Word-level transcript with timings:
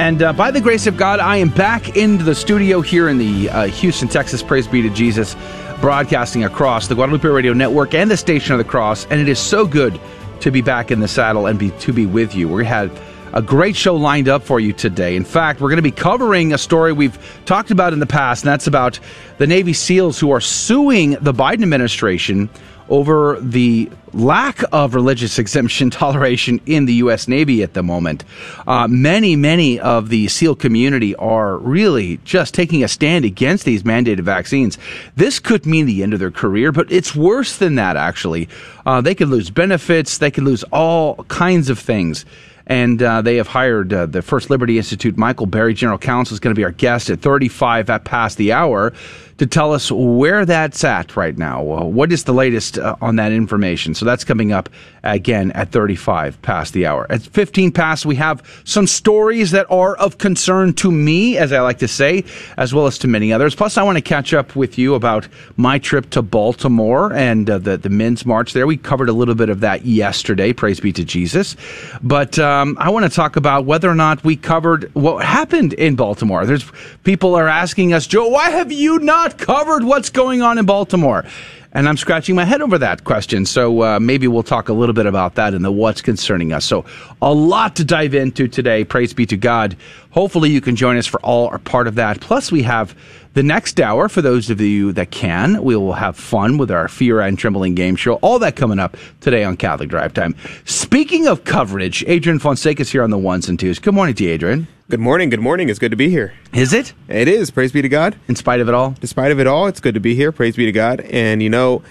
And 0.00 0.22
uh, 0.22 0.32
by 0.32 0.50
the 0.50 0.62
grace 0.62 0.86
of 0.86 0.96
God, 0.96 1.20
I 1.20 1.36
am 1.36 1.50
back 1.50 1.94
into 1.94 2.24
the 2.24 2.34
studio 2.34 2.80
here 2.80 3.10
in 3.10 3.18
the 3.18 3.50
uh, 3.50 3.66
Houston, 3.66 4.08
Texas. 4.08 4.42
Praise 4.42 4.66
be 4.66 4.80
to 4.80 4.88
Jesus, 4.88 5.36
broadcasting 5.82 6.42
across 6.42 6.88
the 6.88 6.94
Guadalupe 6.94 7.28
Radio 7.28 7.52
Network 7.52 7.92
and 7.92 8.10
the 8.10 8.16
Station 8.16 8.52
of 8.52 8.58
the 8.58 8.64
Cross. 8.64 9.06
And 9.10 9.20
it 9.20 9.28
is 9.28 9.38
so 9.38 9.66
good 9.66 10.00
to 10.40 10.50
be 10.50 10.62
back 10.62 10.90
in 10.90 11.00
the 11.00 11.06
saddle 11.06 11.44
and 11.44 11.58
be, 11.58 11.68
to 11.72 11.92
be 11.92 12.06
with 12.06 12.34
you. 12.34 12.48
We 12.48 12.64
had 12.64 12.90
a 13.34 13.42
great 13.42 13.76
show 13.76 13.94
lined 13.94 14.26
up 14.26 14.42
for 14.42 14.58
you 14.58 14.72
today. 14.72 15.16
In 15.16 15.24
fact, 15.24 15.60
we're 15.60 15.68
going 15.68 15.76
to 15.76 15.82
be 15.82 15.90
covering 15.90 16.54
a 16.54 16.58
story 16.58 16.94
we've 16.94 17.18
talked 17.44 17.70
about 17.70 17.92
in 17.92 17.98
the 17.98 18.06
past, 18.06 18.42
and 18.42 18.50
that's 18.50 18.66
about 18.66 18.98
the 19.36 19.46
Navy 19.46 19.74
SEALs 19.74 20.18
who 20.18 20.30
are 20.30 20.40
suing 20.40 21.10
the 21.20 21.34
Biden 21.34 21.62
administration 21.62 22.48
over 22.90 23.38
the 23.40 23.88
lack 24.12 24.62
of 24.72 24.94
religious 24.94 25.38
exemption 25.38 25.88
toleration 25.90 26.60
in 26.66 26.84
the 26.84 26.94
U.S. 26.94 27.28
Navy 27.28 27.62
at 27.62 27.74
the 27.74 27.82
moment. 27.82 28.24
Uh, 28.66 28.88
many, 28.88 29.36
many 29.36 29.78
of 29.80 30.08
the 30.08 30.28
SEAL 30.28 30.56
community 30.56 31.14
are 31.16 31.56
really 31.58 32.18
just 32.24 32.52
taking 32.52 32.84
a 32.84 32.88
stand 32.88 33.24
against 33.24 33.64
these 33.64 33.84
mandated 33.84 34.20
vaccines. 34.20 34.76
This 35.16 35.38
could 35.38 35.64
mean 35.64 35.86
the 35.86 36.02
end 36.02 36.12
of 36.12 36.20
their 36.20 36.32
career, 36.32 36.72
but 36.72 36.90
it's 36.90 37.14
worse 37.14 37.56
than 37.56 37.76
that, 37.76 37.96
actually. 37.96 38.48
Uh, 38.84 39.00
they 39.00 39.14
could 39.14 39.28
lose 39.28 39.48
benefits, 39.50 40.18
they 40.18 40.30
could 40.30 40.44
lose 40.44 40.64
all 40.64 41.24
kinds 41.24 41.70
of 41.70 41.78
things 41.78 42.26
and 42.66 43.02
uh, 43.02 43.20
they 43.20 43.36
have 43.36 43.48
hired 43.48 43.92
uh, 43.92 44.06
the 44.06 44.22
First 44.22 44.48
Liberty 44.48 44.78
Institute. 44.78 45.16
Michael 45.16 45.46
Berry, 45.46 45.74
General 45.74 45.98
Counsel, 45.98 46.34
is 46.34 46.40
going 46.40 46.54
to 46.54 46.58
be 46.58 46.62
our 46.62 46.70
guest 46.70 47.10
at 47.10 47.20
35 47.20 47.90
at 47.90 48.04
past 48.04 48.38
the 48.38 48.52
hour 48.52 48.92
to 49.40 49.46
tell 49.46 49.72
us 49.72 49.90
where 49.90 50.44
that's 50.44 50.84
at 50.84 51.16
right 51.16 51.38
now. 51.38 51.62
Uh, 51.62 51.84
what 51.86 52.12
is 52.12 52.24
the 52.24 52.32
latest 52.34 52.76
uh, 52.76 52.94
on 53.00 53.16
that 53.16 53.32
information? 53.32 53.94
So 53.94 54.04
that's 54.04 54.22
coming 54.22 54.52
up 54.52 54.68
again 55.02 55.50
at 55.52 55.72
35 55.72 56.42
past 56.42 56.74
the 56.74 56.84
hour. 56.84 57.06
At 57.08 57.22
15 57.22 57.72
past, 57.72 58.04
we 58.04 58.16
have 58.16 58.42
some 58.64 58.86
stories 58.86 59.52
that 59.52 59.64
are 59.70 59.96
of 59.96 60.18
concern 60.18 60.74
to 60.74 60.92
me, 60.92 61.38
as 61.38 61.54
I 61.54 61.60
like 61.60 61.78
to 61.78 61.88
say, 61.88 62.22
as 62.58 62.74
well 62.74 62.86
as 62.86 62.98
to 62.98 63.08
many 63.08 63.32
others. 63.32 63.54
Plus, 63.54 63.78
I 63.78 63.82
want 63.82 63.96
to 63.96 64.02
catch 64.02 64.34
up 64.34 64.54
with 64.56 64.76
you 64.76 64.94
about 64.94 65.26
my 65.56 65.78
trip 65.78 66.10
to 66.10 66.20
Baltimore 66.20 67.10
and 67.14 67.48
uh, 67.48 67.56
the, 67.56 67.78
the 67.78 67.88
men's 67.88 68.26
march 68.26 68.52
there. 68.52 68.66
We 68.66 68.76
covered 68.76 69.08
a 69.08 69.14
little 69.14 69.34
bit 69.34 69.48
of 69.48 69.60
that 69.60 69.86
yesterday. 69.86 70.52
Praise 70.52 70.80
be 70.80 70.92
to 70.92 71.02
Jesus. 71.02 71.56
But 72.02 72.38
um, 72.38 72.76
I 72.78 72.90
want 72.90 73.06
to 73.06 73.10
talk 73.10 73.36
about 73.36 73.64
whether 73.64 73.88
or 73.88 73.94
not 73.94 74.22
we 74.22 74.36
covered 74.36 74.94
what 74.94 75.24
happened 75.24 75.72
in 75.72 75.96
Baltimore. 75.96 76.44
There's 76.44 76.70
people 77.04 77.34
are 77.36 77.48
asking 77.48 77.94
us, 77.94 78.06
Joe, 78.06 78.28
why 78.28 78.50
have 78.50 78.70
you 78.70 78.98
not 78.98 79.29
not 79.30 79.38
covered 79.38 79.84
what's 79.84 80.10
going 80.10 80.42
on 80.42 80.58
in 80.58 80.66
Baltimore? 80.66 81.24
And 81.72 81.88
I'm 81.88 81.96
scratching 81.96 82.34
my 82.34 82.44
head 82.44 82.62
over 82.62 82.78
that 82.78 83.04
question. 83.04 83.46
So 83.46 83.82
uh, 83.84 84.00
maybe 84.00 84.26
we'll 84.26 84.42
talk 84.42 84.68
a 84.68 84.72
little 84.72 84.92
bit 84.92 85.06
about 85.06 85.36
that 85.36 85.54
and 85.54 85.64
the 85.64 85.70
what's 85.70 86.02
concerning 86.02 86.52
us. 86.52 86.64
So 86.64 86.84
a 87.22 87.32
lot 87.32 87.76
to 87.76 87.84
dive 87.84 88.12
into 88.12 88.48
today. 88.48 88.84
Praise 88.84 89.14
be 89.14 89.24
to 89.26 89.36
God. 89.36 89.76
Hopefully 90.10 90.50
you 90.50 90.60
can 90.60 90.74
join 90.74 90.96
us 90.96 91.06
for 91.06 91.20
all 91.20 91.46
or 91.46 91.58
part 91.60 91.86
of 91.86 91.94
that. 91.94 92.20
Plus 92.20 92.50
we 92.50 92.64
have 92.64 92.96
the 93.34 93.44
next 93.44 93.80
hour 93.80 94.08
for 94.08 94.20
those 94.20 94.50
of 94.50 94.60
you 94.60 94.90
that 94.94 95.12
can. 95.12 95.62
We 95.62 95.76
will 95.76 95.92
have 95.92 96.16
fun 96.16 96.58
with 96.58 96.72
our 96.72 96.88
Fear 96.88 97.20
and 97.20 97.38
Trembling 97.38 97.76
game 97.76 97.94
show. 97.94 98.14
All 98.14 98.40
that 98.40 98.56
coming 98.56 98.80
up 98.80 98.96
today 99.20 99.44
on 99.44 99.56
Catholic 99.56 99.90
Drive 99.90 100.12
Time. 100.12 100.34
Speaking 100.64 101.28
of 101.28 101.44
coverage, 101.44 102.02
Adrian 102.08 102.40
Fonseca 102.40 102.82
is 102.82 102.90
here 102.90 103.04
on 103.04 103.10
the 103.10 103.18
ones 103.18 103.48
and 103.48 103.60
twos. 103.60 103.78
Good 103.78 103.94
morning 103.94 104.16
to 104.16 104.24
you, 104.24 104.30
Adrian. 104.30 104.66
Good 104.90 104.98
morning. 104.98 105.30
Good 105.30 105.38
morning. 105.38 105.68
It's 105.68 105.78
good 105.78 105.92
to 105.92 105.96
be 105.96 106.08
here. 106.08 106.34
Is 106.52 106.72
it? 106.72 106.94
It 107.06 107.28
is. 107.28 107.52
Praise 107.52 107.70
be 107.70 107.80
to 107.80 107.88
God. 107.88 108.16
In 108.26 108.34
spite 108.34 108.58
of 108.58 108.68
it 108.68 108.74
all? 108.74 108.96
Despite 109.00 109.30
of 109.30 109.38
it 109.38 109.46
all, 109.46 109.68
it's 109.68 109.78
good 109.78 109.94
to 109.94 110.00
be 110.00 110.16
here. 110.16 110.32
Praise 110.32 110.56
be 110.56 110.66
to 110.66 110.72
God. 110.72 111.00
And 111.02 111.40
you 111.40 111.48
know, 111.48 111.84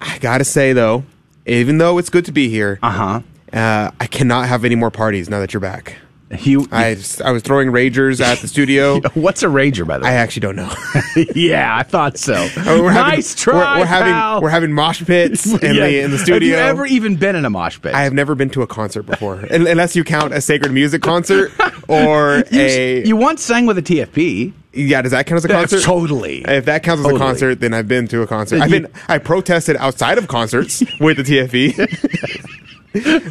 I 0.00 0.16
got 0.20 0.38
to 0.38 0.44
say 0.44 0.72
though, 0.72 1.04
even 1.44 1.76
though 1.76 1.98
it's 1.98 2.08
good 2.08 2.24
to 2.24 2.32
be 2.32 2.48
here, 2.48 2.78
uh-huh. 2.82 3.20
Uh, 3.52 3.90
I 4.00 4.06
cannot 4.06 4.48
have 4.48 4.64
any 4.64 4.74
more 4.74 4.90
parties 4.90 5.28
now 5.28 5.38
that 5.40 5.52
you're 5.52 5.60
back. 5.60 5.96
You, 6.40 6.68
I, 6.72 6.96
I 7.24 7.32
was 7.32 7.42
throwing 7.42 7.68
ragers 7.68 8.20
at 8.20 8.38
the 8.38 8.48
studio. 8.48 9.00
What's 9.14 9.42
a 9.42 9.46
rager, 9.46 9.86
by 9.86 9.98
the 9.98 10.04
way? 10.04 10.10
I 10.10 10.14
actually 10.14 10.40
don't 10.40 10.56
know. 10.56 10.74
yeah, 11.34 11.76
I 11.76 11.82
thought 11.82 12.18
so. 12.18 12.34
Oh, 12.66 12.82
we're 12.82 12.94
nice 12.94 13.34
having, 13.34 13.52
try, 13.52 13.74
we're, 13.74 13.80
we're 13.80 13.86
having 13.86 14.42
we're 14.42 14.48
having 14.48 14.72
mosh 14.72 15.04
pits 15.04 15.46
in, 15.46 15.74
yeah. 15.74 15.86
the, 15.86 16.00
in 16.00 16.10
the 16.10 16.18
studio. 16.18 16.56
Have 16.56 16.64
you 16.64 16.70
ever 16.70 16.86
even 16.86 17.16
been 17.16 17.36
in 17.36 17.44
a 17.44 17.50
mosh 17.50 17.80
pit? 17.80 17.94
I 17.94 18.04
have 18.04 18.14
never 18.14 18.34
been 18.34 18.48
to 18.50 18.62
a 18.62 18.66
concert 18.66 19.02
before, 19.02 19.40
unless 19.40 19.94
you 19.94 20.02
count 20.02 20.32
a 20.32 20.40
sacred 20.40 20.72
music 20.72 21.02
concert 21.02 21.52
or 21.88 22.42
you, 22.50 22.60
a. 22.60 23.04
You 23.04 23.16
once 23.16 23.42
sang 23.42 23.66
with 23.66 23.76
a 23.76 23.82
TFP. 23.82 24.54
Yeah, 24.72 25.02
does 25.02 25.12
that 25.12 25.26
count 25.26 25.38
as 25.38 25.44
a 25.44 25.48
concert? 25.48 25.82
totally. 25.82 26.42
If 26.46 26.64
that 26.64 26.82
counts 26.82 27.00
as 27.00 27.04
totally. 27.04 27.20
a 27.20 27.24
concert, 27.24 27.60
then 27.60 27.74
I've 27.74 27.88
been 27.88 28.08
to 28.08 28.22
a 28.22 28.26
concert. 28.26 28.62
I've 28.62 28.70
been. 28.70 28.88
I 29.08 29.18
protested 29.18 29.76
outside 29.76 30.16
of 30.16 30.26
concerts 30.28 30.82
with 31.00 31.18
the 31.18 31.22
TFP. 31.22 32.32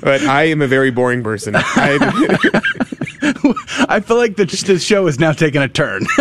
but 0.01 0.21
I 0.23 0.43
am 0.43 0.61
a 0.61 0.67
very 0.67 0.91
boring 0.91 1.23
person. 1.23 1.55
I, 3.88 4.01
feel 4.01 4.17
like 4.17 4.35
the, 4.35 4.45
the 4.45 4.79
show 4.79 5.07
is 5.07 5.19
now 5.19 5.31
taking 5.31 5.61
a 5.61 5.67
turn. 5.67 6.06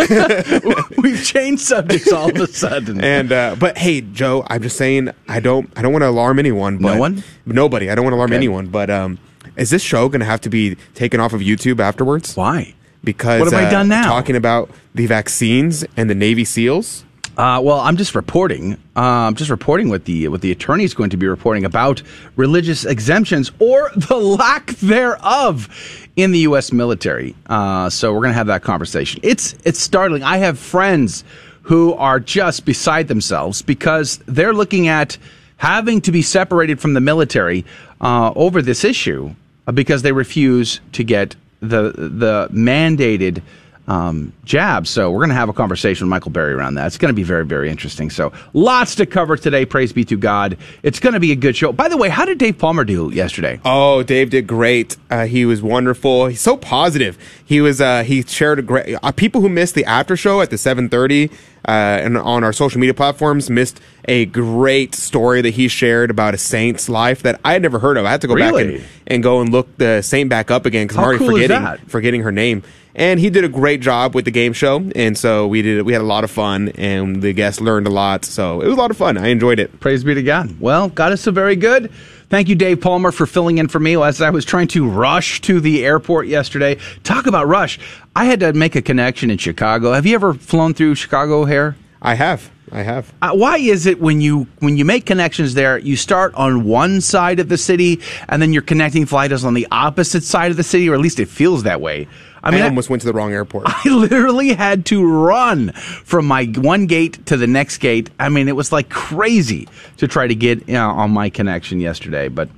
We've 1.01 1.23
changed 1.23 1.61
subjects 1.61 2.11
all 2.11 2.29
of 2.29 2.35
a 2.37 2.47
sudden. 2.47 3.03
And 3.03 3.31
uh, 3.31 3.55
but 3.59 3.77
hey, 3.77 4.01
Joe, 4.01 4.45
I'm 4.47 4.61
just 4.61 4.77
saying 4.77 5.09
I 5.27 5.39
don't 5.39 5.69
I 5.75 5.81
don't 5.81 5.91
want 5.91 6.03
to 6.03 6.09
alarm 6.09 6.39
anyone. 6.39 6.77
But 6.77 6.93
no 6.93 6.99
one, 6.99 7.23
nobody. 7.45 7.89
I 7.89 7.95
don't 7.95 8.05
want 8.05 8.13
to 8.13 8.17
alarm 8.17 8.31
okay. 8.31 8.37
anyone. 8.37 8.67
But 8.67 8.89
um, 8.89 9.19
is 9.57 9.69
this 9.69 9.81
show 9.81 10.07
going 10.07 10.21
to 10.21 10.25
have 10.25 10.41
to 10.41 10.49
be 10.49 10.75
taken 10.95 11.19
off 11.19 11.33
of 11.33 11.41
YouTube 11.41 11.79
afterwards? 11.79 12.35
Why? 12.35 12.73
Because 13.03 13.41
what 13.41 13.51
have 13.51 13.63
uh, 13.63 13.67
I 13.67 13.69
done 13.69 13.89
now? 13.89 14.03
Talking 14.03 14.35
about 14.35 14.69
the 14.95 15.05
vaccines 15.05 15.83
and 15.97 16.09
the 16.09 16.15
Navy 16.15 16.45
SEAls. 16.45 17.03
Uh, 17.37 17.59
well, 17.63 17.79
I'm 17.79 17.97
just 17.97 18.13
reporting. 18.13 18.73
Uh, 18.95 18.99
I'm 19.01 19.35
just 19.35 19.49
reporting 19.49 19.89
what 19.89 20.05
the 20.05 20.27
what 20.27 20.41
the 20.41 20.51
attorney 20.51 20.83
is 20.83 20.93
going 20.93 21.09
to 21.09 21.17
be 21.17 21.27
reporting 21.27 21.65
about 21.65 22.03
religious 22.35 22.85
exemptions 22.85 23.51
or 23.59 23.89
the 23.95 24.17
lack 24.17 24.67
thereof 24.75 25.67
in 26.15 26.31
the 26.31 26.39
U.S. 26.39 26.71
military. 26.71 27.35
Uh, 27.47 27.89
so 27.89 28.13
we're 28.13 28.19
going 28.19 28.29
to 28.29 28.35
have 28.37 28.47
that 28.47 28.61
conversation. 28.61 29.19
It's 29.23 29.55
it's 29.63 29.79
startling. 29.79 30.21
I 30.21 30.37
have 30.37 30.59
friends 30.59 31.23
who 31.63 31.93
are 31.93 32.19
just 32.19 32.65
beside 32.65 33.07
themselves 33.07 33.61
because 33.61 34.19
they're 34.27 34.53
looking 34.53 34.87
at 34.87 35.17
having 35.57 36.01
to 36.01 36.11
be 36.11 36.21
separated 36.21 36.79
from 36.79 36.93
the 36.93 37.01
military 37.01 37.65
uh, 38.01 38.31
over 38.35 38.61
this 38.61 38.83
issue 38.83 39.33
because 39.73 40.01
they 40.01 40.11
refuse 40.11 40.81
to 40.91 41.03
get 41.03 41.35
the 41.61 41.93
the 41.93 42.49
mandated 42.51 43.41
um, 43.87 44.31
jab. 44.45 44.87
So 44.87 45.11
we're 45.11 45.19
going 45.19 45.29
to 45.29 45.35
have 45.35 45.49
a 45.49 45.53
conversation 45.53 46.05
with 46.05 46.09
Michael 46.09 46.31
Berry 46.31 46.53
around 46.53 46.75
that. 46.75 46.87
It's 46.87 46.97
going 46.97 47.09
to 47.09 47.15
be 47.15 47.23
very, 47.23 47.45
very 47.45 47.69
interesting. 47.69 48.09
So 48.09 48.31
lots 48.53 48.95
to 48.95 49.05
cover 49.05 49.35
today. 49.35 49.65
Praise 49.65 49.91
be 49.91 50.05
to 50.05 50.17
God. 50.17 50.57
It's 50.83 50.99
going 50.99 51.13
to 51.13 51.19
be 51.19 51.31
a 51.31 51.35
good 51.35 51.55
show. 51.55 51.71
By 51.73 51.89
the 51.89 51.97
way, 51.97 52.09
how 52.09 52.25
did 52.25 52.37
Dave 52.37 52.57
Palmer 52.57 52.85
do 52.85 53.11
yesterday? 53.13 53.59
Oh, 53.65 54.03
Dave 54.03 54.29
did 54.29 54.47
great. 54.47 54.95
Uh, 55.09 55.25
he 55.25 55.45
was 55.45 55.61
wonderful. 55.61 56.27
He's 56.27 56.41
so 56.41 56.55
positive. 56.55 57.17
He 57.43 57.61
was. 57.61 57.81
Uh, 57.81 58.03
he 58.03 58.21
shared 58.23 58.59
a 58.59 58.61
great. 58.61 58.97
Uh, 59.03 59.11
people 59.11 59.41
who 59.41 59.49
missed 59.49 59.75
the 59.75 59.85
after 59.85 60.15
show 60.15 60.41
at 60.41 60.49
the 60.49 60.57
seven 60.57 60.89
thirty. 60.89 61.29
Uh, 61.65 61.97
and 62.03 62.17
on 62.17 62.43
our 62.43 62.51
social 62.51 62.77
media 62.77 62.93
platforms, 62.93 63.49
missed 63.49 63.79
a 64.09 64.25
great 64.25 64.93
story 64.93 65.41
that 65.41 65.51
he 65.51 65.69
shared 65.69 66.11
about 66.11 66.33
a 66.33 66.37
saint's 66.37 66.89
life 66.89 67.21
that 67.23 67.39
I 67.45 67.53
had 67.53 67.61
never 67.61 67.79
heard 67.79 67.95
of. 67.95 68.05
I 68.05 68.11
had 68.11 68.19
to 68.19 68.27
go 68.27 68.33
really? 68.33 68.65
back 68.65 68.81
and, 68.81 68.89
and 69.07 69.23
go 69.23 69.39
and 69.39 69.49
look 69.49 69.77
the 69.77 70.01
saint 70.01 70.29
back 70.29 70.51
up 70.51 70.65
again 70.65 70.87
because 70.87 70.97
I'm 70.97 71.05
already 71.05 71.19
cool 71.19 71.31
forgetting 71.31 71.87
forgetting 71.87 72.21
her 72.23 72.33
name. 72.33 72.63
And 72.95 73.19
he 73.19 73.29
did 73.29 73.43
a 73.43 73.49
great 73.49 73.81
job 73.81 74.13
with 74.13 74.25
the 74.25 74.31
game 74.31 74.53
show, 74.53 74.77
and 74.95 75.17
so 75.17 75.47
we 75.47 75.63
did. 75.63 75.81
We 75.81 75.93
had 75.93 76.01
a 76.01 76.05
lot 76.05 76.23
of 76.23 76.29
fun, 76.29 76.69
and 76.75 77.23
the 77.23 77.33
guests 77.33 77.59
learned 77.59 77.87
a 77.87 77.89
lot. 77.89 78.23
So 78.23 78.61
it 78.61 78.67
was 78.67 78.75
a 78.75 78.79
lot 78.79 78.91
of 78.91 78.97
fun. 78.97 79.17
I 79.17 79.29
enjoyed 79.29 79.59
it. 79.59 79.79
Praise 79.79 80.03
be 80.03 80.13
to 80.13 80.21
God. 80.21 80.59
Well, 80.59 80.89
God 80.89 81.11
is 81.11 81.21
so 81.21 81.31
very 81.31 81.55
good. 81.55 81.91
Thank 82.29 82.49
you, 82.49 82.55
Dave 82.55 82.81
Palmer, 82.81 83.11
for 83.11 83.25
filling 83.25 83.57
in 83.57 83.67
for 83.67 83.79
me 83.79 83.95
as 84.01 84.21
I 84.21 84.29
was 84.29 84.45
trying 84.45 84.67
to 84.69 84.87
rush 84.87 85.41
to 85.41 85.59
the 85.59 85.85
airport 85.85 86.27
yesterday. 86.27 86.77
Talk 87.03 87.25
about 87.25 87.47
rush. 87.47 87.79
I 88.15 88.25
had 88.25 88.39
to 88.41 88.53
make 88.53 88.75
a 88.75 88.81
connection 88.81 89.31
in 89.31 89.37
Chicago. 89.37 89.93
Have 89.93 90.05
you 90.05 90.15
ever 90.15 90.33
flown 90.33 90.73
through 90.73 90.95
Chicago 90.95 91.41
O'Hare? 91.41 91.75
I 92.01 92.15
have. 92.15 92.51
I 92.71 92.81
have. 92.81 93.13
Uh, 93.21 93.33
why 93.33 93.57
is 93.57 93.85
it 93.85 94.01
when 94.01 94.19
you 94.19 94.47
when 94.59 94.77
you 94.77 94.85
make 94.85 95.05
connections 95.05 95.53
there, 95.53 95.77
you 95.77 95.95
start 95.95 96.33
on 96.33 96.63
one 96.63 97.01
side 97.01 97.39
of 97.39 97.47
the 97.47 97.57
city, 97.57 98.01
and 98.27 98.41
then 98.41 98.51
your 98.51 98.63
connecting 98.63 99.05
flight 99.05 99.31
is 99.31 99.45
on 99.45 99.53
the 99.53 99.67
opposite 99.71 100.23
side 100.23 100.49
of 100.49 100.57
the 100.57 100.63
city, 100.63 100.89
or 100.89 100.95
at 100.95 100.99
least 100.99 101.19
it 101.19 101.27
feels 101.27 101.63
that 101.63 101.81
way. 101.81 102.07
I 102.43 102.51
mean, 102.51 102.61
I 102.61 102.65
almost 102.65 102.89
went 102.89 103.01
to 103.01 103.07
the 103.07 103.13
wrong 103.13 103.31
airport. 103.31 103.65
I 103.67 103.89
literally 103.89 104.53
had 104.53 104.85
to 104.87 105.05
run 105.05 105.71
from 105.71 106.25
my 106.25 106.45
one 106.45 106.87
gate 106.87 107.25
to 107.27 107.37
the 107.37 107.47
next 107.47 107.77
gate. 107.77 108.09
I 108.19 108.29
mean, 108.29 108.47
it 108.47 108.55
was 108.55 108.71
like 108.71 108.89
crazy 108.89 109.69
to 109.97 110.07
try 110.07 110.27
to 110.27 110.35
get 110.35 110.67
you 110.67 110.73
know, 110.73 110.89
on 110.89 111.11
my 111.11 111.29
connection 111.29 111.79
yesterday. 111.79 112.27
But 112.27 112.49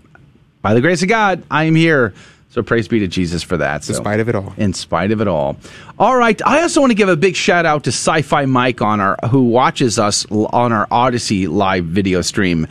by 0.61 0.73
the 0.73 0.81
grace 0.81 1.03
of 1.03 1.09
God, 1.09 1.43
I 1.51 1.65
am 1.65 1.75
here. 1.75 2.13
So 2.49 2.63
praise 2.63 2.87
be 2.87 2.99
to 2.99 3.07
Jesus 3.07 3.43
for 3.43 3.57
that. 3.57 3.83
So, 3.83 3.91
In 3.91 3.97
spite 3.97 4.21
of 4.21 4.29
it 4.29 4.33
all. 4.33 4.53
In 4.55 4.73
spite 4.73 5.11
of 5.11 5.19
it 5.19 5.27
all. 5.27 5.57
All 5.99 6.15
right. 6.15 6.41
I 6.45 6.61
also 6.61 6.79
want 6.79 6.91
to 6.91 6.95
give 6.95 7.09
a 7.09 7.17
big 7.17 7.35
shout 7.35 7.65
out 7.65 7.83
to 7.83 7.89
Sci-Fi 7.89 8.45
Mike 8.45 8.81
on 8.81 9.01
our 9.01 9.17
who 9.29 9.43
watches 9.43 9.99
us 9.99 10.25
on 10.31 10.71
our 10.71 10.87
Odyssey 10.89 11.47
live 11.47 11.83
video 11.83 12.21
stream. 12.21 12.65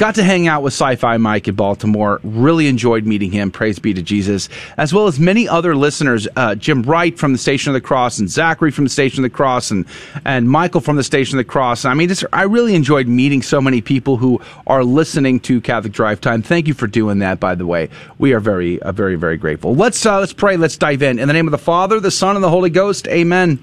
Got 0.00 0.14
to 0.14 0.24
hang 0.24 0.48
out 0.48 0.62
with 0.62 0.72
Sci-Fi 0.72 1.18
Mike 1.18 1.46
in 1.46 1.54
Baltimore. 1.54 2.20
Really 2.24 2.68
enjoyed 2.68 3.04
meeting 3.04 3.30
him. 3.32 3.50
Praise 3.50 3.78
be 3.78 3.92
to 3.92 4.00
Jesus, 4.00 4.48
as 4.78 4.94
well 4.94 5.08
as 5.08 5.20
many 5.20 5.46
other 5.46 5.76
listeners. 5.76 6.26
Uh, 6.34 6.54
Jim 6.54 6.82
Wright 6.84 7.18
from 7.18 7.32
the 7.32 7.38
Station 7.38 7.68
of 7.68 7.74
the 7.74 7.86
Cross, 7.86 8.18
and 8.18 8.30
Zachary 8.30 8.70
from 8.70 8.84
the 8.84 8.90
Station 8.90 9.22
of 9.22 9.30
the 9.30 9.36
Cross, 9.36 9.70
and 9.70 9.84
and 10.24 10.48
Michael 10.48 10.80
from 10.80 10.96
the 10.96 11.04
Station 11.04 11.38
of 11.38 11.44
the 11.44 11.50
Cross. 11.50 11.84
I 11.84 11.92
mean, 11.92 12.08
this, 12.08 12.24
I 12.32 12.44
really 12.44 12.74
enjoyed 12.74 13.08
meeting 13.08 13.42
so 13.42 13.60
many 13.60 13.82
people 13.82 14.16
who 14.16 14.40
are 14.66 14.84
listening 14.84 15.38
to 15.40 15.60
Catholic 15.60 15.92
Drive 15.92 16.22
Time. 16.22 16.40
Thank 16.40 16.66
you 16.66 16.72
for 16.72 16.86
doing 16.86 17.18
that. 17.18 17.38
By 17.38 17.54
the 17.54 17.66
way, 17.66 17.90
we 18.16 18.32
are 18.32 18.40
very, 18.40 18.80
uh, 18.80 18.92
very, 18.92 19.16
very 19.16 19.36
grateful. 19.36 19.74
Let's 19.74 20.06
uh, 20.06 20.18
let's 20.18 20.32
pray. 20.32 20.56
Let's 20.56 20.78
dive 20.78 21.02
in. 21.02 21.18
In 21.18 21.28
the 21.28 21.34
name 21.34 21.46
of 21.46 21.52
the 21.52 21.58
Father, 21.58 22.00
the 22.00 22.10
Son, 22.10 22.36
and 22.36 22.42
the 22.42 22.48
Holy 22.48 22.70
Ghost. 22.70 23.06
Amen. 23.08 23.58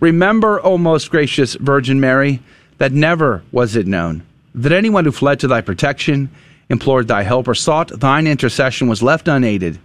Remember, 0.00 0.58
O 0.64 0.78
most 0.78 1.10
gracious 1.10 1.52
Virgin 1.56 2.00
Mary, 2.00 2.40
that 2.78 2.92
never 2.92 3.42
was 3.52 3.76
it 3.76 3.86
known 3.86 4.22
that 4.54 4.72
anyone 4.72 5.04
who 5.04 5.12
fled 5.12 5.40
to 5.40 5.48
thy 5.48 5.60
protection, 5.60 6.30
implored 6.68 7.08
thy 7.08 7.22
help, 7.22 7.48
or 7.48 7.54
sought 7.54 8.00
thine 8.00 8.26
intercession 8.26 8.88
was 8.88 9.02
left 9.02 9.28
unaided. 9.28 9.78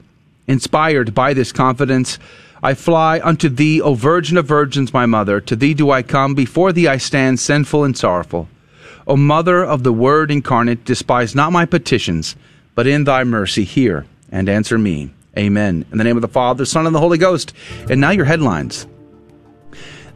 Inspired 0.48 1.14
by 1.14 1.34
this 1.34 1.52
confidence, 1.52 2.20
I 2.64 2.74
fly 2.74 3.20
unto 3.24 3.50
thee, 3.50 3.82
O 3.82 3.94
Virgin 3.94 4.38
of 4.38 4.46
Virgins, 4.46 4.94
my 4.94 5.06
mother. 5.06 5.40
To 5.42 5.56
thee 5.56 5.74
do 5.74 5.92
I 5.92 6.02
come, 6.02 6.34
before 6.34 6.72
thee 6.72 6.88
I 6.88 6.98
stand, 6.98 7.40
sinful 7.40 7.84
and 7.84 7.98
sorrowful. 7.98 8.50
O 9.06 9.16
Mother 9.16 9.64
of 9.64 9.84
the 9.84 9.94
Word 9.94 10.32
incarnate, 10.32 10.84
despise 10.84 11.36
not 11.36 11.52
my 11.52 11.66
petitions, 11.66 12.36
but 12.76 12.88
in 12.88 13.04
thy 13.04 13.24
mercy 13.24 13.64
hear 13.64 14.06
and 14.32 14.50
answer 14.50 14.78
me. 14.78 15.12
Amen. 15.38 15.86
In 15.92 15.98
the 15.98 16.04
name 16.04 16.18
of 16.18 16.22
the 16.22 16.28
Father, 16.28 16.66
Son, 16.66 16.86
and 16.86 16.96
the 16.96 17.00
Holy 17.00 17.18
Ghost. 17.18 17.54
And 17.90 18.02
now 18.02 18.10
your 18.10 18.26
headlines. 18.26 18.88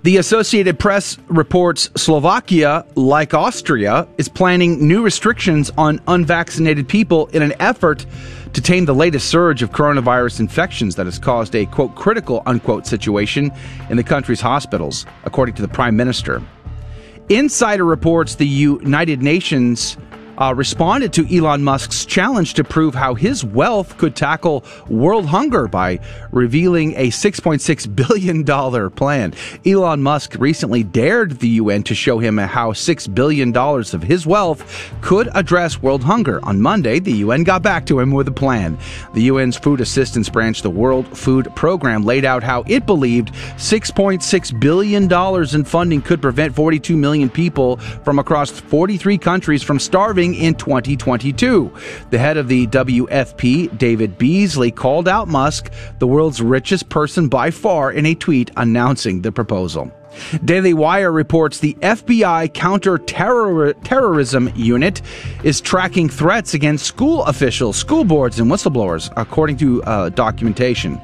The 0.03 0.17
Associated 0.17 0.79
Press 0.79 1.19
reports 1.27 1.91
Slovakia, 1.95 2.87
like 2.95 3.35
Austria, 3.35 4.07
is 4.17 4.27
planning 4.27 4.87
new 4.87 5.03
restrictions 5.03 5.69
on 5.77 6.01
unvaccinated 6.07 6.89
people 6.89 7.27
in 7.27 7.43
an 7.43 7.53
effort 7.59 8.07
to 8.53 8.61
tame 8.61 8.85
the 8.85 8.95
latest 8.95 9.29
surge 9.29 9.61
of 9.61 9.69
coronavirus 9.69 10.39
infections 10.39 10.95
that 10.95 11.05
has 11.05 11.19
caused 11.19 11.55
a 11.55 11.67
quote 11.67 11.93
critical 11.93 12.41
unquote 12.47 12.87
situation 12.87 13.51
in 13.91 13.97
the 13.97 14.03
country's 14.03 14.41
hospitals, 14.41 15.05
according 15.25 15.53
to 15.53 15.61
the 15.61 15.67
prime 15.67 15.95
minister. 15.95 16.41
Insider 17.29 17.85
reports 17.85 18.33
the 18.33 18.47
United 18.47 19.21
Nations 19.21 19.97
uh, 20.41 20.55
responded 20.55 21.13
to 21.13 21.37
Elon 21.37 21.63
Musk's 21.63 22.03
challenge 22.03 22.55
to 22.55 22.63
prove 22.63 22.95
how 22.95 23.13
his 23.13 23.45
wealth 23.45 23.95
could 23.99 24.15
tackle 24.15 24.65
world 24.89 25.27
hunger 25.27 25.67
by 25.67 25.99
revealing 26.31 26.93
a 26.95 27.09
$6.6 27.09 27.95
billion 27.95 28.89
plan. 28.91 29.33
Elon 29.65 30.01
Musk 30.01 30.35
recently 30.39 30.81
dared 30.83 31.39
the 31.39 31.47
UN 31.49 31.83
to 31.83 31.93
show 31.93 32.17
him 32.17 32.39
how 32.39 32.71
$6 32.71 33.13
billion 33.13 33.55
of 33.55 34.01
his 34.01 34.25
wealth 34.25 34.91
could 35.01 35.29
address 35.35 35.81
world 35.81 36.03
hunger. 36.03 36.43
On 36.43 36.59
Monday, 36.59 36.97
the 36.97 37.11
UN 37.11 37.43
got 37.43 37.61
back 37.61 37.85
to 37.85 37.99
him 37.99 38.09
with 38.09 38.27
a 38.27 38.31
plan. 38.31 38.79
The 39.13 39.29
UN's 39.29 39.57
Food 39.57 39.79
Assistance 39.79 40.27
Branch, 40.27 40.59
the 40.59 40.71
World 40.71 41.15
Food 41.15 41.55
Program, 41.55 42.03
laid 42.03 42.25
out 42.25 42.41
how 42.41 42.63
it 42.67 42.87
believed 42.87 43.31
$6.6 43.57 44.59
billion 44.59 45.55
in 45.55 45.65
funding 45.65 46.01
could 46.01 46.21
prevent 46.21 46.55
42 46.55 46.97
million 46.97 47.29
people 47.29 47.77
from 47.77 48.17
across 48.17 48.49
43 48.49 49.19
countries 49.19 49.61
from 49.61 49.77
starving 49.77 50.30
in 50.33 50.55
2022. 50.55 51.71
The 52.09 52.17
head 52.17 52.37
of 52.37 52.47
the 52.47 52.67
WFP, 52.67 53.77
David 53.77 54.17
Beasley, 54.17 54.71
called 54.71 55.07
out 55.07 55.27
Musk, 55.27 55.71
the 55.99 56.07
world's 56.07 56.41
richest 56.41 56.89
person 56.89 57.27
by 57.27 57.51
far, 57.51 57.91
in 57.91 58.05
a 58.05 58.15
tweet 58.15 58.51
announcing 58.57 59.21
the 59.21 59.31
proposal. 59.31 59.91
Daily 60.43 60.73
Wire 60.73 61.11
reports 61.11 61.59
the 61.59 61.75
FBI 61.75 62.53
counter-terrorism 62.53 64.51
unit 64.55 65.01
is 65.43 65.61
tracking 65.61 66.09
threats 66.09 66.53
against 66.53 66.85
school 66.85 67.23
officials, 67.25 67.77
school 67.77 68.03
boards, 68.03 68.39
and 68.39 68.51
whistleblowers, 68.51 69.11
according 69.15 69.57
to 69.57 69.81
uh, 69.83 70.09
documentation. 70.09 70.99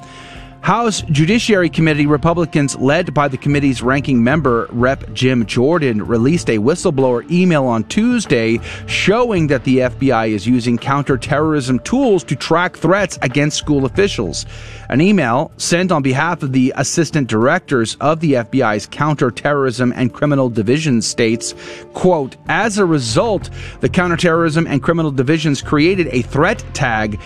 House 0.67 1.01
Judiciary 1.03 1.69
Committee 1.69 2.07
Republicans, 2.07 2.75
led 2.75 3.13
by 3.13 3.29
the 3.29 3.37
committee's 3.37 3.81
ranking 3.81 4.21
member, 4.21 4.67
Rep. 4.71 5.13
Jim 5.13 5.45
Jordan, 5.45 6.05
released 6.05 6.49
a 6.49 6.57
whistleblower 6.57 7.23
email 7.31 7.63
on 7.63 7.85
Tuesday 7.85 8.59
showing 8.85 9.47
that 9.47 9.63
the 9.63 9.77
FBI 9.77 10.27
is 10.27 10.45
using 10.45 10.77
counterterrorism 10.77 11.79
tools 11.79 12.21
to 12.25 12.35
track 12.35 12.75
threats 12.75 13.17
against 13.21 13.55
school 13.55 13.85
officials. 13.85 14.45
An 14.89 14.99
email 14.99 15.53
sent 15.55 15.89
on 15.89 16.01
behalf 16.01 16.43
of 16.43 16.51
the 16.51 16.73
assistant 16.75 17.29
directors 17.29 17.95
of 18.01 18.19
the 18.19 18.33
FBI's 18.33 18.87
counterterrorism 18.87 19.93
and 19.95 20.13
criminal 20.13 20.49
division 20.49 21.01
states, 21.01 21.55
quote, 21.93 22.35
as 22.49 22.77
a 22.77 22.85
result, 22.85 23.49
the 23.79 23.87
counterterrorism 23.87 24.67
and 24.67 24.83
criminal 24.83 25.11
divisions 25.11 25.61
created 25.61 26.09
a 26.11 26.23
threat 26.23 26.61
tag 26.73 27.21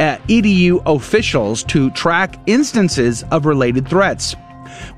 at 0.00 0.22
EDU 0.28 0.82
officials 0.86 1.64
to 1.64 1.90
track 1.90 2.38
instances 2.46 3.24
of 3.30 3.46
related 3.46 3.88
threats. 3.88 4.36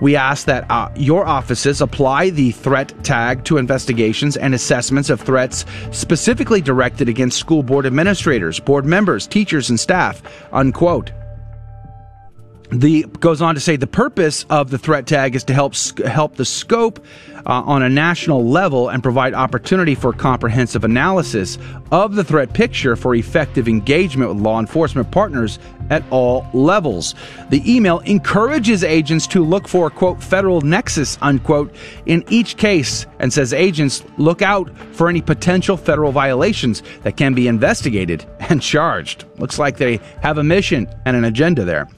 We 0.01 0.17
ask 0.17 0.47
that 0.47 0.71
uh, 0.71 0.91
your 0.97 1.27
offices 1.27 1.81
apply 1.81 2.31
the 2.31 2.53
threat 2.53 2.93
tag 3.05 3.45
to 3.45 3.59
investigations 3.59 4.37
and 4.37 4.55
assessments 4.55 5.11
of 5.11 5.21
threats 5.21 5.65
specifically 5.91 6.61
directed 6.61 7.09
against 7.09 7.39
school 7.39 7.63
board 7.63 7.87
administrators, 7.87 8.61
board 8.61 8.85
members, 8.85 9.27
teachers, 9.27 9.71
and 9.71 9.79
staff. 9.79 10.23
Unquote. 10.53 11.11
The 12.75 13.05
goes 13.21 13.41
on 13.41 13.55
to 13.55 13.61
say 13.61 13.77
the 13.77 13.87
purpose 13.87 14.45
of 14.51 14.71
the 14.71 14.79
threat 14.79 15.07
tag 15.07 15.37
is 15.37 15.45
to 15.45 15.55
help 15.55 15.77
help 16.05 16.35
the 16.35 16.45
scope 16.45 16.99
uh, 17.47 17.63
on 17.65 17.85
a 17.85 17.89
national 17.89 18.49
level 18.49 18.89
and 18.89 19.01
provide 19.01 19.33
opportunity 19.33 19.95
for 19.95 20.13
comprehensive 20.13 20.83
analysis 20.83 21.57
of 21.93 22.17
the 22.17 22.25
threat 22.25 22.53
picture 22.53 22.97
for 22.97 23.15
effective 23.15 23.69
engagement 23.69 24.29
with 24.35 24.43
law 24.43 24.59
enforcement 24.59 25.09
partners 25.13 25.61
at 25.91 26.03
all 26.11 26.49
levels. 26.53 27.15
The 27.51 27.63
email 27.73 28.01
encourages 28.01 28.83
agents 28.83 29.29
to 29.29 29.45
look 29.45 29.69
for 29.69 29.89
quote 29.89 30.21
federal 30.21 30.61
nexus 30.61 31.17
unquote 31.23 31.73
in 32.07 32.25
each 32.29 32.57
case 32.57 33.07
and 33.21 33.33
says 33.33 33.53
agents 33.53 34.03
look 34.19 34.43
out 34.43 34.69
for 34.91 35.09
any 35.09 35.23
potential 35.23 35.77
federal 35.77 36.11
violations 36.11 36.83
that 37.05 37.17
can 37.17 37.35
be 37.35 37.47
investigated 37.47 38.27
and 38.41 38.61
charged. 38.61 39.27
Looks 39.39 39.61
like 39.61 39.77
they 39.77 40.01
have 40.23 40.39
a 40.39 40.45
mission 40.45 40.89
and 41.05 41.17
an 41.17 41.25
agenda 41.25 41.65
there. 41.65 41.89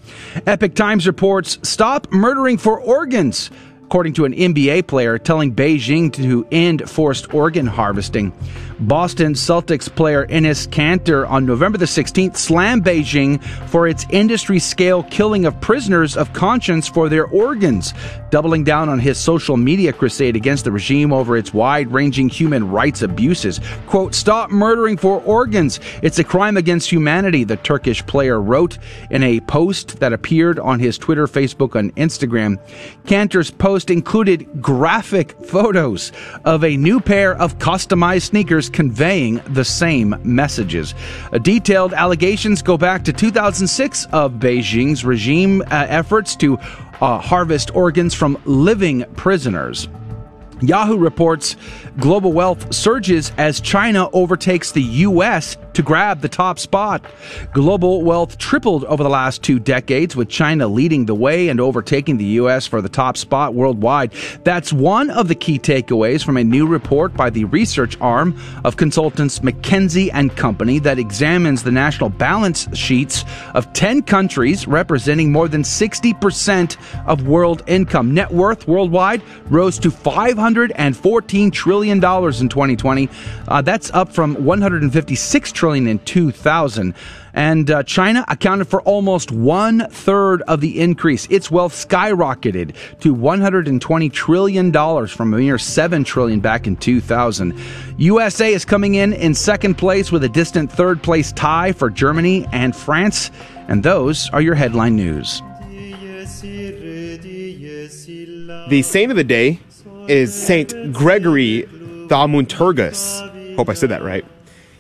Epoch 0.47 0.75
Times 0.75 1.06
reports 1.06 1.58
stop 1.62 2.11
murdering 2.12 2.58
for 2.58 2.81
organs 2.81 3.50
according 3.87 4.12
to 4.12 4.25
an 4.25 4.33
NBA 4.33 4.88
player 4.88 5.17
telling 5.17 5.55
Beijing 5.55 6.13
to 6.15 6.44
end 6.51 6.91
forced 6.91 7.32
organ 7.32 7.67
harvesting. 7.69 8.32
Boston 8.81 9.32
Celtics 9.32 9.89
player 9.89 10.27
Enes 10.27 10.67
Kanter 10.69 11.27
on 11.31 11.46
November 11.46 11.79
the 11.79 11.87
16th 11.87 12.37
slammed 12.37 12.84
Beijing 12.84 13.43
for 13.69 13.87
its 13.87 14.05
industry 14.10 14.58
scale 14.58 15.05
killing 15.05 15.46
of 15.46 15.58
prisoners 15.60 16.17
of 16.17 16.32
conscience 16.32 16.89
for 16.89 17.08
their 17.08 17.27
organs, 17.27 17.94
doubling 18.31 18.65
down 18.65 18.89
on 18.89 18.99
his 18.99 19.19
social 19.19 19.56
media 19.56 19.93
crusade 19.93 20.34
against 20.34 20.65
the 20.65 20.72
regime 20.72 21.13
over 21.13 21.37
its 21.37 21.55
wide 21.55 21.91
ranging 21.93 22.29
human 22.29 22.69
rights 22.69 23.03
abuses. 23.03 23.60
Quote, 23.87 24.17
stop 24.17 24.51
murdering 24.51 24.96
for 24.96 25.22
organs. 25.22 25.79
It's 26.03 26.19
a 26.19 26.25
crime 26.25 26.56
against 26.56 26.91
humanity, 26.91 27.44
the 27.44 27.56
Turkish 27.56 28.05
player 28.05 28.43
wrote 28.43 28.79
in 29.10 29.22
a 29.22 29.41
post 29.41 30.01
that 30.01 30.13
appeared 30.13 30.58
on 30.58 30.81
his 30.81 30.99
Twitter, 30.99 31.27
Facebook, 31.27 31.77
and 31.77 31.94
Instagram. 31.94 32.58
Kanter's 33.05 33.51
post 33.51 33.76
included 33.85 34.63
graphic 34.63 35.33
photos 35.45 36.13
of 36.45 36.65
a 36.65 36.77
new 36.77 37.01
pair 37.01 37.35
of 37.37 37.59
customized 37.59 38.23
sneakers 38.23 38.71
conveying 38.71 39.41
the 39.49 39.65
same 39.65 40.15
messages. 40.23 40.95
Uh, 41.33 41.39
detailed 41.39 41.93
allegations 41.93 42.63
go 42.63 42.77
back 42.77 43.05
to 43.05 43.13
2006 43.13 44.06
of 44.13 44.33
Beijing's 44.35 45.05
regime 45.05 45.61
uh, 45.63 45.87
efforts 45.89 46.35
to 46.37 46.59
uh, 47.01 47.19
harvest 47.19 47.75
organs 47.75 48.15
from 48.15 48.41
living 48.45 49.05
prisoners. 49.17 49.89
Yahoo 50.60 50.96
reports 50.96 51.56
global 51.98 52.32
wealth 52.32 52.75
surges 52.75 53.32
as 53.36 53.60
China 53.60 54.08
overtakes 54.13 54.72
the 54.72 54.82
U.S. 54.82 55.56
to 55.75 55.82
grab 55.82 56.20
the 56.20 56.29
top 56.29 56.58
spot. 56.58 57.05
Global 57.53 58.03
wealth 58.03 58.39
tripled 58.39 58.84
over 58.84 59.03
the 59.03 59.10
last 59.10 59.43
two 59.43 59.58
decades, 59.58 60.17
with 60.17 60.29
China 60.29 60.67
leading 60.67 61.06
the 61.06 61.15
way 61.15 61.48
and 61.48 61.60
overtaking 61.60 62.17
the 62.17 62.25
U.S. 62.25 62.67
for 62.67 62.81
the 62.81 62.89
top 62.89 63.17
spot 63.17 63.55
worldwide. 63.55 64.13
That's 64.44 64.72
one 64.72 65.10
of 65.10 65.29
the 65.29 65.34
key 65.34 65.58
takeaways 65.58 66.25
from 66.25 66.36
a 66.36 66.44
new 66.44 66.67
report 66.67 67.15
by 67.15 67.31
the 67.31 67.44
research 67.44 67.98
arm 68.01 68.39
of 68.65 68.77
consultants 68.77 69.41
McKinsey 69.41 70.10
and 70.13 70.34
Company 70.36 70.79
that 70.81 70.98
examines 70.98 71.63
the 71.63 71.72
national 71.72 72.10
balance 72.10 72.67
sheets 72.77 73.25
of 73.55 73.70
10 73.75 74.03
countries 74.03 74.67
representing 74.67 75.32
more 75.32 75.48
than 75.48 75.63
60% 75.63 76.77
of 77.06 77.27
world 77.27 77.63
income. 77.67 78.15
Net 78.15 78.31
worth 78.31 78.67
worldwide 78.67 79.22
rose 79.51 79.79
to 79.79 79.91
514 80.55 81.50
trillion 81.50 81.98
dollars 81.98 82.41
in 82.41 82.48
2020. 82.48 83.08
Uh, 83.48 83.62
that's 83.62 83.91
up 83.91 84.12
from 84.12 84.34
156 84.44 85.50
trillion 85.50 85.88
in 85.88 85.98
2000. 86.00 86.94
And 87.34 87.69
uh, 87.69 87.82
China 87.82 88.24
accounted 88.29 88.69
for 88.69 88.81
almost 88.82 89.32
one 89.32 89.88
third 89.91 90.43
of 90.43 90.60
the 90.60 90.81
increase. 90.81 91.26
Its 91.31 91.50
wealth 91.50 91.72
skyrocketed 91.72 92.76
to 93.00 93.12
120 93.12 94.08
trillion 94.10 94.70
dollars 94.70 95.10
from 95.10 95.34
a 95.34 95.38
mere 95.38 95.58
7 95.58 96.05
trillion 96.05 96.38
back 96.38 96.69
in 96.69 96.76
2000. 96.76 97.53
USA 97.98 98.53
is 98.53 98.65
coming 98.65 98.94
in 98.94 99.12
in 99.15 99.34
second 99.34 99.74
place 99.74 100.12
with 100.12 100.22
a 100.22 100.29
distant 100.29 100.70
third 100.70 101.03
place 101.03 101.32
tie 101.32 101.72
for 101.72 101.91
Germany 101.91 102.46
and 102.53 102.76
France. 102.76 103.32
And 103.67 103.82
those 103.82 104.31
are 104.31 104.41
your 104.41 104.55
headline 104.55 104.94
news. 104.94 105.43
The 108.69 108.82
saint 108.82 109.10
of 109.12 109.17
the 109.17 109.24
day 109.24 109.60
is 110.08 110.34
Saint 110.34 110.93
Gregory 110.93 111.63
Thaumaturgus. 112.08 113.56
Hope 113.56 113.69
I 113.69 113.75
said 113.75 113.91
that 113.91 114.03
right. 114.03 114.25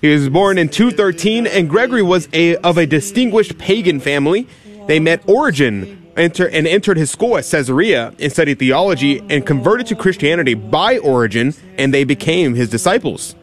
He 0.00 0.12
was 0.12 0.28
born 0.28 0.58
in 0.58 0.68
213, 0.68 1.46
and 1.46 1.68
Gregory 1.68 2.02
was 2.02 2.28
a, 2.32 2.56
of 2.56 2.78
a 2.78 2.86
distinguished 2.86 3.58
pagan 3.58 4.00
family. 4.00 4.46
They 4.86 5.00
met 5.00 5.28
Origen 5.28 6.06
enter, 6.16 6.48
and 6.48 6.66
entered 6.66 6.96
his 6.96 7.10
school 7.10 7.36
at 7.36 7.44
Caesarea 7.44 8.14
and 8.18 8.32
studied 8.32 8.58
theology 8.58 9.22
and 9.30 9.46
converted 9.46 9.86
to 9.88 9.96
Christianity 9.96 10.54
by 10.54 10.98
Origen, 10.98 11.54
and 11.78 11.92
they 11.92 12.04
became 12.04 12.54
his 12.54 12.68
disciples. 12.68 13.34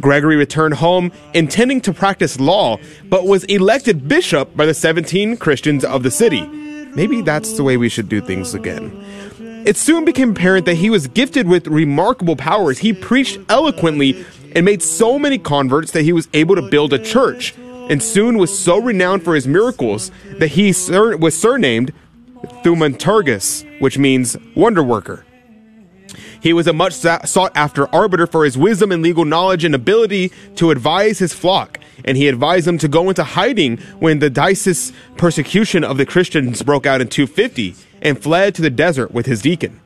Gregory 0.00 0.36
returned 0.36 0.74
home 0.74 1.12
intending 1.34 1.80
to 1.82 1.92
practice 1.92 2.38
law, 2.38 2.78
but 3.04 3.26
was 3.26 3.44
elected 3.44 4.08
bishop 4.08 4.56
by 4.56 4.64
the 4.64 4.74
17 4.74 5.36
Christians 5.36 5.84
of 5.84 6.02
the 6.02 6.10
city. 6.10 6.46
Maybe 6.94 7.20
that's 7.22 7.56
the 7.56 7.62
way 7.62 7.76
we 7.76 7.88
should 7.88 8.08
do 8.08 8.20
things 8.20 8.54
again. 8.54 8.90
It 9.64 9.76
soon 9.76 10.04
became 10.04 10.30
apparent 10.30 10.66
that 10.66 10.76
he 10.76 10.90
was 10.90 11.06
gifted 11.06 11.46
with 11.46 11.68
remarkable 11.68 12.34
powers. 12.34 12.78
He 12.78 12.92
preached 12.92 13.38
eloquently 13.48 14.24
and 14.56 14.64
made 14.64 14.82
so 14.82 15.18
many 15.18 15.38
converts 15.38 15.92
that 15.92 16.02
he 16.02 16.12
was 16.12 16.28
able 16.34 16.56
to 16.56 16.62
build 16.62 16.92
a 16.92 16.98
church, 16.98 17.54
and 17.88 18.02
soon 18.02 18.38
was 18.38 18.56
so 18.56 18.78
renowned 18.78 19.22
for 19.22 19.34
his 19.34 19.46
miracles 19.46 20.10
that 20.38 20.48
he 20.48 20.72
sur- 20.72 21.16
was 21.16 21.38
surnamed 21.38 21.92
Thaumaturgus, 22.64 23.64
which 23.80 23.98
means 23.98 24.36
wonder 24.56 24.82
worker. 24.82 25.24
He 26.40 26.52
was 26.52 26.66
a 26.66 26.72
much 26.72 26.94
sought 26.94 27.52
after 27.56 27.92
arbiter 27.94 28.26
for 28.26 28.44
his 28.44 28.58
wisdom 28.58 28.90
and 28.90 29.00
legal 29.00 29.24
knowledge 29.24 29.64
and 29.64 29.76
ability 29.76 30.32
to 30.56 30.72
advise 30.72 31.20
his 31.20 31.32
flock, 31.32 31.78
and 32.04 32.16
he 32.16 32.26
advised 32.26 32.66
them 32.66 32.78
to 32.78 32.88
go 32.88 33.08
into 33.08 33.22
hiding 33.22 33.76
when 34.00 34.18
the 34.18 34.28
Decius 34.28 34.92
persecution 35.16 35.84
of 35.84 35.98
the 35.98 36.06
Christians 36.06 36.62
broke 36.62 36.84
out 36.84 37.00
in 37.00 37.06
250 37.06 37.76
and 38.02 38.22
fled 38.22 38.54
to 38.54 38.62
the 38.62 38.68
desert 38.68 39.12
with 39.12 39.24
his 39.24 39.40
deacon. 39.40 39.80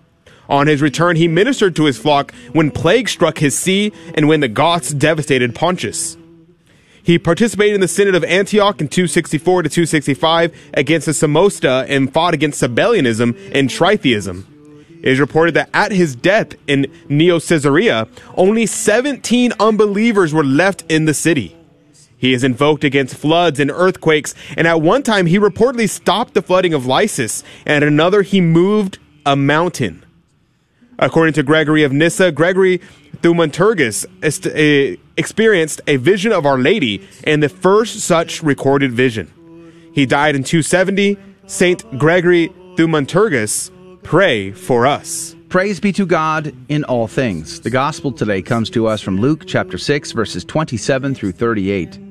On 0.49 0.67
his 0.67 0.83
return, 0.83 1.17
he 1.17 1.29
ministered 1.29 1.77
to 1.77 1.85
his 1.85 1.99
flock 1.99 2.33
when 2.53 2.71
plague 2.71 3.09
struck 3.09 3.39
his 3.39 3.57
see 3.57 3.93
and 4.15 4.29
when 4.29 4.41
the 4.41 4.49
Goths 4.49 4.91
devastated 4.91 5.55
Pontus. 5.55 6.17
He 7.03 7.19
participated 7.19 7.75
in 7.75 7.81
the 7.81 7.89
Synod 7.89 8.17
of 8.17 8.25
Antioch 8.25 8.81
in 8.81 8.89
264 8.89 9.63
to 9.63 9.69
265 9.69 10.53
against 10.75 11.07
the 11.07 11.13
Samosata 11.13 11.87
and 11.89 12.13
fought 12.13 12.35
against 12.35 12.61
Sabellianism 12.61 13.37
and 13.55 13.71
Tritheism. 13.71 14.45
It 15.03 15.13
is 15.13 15.21
reported 15.21 15.55
that 15.55 15.71
at 15.73 15.93
his 15.93 16.17
death 16.17 16.55
in 16.67 16.93
Neo 17.09 17.39
Caesarea, 17.39 18.09
only 18.35 18.67
17 18.67 19.53
unbelievers 19.61 20.35
were 20.35 20.43
left 20.43 20.85
in 20.89 21.05
the 21.05 21.15
city. 21.15 21.56
He 22.19 22.33
is 22.33 22.45
invoked 22.45 22.85
against 22.85 23.15
floods 23.15 23.61
and 23.61 23.71
earthquakes, 23.71 24.35
and 24.57 24.67
at 24.67 24.81
one 24.81 25.03
time 25.03 25.27
he 25.27 25.39
reportedly 25.39 25.89
stopped 25.89 26.35
the 26.35 26.43
flooding 26.43 26.73
of 26.73 26.87
Lysis, 26.87 27.43
and 27.67 27.85
at 27.85 27.89
another 27.89 28.23
he 28.23 28.41
moved 28.41 28.99
a 29.27 29.37
mountain. 29.37 30.05
According 30.99 31.35
to 31.35 31.43
Gregory 31.43 31.83
of 31.83 31.93
Nyssa, 31.93 32.33
Gregory 32.33 32.81
Thaumaturgus 33.21 34.07
est- 34.23 34.47
eh, 34.47 34.97
experienced 35.17 35.81
a 35.87 35.97
vision 35.97 36.33
of 36.33 36.47
Our 36.47 36.59
Lady 36.59 37.07
and 37.25 37.43
the 37.43 37.49
first 37.49 38.01
such 38.01 38.43
recorded 38.43 38.93
vision. 38.93 39.31
He 39.93 40.07
died 40.07 40.35
in 40.37 40.45
270. 40.45 41.19
Saint 41.47 41.99
Gregory 41.99 42.49
Thaumaturgus, 42.77 43.71
pray 44.03 44.53
for 44.53 44.87
us. 44.87 45.37
Praise 45.49 45.81
be 45.81 45.93
to 45.93 46.05
God 46.05 46.53
in 46.69 46.83
all 46.85 47.07
things. 47.07 47.61
The 47.61 47.71
gospel 47.71 48.11
today 48.11 48.43
comes 48.43 48.69
to 48.71 48.87
us 48.89 49.01
from 49.01 49.19
Luke 49.21 49.45
chapter 49.47 49.79
6, 49.79 50.13
verses 50.13 50.45
27 50.45 51.15
through 51.15 51.33
38. 51.33 52.06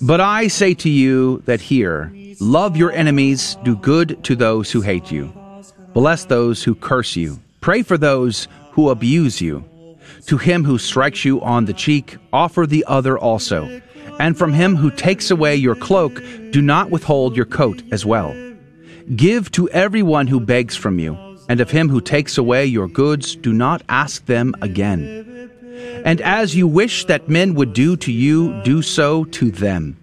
But 0.00 0.20
I 0.20 0.48
say 0.48 0.74
to 0.74 0.90
you 0.90 1.42
that 1.46 1.60
here, 1.60 2.12
love 2.38 2.76
your 2.76 2.92
enemies, 2.92 3.56
do 3.64 3.76
good 3.76 4.22
to 4.24 4.36
those 4.36 4.70
who 4.70 4.82
hate 4.82 5.10
you, 5.10 5.32
bless 5.94 6.26
those 6.26 6.62
who 6.62 6.74
curse 6.74 7.16
you, 7.16 7.40
pray 7.60 7.82
for 7.82 7.96
those 7.96 8.46
who 8.72 8.90
abuse 8.90 9.40
you. 9.40 9.64
To 10.26 10.36
him 10.36 10.64
who 10.64 10.78
strikes 10.78 11.24
you 11.24 11.40
on 11.40 11.64
the 11.64 11.72
cheek, 11.72 12.18
offer 12.32 12.66
the 12.66 12.84
other 12.86 13.18
also. 13.18 13.80
And 14.18 14.36
from 14.36 14.52
him 14.52 14.76
who 14.76 14.90
takes 14.90 15.30
away 15.30 15.56
your 15.56 15.74
cloak, 15.74 16.22
do 16.50 16.60
not 16.60 16.90
withhold 16.90 17.36
your 17.36 17.46
coat 17.46 17.82
as 17.90 18.04
well. 18.04 18.34
Give 19.14 19.50
to 19.52 19.68
everyone 19.70 20.26
who 20.26 20.40
begs 20.40 20.74
from 20.74 20.98
you, 20.98 21.16
and 21.48 21.60
of 21.60 21.70
him 21.70 21.88
who 21.88 22.00
takes 22.00 22.38
away 22.38 22.66
your 22.66 22.88
goods, 22.88 23.36
do 23.36 23.52
not 23.52 23.82
ask 23.88 24.26
them 24.26 24.54
again. 24.60 25.35
And 26.04 26.20
as 26.20 26.54
you 26.54 26.66
wish 26.66 27.04
that 27.06 27.28
men 27.28 27.54
would 27.54 27.72
do 27.72 27.96
to 27.96 28.12
you, 28.12 28.60
do 28.62 28.82
so 28.82 29.24
to 29.24 29.50
them. 29.50 29.96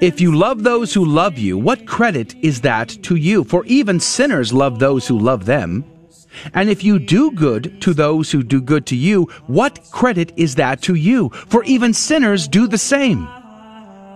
If 0.00 0.20
you 0.20 0.34
love 0.34 0.62
those 0.62 0.94
who 0.94 1.04
love 1.04 1.36
you, 1.36 1.58
what 1.58 1.86
credit 1.86 2.34
is 2.42 2.62
that 2.62 2.88
to 3.02 3.16
you? 3.16 3.44
For 3.44 3.64
even 3.66 4.00
sinners 4.00 4.52
love 4.52 4.78
those 4.78 5.06
who 5.06 5.18
love 5.18 5.44
them. 5.44 5.84
And 6.54 6.70
if 6.70 6.82
you 6.82 6.98
do 6.98 7.32
good 7.32 7.82
to 7.82 7.92
those 7.92 8.30
who 8.30 8.42
do 8.42 8.60
good 8.60 8.86
to 8.86 8.96
you, 8.96 9.24
what 9.46 9.80
credit 9.90 10.32
is 10.36 10.54
that 10.54 10.80
to 10.82 10.94
you? 10.94 11.28
For 11.48 11.64
even 11.64 11.92
sinners 11.92 12.48
do 12.48 12.66
the 12.66 12.78
same. 12.78 13.28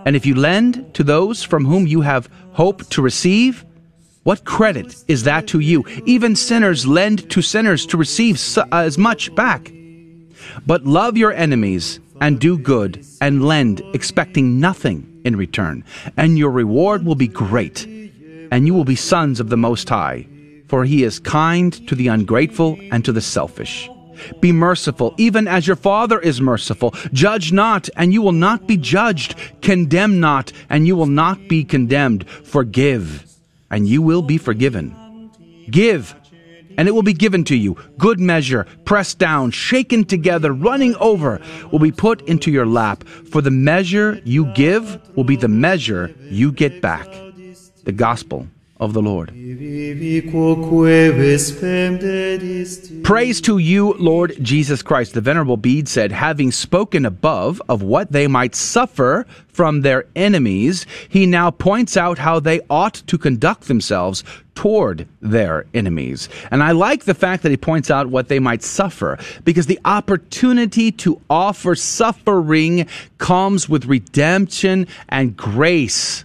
And 0.05 0.15
if 0.15 0.25
you 0.25 0.35
lend 0.35 0.93
to 0.95 1.03
those 1.03 1.43
from 1.43 1.65
whom 1.65 1.85
you 1.85 2.01
have 2.01 2.29
hope 2.53 2.87
to 2.89 3.01
receive, 3.01 3.65
what 4.23 4.43
credit 4.43 4.95
is 5.07 5.23
that 5.23 5.45
to 5.47 5.59
you? 5.59 5.83
Even 6.05 6.35
sinners 6.35 6.87
lend 6.87 7.29
to 7.29 7.41
sinners 7.41 7.85
to 7.87 7.97
receive 7.97 8.41
uh, 8.57 8.65
as 8.71 8.97
much 8.97 9.33
back. 9.35 9.71
But 10.65 10.85
love 10.85 11.17
your 11.17 11.33
enemies 11.33 11.99
and 12.21 12.39
do 12.39 12.57
good 12.57 13.05
and 13.21 13.45
lend, 13.45 13.81
expecting 13.93 14.59
nothing 14.59 15.21
in 15.25 15.35
return, 15.35 15.83
and 16.17 16.37
your 16.37 16.51
reward 16.51 17.05
will 17.05 17.15
be 17.15 17.27
great, 17.27 17.85
and 18.51 18.67
you 18.67 18.73
will 18.73 18.85
be 18.85 18.95
sons 18.95 19.39
of 19.39 19.49
the 19.49 19.57
Most 19.57 19.89
High, 19.89 20.27
for 20.67 20.85
he 20.85 21.03
is 21.03 21.19
kind 21.19 21.73
to 21.87 21.95
the 21.95 22.07
ungrateful 22.07 22.77
and 22.91 23.03
to 23.05 23.11
the 23.11 23.21
selfish. 23.21 23.89
Be 24.39 24.51
merciful, 24.51 25.13
even 25.17 25.47
as 25.47 25.67
your 25.67 25.75
Father 25.75 26.19
is 26.19 26.39
merciful. 26.39 26.91
Judge 27.11 27.51
not, 27.51 27.89
and 27.97 28.13
you 28.13 28.21
will 28.21 28.31
not 28.31 28.65
be 28.67 28.77
judged. 28.77 29.35
Condemn 29.61 30.19
not, 30.19 30.51
and 30.69 30.87
you 30.87 30.95
will 30.95 31.05
not 31.05 31.47
be 31.49 31.63
condemned. 31.63 32.27
Forgive, 32.29 33.25
and 33.69 33.87
you 33.87 34.01
will 34.01 34.21
be 34.21 34.37
forgiven. 34.37 34.95
Give, 35.69 36.15
and 36.77 36.87
it 36.87 36.91
will 36.91 37.03
be 37.03 37.13
given 37.13 37.43
to 37.45 37.55
you. 37.55 37.77
Good 37.97 38.19
measure, 38.19 38.65
pressed 38.85 39.19
down, 39.19 39.51
shaken 39.51 40.05
together, 40.05 40.51
running 40.51 40.95
over, 40.97 41.41
will 41.71 41.79
be 41.79 41.91
put 41.91 42.21
into 42.27 42.51
your 42.51 42.65
lap. 42.65 43.03
For 43.03 43.41
the 43.41 43.51
measure 43.51 44.21
you 44.23 44.45
give 44.53 44.99
will 45.15 45.23
be 45.23 45.35
the 45.35 45.47
measure 45.47 46.13
you 46.21 46.51
get 46.51 46.81
back. 46.81 47.07
The 47.83 47.91
Gospel 47.91 48.47
of 48.77 48.93
the 48.93 49.01
Lord. 49.01 49.29
Praise 53.03 53.41
to 53.41 53.57
you, 53.57 53.93
Lord 53.93 54.35
Jesus 54.41 54.81
Christ. 54.81 55.13
The 55.13 55.21
Venerable 55.21 55.55
Bede 55.55 55.87
said, 55.87 56.11
having 56.11 56.51
spoken 56.51 57.05
above 57.05 57.61
of 57.69 57.81
what 57.81 58.11
they 58.11 58.27
might 58.27 58.53
suffer 58.53 59.25
from 59.47 59.81
their 59.81 60.05
enemies, 60.15 60.85
he 61.07 61.25
now 61.25 61.51
points 61.51 61.95
out 61.95 62.17
how 62.17 62.41
they 62.41 62.59
ought 62.69 62.95
to 63.07 63.17
conduct 63.17 63.69
themselves 63.69 64.25
toward 64.55 65.07
their 65.21 65.65
enemies. 65.73 66.27
And 66.51 66.61
I 66.61 66.71
like 66.71 67.05
the 67.05 67.13
fact 67.13 67.43
that 67.43 67.51
he 67.51 67.57
points 67.57 67.89
out 67.89 68.07
what 68.07 68.27
they 68.27 68.39
might 68.39 68.63
suffer, 68.63 69.17
because 69.45 69.67
the 69.67 69.79
opportunity 69.85 70.91
to 70.93 71.21
offer 71.29 71.75
suffering 71.75 72.87
comes 73.19 73.69
with 73.69 73.85
redemption 73.85 74.87
and 75.07 75.37
grace 75.37 76.24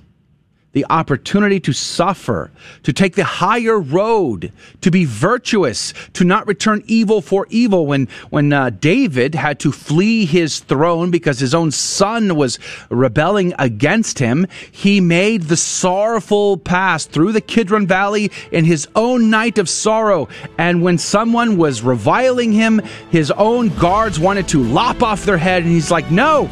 the 0.73 0.87
opportunity 0.89 1.59
to 1.59 1.73
suffer, 1.73 2.51
to 2.85 2.93
take 2.93 3.17
the 3.17 3.25
higher 3.25 3.79
road, 3.81 4.53
to 4.81 4.91
be 4.91 5.05
virtuous, 5.05 5.93
to 6.13 6.25
not 6.25 6.47
return 6.47 6.83
evil 6.87 7.21
for 7.21 7.47
evil. 7.51 7.87
When, 7.87 8.07
when 8.31 8.53
uh, 8.53 8.71
David 8.71 9.35
had 9.35 9.59
to 9.61 9.73
flee 9.73 10.27
his 10.27 10.61
throne 10.61 11.11
because 11.11 11.41
his 11.41 11.55
own 11.55 11.73
son 11.73 12.37
was 12.37 12.61
rebelling 12.89 13.53
against 13.59 14.21
him, 14.21 14.47
he 14.71 15.01
made 15.01 15.43
the 15.43 15.57
sorrowful 15.57 16.57
pass 16.57 17.05
through 17.05 17.33
the 17.33 17.41
Kidron 17.41 17.89
Valley 17.89 18.31
in 18.53 18.65
his 18.65 18.87
own 18.95 19.29
night 19.29 19.59
of 19.59 19.69
sorrow. 19.69 20.29
And 20.57 20.83
when 20.83 20.99
someone 20.99 21.57
was 21.57 21.83
reviling 21.83 22.53
him, 22.53 22.81
his 23.11 23.33
own 23.33 23.71
guards 23.71 24.21
wanted 24.21 24.47
to 24.49 24.63
lop 24.63 25.03
off 25.03 25.25
their 25.25 25.39
head, 25.39 25.65
and 25.65 25.73
he's 25.73 25.91
like, 25.91 26.11
No, 26.13 26.49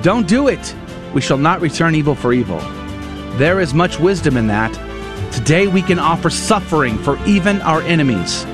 don't 0.00 0.26
do 0.26 0.48
it. 0.48 0.74
We 1.12 1.20
shall 1.20 1.36
not 1.36 1.60
return 1.60 1.94
evil 1.94 2.14
for 2.14 2.32
evil. 2.32 2.58
There 3.36 3.60
is 3.60 3.72
much 3.72 3.98
wisdom 3.98 4.36
in 4.36 4.46
that. 4.48 4.72
Today 5.32 5.66
we 5.66 5.80
can 5.80 5.98
offer 5.98 6.28
suffering 6.28 6.98
for 6.98 7.18
even 7.24 7.62
our 7.62 7.80
enemies. 7.82 8.44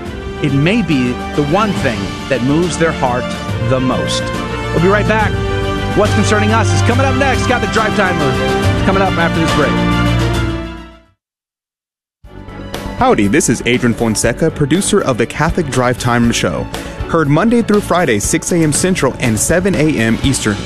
It 0.41 0.55
may 0.55 0.83
be 0.83 1.09
the 1.35 1.45
one 1.51 1.73
thing 1.73 1.99
that 2.29 2.45
moves 2.45 2.79
their 2.79 2.93
heart 2.93 3.25
the 3.71 3.81
most. 3.81 4.23
We'll 4.73 4.83
be 4.83 4.89
right 4.89 5.07
back. 5.09 5.33
What's 5.99 6.15
concerning 6.15 6.53
us 6.53 6.71
is 6.73 6.81
coming 6.83 7.05
up 7.05 7.17
next. 7.17 7.49
Got 7.49 7.61
the 7.61 7.73
Drive 7.73 7.97
Timer 7.97 8.87
coming 8.87 9.03
up 9.03 9.13
after 9.15 9.41
this 9.41 9.55
break. 9.57 9.73
Howdy, 12.99 13.27
this 13.27 13.49
is 13.49 13.63
Adrian 13.67 13.95
Fonseca, 13.95 14.49
producer 14.49 15.03
of 15.03 15.19
the 15.19 15.27
Catholic 15.27 15.67
Drive 15.67 15.99
Time 15.99 16.31
Show. 16.31 16.63
Heard 17.11 17.27
Monday 17.27 17.63
through 17.63 17.81
Friday, 17.81 18.21
6 18.21 18.53
a.m. 18.53 18.73
Central 18.73 19.15
and 19.19 19.37
7 19.37 19.75
a.m. 19.75 20.19
Eastern, 20.23 20.57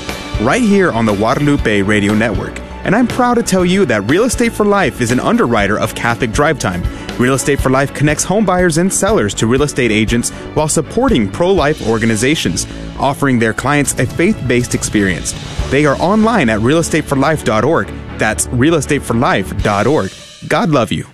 right 0.41 0.61
here 0.61 0.91
on 0.91 1.07
the 1.07 1.15
Guadalupe 1.15 1.81
Radio 1.81 2.13
Network. 2.13 2.59
And 2.83 2.95
I'm 2.95 3.07
proud 3.07 3.35
to 3.35 3.43
tell 3.43 3.63
you 3.63 3.85
that 3.85 4.09
Real 4.09 4.25
Estate 4.25 4.51
for 4.51 4.65
Life 4.65 4.99
is 4.99 5.11
an 5.11 5.19
underwriter 5.19 5.79
of 5.79 5.95
Catholic 5.95 6.31
Drive 6.31 6.59
Time. 6.59 6.83
Real 7.17 7.33
Estate 7.33 7.61
for 7.61 7.69
Life 7.69 7.93
connects 7.93 8.23
home 8.23 8.45
buyers 8.45 8.77
and 8.77 8.91
sellers 8.91 9.33
to 9.35 9.47
real 9.47 9.63
estate 9.63 9.91
agents 9.91 10.31
while 10.55 10.67
supporting 10.67 11.29
pro 11.29 11.51
life 11.51 11.87
organizations, 11.87 12.67
offering 12.99 13.39
their 13.39 13.53
clients 13.53 13.97
a 13.99 14.05
faith 14.05 14.41
based 14.47 14.75
experience. 14.75 15.33
They 15.69 15.85
are 15.85 15.95
online 15.97 16.49
at 16.49 16.59
realestateforlife.org. 16.59 17.87
That's 18.17 18.47
realestateforlife.org. 18.47 20.11
God 20.49 20.69
love 20.69 20.91
you. 20.91 21.07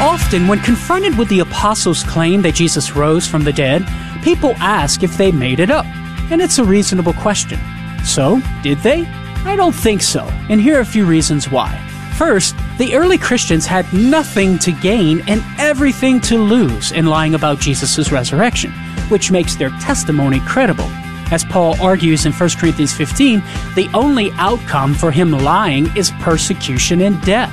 Often, 0.00 0.48
when 0.48 0.58
confronted 0.58 1.16
with 1.16 1.28
the 1.28 1.40
apostles' 1.40 2.02
claim 2.02 2.42
that 2.42 2.54
Jesus 2.54 2.94
rose 2.94 3.26
from 3.26 3.44
the 3.44 3.52
dead, 3.52 3.86
people 4.22 4.52
ask 4.56 5.02
if 5.02 5.16
they 5.16 5.32
made 5.32 5.60
it 5.60 5.70
up. 5.70 5.86
And 6.30 6.42
it's 6.42 6.58
a 6.58 6.64
reasonable 6.64 7.14
question. 7.14 7.58
So, 8.04 8.42
did 8.62 8.78
they? 8.78 9.06
I 9.44 9.56
don't 9.56 9.74
think 9.74 10.02
so. 10.02 10.24
And 10.48 10.60
here 10.60 10.76
are 10.76 10.80
a 10.80 10.86
few 10.86 11.04
reasons 11.04 11.50
why. 11.50 11.76
First, 12.16 12.54
the 12.78 12.94
early 12.94 13.18
Christians 13.18 13.66
had 13.66 13.92
nothing 13.92 14.58
to 14.60 14.72
gain 14.72 15.22
and 15.28 15.42
everything 15.58 16.20
to 16.22 16.38
lose 16.38 16.92
in 16.92 17.06
lying 17.06 17.34
about 17.34 17.58
Jesus' 17.58 18.12
resurrection, 18.12 18.72
which 19.08 19.30
makes 19.30 19.56
their 19.56 19.70
testimony 19.80 20.40
credible. 20.40 20.88
As 21.32 21.44
Paul 21.44 21.80
argues 21.80 22.26
in 22.26 22.32
1 22.32 22.50
Corinthians 22.58 22.92
15, 22.92 23.40
the 23.74 23.90
only 23.94 24.30
outcome 24.32 24.94
for 24.94 25.10
him 25.10 25.32
lying 25.32 25.94
is 25.96 26.12
persecution 26.20 27.00
and 27.00 27.20
death. 27.22 27.50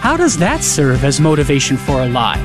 How 0.00 0.16
does 0.16 0.36
that 0.38 0.62
serve 0.62 1.04
as 1.04 1.20
motivation 1.20 1.76
for 1.76 2.02
a 2.02 2.08
lie? 2.08 2.40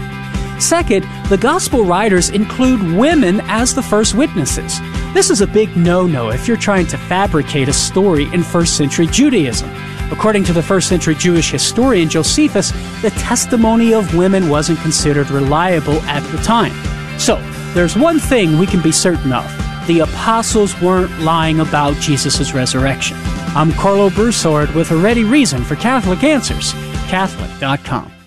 Second, 0.60 1.06
the 1.30 1.38
gospel 1.38 1.86
writers 1.86 2.30
include 2.30 2.82
women 2.98 3.42
as 3.46 3.74
the 3.74 3.84
first 3.84 4.16
witnesses. 4.16 4.80
This 5.14 5.30
is 5.30 5.42
a 5.42 5.48
big 5.48 5.76
no 5.76 6.08
no 6.08 6.30
if 6.30 6.48
you're 6.48 6.56
trying 6.56 6.88
to 6.88 6.98
fabricate 6.98 7.68
a 7.68 7.74
story 7.74 8.34
in 8.34 8.44
first 8.44 8.78
century 8.78 9.08
Judaism. 9.08 9.70
According 10.10 10.46
to 10.46 10.54
the 10.54 10.64
first 10.64 10.88
century 10.88 11.16
Jewish 11.16 11.52
historian 11.52 12.08
Josephus, 12.08 12.72
the 13.02 13.10
testimony 13.18 13.94
of 13.94 14.16
women 14.16 14.48
wasn't 14.48 14.80
considered 14.80 15.30
reliable 15.30 16.00
at 16.04 16.24
the 16.32 16.42
time. 16.44 16.72
So, 17.20 17.36
there's 17.74 17.98
one 17.98 18.20
thing 18.20 18.58
we 18.58 18.66
can 18.66 18.82
be 18.82 18.94
certain 18.94 19.34
of 19.34 19.46
the 19.88 20.00
apostles 20.00 20.80
weren't 20.80 21.20
lying 21.20 21.60
about 21.60 21.96
Jesus' 21.96 22.54
resurrection. 22.54 23.18
I'm 23.54 23.72
Karlo 23.72 24.14
Broussard 24.16 24.74
with 24.74 24.92
a 24.92 24.96
ready 24.96 25.26
reason 25.26 25.64
for 25.64 25.76
Catholic 25.76 26.24
Answers, 26.24 26.72
Catholic.com. 27.10 28.21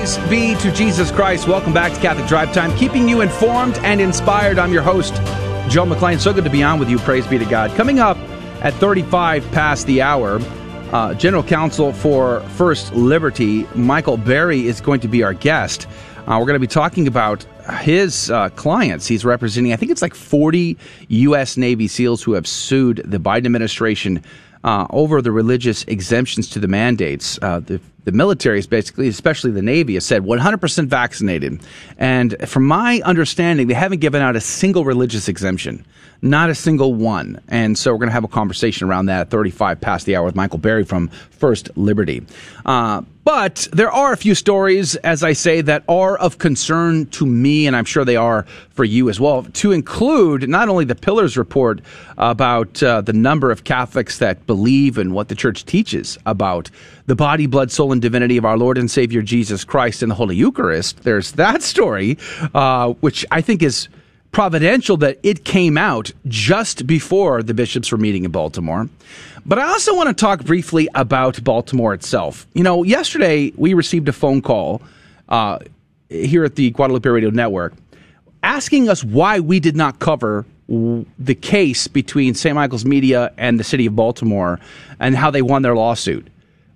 Praise 0.00 0.30
be 0.30 0.54
to 0.54 0.72
Jesus 0.72 1.10
Christ. 1.10 1.46
Welcome 1.46 1.74
back 1.74 1.92
to 1.92 2.00
Catholic 2.00 2.26
Drive 2.26 2.54
Time, 2.54 2.74
keeping 2.78 3.06
you 3.06 3.20
informed 3.20 3.76
and 3.80 4.00
inspired. 4.00 4.58
I'm 4.58 4.72
your 4.72 4.80
host, 4.80 5.12
Joe 5.68 5.84
McClane. 5.84 6.18
So 6.18 6.32
good 6.32 6.44
to 6.44 6.48
be 6.48 6.62
on 6.62 6.78
with 6.78 6.88
you. 6.88 6.98
Praise 7.00 7.26
be 7.26 7.38
to 7.38 7.44
God. 7.44 7.70
Coming 7.72 7.98
up 7.98 8.16
at 8.64 8.72
35 8.72 9.44
past 9.50 9.86
the 9.86 10.00
hour, 10.00 10.40
uh, 10.92 11.12
General 11.12 11.42
Counsel 11.42 11.92
for 11.92 12.40
First 12.56 12.94
Liberty, 12.94 13.66
Michael 13.74 14.16
Berry, 14.16 14.66
is 14.66 14.80
going 14.80 15.00
to 15.00 15.08
be 15.08 15.22
our 15.22 15.34
guest. 15.34 15.86
Uh, 16.20 16.38
we're 16.40 16.46
going 16.46 16.54
to 16.54 16.60
be 16.60 16.66
talking 16.66 17.06
about 17.06 17.44
his 17.82 18.30
uh, 18.30 18.48
clients. 18.50 19.06
He's 19.06 19.26
representing, 19.26 19.74
I 19.74 19.76
think 19.76 19.92
it's 19.92 20.00
like 20.00 20.14
40 20.14 20.78
U.S. 21.08 21.58
Navy 21.58 21.88
SEALs 21.88 22.22
who 22.22 22.32
have 22.32 22.46
sued 22.46 23.02
the 23.04 23.18
Biden 23.18 23.44
administration 23.44 24.24
uh, 24.64 24.86
over 24.90 25.20
the 25.20 25.32
religious 25.32 25.84
exemptions 25.84 26.48
to 26.50 26.58
the 26.58 26.68
mandates. 26.68 27.38
Uh, 27.42 27.60
the, 27.60 27.80
the 28.04 28.12
military 28.12 28.58
is 28.58 28.66
basically, 28.66 29.08
especially 29.08 29.50
the 29.50 29.62
Navy, 29.62 29.94
has 29.94 30.04
said 30.06 30.22
100% 30.22 30.86
vaccinated. 30.86 31.60
And 31.98 32.36
from 32.48 32.66
my 32.66 33.00
understanding, 33.04 33.66
they 33.66 33.74
haven't 33.74 34.00
given 34.00 34.22
out 34.22 34.36
a 34.36 34.40
single 34.40 34.84
religious 34.84 35.28
exemption. 35.28 35.84
Not 36.22 36.50
a 36.50 36.54
single 36.54 36.94
one. 36.94 37.40
And 37.48 37.78
so 37.78 37.92
we're 37.92 37.98
going 37.98 38.08
to 38.08 38.14
have 38.14 38.24
a 38.24 38.28
conversation 38.28 38.88
around 38.88 39.06
that 39.06 39.20
at 39.22 39.30
35 39.30 39.80
past 39.80 40.06
the 40.06 40.16
hour 40.16 40.24
with 40.24 40.36
Michael 40.36 40.58
Berry 40.58 40.84
from 40.84 41.08
First 41.08 41.70
Liberty. 41.76 42.26
Uh, 42.66 43.02
but 43.24 43.68
there 43.72 43.92
are 43.92 44.12
a 44.12 44.16
few 44.16 44.34
stories, 44.34 44.96
as 44.96 45.22
I 45.22 45.34
say, 45.34 45.60
that 45.60 45.84
are 45.88 46.16
of 46.18 46.38
concern 46.38 47.06
to 47.10 47.26
me, 47.26 47.66
and 47.66 47.76
I'm 47.76 47.84
sure 47.84 48.04
they 48.04 48.16
are 48.16 48.44
for 48.70 48.84
you 48.84 49.08
as 49.08 49.20
well, 49.20 49.44
to 49.44 49.72
include 49.72 50.48
not 50.48 50.68
only 50.68 50.84
the 50.84 50.94
Pillars 50.94 51.36
report 51.36 51.80
about 52.18 52.82
uh, 52.82 53.02
the 53.02 53.12
number 53.12 53.50
of 53.50 53.64
Catholics 53.64 54.18
that 54.18 54.46
believe 54.46 54.98
in 54.98 55.12
what 55.12 55.28
the 55.28 55.34
church 55.34 55.64
teaches 55.64 56.18
about 56.26 56.70
the 57.10 57.16
body, 57.16 57.46
blood, 57.46 57.72
soul, 57.72 57.90
and 57.90 58.00
divinity 58.00 58.36
of 58.36 58.44
our 58.44 58.56
Lord 58.56 58.78
and 58.78 58.88
Savior 58.88 59.20
Jesus 59.20 59.64
Christ 59.64 60.00
in 60.00 60.08
the 60.08 60.14
Holy 60.14 60.36
Eucharist. 60.36 61.02
There's 61.02 61.32
that 61.32 61.60
story, 61.60 62.16
uh, 62.54 62.92
which 63.00 63.26
I 63.32 63.40
think 63.40 63.64
is 63.64 63.88
providential 64.30 64.96
that 64.98 65.18
it 65.24 65.44
came 65.44 65.76
out 65.76 66.12
just 66.28 66.86
before 66.86 67.42
the 67.42 67.52
bishops 67.52 67.90
were 67.90 67.98
meeting 67.98 68.24
in 68.24 68.30
Baltimore. 68.30 68.88
But 69.44 69.58
I 69.58 69.64
also 69.64 69.92
want 69.96 70.08
to 70.08 70.14
talk 70.14 70.44
briefly 70.44 70.88
about 70.94 71.42
Baltimore 71.42 71.94
itself. 71.94 72.46
You 72.54 72.62
know, 72.62 72.84
yesterday 72.84 73.52
we 73.56 73.74
received 73.74 74.08
a 74.08 74.12
phone 74.12 74.40
call 74.40 74.80
uh, 75.28 75.58
here 76.10 76.44
at 76.44 76.54
the 76.54 76.70
Guadalupe 76.70 77.08
Radio 77.08 77.30
Network 77.30 77.74
asking 78.44 78.88
us 78.88 79.02
why 79.02 79.40
we 79.40 79.58
did 79.58 79.74
not 79.74 79.98
cover 79.98 80.46
the 80.68 81.34
case 81.34 81.88
between 81.88 82.34
St. 82.34 82.54
Michael's 82.54 82.84
Media 82.84 83.32
and 83.36 83.58
the 83.58 83.64
city 83.64 83.86
of 83.86 83.96
Baltimore 83.96 84.60
and 85.00 85.16
how 85.16 85.32
they 85.32 85.42
won 85.42 85.62
their 85.62 85.74
lawsuit. 85.74 86.28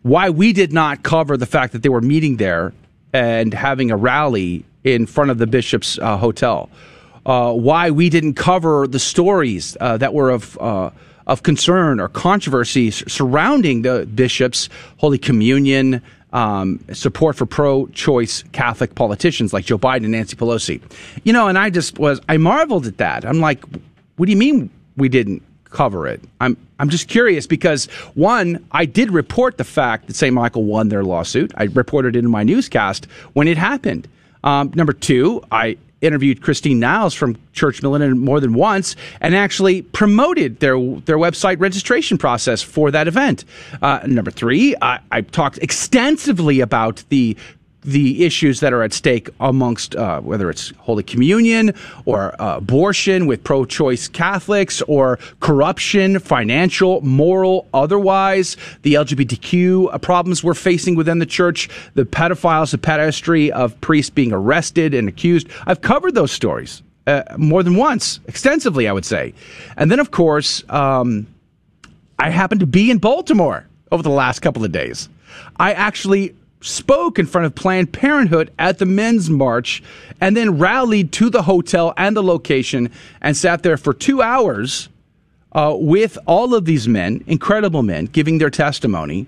Why 0.04 0.28
we 0.28 0.52
did 0.52 0.72
not 0.72 1.02
cover 1.02 1.36
the 1.36 1.46
fact 1.46 1.72
that 1.72 1.82
they 1.82 1.88
were 1.88 2.02
meeting 2.02 2.36
there 2.36 2.72
and 3.14 3.54
having 3.54 3.90
a 3.90 3.96
rally 3.96 4.64
in 4.82 5.06
front 5.06 5.30
of 5.30 5.38
the 5.38 5.46
bishop's 5.46 5.98
uh, 5.98 6.18
hotel. 6.18 6.68
Uh, 7.24 7.54
why 7.54 7.90
we 7.90 8.10
didn't 8.10 8.34
cover 8.34 8.86
the 8.86 8.98
stories 8.98 9.78
uh, 9.80 9.96
that 9.96 10.12
were 10.12 10.28
of 10.28 10.58
uh, 10.60 10.90
of 11.26 11.42
concern 11.42 12.00
or 12.00 12.08
controversy 12.10 12.90
surrounding 12.90 13.80
the 13.80 14.06
bishops' 14.14 14.68
Holy 14.98 15.16
Communion, 15.16 16.02
um, 16.34 16.84
support 16.92 17.34
for 17.34 17.46
pro-choice 17.46 18.44
Catholic 18.52 18.94
politicians 18.94 19.54
like 19.54 19.64
Joe 19.64 19.78
Biden 19.78 20.02
and 20.02 20.10
Nancy 20.10 20.36
Pelosi. 20.36 20.82
You 21.22 21.32
know, 21.32 21.48
and 21.48 21.56
I 21.56 21.70
just 21.70 21.98
was 21.98 22.20
I 22.28 22.36
marveled 22.36 22.86
at 22.86 22.98
that. 22.98 23.24
I'm 23.24 23.40
like, 23.40 23.64
what 24.16 24.26
do 24.26 24.32
you 24.32 24.36
mean 24.36 24.68
we 24.98 25.08
didn't 25.08 25.42
cover 25.70 26.06
it? 26.06 26.20
I'm 26.42 26.58
I'm 26.78 26.88
just 26.88 27.08
curious 27.08 27.46
because 27.46 27.86
one, 28.14 28.64
I 28.72 28.84
did 28.84 29.12
report 29.12 29.58
the 29.58 29.64
fact 29.64 30.06
that 30.08 30.16
St. 30.16 30.34
Michael 30.34 30.64
won 30.64 30.88
their 30.88 31.04
lawsuit. 31.04 31.52
I 31.56 31.64
reported 31.64 32.16
it 32.16 32.20
in 32.20 32.30
my 32.30 32.42
newscast 32.42 33.06
when 33.32 33.48
it 33.48 33.56
happened. 33.56 34.08
Um, 34.42 34.72
number 34.74 34.92
two, 34.92 35.42
I 35.50 35.76
interviewed 36.04 36.42
Christine 36.42 36.78
Niles 36.80 37.14
from 37.14 37.36
Church 37.52 37.82
Militant 37.82 38.18
more 38.18 38.40
than 38.40 38.54
once 38.54 38.94
and 39.20 39.34
actually 39.34 39.82
promoted 39.82 40.60
their 40.60 40.76
their 40.76 41.16
website 41.16 41.60
registration 41.60 42.18
process 42.18 42.62
for 42.62 42.90
that 42.90 43.08
event. 43.08 43.44
Uh, 43.80 44.00
number 44.06 44.30
three, 44.30 44.74
I, 44.82 45.00
I 45.10 45.22
talked 45.22 45.58
extensively 45.58 46.60
about 46.60 47.02
the 47.08 47.36
the 47.84 48.24
issues 48.24 48.60
that 48.60 48.72
are 48.72 48.82
at 48.82 48.92
stake 48.92 49.28
amongst 49.40 49.94
uh, 49.96 50.20
whether 50.20 50.50
it's 50.50 50.72
Holy 50.78 51.02
Communion 51.02 51.74
or 52.04 52.40
uh, 52.40 52.56
abortion 52.56 53.26
with 53.26 53.44
pro 53.44 53.64
choice 53.64 54.08
Catholics 54.08 54.82
or 54.82 55.18
corruption, 55.40 56.18
financial, 56.18 57.00
moral, 57.02 57.68
otherwise, 57.74 58.56
the 58.82 58.94
LGBTQ 58.94 60.00
problems 60.02 60.42
we're 60.42 60.54
facing 60.54 60.94
within 60.94 61.18
the 61.18 61.26
church, 61.26 61.68
the 61.94 62.04
pedophiles, 62.04 62.70
the 62.70 62.78
pederasty 62.78 63.50
of 63.50 63.78
priests 63.80 64.10
being 64.10 64.32
arrested 64.32 64.94
and 64.94 65.08
accused. 65.08 65.48
I've 65.66 65.80
covered 65.80 66.14
those 66.14 66.32
stories 66.32 66.82
uh, 67.06 67.22
more 67.36 67.62
than 67.62 67.76
once, 67.76 68.20
extensively, 68.26 68.88
I 68.88 68.92
would 68.92 69.04
say. 69.04 69.34
And 69.76 69.90
then, 69.90 70.00
of 70.00 70.10
course, 70.10 70.64
um, 70.70 71.26
I 72.18 72.30
happened 72.30 72.60
to 72.60 72.66
be 72.66 72.90
in 72.90 72.98
Baltimore 72.98 73.66
over 73.92 74.02
the 74.02 74.10
last 74.10 74.40
couple 74.40 74.64
of 74.64 74.72
days. 74.72 75.08
I 75.56 75.72
actually 75.72 76.34
spoke 76.64 77.18
in 77.18 77.26
front 77.26 77.46
of 77.46 77.54
Planned 77.54 77.92
Parenthood 77.92 78.50
at 78.58 78.78
the 78.78 78.86
men's 78.86 79.28
march 79.28 79.82
and 80.20 80.36
then 80.36 80.58
rallied 80.58 81.12
to 81.12 81.28
the 81.28 81.42
hotel 81.42 81.92
and 81.96 82.16
the 82.16 82.22
location 82.22 82.90
and 83.20 83.36
sat 83.36 83.62
there 83.62 83.76
for 83.76 83.92
two 83.92 84.22
hours 84.22 84.88
uh, 85.52 85.76
with 85.78 86.16
all 86.26 86.54
of 86.54 86.64
these 86.64 86.88
men, 86.88 87.22
incredible 87.26 87.82
men, 87.82 88.06
giving 88.06 88.38
their 88.38 88.50
testimony. 88.50 89.26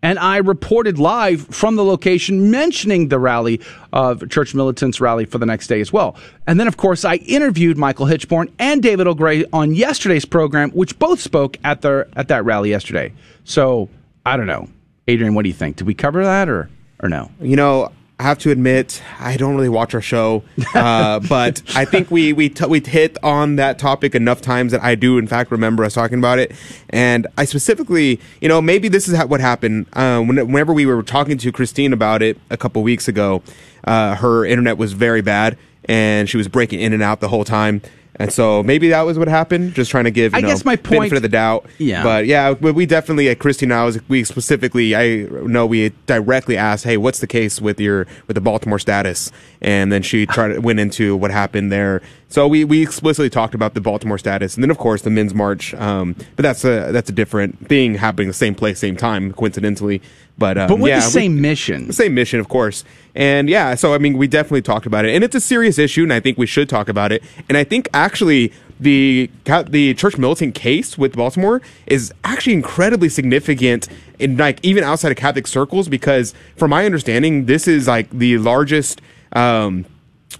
And 0.00 0.20
I 0.20 0.36
reported 0.36 1.00
live 1.00 1.48
from 1.48 1.74
the 1.74 1.84
location 1.84 2.52
mentioning 2.52 3.08
the 3.08 3.18
rally 3.18 3.60
of 3.92 4.30
Church 4.30 4.54
Militants 4.54 5.00
rally 5.00 5.24
for 5.24 5.38
the 5.38 5.46
next 5.46 5.66
day 5.66 5.80
as 5.80 5.92
well. 5.92 6.16
And 6.46 6.60
then, 6.60 6.68
of 6.68 6.76
course, 6.76 7.04
I 7.04 7.16
interviewed 7.16 7.76
Michael 7.76 8.06
Hichborn 8.06 8.52
and 8.60 8.80
David 8.80 9.08
O'Gray 9.08 9.44
on 9.52 9.74
yesterday's 9.74 10.24
program, 10.24 10.70
which 10.70 10.96
both 11.00 11.20
spoke 11.20 11.58
at, 11.64 11.82
their, 11.82 12.06
at 12.16 12.28
that 12.28 12.44
rally 12.44 12.70
yesterday. 12.70 13.12
So 13.42 13.88
I 14.24 14.36
don't 14.36 14.46
know. 14.46 14.68
Adrian, 15.08 15.34
what 15.34 15.42
do 15.42 15.48
you 15.48 15.54
think? 15.54 15.76
Did 15.76 15.86
we 15.86 15.94
cover 15.94 16.22
that 16.22 16.48
or, 16.48 16.68
or 17.02 17.08
no? 17.08 17.30
You 17.40 17.56
know, 17.56 17.90
I 18.20 18.24
have 18.24 18.38
to 18.40 18.50
admit, 18.50 19.02
I 19.18 19.38
don't 19.38 19.54
really 19.56 19.70
watch 19.70 19.94
our 19.94 20.02
show, 20.02 20.42
uh, 20.74 21.20
but 21.28 21.62
I 21.74 21.86
think 21.86 22.10
we 22.10 22.34
we 22.34 22.50
t- 22.50 22.66
we 22.66 22.80
hit 22.80 23.16
on 23.22 23.56
that 23.56 23.78
topic 23.78 24.14
enough 24.14 24.42
times 24.42 24.72
that 24.72 24.82
I 24.82 24.96
do, 24.96 25.16
in 25.16 25.26
fact, 25.26 25.50
remember 25.50 25.82
us 25.82 25.94
talking 25.94 26.18
about 26.18 26.38
it. 26.38 26.52
And 26.90 27.26
I 27.38 27.46
specifically, 27.46 28.20
you 28.42 28.48
know, 28.48 28.60
maybe 28.60 28.88
this 28.88 29.08
is 29.08 29.16
ha- 29.16 29.24
what 29.24 29.40
happened. 29.40 29.86
Uh, 29.94 30.20
when, 30.20 30.36
whenever 30.36 30.74
we 30.74 30.84
were 30.84 31.02
talking 31.02 31.38
to 31.38 31.52
Christine 31.52 31.94
about 31.94 32.20
it 32.20 32.38
a 32.50 32.58
couple 32.58 32.82
weeks 32.82 33.08
ago, 33.08 33.42
uh, 33.84 34.14
her 34.16 34.44
internet 34.44 34.76
was 34.76 34.92
very 34.92 35.22
bad, 35.22 35.56
and 35.86 36.28
she 36.28 36.36
was 36.36 36.48
breaking 36.48 36.80
in 36.80 36.92
and 36.92 37.02
out 37.02 37.20
the 37.20 37.28
whole 37.28 37.44
time. 37.44 37.80
And 38.18 38.32
so 38.32 38.62
maybe 38.62 38.88
that 38.88 39.02
was 39.02 39.18
what 39.18 39.28
happened. 39.28 39.74
Just 39.74 39.90
trying 39.90 40.04
to 40.04 40.10
give, 40.10 40.32
you 40.32 40.38
I 40.38 40.40
know, 40.40 40.48
guess 40.48 40.64
my 40.64 40.76
benefit 40.76 40.98
point- 40.98 41.12
of 41.12 41.22
the 41.22 41.28
doubt. 41.28 41.66
Yeah. 41.78 42.02
But 42.02 42.26
yeah, 42.26 42.54
but 42.54 42.74
we 42.74 42.84
definitely 42.86 43.28
at 43.28 43.38
Christy 43.38 43.66
now 43.66 43.90
we 44.08 44.24
specifically 44.24 44.96
I 44.96 45.26
know 45.46 45.66
we 45.66 45.90
directly 46.06 46.56
asked, 46.56 46.84
hey, 46.84 46.96
what's 46.96 47.20
the 47.20 47.26
case 47.26 47.60
with 47.60 47.80
your 47.80 48.06
with 48.26 48.34
the 48.34 48.40
Baltimore 48.40 48.78
status? 48.78 49.30
And 49.60 49.92
then 49.92 50.02
she 50.02 50.26
tried 50.26 50.58
went 50.64 50.80
into 50.80 51.16
what 51.16 51.30
happened 51.30 51.70
there. 51.70 52.02
So 52.30 52.46
we, 52.46 52.62
we 52.64 52.82
explicitly 52.82 53.30
talked 53.30 53.54
about 53.54 53.72
the 53.72 53.80
Baltimore 53.80 54.18
status, 54.18 54.54
and 54.54 54.62
then 54.62 54.70
of 54.70 54.76
course 54.76 55.00
the 55.02 55.08
men's 55.10 55.32
march. 55.32 55.72
Um, 55.74 56.14
but 56.36 56.42
that's 56.42 56.64
a 56.64 56.92
that's 56.92 57.08
a 57.08 57.12
different 57.12 57.68
thing 57.68 57.94
happening 57.94 58.28
the 58.28 58.34
same 58.34 58.54
place, 58.54 58.78
same 58.78 58.96
time, 58.96 59.32
coincidentally. 59.32 60.02
But 60.38 60.56
um, 60.56 60.68
But 60.68 60.78
with 60.78 60.90
yeah, 60.90 61.00
the 61.00 61.06
we- 61.06 61.12
same 61.12 61.40
mission. 61.40 61.86
the 61.88 61.92
same 61.92 62.14
mission, 62.14 62.38
of 62.40 62.48
course. 62.48 62.84
And 63.14 63.48
yeah, 63.50 63.74
so 63.74 63.92
I 63.94 63.98
mean, 63.98 64.16
we 64.16 64.28
definitely 64.28 64.62
talked 64.62 64.86
about 64.86 65.04
it, 65.04 65.14
and 65.14 65.24
it's 65.24 65.34
a 65.34 65.40
serious 65.40 65.78
issue, 65.78 66.04
and 66.04 66.12
I 66.12 66.20
think 66.20 66.38
we 66.38 66.46
should 66.46 66.68
talk 66.68 66.88
about 66.88 67.10
it. 67.10 67.22
And 67.48 67.58
I 67.58 67.64
think 67.64 67.88
actually 67.92 68.52
the 68.78 69.28
the 69.68 69.94
church 69.94 70.16
militant 70.16 70.54
case 70.54 70.96
with 70.96 71.16
Baltimore 71.16 71.60
is 71.86 72.12
actually 72.22 72.52
incredibly 72.52 73.08
significant 73.08 73.88
in 74.20 74.36
like 74.36 74.60
even 74.62 74.84
outside 74.84 75.10
of 75.10 75.16
Catholic 75.18 75.48
circles 75.48 75.88
because, 75.88 76.32
from 76.56 76.70
my 76.70 76.86
understanding, 76.86 77.46
this 77.46 77.66
is 77.66 77.88
like 77.88 78.08
the 78.10 78.38
largest 78.38 79.00
um, 79.32 79.84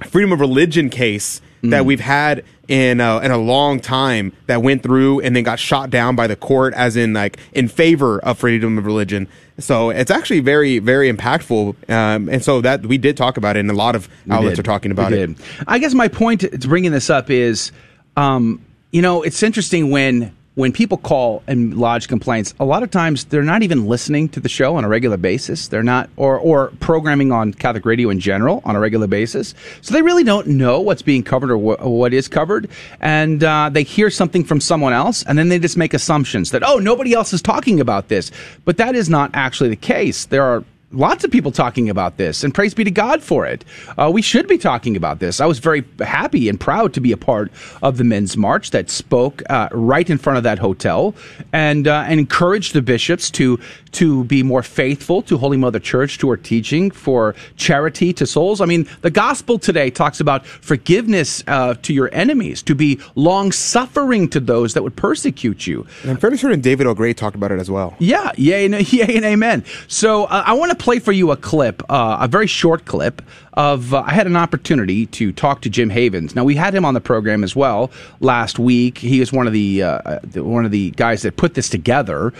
freedom 0.07 0.31
of 0.31 0.39
religion 0.39 0.89
case 0.91 1.41
that 1.63 1.85
we've 1.85 2.01
had 2.01 2.45
in 2.69 3.01
a, 3.01 3.19
in 3.21 3.31
a 3.31 3.39
long 3.39 3.81
time 3.81 4.33
that 4.47 4.63
went 4.63 4.83
through 4.83 5.21
and 5.21 5.35
then 5.35 5.43
got 5.43 5.59
shot 5.59 5.91
down 5.91 6.15
by 6.15 6.27
the 6.27 6.37
court 6.37 6.75
as 6.75 6.97
in 6.97 7.15
like 7.15 7.39
in 7.53 7.67
favor 7.69 8.19
of 8.21 8.39
freedom 8.39 8.79
of 8.79 8.87
religion. 8.87 9.27
So 9.59 9.91
it's 9.91 10.11
actually 10.11 10.41
very 10.41 10.79
very 10.79 11.13
impactful, 11.13 11.91
um, 11.91 12.29
and 12.29 12.45
so 12.45 12.61
that 12.61 12.87
we 12.87 12.97
did 12.97 13.17
talk 13.17 13.37
about 13.37 13.57
it, 13.57 13.61
and 13.61 13.71
a 13.71 13.75
lot 13.75 13.97
of 13.97 14.09
outlets 14.31 14.59
are 14.59 14.63
talking 14.63 14.93
about 14.93 15.13
it. 15.13 15.31
I 15.67 15.79
guess 15.79 15.95
my 15.95 16.09
point 16.09 16.43
to 16.43 16.57
to 16.57 16.69
bringing 16.69 16.93
this 16.93 17.11
up 17.11 17.29
is, 17.29 17.73
um, 18.17 18.65
you 18.93 19.03
know, 19.03 19.23
it's 19.23 19.43
interesting 19.43 19.91
when 19.91 20.33
when 20.59 20.73
people 20.73 20.99
call 20.99 21.41
and 21.47 21.79
lodge 21.79 22.09
complaints. 22.09 22.53
A 22.59 22.65
lot 22.65 22.83
of 22.83 22.91
times 22.91 23.27
they're 23.27 23.45
not 23.45 23.63
even 23.63 23.87
listening 23.87 24.29
to 24.31 24.41
the 24.41 24.49
show 24.49 24.75
on 24.75 24.83
a 24.83 24.89
regular 24.89 25.17
basis. 25.17 25.69
They're 25.69 25.85
not, 25.85 26.11
or 26.17 26.37
or 26.37 26.73
programming 26.81 27.31
on 27.31 27.55
Catholic 27.55 27.87
radio 27.87 28.11
in 28.11 28.19
general 28.19 28.61
on 28.65 28.75
a 28.75 28.81
regular 28.81 29.07
basis. 29.07 29.55
So 29.83 29.95
they 29.95 30.03
really 30.03 30.25
don't 30.25 30.49
know 30.49 30.81
what's 30.81 31.01
being 31.01 31.23
covered 31.23 31.53
or 31.53 31.59
wh- 31.59 31.87
what 31.87 32.13
is 32.13 32.27
covered, 32.27 32.69
and 33.01 33.45
uh, 33.45 33.71
they 33.73 33.85
hear 33.85 34.11
something 34.11 34.43
from 34.43 34.61
someone 34.61 34.93
else, 34.93 35.23
and 35.23 35.39
then 35.39 35.49
they 35.49 35.61
just 35.61 35.77
make 35.77 35.95
assumptions 35.95 36.51
that 36.51 36.65
oh 36.65 36.79
nobody 36.79 37.13
else 37.13 37.33
is 37.33 37.41
talking 37.41 37.79
about 37.79 38.09
this, 38.09 38.33
but 38.65 38.79
that 38.79 38.97
is 38.97 39.09
not 39.09 39.31
actually 39.35 39.69
the 39.69 39.77
case. 39.77 40.27
There 40.27 40.43
are 40.43 40.65
lots 40.91 41.25
of 41.25 41.31
people 41.31 41.53
talking 41.53 41.91
about 41.91 42.17
this, 42.17 42.45
and 42.45 42.55
praise 42.55 42.75
be 42.75 42.85
to 42.85 42.91
God 42.91 43.23
for 43.23 43.47
it. 43.47 43.65
Uh, 43.97 44.11
we 44.13 44.23
should 44.23 44.47
be 44.49 44.59
talking 44.59 44.97
about 44.97 45.19
this. 45.19 45.41
I 45.41 45.47
was 45.47 45.59
very 45.59 45.85
happy 46.01 46.49
and 46.49 46.59
proud 46.59 46.95
to 46.95 47.01
be 47.01 47.13
a 47.13 47.17
part 47.17 47.53
of 47.83 47.99
the 47.99 48.05
men's 48.05 48.37
march 48.37 48.71
that 48.71 48.91
spoke 48.91 49.43
uh, 49.51 49.69
right 49.73 50.09
in 50.09 50.19
front 50.19 50.39
of 50.39 50.45
that 50.45 50.59
hotel 50.59 51.15
and 51.53 51.87
uh, 51.87 52.05
and 52.09 52.21
encouraged 52.21 52.73
the 52.73 52.83
bishops 52.83 53.31
to 53.33 53.59
to 53.93 54.25
be 54.25 54.43
more 54.43 54.63
faithful 54.63 55.23
to 55.23 55.39
Holy 55.39 55.57
Mother 55.57 55.79
Church, 55.79 56.19
to 56.19 56.31
her 56.31 56.37
teaching 56.37 56.91
for 56.91 57.35
charity 57.57 58.13
to 58.15 58.27
souls. 58.27 58.61
I 58.61 58.67
mean, 58.67 58.87
the 59.01 59.11
gospel 59.11 59.59
today 59.59 59.91
talks 59.91 60.21
about 60.21 60.47
forgiveness 60.47 61.43
uh, 61.47 61.75
to 61.83 61.93
your 61.93 62.11
enemies, 62.13 62.63
to 62.65 62.75
be 62.75 63.01
long 63.15 63.53
suffering 63.53 64.29
to 64.31 64.41
those 64.41 64.75
that 64.75 64.83
would 64.83 64.97
persecute 64.97 65.67
you. 65.67 65.87
And 66.03 66.13
I'm 66.13 66.17
fairly 66.19 66.37
certain 66.37 66.61
David 66.61 66.87
O'Gray 66.87 67.13
talked 67.15 67.37
about 67.37 67.51
it 67.51 67.61
as 67.61 67.71
well. 67.71 67.97
Yeah, 67.99 68.33
yay 68.37 68.67
and, 68.67 68.93
yay 68.93 69.17
and 69.17 69.25
amen. 69.25 69.65
So 69.87 70.25
uh, 70.25 70.43
I 70.45 70.53
want 70.53 70.71
to 70.71 70.78
play 70.79 70.99
for 70.99 71.13
you 71.13 71.31
a 71.31 71.37
clip, 71.37 71.83
uh, 71.91 72.19
a 72.21 72.29
very 72.29 72.47
short 72.47 72.85
clip 72.85 73.23
of. 73.55 73.93
Uh, 73.93 74.03
I 74.07 74.13
had 74.13 74.27
an 74.27 74.37
opportunity 74.37 75.07
to 75.07 75.33
talk 75.33 75.63
to 75.63 75.71
Jim 75.71 75.91
Havens. 75.91 76.35
Now 76.35 76.45
we 76.45 76.55
had 76.55 76.75
him 76.75 76.85
on 76.85 76.95
the 76.95 77.01
program 77.01 77.45
as 77.45 77.55
well 77.55 77.91
last 78.21 78.59
week. 78.59 78.99
He 78.99 79.21
is 79.21 79.33
one 79.33 79.47
of 79.47 79.53
the, 79.53 79.83
uh, 79.83 80.19
the 80.23 80.45
one 80.45 80.65
of 80.65 80.71
the 80.71 80.91
guys 80.93 81.23
that 81.23 81.37
put 81.37 81.55
this 81.55 81.69
together. 81.69 82.33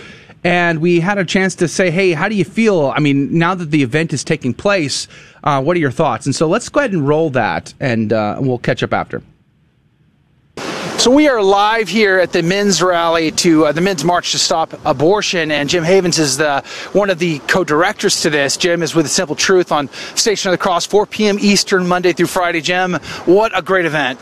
And 0.43 0.79
we 0.79 1.01
had 1.01 1.17
a 1.17 1.25
chance 1.25 1.55
to 1.55 1.67
say, 1.67 1.91
"Hey, 1.91 2.13
how 2.13 2.29
do 2.29 2.35
you 2.35 2.45
feel? 2.45 2.93
I 2.95 2.99
mean, 2.99 3.37
now 3.37 3.55
that 3.55 3.71
the 3.71 3.83
event 3.83 4.13
is 4.13 4.23
taking 4.23 4.53
place, 4.53 5.07
uh, 5.43 5.61
what 5.61 5.75
are 5.75 5.79
your 5.79 5.91
thoughts?" 5.91 6.25
And 6.25 6.33
so 6.33 6.47
let's 6.47 6.69
go 6.69 6.79
ahead 6.79 6.93
and 6.93 7.05
roll 7.05 7.29
that, 7.31 7.73
and 7.79 8.13
uh, 8.13 8.37
we'll 8.39 8.57
catch 8.57 8.81
up 8.81 8.93
after. 8.93 9.21
So 10.99 11.11
we 11.11 11.29
are 11.29 11.41
live 11.41 11.87
here 11.87 12.19
at 12.19 12.33
the 12.33 12.43
men's 12.43 12.81
rally 12.81 13.31
to 13.31 13.67
uh, 13.67 13.71
the 13.71 13.79
men's 13.79 14.03
march 14.03 14.33
to 14.33 14.37
stop 14.37 14.77
abortion, 14.85 15.49
and 15.49 15.69
Jim 15.69 15.85
Havens 15.85 16.19
is 16.19 16.35
the 16.35 16.61
one 16.91 17.09
of 17.09 17.19
the 17.19 17.39
co-directors 17.39 18.23
to 18.23 18.29
this. 18.29 18.57
Jim 18.57 18.83
is 18.83 18.93
with 18.93 19.05
the 19.05 19.09
Simple 19.09 19.37
Truth 19.37 19.71
on 19.71 19.87
Station 20.15 20.49
of 20.49 20.51
the 20.51 20.57
Cross, 20.57 20.87
4 20.87 21.05
p.m. 21.05 21.37
Eastern, 21.39 21.87
Monday 21.87 22.11
through 22.11 22.27
Friday. 22.27 22.59
Jim, 22.59 22.95
what 23.25 23.57
a 23.57 23.61
great 23.61 23.85
event! 23.85 24.19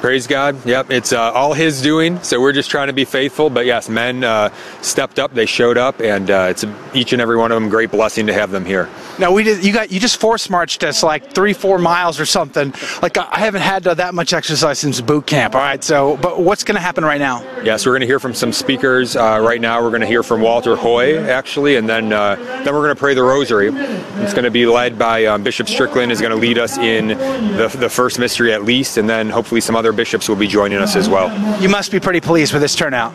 Praise 0.00 0.28
God. 0.28 0.64
Yep, 0.64 0.92
it's 0.92 1.12
uh, 1.12 1.32
all 1.32 1.54
His 1.54 1.82
doing. 1.82 2.22
So 2.22 2.40
we're 2.40 2.52
just 2.52 2.70
trying 2.70 2.86
to 2.86 2.92
be 2.92 3.04
faithful. 3.04 3.50
But 3.50 3.66
yes, 3.66 3.88
men 3.88 4.22
uh, 4.22 4.50
stepped 4.80 5.18
up. 5.18 5.34
They 5.34 5.44
showed 5.46 5.76
up, 5.76 6.00
and 6.00 6.30
uh, 6.30 6.46
it's 6.50 6.64
each 6.94 7.12
and 7.12 7.20
every 7.20 7.36
one 7.36 7.50
of 7.50 7.60
them 7.60 7.68
great 7.68 7.90
blessing 7.90 8.28
to 8.28 8.32
have 8.32 8.52
them 8.52 8.64
here. 8.64 8.88
Now 9.18 9.32
we 9.32 9.42
did. 9.42 9.64
You 9.64 9.72
got 9.72 9.90
you 9.90 9.98
just 9.98 10.20
force 10.20 10.48
marched 10.48 10.84
us 10.84 11.02
like 11.02 11.32
three, 11.32 11.52
four 11.52 11.78
miles 11.78 12.20
or 12.20 12.26
something. 12.26 12.72
Like 13.02 13.18
I 13.18 13.40
haven't 13.40 13.62
had 13.62 13.88
uh, 13.88 13.94
that 13.94 14.14
much 14.14 14.32
exercise 14.32 14.78
since 14.78 15.00
boot 15.00 15.26
camp. 15.26 15.56
All 15.56 15.60
right. 15.60 15.82
So, 15.82 16.16
but 16.18 16.40
what's 16.40 16.62
going 16.62 16.76
to 16.76 16.80
happen 16.80 17.04
right 17.04 17.20
now? 17.20 17.42
Yes, 17.64 17.84
we're 17.84 17.92
going 17.92 18.02
to 18.02 18.06
hear 18.06 18.20
from 18.20 18.34
some 18.34 18.52
speakers 18.52 19.16
uh, 19.16 19.40
right 19.42 19.60
now. 19.60 19.82
We're 19.82 19.90
going 19.90 20.02
to 20.02 20.06
hear 20.06 20.22
from 20.22 20.42
Walter 20.42 20.76
Hoye 20.76 21.28
actually, 21.28 21.74
and 21.74 21.88
then 21.88 22.12
uh, 22.12 22.36
then 22.36 22.66
we're 22.66 22.84
going 22.84 22.94
to 22.94 23.00
pray 23.00 23.14
the 23.14 23.24
Rosary. 23.24 23.70
It's 23.72 24.32
going 24.32 24.44
to 24.44 24.50
be 24.52 24.64
led 24.66 24.96
by 24.96 25.24
um, 25.24 25.42
Bishop 25.42 25.68
Strickland. 25.68 26.12
Is 26.12 26.20
going 26.20 26.30
to 26.30 26.36
lead 26.36 26.58
us 26.58 26.78
in 26.78 27.08
the, 27.08 27.74
the 27.76 27.90
first 27.90 28.20
mystery 28.20 28.52
at 28.52 28.62
least, 28.62 28.96
and 28.96 29.10
then 29.10 29.28
hopefully 29.28 29.60
some 29.60 29.74
other 29.74 29.87
bishops 29.92 30.28
will 30.28 30.36
be 30.36 30.46
joining 30.46 30.78
us 30.78 30.96
as 30.96 31.08
well. 31.08 31.28
You 31.60 31.68
must 31.68 31.92
be 31.92 32.00
pretty 32.00 32.20
pleased 32.20 32.52
with 32.52 32.62
this 32.62 32.74
turnout. 32.74 33.12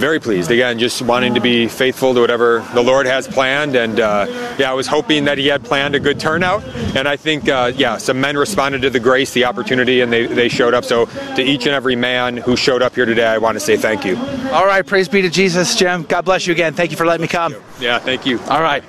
Very 0.00 0.18
pleased. 0.18 0.50
Again, 0.50 0.78
just 0.78 1.02
wanting 1.02 1.34
to 1.34 1.40
be 1.40 1.68
faithful 1.68 2.14
to 2.14 2.20
whatever 2.22 2.66
the 2.72 2.82
Lord 2.82 3.04
has 3.04 3.28
planned. 3.28 3.76
And 3.76 4.00
uh, 4.00 4.54
yeah, 4.58 4.70
I 4.70 4.72
was 4.72 4.86
hoping 4.86 5.24
that 5.24 5.36
He 5.36 5.46
had 5.48 5.62
planned 5.62 5.94
a 5.94 6.00
good 6.00 6.18
turnout. 6.18 6.64
And 6.96 7.06
I 7.06 7.16
think, 7.16 7.50
uh, 7.50 7.72
yeah, 7.76 7.98
some 7.98 8.18
men 8.18 8.38
responded 8.38 8.80
to 8.80 8.88
the 8.88 8.98
grace, 8.98 9.34
the 9.34 9.44
opportunity, 9.44 10.00
and 10.00 10.10
they, 10.10 10.26
they 10.26 10.48
showed 10.48 10.72
up. 10.72 10.86
So 10.86 11.04
to 11.04 11.42
each 11.42 11.66
and 11.66 11.74
every 11.74 11.96
man 11.96 12.38
who 12.38 12.56
showed 12.56 12.80
up 12.80 12.94
here 12.94 13.04
today, 13.04 13.26
I 13.26 13.36
want 13.36 13.56
to 13.56 13.60
say 13.60 13.76
thank 13.76 14.06
you. 14.06 14.16
All 14.52 14.64
right. 14.64 14.86
Praise 14.86 15.06
be 15.06 15.20
to 15.20 15.28
Jesus, 15.28 15.76
Jim. 15.76 16.04
God 16.04 16.24
bless 16.24 16.46
you 16.46 16.54
again. 16.54 16.72
Thank 16.72 16.92
you 16.92 16.96
for 16.96 17.04
letting 17.04 17.22
me 17.22 17.28
come. 17.28 17.54
Yeah, 17.78 17.98
thank 17.98 18.24
you. 18.24 18.40
All 18.48 18.62
right. 18.62 18.82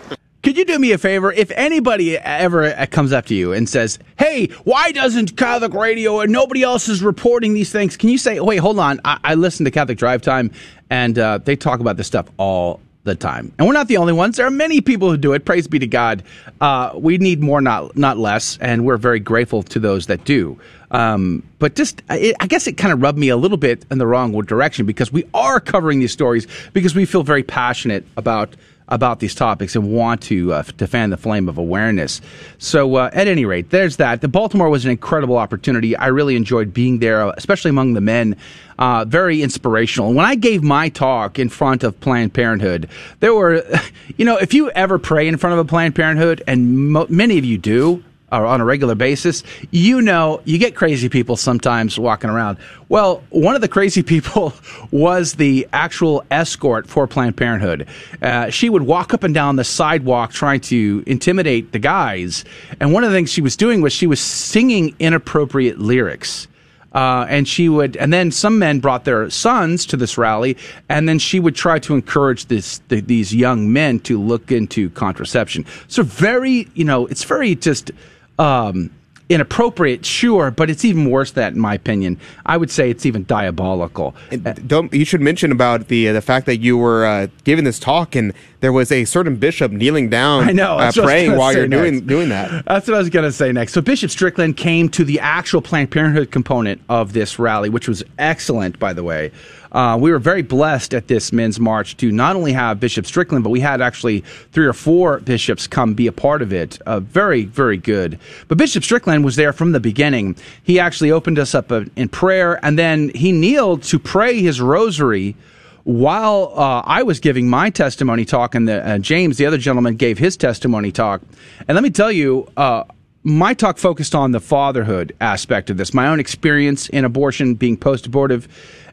Could 0.44 0.58
you 0.58 0.66
do 0.66 0.80
me 0.80 0.92
a 0.92 0.98
favor? 0.98 1.32
If 1.32 1.52
anybody 1.52 2.18
ever 2.18 2.74
comes 2.88 3.14
up 3.14 3.28
to 3.28 3.36
you 3.36 3.54
and 3.54 3.70
says, 3.70 4.00
"Hey, 4.18 4.48
why 4.64 4.92
doesn't 4.92 5.38
Catholic 5.38 5.74
Radio 5.74 6.20
and 6.20 6.32
nobody 6.32 6.64
else 6.64 6.90
is 6.90 7.04
reporting 7.04 7.54
these 7.54 7.72
things?" 7.72 7.96
Can 7.96 8.10
you 8.10 8.18
say, 8.18 8.40
"Wait, 8.40 8.58
hold 8.58 8.80
on. 8.80 9.00
I, 9.06 9.20
I 9.24 9.36
listen 9.36 9.66
to 9.66 9.72
Catholic 9.72 10.00
Drive 10.00 10.24
Time, 10.24 10.52
and 10.90 11.18
uh, 11.20 11.38
they 11.38 11.56
talk 11.56 11.80
about 11.80 11.98
this 11.98 12.08
stuff 12.08 12.28
all 12.38 12.80
the 13.04 13.14
time, 13.14 13.52
and 13.60 13.68
we're 13.68 13.74
not 13.74 13.88
the 13.88 13.98
only 13.98 14.14
ones. 14.14 14.38
There 14.38 14.46
are 14.48 14.52
many 14.52 14.82
people 14.82 15.12
who 15.12 15.18
do 15.18 15.34
it. 15.34 15.46
Praise 15.46 15.68
be 15.68 15.78
to 15.78 15.88
God. 15.88 16.24
Uh, 16.60 16.92
we 16.96 17.20
need 17.20 17.42
more, 17.42 17.62
not 17.62 17.96
not 17.96 18.18
less, 18.18 18.58
and 18.62 18.84
we're 18.84 18.98
very 18.98 19.20
grateful 19.20 19.62
to 19.62 19.80
those 19.80 20.08
that 20.08 20.24
do." 20.24 20.60
Um, 20.90 21.44
but 21.60 21.76
just, 21.76 22.02
it, 22.10 22.36
I 22.42 22.48
guess 22.48 22.68
it 22.68 22.74
kind 22.74 22.92
of 22.92 23.02
rubbed 23.02 23.18
me 23.18 23.30
a 23.30 23.38
little 23.38 23.58
bit 23.58 23.86
in 23.90 23.98
the 23.98 24.06
wrong 24.06 24.34
direction 24.42 24.86
because 24.86 25.12
we 25.12 25.24
are 25.34 25.60
covering 25.60 26.00
these 26.00 26.12
stories 26.12 26.48
because 26.74 26.96
we 26.96 27.06
feel 27.06 27.24
very 27.24 27.44
passionate 27.44 28.06
about 28.18 28.56
about 28.92 29.20
these 29.20 29.34
topics 29.34 29.76
and 29.76 29.92
want 29.92 30.22
to 30.22 30.54
uh, 30.54 30.64
to 30.64 30.86
fan 30.86 31.10
the 31.10 31.18
flame 31.18 31.50
of 31.50 31.58
awareness. 31.58 32.22
So, 32.60 32.96
uh, 32.96 33.10
at 33.14 33.28
any 33.28 33.46
rate, 33.46 33.72
there's 33.72 33.98
that. 33.98 34.22
The 34.22 34.28
Baltimore 34.28 34.70
was 34.70 34.86
an 34.86 34.92
incredible 34.92 35.38
opportunity. 35.38 35.96
I 35.96 36.08
really 36.08 36.36
enjoyed 36.36 36.74
being 36.74 37.00
there, 37.00 37.28
especially 37.32 37.70
among 37.70 37.94
the 37.94 38.02
men. 38.02 38.36
Uh, 38.78 39.06
very 39.06 39.42
inspirational. 39.44 40.14
When 40.14 40.26
I 40.26 40.36
gave 40.36 40.64
my 40.64 40.90
talk 40.90 41.38
in 41.40 41.50
front 41.50 41.84
of 41.84 42.00
Planned 42.00 42.34
Parenthood, 42.34 42.90
there 43.20 43.34
were, 43.34 43.64
you 44.18 44.26
know, 44.26 44.38
if 44.38 44.54
you 44.54 44.72
ever 44.72 45.00
pray 45.00 45.28
in 45.28 45.38
front 45.38 45.54
of 45.54 45.60
a 45.60 45.66
Planned 45.66 45.96
Parenthood, 45.96 46.44
and 46.48 46.90
mo- 46.90 47.06
many 47.08 47.38
of 47.38 47.46
you 47.46 47.58
do, 47.58 48.04
or 48.32 48.46
on 48.46 48.62
a 48.62 48.66
regular 48.66 48.96
basis, 48.96 49.44
you 49.72 50.02
know, 50.02 50.42
you 50.46 50.58
get 50.58 50.76
crazy 50.76 51.10
people 51.10 51.36
sometimes 51.36 52.00
walking 52.00 52.30
around. 52.30 52.58
Well, 52.90 53.24
one 53.30 53.56
of 53.56 53.62
the 53.62 53.68
crazy 53.68 54.04
people 54.14 54.54
was 54.92 55.34
the 55.34 55.68
actual 55.74 56.24
escort 56.32 56.88
for 56.88 57.08
Planned 57.08 57.38
Parenthood. 57.38 57.88
Uh, 58.22 58.50
she 58.50 58.70
would 58.70 58.84
walk 58.84 59.14
up 59.14 59.24
and 59.24 59.34
down 59.34 59.56
the 59.56 59.64
sidewalk 59.64 60.32
trying 60.32 60.62
to 60.62 61.04
intimidate 61.06 61.72
the 61.72 61.80
guys. 61.80 62.46
And 62.80 62.94
one 62.94 63.04
of 63.04 63.12
the 63.12 63.16
things 63.16 63.32
she 63.32 63.42
was 63.42 63.56
doing 63.56 63.82
was 63.82 63.94
she 63.94 64.08
was 64.08 64.20
singing 64.20 64.96
inappropriate 65.00 65.80
lyrics. 65.80 66.48
Uh, 66.94 67.26
and 67.30 67.48
she 67.48 67.70
would, 67.70 67.96
and 67.96 68.12
then 68.12 68.32
some 68.32 68.60
men 68.60 68.82
brought 68.82 69.06
their 69.06 69.30
sons 69.30 69.86
to 69.86 69.96
this 69.96 70.18
rally, 70.18 70.58
and 70.90 71.08
then 71.08 71.18
she 71.20 71.40
would 71.40 71.56
try 71.56 71.80
to 71.80 71.94
encourage 71.94 72.48
this 72.48 72.80
the, 72.90 73.00
these 73.00 73.34
young 73.34 73.72
men 73.72 73.98
to 73.98 74.20
look 74.20 74.52
into 74.52 74.90
contraception. 74.90 75.66
So 75.88 76.04
very, 76.04 76.68
you 76.74 76.84
know, 76.84 77.08
it's 77.08 77.24
very 77.24 77.56
just 77.56 77.92
um, 78.40 78.92
inappropriate, 79.32 80.06
sure, 80.06 80.52
but 80.52 80.70
it's 80.70 80.84
even 80.84 81.10
worse 81.10 81.32
than 81.32 81.42
that, 81.42 81.54
in 81.54 81.60
my 81.60 81.74
opinion. 81.74 82.20
I 82.46 82.58
would 82.58 82.70
say 82.70 82.90
it's 82.90 83.06
even 83.06 83.24
diabolical. 83.24 84.14
And 84.30 84.68
don't 84.68 84.94
you 84.94 85.06
should 85.06 85.22
mention 85.22 85.52
about 85.52 85.88
the 85.88 86.10
uh, 86.10 86.14
the 86.14 86.22
fact 86.22 86.46
that 86.48 86.58
you 86.58 86.78
were 86.78 87.06
uh, 87.06 87.28
giving 87.44 87.64
this 87.64 87.80
talk 87.80 88.16
and 88.16 88.34
there 88.60 88.74
was 88.74 88.92
a 88.92 89.06
certain 89.06 89.38
bishop 89.38 89.72
kneeling 89.72 90.10
down, 90.10 90.44
I 90.50 90.52
know, 90.52 90.74
uh, 90.76 90.80
that's 90.80 90.98
I 90.98 91.02
was 91.02 91.08
praying 91.08 91.38
while 91.38 91.54
you're 91.54 91.68
doing 91.68 91.96
next. 91.96 92.08
doing 92.08 92.30
that. 92.30 92.66
That's 92.72 92.88
what 92.88 92.96
I 92.96 93.00
was 93.00 93.10
going 93.10 93.26
to 93.26 93.32
say 93.32 93.52
next. 93.52 93.74
So 93.74 93.82
Bishop 93.82 94.12
Strickland 94.12 94.58
came 94.58 94.90
to 94.90 95.04
the 95.04 95.20
actual 95.20 95.62
Planned 95.62 95.92
Parenthood 95.92 96.32
component 96.32 96.82
of 96.90 97.14
this 97.14 97.40
rally, 97.40 97.70
which 97.70 97.88
was 97.88 98.04
excellent, 98.20 98.80
by 98.80 98.94
the 98.94 99.04
way. 99.04 99.32
Uh, 99.72 99.98
we 100.00 100.12
were 100.12 100.20
very 100.20 100.42
blessed 100.42 100.94
at 100.94 101.08
this 101.08 101.32
men's 101.32 101.60
march 101.60 101.96
to 101.98 102.12
not 102.12 102.36
only 102.36 102.52
have 102.52 102.80
Bishop 102.80 103.06
Strickland, 103.06 103.44
but 103.44 103.50
we 103.50 103.62
had 103.62 103.82
actually 103.82 104.22
three 104.52 104.66
or 104.66 104.74
four 104.74 105.20
bishops 105.20 105.68
come 105.68 105.94
be 105.94 106.08
a 106.08 106.12
part 106.12 106.42
of 106.42 106.52
it. 106.52 106.82
Uh, 106.86 107.00
very, 107.00 107.46
very 107.46 107.78
good. 107.78 108.20
But 108.48 108.58
Bishop 108.58 108.84
Strickland 108.84 109.24
was 109.24 109.36
there 109.36 109.54
from 109.54 109.72
the 109.72 109.80
beginning. 109.80 110.36
He 110.64 110.80
actually 110.80 111.12
opened 111.12 111.40
us 111.40 111.56
up 111.56 111.72
uh, 111.72 111.86
in 111.96 112.10
prayer, 112.10 112.64
and 112.66 112.78
then 112.78 113.10
he 113.10 113.32
kneeled 113.32 113.84
to 113.84 114.00
pray 114.00 114.42
his 114.42 114.60
rosary 114.60 115.36
while 115.84 116.54
uh, 116.56 116.82
I 116.86 117.04
was 117.04 117.20
giving 117.20 117.50
my 117.50 117.70
testimony 117.70 118.26
talk, 118.26 118.54
and 118.54 118.68
the, 118.68 118.88
uh, 118.88 118.98
James, 119.00 119.38
the 119.38 119.46
other 119.46 119.58
gentleman, 119.58 119.96
gave 119.96 120.18
his 120.18 120.38
testimony 120.38 120.92
talk. 120.92 121.22
And 121.68 121.76
let 121.76 121.84
me 121.84 121.90
tell 121.90 122.12
you, 122.12 122.48
uh, 122.56 122.84
my 123.24 123.54
talk 123.54 123.78
focused 123.78 124.16
on 124.16 124.32
the 124.32 124.40
fatherhood 124.40 125.16
aspect 125.22 125.70
of 125.70 125.78
this, 125.78 125.94
my 125.94 126.08
own 126.08 126.20
experience 126.20 126.90
in 126.90 127.06
abortion, 127.06 127.56
being 127.56 127.78
post 127.78 128.06
abortive. 128.06 128.48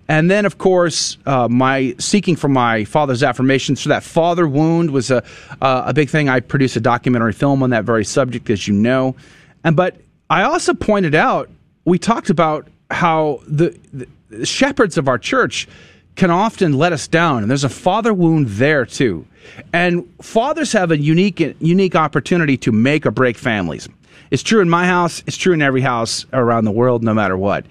And 0.08 0.30
then, 0.30 0.46
of 0.46 0.56
course, 0.56 1.18
uh, 1.26 1.48
my 1.48 1.94
seeking 1.98 2.34
for 2.34 2.48
my 2.48 2.84
father's 2.84 3.22
affirmations. 3.22 3.82
So 3.82 3.90
that 3.90 4.02
father 4.02 4.48
wound 4.48 4.90
was 4.90 5.10
a 5.10 5.22
uh, 5.60 5.84
a 5.86 5.92
big 5.92 6.08
thing. 6.08 6.28
I 6.30 6.40
produced 6.40 6.76
a 6.76 6.80
documentary 6.80 7.34
film 7.34 7.62
on 7.62 7.70
that 7.70 7.84
very 7.84 8.04
subject, 8.04 8.48
as 8.48 8.66
you 8.66 8.74
know. 8.74 9.16
And 9.64 9.76
but 9.76 9.96
I 10.30 10.44
also 10.44 10.72
pointed 10.72 11.14
out 11.14 11.50
we 11.84 11.98
talked 11.98 12.30
about 12.30 12.68
how 12.90 13.40
the, 13.46 13.78
the 14.30 14.46
shepherds 14.46 14.96
of 14.96 15.08
our 15.08 15.18
church 15.18 15.68
can 16.16 16.30
often 16.30 16.72
let 16.72 16.92
us 16.92 17.06
down, 17.06 17.42
and 17.42 17.50
there's 17.50 17.64
a 17.64 17.68
father 17.68 18.12
wound 18.12 18.46
there 18.48 18.86
too. 18.86 19.26
And 19.72 20.08
fathers 20.22 20.72
have 20.72 20.90
a 20.90 20.98
unique 20.98 21.40
unique 21.60 21.94
opportunity 21.94 22.56
to 22.58 22.72
make 22.72 23.04
or 23.04 23.10
break 23.10 23.36
families. 23.36 23.88
It's 24.30 24.42
true 24.42 24.60
in 24.60 24.68
my 24.68 24.86
house. 24.86 25.22
It's 25.26 25.36
true 25.36 25.52
in 25.54 25.62
every 25.62 25.80
house 25.80 26.26
around 26.32 26.64
the 26.64 26.70
world, 26.70 27.02
no 27.02 27.14
matter 27.14 27.36
what. 27.36 27.64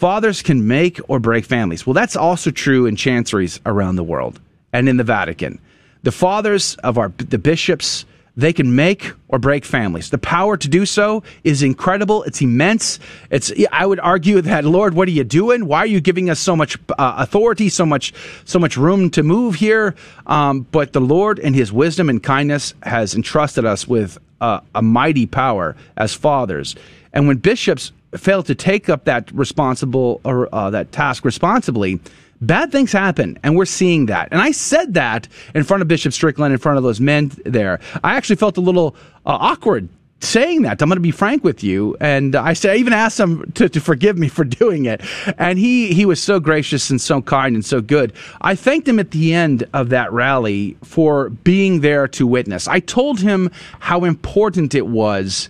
Fathers 0.00 0.40
can 0.40 0.66
make 0.66 0.98
or 1.08 1.20
break 1.20 1.44
families. 1.44 1.86
Well, 1.86 1.92
that's 1.92 2.16
also 2.16 2.50
true 2.50 2.86
in 2.86 2.96
chanceries 2.96 3.60
around 3.66 3.96
the 3.96 4.02
world 4.02 4.40
and 4.72 4.88
in 4.88 4.96
the 4.96 5.04
Vatican. 5.04 5.60
The 6.04 6.10
fathers 6.10 6.74
of 6.76 6.96
our 6.96 7.12
the 7.18 7.36
bishops, 7.36 8.06
they 8.34 8.54
can 8.54 8.74
make 8.74 9.12
or 9.28 9.38
break 9.38 9.62
families. 9.62 10.08
The 10.08 10.16
power 10.16 10.56
to 10.56 10.68
do 10.68 10.86
so 10.86 11.22
is 11.44 11.62
incredible. 11.62 12.22
It's 12.22 12.40
immense. 12.40 12.98
It's 13.28 13.52
I 13.70 13.84
would 13.84 14.00
argue 14.00 14.40
that 14.40 14.64
Lord, 14.64 14.94
what 14.94 15.06
are 15.06 15.10
you 15.10 15.22
doing? 15.22 15.66
Why 15.66 15.80
are 15.80 15.86
you 15.86 16.00
giving 16.00 16.30
us 16.30 16.40
so 16.40 16.56
much 16.56 16.78
uh, 16.98 17.16
authority, 17.18 17.68
so 17.68 17.84
much 17.84 18.14
so 18.46 18.58
much 18.58 18.78
room 18.78 19.10
to 19.10 19.22
move 19.22 19.56
here? 19.56 19.94
Um, 20.26 20.62
but 20.72 20.94
the 20.94 21.02
Lord, 21.02 21.38
in 21.38 21.52
His 21.52 21.74
wisdom 21.74 22.08
and 22.08 22.22
kindness, 22.22 22.72
has 22.84 23.14
entrusted 23.14 23.66
us 23.66 23.86
with 23.86 24.16
uh, 24.40 24.60
a 24.74 24.80
mighty 24.80 25.26
power 25.26 25.76
as 25.98 26.14
fathers. 26.14 26.74
And 27.12 27.28
when 27.28 27.36
bishops 27.36 27.92
fail 28.16 28.42
to 28.42 28.54
take 28.54 28.88
up 28.88 29.04
that 29.04 29.30
responsible 29.32 30.20
or 30.24 30.52
uh, 30.54 30.70
that 30.70 30.92
task 30.92 31.24
responsibly, 31.24 32.00
bad 32.40 32.72
things 32.72 32.92
happen, 32.92 33.38
and 33.42 33.56
we're 33.56 33.64
seeing 33.64 34.06
that. 34.06 34.28
And 34.32 34.40
I 34.40 34.50
said 34.52 34.94
that 34.94 35.28
in 35.54 35.64
front 35.64 35.82
of 35.82 35.88
Bishop 35.88 36.12
Strickland, 36.12 36.52
in 36.52 36.58
front 36.58 36.78
of 36.78 36.84
those 36.84 37.00
men 37.00 37.32
there. 37.44 37.80
I 38.02 38.16
actually 38.16 38.36
felt 38.36 38.56
a 38.56 38.60
little 38.62 38.96
uh, 39.26 39.36
awkward 39.40 39.88
saying 40.22 40.62
that. 40.62 40.82
I'm 40.82 40.88
going 40.88 40.96
to 40.96 41.00
be 41.00 41.10
frank 41.10 41.44
with 41.44 41.64
you, 41.64 41.96
and 42.00 42.36
I 42.36 42.52
said 42.52 42.72
I 42.72 42.76
even 42.76 42.92
asked 42.92 43.18
him 43.18 43.50
to, 43.52 43.68
to 43.68 43.80
forgive 43.80 44.18
me 44.18 44.28
for 44.28 44.44
doing 44.60 44.86
it, 44.86 45.02
and 45.38 45.58
he 45.58 45.92
he 45.94 46.04
was 46.04 46.22
so 46.22 46.40
gracious 46.40 46.90
and 46.90 47.00
so 47.00 47.22
kind 47.22 47.54
and 47.54 47.64
so 47.64 47.80
good. 47.80 48.12
I 48.40 48.54
thanked 48.54 48.88
him 48.88 48.98
at 48.98 49.12
the 49.12 49.32
end 49.32 49.68
of 49.72 49.90
that 49.90 50.12
rally 50.12 50.76
for 50.82 51.30
being 51.30 51.80
there 51.80 52.08
to 52.08 52.26
witness. 52.26 52.68
I 52.68 52.80
told 52.80 53.20
him 53.20 53.50
how 53.78 54.04
important 54.04 54.74
it 54.74 54.86
was 54.86 55.48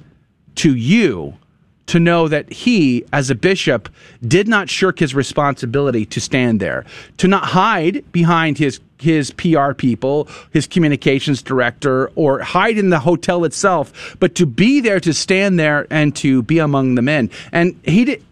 to 0.56 0.74
you 0.74 1.34
to 1.90 1.98
know 1.98 2.28
that 2.28 2.52
he, 2.52 3.04
as 3.12 3.30
a 3.30 3.34
bishop, 3.34 3.88
did 4.22 4.46
not 4.46 4.70
shirk 4.70 5.00
his 5.00 5.12
responsibility 5.12 6.06
to 6.06 6.20
stand 6.20 6.60
there, 6.60 6.84
to 7.16 7.26
not 7.26 7.46
hide 7.46 8.04
behind 8.12 8.58
his 8.58 8.78
his 9.00 9.32
PR 9.32 9.72
people, 9.72 10.28
his 10.52 10.66
communications 10.66 11.42
director, 11.42 12.08
or 12.16 12.40
hide 12.40 12.76
in 12.78 12.90
the 12.90 13.00
hotel 13.00 13.44
itself, 13.44 14.14
but 14.20 14.34
to 14.34 14.44
be 14.44 14.78
there, 14.78 15.00
to 15.00 15.14
stand 15.14 15.58
there, 15.58 15.86
and 15.90 16.14
to 16.14 16.42
be 16.42 16.58
among 16.58 16.94
the 16.94 17.02
men. 17.02 17.28
And 17.50 17.80
he 17.84 18.04
did. 18.04 18.22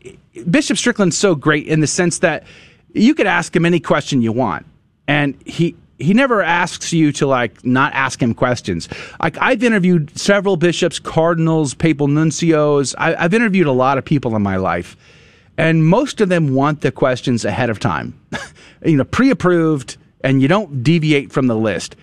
Bishop 0.49 0.77
Strickland's 0.77 1.19
so 1.19 1.35
great 1.35 1.67
in 1.67 1.81
the 1.81 1.87
sense 1.89 2.21
that 2.21 2.45
you 2.93 3.13
could 3.13 3.27
ask 3.27 3.57
him 3.57 3.67
any 3.67 3.81
question 3.81 4.23
you 4.23 4.31
want, 4.31 4.67
and 5.09 5.35
he 5.45 5.75
he 5.99 6.15
never 6.15 6.43
asks 6.43 6.93
you 6.93 7.13
to 7.13 7.27
like 7.27 7.65
not 7.65 7.93
ask 7.93 8.23
him 8.23 8.35
questions. 8.35 8.89
Like 9.21 9.37
I've 9.41 9.63
interviewed 9.63 10.17
several 10.19 10.57
bishops, 10.57 10.99
cardinals, 10.99 11.75
papal 11.75 12.09
nuncios. 12.09 12.95
I, 12.99 13.15
I've 13.17 13.35
interviewed 13.35 13.67
a 13.67 13.73
lot 13.73 13.99
of 13.99 14.05
people 14.05 14.37
in 14.37 14.43
my 14.43 14.57
life, 14.57 14.97
and 15.57 15.87
most 15.87 16.21
of 16.21 16.29
them 16.29 16.55
want 16.55 16.83
the 16.83 16.93
questions 16.93 17.45
ahead 17.45 17.71
of 17.71 17.81
time, 17.81 18.19
you 18.85 18.97
know, 18.97 19.05
pre-approved, 19.05 19.97
and 20.23 20.41
you 20.41 20.49
don't 20.49 20.83
deviate 20.83 21.33
from 21.33 21.49
the 21.49 21.57
list. 21.57 21.97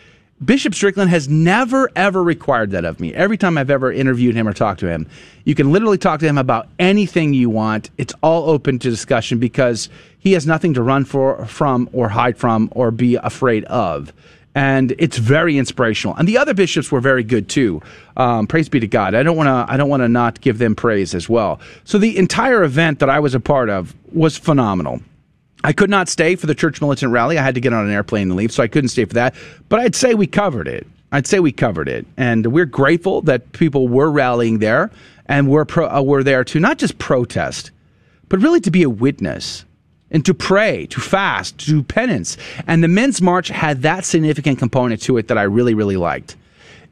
Bishop 0.43 0.75
Strickland 0.75 1.09
has 1.09 1.29
never 1.29 1.89
ever 1.95 2.21
required 2.21 2.71
that 2.71 2.83
of 2.83 2.99
me. 2.99 3.13
Every 3.13 3.37
time 3.37 3.57
I've 3.57 3.69
ever 3.69 3.89
interviewed 3.89 4.35
him 4.35 4.49
or 4.49 4.53
talked 4.53 4.81
to 4.81 4.87
him, 4.87 5.07
you 5.45 5.55
can 5.55 5.71
literally 5.71 5.97
talk 5.97 6.19
to 6.19 6.27
him 6.27 6.37
about 6.37 6.67
anything 6.77 7.33
you 7.33 7.49
want. 7.49 7.89
It's 7.97 8.13
all 8.21 8.49
open 8.49 8.77
to 8.79 8.89
discussion 8.89 9.39
because 9.39 9.87
he 10.25 10.33
has 10.33 10.47
nothing 10.47 10.73
to 10.73 10.81
run 10.81 11.05
for 11.05 11.45
from 11.45 11.87
or 11.93 12.09
hide 12.09 12.35
from 12.35 12.67
or 12.71 12.89
be 12.89 13.13
afraid 13.15 13.63
of. 13.65 14.11
And 14.55 14.95
it's 14.97 15.19
very 15.19 15.55
inspirational. 15.55 16.15
And 16.15 16.27
the 16.27 16.39
other 16.39 16.55
bishops 16.55 16.91
were 16.91 16.99
very 16.99 17.23
good 17.23 17.47
too. 17.47 17.79
Um, 18.17 18.47
praise 18.47 18.67
be 18.67 18.79
to 18.79 18.87
God. 18.87 19.13
I 19.13 19.21
don't 19.21 19.37
want 19.37 19.47
to. 19.47 19.71
I 19.71 19.77
don't 19.77 19.89
want 19.89 20.01
to 20.01 20.09
not 20.09 20.41
give 20.41 20.57
them 20.57 20.75
praise 20.75 21.13
as 21.13 21.29
well. 21.29 21.59
So 21.83 21.99
the 21.99 22.17
entire 22.17 22.63
event 22.63 22.99
that 22.99 23.09
I 23.09 23.19
was 23.19 23.35
a 23.35 23.39
part 23.39 23.69
of 23.69 23.93
was 24.13 24.35
phenomenal. 24.35 24.99
I 25.63 25.73
could 25.73 25.91
not 25.91 26.09
stay 26.09 26.35
for 26.35 26.47
the 26.47 26.55
church 26.55 26.81
militant 26.81 27.11
rally. 27.11 27.37
I 27.37 27.43
had 27.43 27.53
to 27.55 27.61
get 27.61 27.73
on 27.73 27.85
an 27.85 27.91
airplane 27.91 28.29
and 28.29 28.35
leave, 28.35 28.51
so 28.51 28.63
I 28.63 28.67
couldn't 28.67 28.89
stay 28.89 29.05
for 29.05 29.13
that. 29.13 29.35
But 29.69 29.81
I'd 29.81 29.95
say 29.95 30.15
we 30.15 30.25
covered 30.25 30.67
it. 30.67 30.87
I'd 31.11 31.27
say 31.27 31.39
we 31.39 31.51
covered 31.51 31.87
it, 31.87 32.07
and 32.17 32.47
we're 32.47 32.65
grateful 32.65 33.21
that 33.23 33.51
people 33.51 33.87
were 33.87 34.09
rallying 34.09 34.57
there, 34.57 34.89
and 35.27 35.49
we're 35.49 35.65
pro, 35.65 35.87
uh, 35.87 36.01
we're 36.01 36.23
there 36.23 36.43
to 36.45 36.59
not 36.59 36.79
just 36.79 36.97
protest, 36.97 37.69
but 38.27 38.39
really 38.41 38.59
to 38.61 38.71
be 38.71 38.81
a 38.81 38.89
witness 38.89 39.64
and 40.15 40.23
to 40.23 40.33
pray, 40.33 40.85
to 40.85 41.01
fast, 41.01 41.57
to 41.57 41.65
do 41.65 41.83
penance. 41.83 42.37
And 42.67 42.81
the 42.81 42.87
men's 42.87 43.21
march 43.21 43.49
had 43.49 43.81
that 43.81 44.05
significant 44.05 44.57
component 44.57 45.01
to 45.01 45.17
it 45.17 45.27
that 45.27 45.37
I 45.37 45.43
really, 45.43 45.73
really 45.73 45.97
liked. 45.97 46.37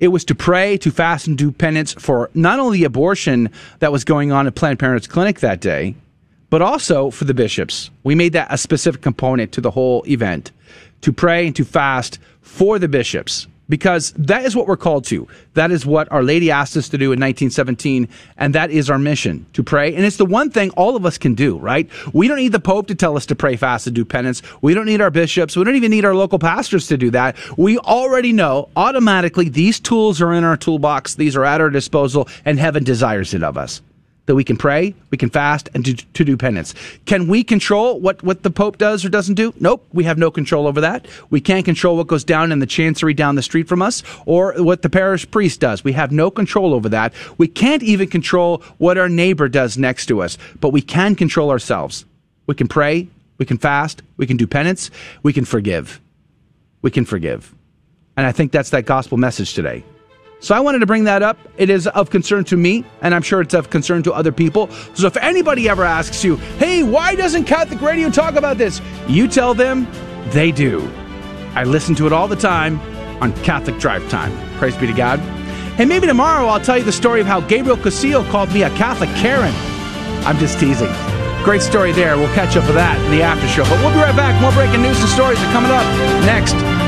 It 0.02 0.10
was 0.10 0.26
to 0.26 0.36
pray, 0.36 0.76
to 0.80 0.92
fast, 0.92 1.28
and 1.28 1.38
do 1.38 1.50
penance 1.50 1.94
for 1.94 2.30
not 2.34 2.60
only 2.60 2.80
the 2.80 2.84
abortion 2.84 3.50
that 3.80 3.94
was 3.94 4.04
going 4.04 4.34
on 4.34 4.46
at 4.46 4.56
Planned 4.56 4.78
Parenthood's 4.78 5.08
clinic 5.08 5.40
that 5.40 5.62
day, 5.62 5.96
but 6.50 6.62
also 6.62 7.12
for 7.12 7.24
the 7.24 7.34
bishops. 7.34 7.90
We 8.04 8.14
made 8.14 8.34
that 8.34 8.50
a 8.52 8.58
specific 8.58 9.02
component 9.02 9.54
to 9.54 9.62
the 9.62 9.72
whole 9.72 10.04
event 10.06 10.52
to 11.00 11.14
pray 11.14 11.48
and 11.48 11.56
to 11.56 11.64
fast 11.64 12.20
for 12.42 12.78
the 12.78 12.90
bishops 12.90 13.48
because 13.70 14.12
that 14.18 14.46
is 14.46 14.56
what 14.56 14.68
we're 14.68 14.78
called 14.78 15.06
to. 15.06 15.28
That 15.54 15.72
is 15.72 15.86
what 15.86 16.12
Our 16.12 16.24
Lady 16.24 16.52
asked 16.52 16.76
us 16.76 16.90
to 16.90 16.98
do 16.98 17.06
in 17.06 17.20
1917, 17.20 18.08
and 18.38 18.56
that 18.56 18.72
is 18.72 18.90
our 18.90 19.00
mission 19.00 19.46
to 19.54 19.64
pray. 19.64 19.96
And 19.96 20.06
it's 20.06 20.18
the 20.18 20.26
one 20.26 20.50
thing 20.50 20.72
all 20.72 20.96
of 20.96 21.06
us 21.06 21.18
can 21.18 21.36
do, 21.36 21.58
right? 21.58 21.90
We 22.14 22.28
don't 22.28 22.38
need 22.38 22.52
the 22.52 22.60
Pope 22.60 22.88
to 22.88 22.96
tell 22.96 23.16
us 23.16 23.26
to 23.28 23.36
pray, 23.36 23.56
fast, 23.56 23.88
and 23.88 23.96
do 23.96 24.06
penance. 24.06 24.42
We 24.62 24.74
don't 24.74 24.86
need 24.86 25.02
our 25.02 25.12
bishops. 25.12 25.56
We 25.56 25.64
don't 25.64 25.76
even 25.76 25.92
need 25.92 26.06
our 26.06 26.16
local 26.16 26.40
pastors 26.40 26.88
to 26.88 26.98
do 26.98 27.12
that. 27.12 27.36
We 27.58 27.78
already 27.80 28.34
know 28.34 28.70
automatically 28.76 29.50
these 29.50 29.80
tools 29.80 30.22
are 30.22 30.34
in 30.34 30.44
our 30.44 30.58
toolbox, 30.58 31.16
these 31.16 31.36
are 31.36 31.46
at 31.46 31.62
our 31.62 31.70
disposal, 31.70 32.28
and 32.46 32.60
heaven 32.60 32.84
desires 32.84 33.34
it 33.34 33.44
of 33.44 33.58
us 33.58 33.82
that 34.26 34.36
we 34.36 34.44
can 34.44 34.56
pray, 34.56 34.96
we 35.10 35.18
can 35.18 35.30
fast, 35.30 35.70
and 35.74 35.84
to, 35.84 35.94
to, 35.94 36.24
do 36.24 36.38
penance. 36.38 36.74
Can 37.06 37.28
we 37.28 37.44
control 37.44 38.00
what, 38.00 38.24
what 38.24 38.44
the 38.44 38.50
Pope 38.50 38.78
does 38.78 39.04
or 39.04 39.10
doesn't 39.10 39.36
do? 39.36 39.54
Nope, 39.60 39.86
we 39.92 40.06
have 40.06 40.18
no 40.18 40.32
control 40.32 40.66
over 40.66 40.80
that. 40.82 41.08
We 41.30 41.42
can't 41.42 41.66
control 41.66 41.98
what 41.98 42.08
goes 42.08 42.24
down 42.24 42.52
in 42.52 42.60
the 42.60 42.66
chancery 42.66 43.14
down 43.14 43.36
the 43.36 43.42
street 43.42 43.68
from 43.68 43.82
us 43.82 44.02
or 44.26 44.54
what 44.64 44.82
the 44.82 44.90
parish 44.90 45.30
priest 45.30 45.60
does. 45.60 45.84
We 45.84 45.92
have 45.94 46.12
no 46.12 46.32
control 46.32 46.74
over 46.74 46.88
that. 46.90 47.14
We 47.38 47.48
can't 47.48 47.84
even 47.84 48.08
control 48.08 48.64
what 48.78 48.98
our 48.98 49.10
neighbor 49.10 49.50
does 49.50 49.78
next 49.78 50.06
to 50.06 50.22
us, 50.22 50.38
but 50.62 50.70
we 50.70 50.82
can 50.82 51.16
control 51.16 51.50
ourselves. 51.50 52.06
We 52.48 52.56
can 52.56 52.68
pray, 52.68 53.10
we 53.38 53.46
can 53.46 53.58
fast, 53.58 54.04
we 54.16 54.26
can 54.26 54.38
do 54.38 54.48
penance, 54.48 54.90
we 55.22 55.34
can 55.34 55.44
forgive. 55.44 56.00
We 56.82 56.92
can 56.92 57.04
forgive. 57.04 57.54
And 58.16 58.26
I 58.26 58.32
think 58.32 58.52
that's 58.52 58.70
that 58.70 58.86
gospel 58.86 59.18
message 59.18 59.54
today. 59.54 59.84
So 60.44 60.54
I 60.54 60.60
wanted 60.60 60.80
to 60.80 60.86
bring 60.86 61.06
that 61.06 61.24
up. 61.24 61.38
It 61.56 61.70
is 61.70 61.88
of 61.88 62.10
concern 62.10 62.44
to 62.46 62.58
me, 62.58 62.84
and 63.02 63.16
I'm 63.16 63.22
sure 63.22 63.40
it's 63.40 63.54
of 63.54 63.70
concern 63.70 64.04
to 64.04 64.12
other 64.12 64.34
people. 64.34 64.70
So 64.94 65.08
if 65.08 65.16
anybody 65.16 65.70
ever 65.70 65.86
asks 65.86 66.22
you, 66.22 66.36
hey, 66.60 66.84
why 66.84 67.16
doesn't 67.16 67.46
Catholic 67.46 67.80
radio 67.80 68.10
talk 68.10 68.36
about 68.36 68.58
this? 68.58 68.82
You 69.08 69.30
tell 69.30 69.54
them 69.54 69.88
they 70.32 70.52
do. 70.52 70.92
I 71.56 71.64
listen 71.64 71.96
to 71.96 72.08
it 72.08 72.12
all 72.12 72.28
the 72.28 72.36
time 72.36 72.78
on 73.22 73.32
Catholic 73.44 73.80
Drive 73.80 74.08
Time. 74.10 74.34
Praise 74.58 74.76
be 74.76 74.86
to 74.86 74.92
God. 74.94 75.20
Hey, 75.78 75.86
maybe 75.86 76.08
tomorrow 76.08 76.48
I'll 76.48 76.60
tell 76.60 76.78
you 76.78 76.84
the 76.84 76.92
story 76.92 77.22
of 77.22 77.26
how 77.26 77.40
Gabriel 77.40 77.78
Casillo 77.78 78.30
called 78.30 78.52
me 78.54 78.64
a 78.64 78.70
Catholic 78.72 79.10
Karen. 79.12 79.54
I'm 80.26 80.38
just 80.40 80.60
teasing. 80.60 80.92
Great 81.46 81.62
story 81.62 81.94
there. 81.94 82.18
We'll 82.18 82.34
catch 82.36 82.58
up 82.58 82.66
with 82.66 82.76
that 82.76 83.00
in 83.06 83.12
the 83.12 83.22
after 83.22 83.48
show. 83.48 83.64
But 83.64 83.80
we'll 83.80 83.94
be 83.94 84.00
right 84.00 84.16
back. 84.16 84.42
More 84.42 84.52
breaking 84.52 84.82
news 84.82 85.00
and 85.00 85.08
stories 85.08 85.40
are 85.40 85.52
coming 85.54 85.72
up 85.72 85.86
next. 86.26 86.83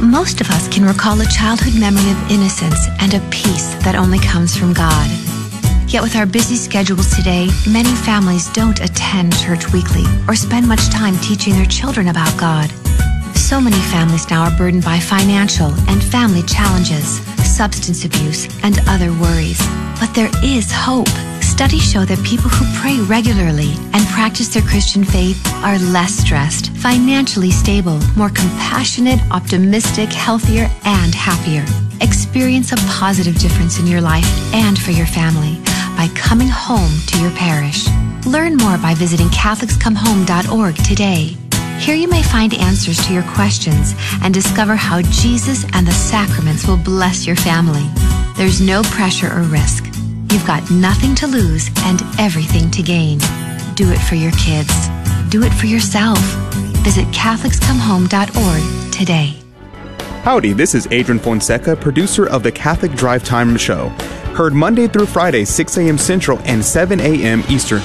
Most 0.00 0.40
of 0.40 0.48
us 0.50 0.68
can 0.68 0.84
recall 0.84 1.20
a 1.20 1.26
childhood 1.26 1.74
memory 1.74 2.08
of 2.12 2.30
innocence 2.30 2.86
and 3.00 3.14
a 3.14 3.30
peace 3.30 3.74
that 3.82 3.96
only 3.96 4.20
comes 4.20 4.56
from 4.56 4.72
God. 4.72 5.10
Yet 5.88 6.02
with 6.02 6.14
our 6.14 6.24
busy 6.24 6.54
schedules 6.54 7.16
today, 7.16 7.48
many 7.66 7.90
families 7.90 8.48
don't 8.52 8.80
attend 8.80 9.36
church 9.36 9.72
weekly 9.72 10.04
or 10.28 10.36
spend 10.36 10.68
much 10.68 10.88
time 10.90 11.16
teaching 11.18 11.54
their 11.54 11.66
children 11.66 12.08
about 12.08 12.38
God. 12.38 12.70
So 13.34 13.60
many 13.60 13.80
families 13.90 14.30
now 14.30 14.44
are 14.44 14.56
burdened 14.56 14.84
by 14.84 15.00
financial 15.00 15.74
and 15.88 16.00
family 16.02 16.42
challenges, 16.44 17.18
substance 17.44 18.04
abuse, 18.04 18.46
and 18.62 18.78
other 18.86 19.12
worries. 19.14 19.58
But 19.98 20.14
there 20.14 20.30
is 20.44 20.70
hope. 20.70 21.08
Studies 21.58 21.90
show 21.90 22.04
that 22.04 22.24
people 22.24 22.48
who 22.48 22.80
pray 22.80 23.00
regularly 23.10 23.74
and 23.92 24.06
practice 24.14 24.46
their 24.46 24.62
Christian 24.62 25.02
faith 25.02 25.42
are 25.64 25.76
less 25.90 26.14
stressed, 26.14 26.70
financially 26.76 27.50
stable, 27.50 27.98
more 28.16 28.28
compassionate, 28.28 29.18
optimistic, 29.32 30.08
healthier, 30.08 30.70
and 30.84 31.12
happier. 31.12 31.64
Experience 32.00 32.70
a 32.70 32.76
positive 32.86 33.36
difference 33.40 33.80
in 33.80 33.88
your 33.88 34.00
life 34.00 34.24
and 34.54 34.78
for 34.78 34.92
your 34.92 35.08
family 35.08 35.58
by 35.98 36.06
coming 36.14 36.46
home 36.46 36.92
to 37.08 37.18
your 37.18 37.32
parish. 37.32 37.88
Learn 38.24 38.54
more 38.54 38.78
by 38.78 38.94
visiting 38.94 39.26
CatholicsComeHome.org 39.26 40.76
today. 40.84 41.36
Here 41.80 41.96
you 41.96 42.06
may 42.06 42.22
find 42.22 42.54
answers 42.54 43.04
to 43.08 43.12
your 43.12 43.26
questions 43.34 43.94
and 44.22 44.32
discover 44.32 44.76
how 44.76 45.02
Jesus 45.02 45.64
and 45.74 45.84
the 45.84 45.90
sacraments 45.90 46.68
will 46.68 46.78
bless 46.78 47.26
your 47.26 47.34
family. 47.34 47.90
There's 48.36 48.60
no 48.60 48.82
pressure 48.84 49.26
or 49.26 49.42
risk. 49.42 49.87
You've 50.30 50.46
got 50.46 50.70
nothing 50.70 51.14
to 51.16 51.26
lose 51.26 51.70
and 51.84 52.02
everything 52.18 52.70
to 52.72 52.82
gain. 52.82 53.18
Do 53.74 53.90
it 53.90 53.98
for 53.98 54.14
your 54.14 54.32
kids. 54.32 54.88
Do 55.30 55.42
it 55.42 55.52
for 55.54 55.66
yourself. 55.66 56.18
Visit 56.84 57.06
CatholicsComeHome.org 57.08 58.92
today. 58.92 59.36
Howdy, 60.22 60.52
this 60.52 60.74
is 60.74 60.86
Adrian 60.90 61.18
Fonseca, 61.18 61.76
producer 61.76 62.26
of 62.28 62.42
the 62.42 62.52
Catholic 62.52 62.92
Drive 62.92 63.24
Time 63.24 63.56
Show. 63.56 63.88
Heard 64.34 64.52
Monday 64.52 64.86
through 64.86 65.06
Friday, 65.06 65.46
6 65.46 65.78
a.m. 65.78 65.96
Central 65.96 66.38
and 66.44 66.62
7 66.62 67.00
a.m. 67.00 67.42
Eastern, 67.48 67.80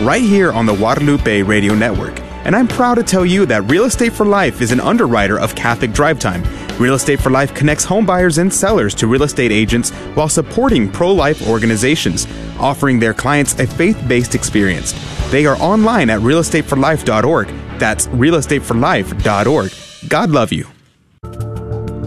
right 0.00 0.22
here 0.22 0.52
on 0.52 0.66
the 0.66 0.76
Guadalupe 0.76 1.42
Radio 1.42 1.74
Network. 1.74 2.20
And 2.44 2.54
I'm 2.54 2.68
proud 2.68 2.94
to 2.94 3.02
tell 3.02 3.26
you 3.26 3.44
that 3.46 3.68
Real 3.68 3.84
Estate 3.84 4.12
for 4.12 4.24
Life 4.24 4.60
is 4.60 4.70
an 4.70 4.78
underwriter 4.80 5.38
of 5.38 5.56
Catholic 5.56 5.92
Drive 5.92 6.20
Time. 6.20 6.44
Real 6.78 6.94
Estate 6.94 7.20
for 7.20 7.30
Life 7.30 7.54
connects 7.54 7.84
home 7.84 8.06
buyers 8.06 8.38
and 8.38 8.54
sellers 8.54 8.94
to 8.96 9.08
real 9.08 9.24
estate 9.24 9.50
agents 9.50 9.90
while 10.14 10.28
supporting 10.28 10.88
pro 10.90 11.12
life 11.12 11.46
organizations, 11.48 12.28
offering 12.60 13.00
their 13.00 13.12
clients 13.12 13.58
a 13.58 13.66
faith 13.66 14.00
based 14.06 14.36
experience. 14.36 14.94
They 15.30 15.44
are 15.44 15.56
online 15.56 16.08
at 16.08 16.20
realestateforlife.org. 16.20 17.48
That's 17.80 18.06
realestateforlife.org. 18.08 19.72
God 20.08 20.30
love 20.30 20.52
you. 20.52 20.68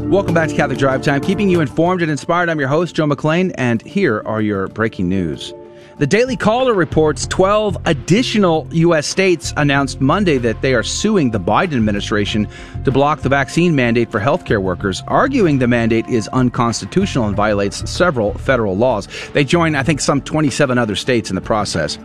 Welcome 0.09 0.33
back 0.33 0.49
to 0.49 0.55
Catholic 0.55 0.79
Drive 0.79 1.03
Time, 1.03 1.21
keeping 1.21 1.49
you 1.49 1.59
informed 1.59 2.01
and 2.01 2.09
inspired. 2.09 2.49
I'm 2.49 2.59
your 2.59 2.69
host, 2.69 2.95
Joe 2.95 3.05
McClane, 3.05 3.53
and 3.55 3.81
here 3.81 4.21
are 4.25 4.41
your 4.41 4.69
breaking 4.69 5.09
news. 5.09 5.53
The 6.01 6.07
Daily 6.07 6.35
Caller 6.35 6.73
reports 6.73 7.27
12 7.27 7.77
additional 7.85 8.67
U.S. 8.71 9.05
states 9.05 9.53
announced 9.55 10.01
Monday 10.01 10.39
that 10.39 10.59
they 10.63 10.73
are 10.73 10.81
suing 10.81 11.29
the 11.29 11.39
Biden 11.39 11.75
administration 11.75 12.47
to 12.85 12.91
block 12.91 13.21
the 13.21 13.29
vaccine 13.29 13.75
mandate 13.75 14.09
for 14.09 14.19
healthcare 14.19 14.63
workers, 14.63 15.03
arguing 15.05 15.59
the 15.59 15.67
mandate 15.67 16.07
is 16.07 16.27
unconstitutional 16.29 17.27
and 17.27 17.35
violates 17.35 17.87
several 17.87 18.33
federal 18.33 18.75
laws. 18.75 19.07
They 19.33 19.43
join, 19.43 19.75
I 19.75 19.83
think, 19.83 20.01
some 20.01 20.23
27 20.23 20.79
other 20.79 20.95
states 20.95 21.29
in 21.29 21.35
the 21.35 21.41
process. 21.41 21.99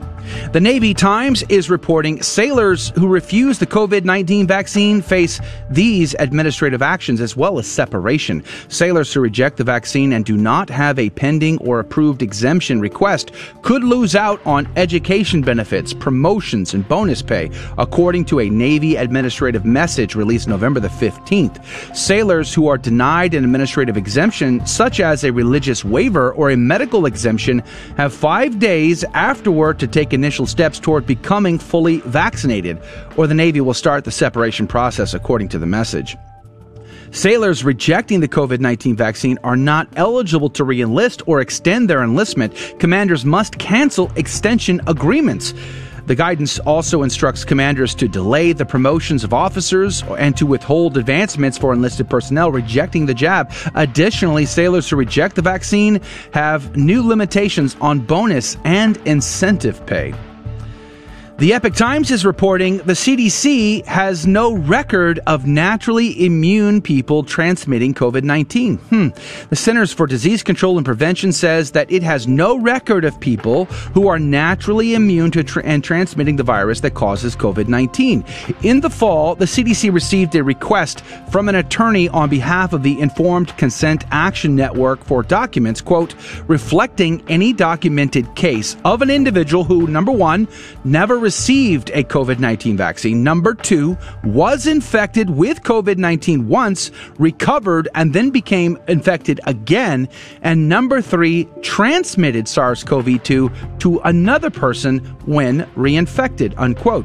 The 0.53 0.61
Navy 0.61 0.93
Times 0.93 1.45
is 1.49 1.71
reporting 1.71 2.21
sailors 2.21 2.91
who 2.91 3.07
refuse 3.07 3.59
the 3.59 3.67
COVID 3.67 4.05
19 4.05 4.47
vaccine 4.47 5.01
face 5.01 5.41
these 5.71 6.15
administrative 6.19 6.83
actions 6.83 7.21
as 7.21 7.37
well 7.37 7.59
as 7.59 7.67
separation. 7.67 8.45
Sailors 8.69 9.13
who 9.15 9.21
reject 9.21 9.57
the 9.57 9.65
vaccine 9.65 10.13
and 10.13 10.25
do 10.25 10.37
not 10.37 10.69
have 10.69 10.99
a 10.99 11.11
pending 11.11 11.59
or 11.59 11.79
approved 11.79 12.23
exemption 12.23 12.81
request 12.81 13.33
could 13.63 13.85
lose 13.87 14.15
out 14.15 14.45
on 14.47 14.69
education 14.77 15.41
benefits, 15.41 15.95
promotions, 15.95 16.75
and 16.75 16.87
bonus 16.87 17.23
pay, 17.23 17.51
according 17.79 18.25
to 18.27 18.41
a 18.41 18.51
Navy 18.51 18.97
administrative 18.97 19.65
message 19.65 20.15
released 20.15 20.49
November 20.49 20.81
the 20.81 20.89
15th. 20.89 21.65
Sailors 21.97 22.53
who 22.53 22.69
are 22.69 22.79
denied 22.79 23.35
an 23.35 23.45
administrative 23.45 23.97
exemption, 23.97 24.65
such 24.67 25.01
as 25.01 25.25
a 25.25 25.33
religious 25.33 25.85
waiver 25.85 26.33
or 26.33 26.51
a 26.51 26.57
medical 26.57 27.07
exemption, 27.07 27.63
have 27.97 28.13
five 28.13 28.59
days 28.59 29.05
afterward 29.15 29.79
to 29.79 29.87
take 29.87 30.13
initial 30.13 30.47
steps 30.47 30.79
toward 30.79 31.07
becoming 31.07 31.59
fully 31.59 32.01
vaccinated, 32.01 32.81
or 33.17 33.27
the 33.27 33.35
Navy 33.35 33.61
will 33.61 33.75
start 33.75 34.05
the 34.05 34.11
separation 34.11 34.67
process, 34.67 35.15
according 35.15 35.49
to 35.49 35.59
the 35.59 35.67
message. 35.67 36.17
Sailors 37.11 37.65
rejecting 37.65 38.21
the 38.21 38.29
COVID 38.29 38.61
19 38.61 38.97
vaccine 38.97 39.39
are 39.45 39.57
not 39.57 39.89
eligible 39.97 40.51
to 40.51 40.65
reenlist 40.65 41.23
or 41.27 41.41
extend 41.41 41.89
their 41.89 42.03
enlistment. 42.03 42.55
Commanders 42.79 43.25
must 43.25 43.59
cancel 43.59 44.11
extension 44.17 44.81
agreements. 44.87 45.55
The 46.07 46.15
guidance 46.15 46.61
also 46.61 47.03
instructs 47.03 47.45
commanders 47.45 47.93
to 47.97 48.07
delay 48.07 48.53
the 48.53 48.65
promotions 48.65 49.25
of 49.25 49.35
officers 49.35 50.05
and 50.19 50.37
to 50.37 50.47
withhold 50.47 50.97
advancements 50.97 51.59
for 51.59 51.73
enlisted 51.73 52.09
personnel 52.09 52.53
rejecting 52.53 53.07
the 53.07 53.15
jab. 53.15 53.53
Additionally, 53.75 54.47
sailors 54.47 54.89
who 54.89 54.95
reject 54.95 55.35
the 55.35 55.43
vaccine 55.43 56.01
have 56.33 56.77
new 56.77 57.03
limitations 57.07 57.77
on 57.81 57.99
bonus 57.99 58.57
and 58.65 58.99
incentive 58.99 59.85
pay. 59.87 60.15
The 61.39 61.53
Epoch 61.53 61.75
Times 61.75 62.11
is 62.11 62.25
reporting 62.25 62.79
the 62.79 62.95
CDC 62.95 63.85
has 63.85 64.27
no 64.27 64.55
record 64.55 65.21
of 65.27 65.47
naturally 65.47 66.25
immune 66.25 66.81
people 66.81 67.25
transmitting 67.25 67.93
COVID 67.93 68.23
19. 68.23 68.79
Hmm. 68.79 69.09
The 69.51 69.57
Centers 69.57 69.93
for 69.93 70.07
Disease 70.07 70.43
Control 70.43 70.79
and 70.79 70.87
Prevention 70.87 71.33
says 71.33 71.73
that 71.73 71.93
it 71.93 72.03
has 72.03 72.27
no 72.27 72.59
record 72.59 73.05
of 73.05 73.21
people 73.21 73.67
who 73.93 74.09
are 74.09 74.19
naturally 74.19 74.95
immune 74.95 75.31
to 75.33 75.45
tra- 75.45 75.63
and 75.63 75.85
transmitting 75.85 76.37
the 76.37 76.43
virus 76.43 76.81
that 76.81 76.95
causes 76.95 77.37
COVID 77.37 77.69
19. 77.69 78.25
In 78.63 78.81
the 78.81 78.89
fall, 78.89 79.35
the 79.35 79.45
CDC 79.45 79.93
received 79.93 80.35
a 80.37 80.43
request 80.43 81.03
from 81.31 81.51
an 81.51 81.55
attorney 81.57 82.09
on 82.09 82.31
behalf 82.31 82.73
of 82.73 82.83
the 82.83 82.99
Informed 82.99 83.55
Consent 83.59 84.07
Action 84.11 84.57
Network 84.57 85.05
for 85.05 85.23
documents, 85.23 85.83
quote, 85.83 86.15
reflecting 86.49 87.23
any 87.29 87.53
documented 87.53 88.35
case 88.37 88.79
of 88.87 89.03
an 89.03 89.11
individual 89.11 89.65
who, 89.65 89.87
number 89.87 90.13
one, 90.13 90.49
never 90.83 91.26
received 91.27 91.91
a 91.91 92.05
COVID 92.05 92.39
19 92.39 92.77
vaccine. 92.77 93.25
Number 93.25 93.53
two, 93.53 93.99
was 94.23 94.69
infected 94.69 95.29
with 95.29 95.61
COVID 95.63 95.97
19 95.97 96.47
once, 96.47 96.93
recovered, 97.19 97.89
and 97.97 98.13
then 98.13 98.31
became 98.31 98.79
infected 98.87 99.41
again. 99.45 100.09
And 100.43 100.69
number 100.69 101.03
three, 101.03 101.49
transmitted 101.63 102.47
SARS 102.47 102.85
CoV 102.85 103.21
2 103.25 103.51
to 103.81 103.99
another 104.05 104.51
person 104.51 104.99
when 105.27 105.63
reinfected, 105.75 106.55
unquote. 106.59 107.05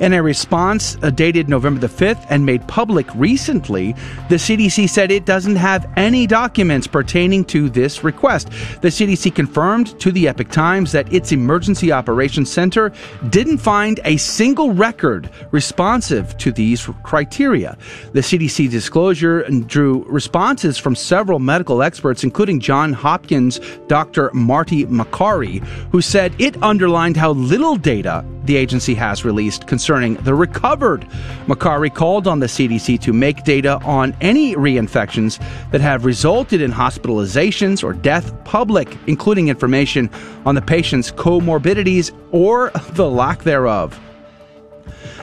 In 0.00 0.12
a 0.12 0.22
response 0.22 0.96
uh, 1.02 1.10
dated 1.10 1.48
November 1.48 1.80
the 1.80 1.86
5th 1.86 2.26
and 2.30 2.46
made 2.46 2.66
public 2.68 3.06
recently, 3.14 3.92
the 4.28 4.36
CDC 4.36 4.88
said 4.88 5.10
it 5.10 5.26
doesn't 5.26 5.56
have 5.56 5.90
any 5.96 6.26
documents 6.26 6.86
pertaining 6.86 7.44
to 7.46 7.68
this 7.68 8.02
request. 8.02 8.48
The 8.80 8.88
CDC 8.88 9.34
confirmed 9.34 9.98
to 10.00 10.10
the 10.10 10.28
Epoch 10.28 10.50
Times 10.50 10.92
that 10.92 11.12
its 11.12 11.32
Emergency 11.32 11.92
Operations 11.92 12.50
Center 12.50 12.92
didn't 13.28 13.58
find 13.58 14.00
a 14.04 14.16
single 14.16 14.72
record 14.72 15.30
responsive 15.50 16.36
to 16.38 16.52
these 16.52 16.88
criteria. 17.02 17.76
The 18.12 18.20
CDC 18.20 18.70
disclosure 18.70 19.42
drew 19.66 20.04
responses 20.08 20.78
from 20.78 20.96
several 20.96 21.38
medical 21.38 21.82
experts, 21.82 22.24
including 22.24 22.60
John 22.60 22.92
Hopkins 22.92 23.60
Dr. 23.88 24.30
Marty 24.32 24.86
Makary, 24.86 25.64
who 25.90 26.00
said 26.00 26.34
it 26.38 26.60
underlined 26.62 27.16
how 27.16 27.32
little 27.32 27.76
data 27.76 28.24
the 28.44 28.56
agency 28.56 28.94
has 28.94 29.24
released 29.24 29.51
concerning 29.58 30.14
the 30.14 30.34
recovered. 30.34 31.06
Makary 31.46 31.92
called 31.92 32.26
on 32.26 32.40
the 32.40 32.46
CDC 32.46 33.00
to 33.00 33.12
make 33.12 33.44
data 33.44 33.78
on 33.84 34.16
any 34.20 34.54
reinfections 34.54 35.38
that 35.70 35.80
have 35.80 36.04
resulted 36.04 36.60
in 36.60 36.70
hospitalizations 36.70 37.82
or 37.82 37.92
death 37.92 38.32
public, 38.44 38.96
including 39.06 39.48
information 39.48 40.10
on 40.46 40.54
the 40.54 40.62
patient's 40.62 41.10
comorbidities 41.10 42.12
or 42.30 42.70
the 42.92 43.08
lack 43.08 43.42
thereof. 43.42 43.98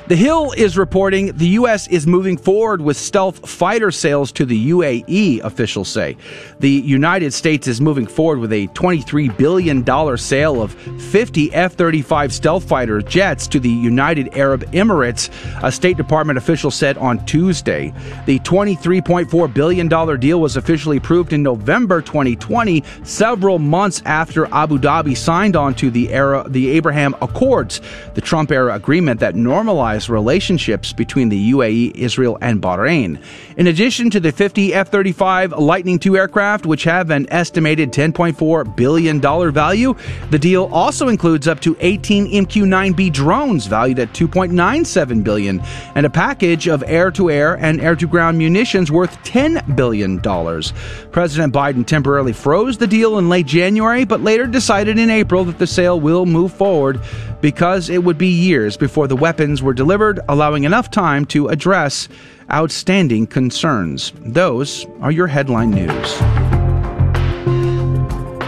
The 0.10 0.16
Hill 0.16 0.54
is 0.54 0.76
reporting 0.76 1.38
the 1.38 1.50
U.S. 1.50 1.88
is 1.88 2.08
moving 2.08 2.36
forward 2.36 2.82
with 2.82 2.98
stealth 2.98 3.48
fighter 3.48 3.92
sales 3.92 4.32
to 4.32 4.44
the 4.44 4.72
UAE, 4.72 5.42
officials 5.42 5.88
say. 5.88 6.18
The 6.60 6.68
United 6.68 7.32
States 7.32 7.68
is 7.68 7.80
moving 7.80 8.08
forward 8.08 8.40
with 8.40 8.52
a 8.52 8.66
$23 8.70 9.38
billion 9.38 10.18
sale 10.18 10.64
of 10.64 10.74
50 10.74 11.54
F 11.54 11.74
35 11.74 12.34
stealth 12.34 12.68
fighter 12.68 13.04
jets 13.04 13.46
to 13.50 13.60
the 13.60 13.70
United 13.70 14.36
Arab 14.36 14.64
Emirates, 14.72 15.30
a 15.64 15.72
State 15.72 15.98
Department 15.98 16.40
official 16.40 16.72
said 16.72 16.98
on 16.98 17.24
Tuesday. 17.28 17.94
The 18.26 18.40
$23.4 18.40 19.54
billion 19.54 20.20
deal 20.20 20.42
was 20.42 20.58
officially 20.58 20.98
approved 20.98 21.34
in 21.34 21.44
November 21.44 22.02
2020, 22.02 22.84
several 23.04 23.60
months 23.60 24.02
after 24.06 24.48
Abu 24.48 24.80
Dhabi 24.80 25.16
signed 25.16 25.56
on 25.56 25.76
to 25.76 25.92
the, 25.92 26.12
era, 26.12 26.46
the 26.48 26.72
Abraham 26.72 27.14
Accords, 27.22 27.80
the 28.16 28.22
Trump 28.22 28.52
era 28.52 28.74
agreement 28.74 29.20
that 29.20 29.36
normalized 29.36 29.99
relationships 30.08 30.94
between 30.94 31.30
the 31.30 31.52
UAE, 31.52 31.96
Israel, 31.96 32.38
and 32.42 32.62
Bahrain. 32.62 33.20
In 33.58 33.66
addition 33.66 34.12
to 34.12 34.20
the 34.20 34.32
50 34.32 34.74
F 34.74 34.90
35 34.90 35.54
Lightning 35.54 36.00
II 36.06 36.18
aircraft, 36.18 36.68
which 36.68 36.84
have 36.84 37.10
an 37.10 37.26
estimated 37.32 37.92
$10.4 37.92 38.76
billion 38.76 39.20
value, 39.20 39.96
the 40.30 40.38
deal 40.38 40.70
also 40.72 41.08
includes 41.08 41.48
up 41.48 41.60
to 41.62 41.76
18 41.80 42.46
MQ 42.46 42.94
9B 42.94 43.12
drones 43.12 43.66
valued 43.66 43.98
at 43.98 44.14
2.97 44.14 45.24
billion 45.24 45.60
and 45.96 46.06
a 46.06 46.10
package 46.10 46.68
of 46.68 46.84
air 46.86 47.10
to 47.10 47.32
air 47.32 47.56
and 47.56 47.82
air 47.82 47.96
to 47.96 48.08
ground 48.08 48.38
munitions 48.38 48.92
worth 48.92 49.18
$10 49.24 49.76
billion. 49.76 50.20
President 50.20 51.54
Biden 51.54 51.86
temporarily 51.86 52.34
froze 52.34 52.78
the 52.78 52.88
deal 52.88 53.18
in 53.18 53.30
late 53.30 53.48
January, 53.48 54.06
but 54.06 54.22
later 54.22 54.46
decided 54.46 55.00
in 55.00 55.10
April 55.10 55.44
that 55.46 55.58
the 55.58 55.68
sale 55.68 56.00
will 56.00 56.26
move 56.26 56.54
forward 56.54 57.02
because 57.42 57.90
it 57.90 58.04
would 58.04 58.18
be 58.18 58.28
years 58.28 58.78
before 58.78 59.08
the 59.08 59.16
weapons 59.16 59.62
were 59.62 59.74
delivered, 59.74 60.20
allowing 60.30 60.64
enough 60.64 60.92
time 60.92 61.26
to 61.26 61.48
address 61.48 62.10
outstanding 62.52 63.28
concerns. 63.28 64.14
Those 64.20 64.86
are 65.02 65.12
your 65.12 65.28
headline 65.28 65.72
news. 65.72 66.16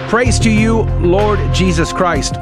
Praise 0.10 0.40
to 0.40 0.52
you, 0.52 0.82
Lord 1.00 1.40
Jesus 1.54 1.94
Christ. 1.94 2.36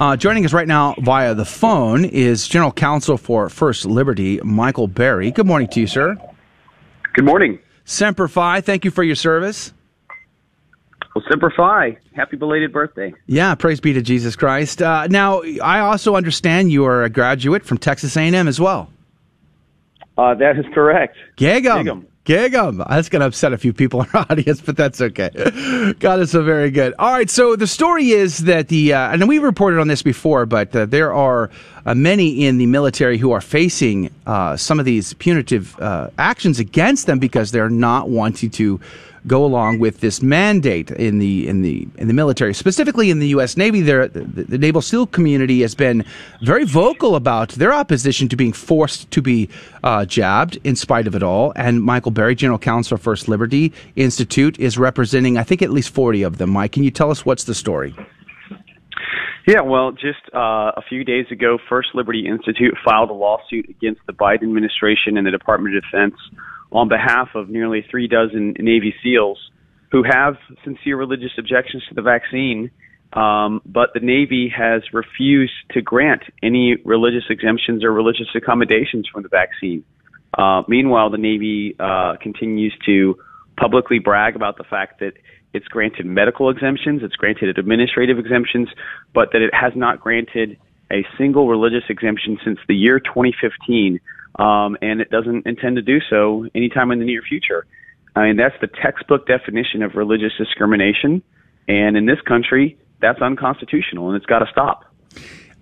Uh, 0.00 0.16
joining 0.16 0.44
us 0.44 0.52
right 0.52 0.66
now 0.66 0.94
via 0.98 1.34
the 1.34 1.44
phone 1.44 2.04
is 2.04 2.48
General 2.48 2.72
Counsel 2.72 3.16
for 3.16 3.48
First 3.48 3.84
Liberty, 3.84 4.40
Michael 4.42 4.88
Berry. 4.88 5.30
Good 5.30 5.46
morning 5.46 5.68
to 5.68 5.80
you, 5.80 5.86
sir. 5.86 6.16
Good 7.12 7.24
morning. 7.24 7.60
Semper 7.84 8.26
Fi, 8.26 8.60
thank 8.60 8.84
you 8.84 8.90
for 8.90 9.04
your 9.04 9.14
service. 9.14 9.72
Well, 11.14 11.24
Semper 11.30 11.52
Fi, 11.56 11.96
happy 12.14 12.36
belated 12.36 12.72
birthday. 12.72 13.14
Yeah, 13.26 13.54
praise 13.54 13.80
be 13.80 13.92
to 13.92 14.02
Jesus 14.02 14.34
Christ. 14.34 14.82
Uh, 14.82 15.06
now, 15.06 15.42
I 15.62 15.78
also 15.78 16.16
understand 16.16 16.72
you 16.72 16.84
are 16.86 17.04
a 17.04 17.10
graduate 17.10 17.64
from 17.64 17.78
Texas 17.78 18.16
A&M 18.16 18.48
as 18.48 18.58
well. 18.58 18.90
Uh, 20.18 20.34
that 20.34 20.58
is 20.58 20.64
correct. 20.74 21.16
Gig'em. 21.36 22.06
Gig'em. 22.24 22.88
That's 22.88 23.08
going 23.08 23.20
to 23.20 23.26
upset 23.26 23.52
a 23.52 23.58
few 23.58 23.72
people 23.72 24.02
in 24.02 24.08
our 24.12 24.26
audience, 24.30 24.60
but 24.60 24.76
that's 24.76 25.00
okay. 25.00 25.30
God 26.00 26.18
is 26.18 26.32
so 26.32 26.42
very 26.42 26.70
good. 26.72 26.94
All 26.98 27.12
right, 27.12 27.30
so 27.30 27.54
the 27.54 27.66
story 27.66 28.10
is 28.10 28.38
that 28.38 28.68
the, 28.68 28.94
uh, 28.94 29.12
and 29.12 29.28
we 29.28 29.38
reported 29.38 29.78
on 29.78 29.86
this 29.86 30.02
before, 30.02 30.46
but 30.46 30.74
uh, 30.74 30.86
there 30.86 31.12
are 31.12 31.48
uh, 31.86 31.94
many 31.94 32.44
in 32.44 32.58
the 32.58 32.66
military 32.66 33.18
who 33.18 33.30
are 33.30 33.40
facing 33.40 34.10
uh, 34.26 34.56
some 34.56 34.80
of 34.80 34.84
these 34.84 35.14
punitive 35.14 35.78
uh, 35.80 36.10
actions 36.18 36.58
against 36.58 37.06
them 37.06 37.20
because 37.20 37.52
they're 37.52 37.70
not 37.70 38.08
wanting 38.08 38.50
to 38.50 38.80
go 39.26 39.44
along 39.44 39.78
with 39.78 40.00
this 40.00 40.22
mandate 40.22 40.90
in 40.90 41.18
the 41.18 41.48
in 41.48 41.62
the 41.62 41.88
in 41.96 42.08
the 42.08 42.14
military, 42.14 42.54
specifically 42.54 43.10
in 43.10 43.18
the 43.18 43.28
U.S. 43.28 43.56
Navy. 43.56 43.80
There, 43.80 44.08
the, 44.08 44.44
the 44.44 44.58
naval 44.58 44.82
SEAL 44.82 45.08
community 45.08 45.62
has 45.62 45.74
been 45.74 46.04
very 46.42 46.64
vocal 46.64 47.16
about 47.16 47.50
their 47.50 47.72
opposition 47.72 48.28
to 48.28 48.36
being 48.36 48.52
forced 48.52 49.10
to 49.10 49.22
be 49.22 49.48
uh, 49.82 50.04
jabbed, 50.04 50.58
in 50.64 50.76
spite 50.76 51.06
of 51.06 51.14
it 51.14 51.22
all. 51.22 51.52
And 51.56 51.82
Michael 51.82 52.10
Berry, 52.10 52.34
General 52.34 52.58
Counsel 52.58 52.96
of 52.96 53.02
First 53.02 53.28
Liberty 53.28 53.72
Institute, 53.96 54.58
is 54.58 54.78
representing, 54.78 55.38
I 55.38 55.42
think, 55.42 55.62
at 55.62 55.70
least 55.70 55.90
forty 55.90 56.22
of 56.22 56.38
them. 56.38 56.50
Mike, 56.50 56.72
can 56.72 56.84
you 56.84 56.90
tell 56.90 57.10
us 57.10 57.24
what's 57.24 57.44
the 57.44 57.54
story? 57.54 57.94
Yeah, 59.46 59.60
well, 59.60 59.92
just 59.92 60.20
uh, 60.32 60.72
a 60.74 60.82
few 60.88 61.04
days 61.04 61.26
ago, 61.30 61.58
First 61.68 61.88
Liberty 61.94 62.26
Institute 62.26 62.74
filed 62.82 63.10
a 63.10 63.12
lawsuit 63.12 63.68
against 63.68 64.00
the 64.06 64.14
Biden 64.14 64.44
administration 64.44 65.18
and 65.18 65.26
the 65.26 65.30
Department 65.30 65.76
of 65.76 65.82
Defense 65.82 66.14
on 66.74 66.88
behalf 66.88 67.28
of 67.34 67.48
nearly 67.48 67.86
three 67.90 68.08
dozen 68.08 68.54
Navy 68.58 68.94
SEALs 69.02 69.38
who 69.92 70.02
have 70.02 70.34
sincere 70.64 70.96
religious 70.96 71.30
objections 71.38 71.84
to 71.88 71.94
the 71.94 72.02
vaccine, 72.02 72.70
um, 73.12 73.62
but 73.64 73.90
the 73.94 74.00
Navy 74.00 74.52
has 74.54 74.82
refused 74.92 75.52
to 75.70 75.80
grant 75.80 76.22
any 76.42 76.76
religious 76.84 77.22
exemptions 77.30 77.84
or 77.84 77.92
religious 77.92 78.26
accommodations 78.34 79.08
from 79.10 79.22
the 79.22 79.28
vaccine. 79.28 79.84
Uh, 80.36 80.62
meanwhile, 80.66 81.10
the 81.10 81.18
Navy 81.18 81.76
uh, 81.78 82.14
continues 82.20 82.76
to 82.84 83.16
publicly 83.56 84.00
brag 84.00 84.34
about 84.34 84.58
the 84.58 84.64
fact 84.64 84.98
that 84.98 85.12
it's 85.52 85.68
granted 85.68 86.06
medical 86.06 86.50
exemptions, 86.50 87.02
it's 87.04 87.14
granted 87.14 87.56
administrative 87.56 88.18
exemptions, 88.18 88.68
but 89.14 89.28
that 89.32 89.42
it 89.42 89.54
has 89.54 89.72
not 89.76 90.00
granted 90.00 90.58
a 90.90 91.06
single 91.16 91.48
religious 91.48 91.84
exemption 91.88 92.36
since 92.44 92.58
the 92.66 92.74
year 92.74 92.98
2015 92.98 94.00
um, 94.36 94.76
and 94.82 95.00
it 95.00 95.10
doesn't 95.10 95.46
intend 95.46 95.76
to 95.76 95.82
do 95.82 95.98
so 96.10 96.46
anytime 96.54 96.90
in 96.90 96.98
the 96.98 97.04
near 97.04 97.22
future. 97.22 97.66
I 98.16 98.26
mean, 98.26 98.36
that's 98.36 98.54
the 98.60 98.68
textbook 98.68 99.26
definition 99.26 99.82
of 99.82 99.94
religious 99.94 100.32
discrimination, 100.38 101.22
and 101.66 101.96
in 101.96 102.06
this 102.06 102.20
country, 102.20 102.78
that's 103.00 103.20
unconstitutional, 103.20 104.08
and 104.08 104.16
it's 104.16 104.26
got 104.26 104.40
to 104.40 104.46
stop. 104.50 104.84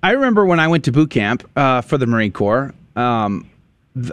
I 0.03 0.12
remember 0.12 0.45
when 0.45 0.61
I 0.61 0.68
went 0.68 0.85
to 0.85 0.93
boot 0.93 1.11
camp 1.11 1.49
uh, 1.57 1.81
for 1.81 1.97
the 1.97 2.07
Marine 2.07 2.33
Corps. 2.33 2.75
Um, 2.97 3.49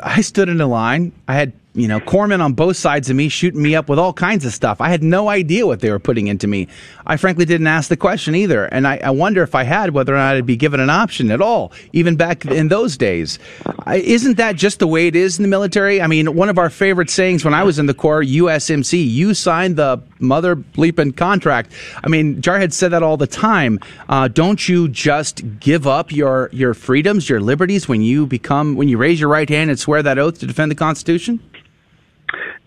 I 0.04 0.22
stood 0.22 0.50
in 0.50 0.62
a 0.62 0.68
line. 0.68 1.12
I 1.28 1.36
had 1.36 1.54
you 1.80 1.88
know, 1.88 2.00
corpsmen 2.00 2.42
on 2.42 2.54
both 2.54 2.78
sides 2.78 3.10
of 3.10 3.16
me 3.16 3.30
shooting 3.30 3.62
me 3.62 3.76
up 3.76 3.90
with 3.90 4.00
all 4.00 4.14
kinds 4.14 4.46
of 4.46 4.54
stuff. 4.54 4.82
I 4.82 4.90
had 4.90 5.04
no 5.04 5.30
idea 5.30 5.66
what 5.66 5.80
they 5.80 5.92
were 5.92 6.00
putting 6.00 6.28
into 6.28 6.48
me. 6.48 6.68
I 7.06 7.18
frankly 7.18 7.46
didn't 7.46 7.68
ask 7.68 7.90
the 7.90 7.98
question 7.98 8.36
either. 8.36 8.66
And 8.66 8.88
I, 8.88 8.98
I 8.98 9.10
wonder 9.12 9.42
if 9.42 9.56
I 9.56 9.64
had 9.64 9.92
whether 9.92 10.14
or 10.14 10.18
not 10.18 10.36
I'd 10.36 10.46
be 10.46 10.58
given 10.58 10.80
an 10.80 10.90
option 10.90 11.32
at 11.32 11.42
all, 11.42 11.72
even 11.94 12.16
back 12.16 12.46
in 12.46 12.68
those 12.68 12.98
days. 12.98 13.40
I, 13.86 13.98
isn't 13.98 14.38
that 14.38 14.56
just 14.56 14.80
the 14.80 14.88
way 14.88 15.08
it 15.08 15.16
is 15.16 15.40
in 15.40 15.44
the 15.44 15.50
military? 15.50 16.02
I 16.02 16.08
mean, 16.08 16.36
one 16.36 16.50
of 16.50 16.58
our 16.58 16.70
favorite 16.70 17.10
sayings 17.10 17.46
when 17.46 17.54
I 17.54 17.64
was 17.64 17.80
in 17.80 17.86
the 17.86 17.94
Corps, 17.94 18.24
USMC, 18.24 19.10
you 19.10 19.34
signed 19.34 19.76
the 19.78 20.02
mother 20.20 20.56
bleeping 20.56 21.16
contract. 21.16 21.72
I 22.04 22.10
mean, 22.10 22.42
Jarhead 22.42 22.74
said 22.74 22.92
that 22.92 23.04
all 23.04 23.18
the 23.18 23.28
time. 23.28 23.80
Uh, 24.08 24.28
don't 24.28 24.68
you 24.68 24.88
just 24.90 25.60
give 25.60 25.88
up 25.88 26.12
your, 26.12 26.50
your 26.52 26.74
freedoms, 26.74 27.30
your 27.30 27.40
liberties 27.40 27.88
when 27.88 28.02
you 28.02 28.26
become, 28.26 28.76
when 28.76 28.88
you 28.88 28.98
raise 28.98 29.20
your 29.20 29.30
right 29.30 29.50
hand 29.50 29.70
and 29.70 29.80
swear 29.80 30.04
that 30.04 30.20
oath 30.20 30.40
to 30.40 30.48
defend 30.48 30.72
the 30.72 30.76
Constitution? 30.76 31.40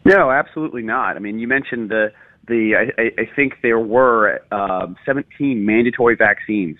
No, 0.05 0.30
absolutely 0.30 0.82
not. 0.82 1.16
I 1.16 1.20
mean, 1.20 1.38
you 1.38 1.48
mentioned 1.48 1.90
the 1.90 2.12
the. 2.46 2.90
I, 2.96 3.20
I 3.20 3.34
think 3.36 3.55
there 3.62 3.78
were 3.78 4.40
um, 4.53 4.96
17 5.07 5.64
mandatory 5.64 6.16
vaccines. 6.16 6.78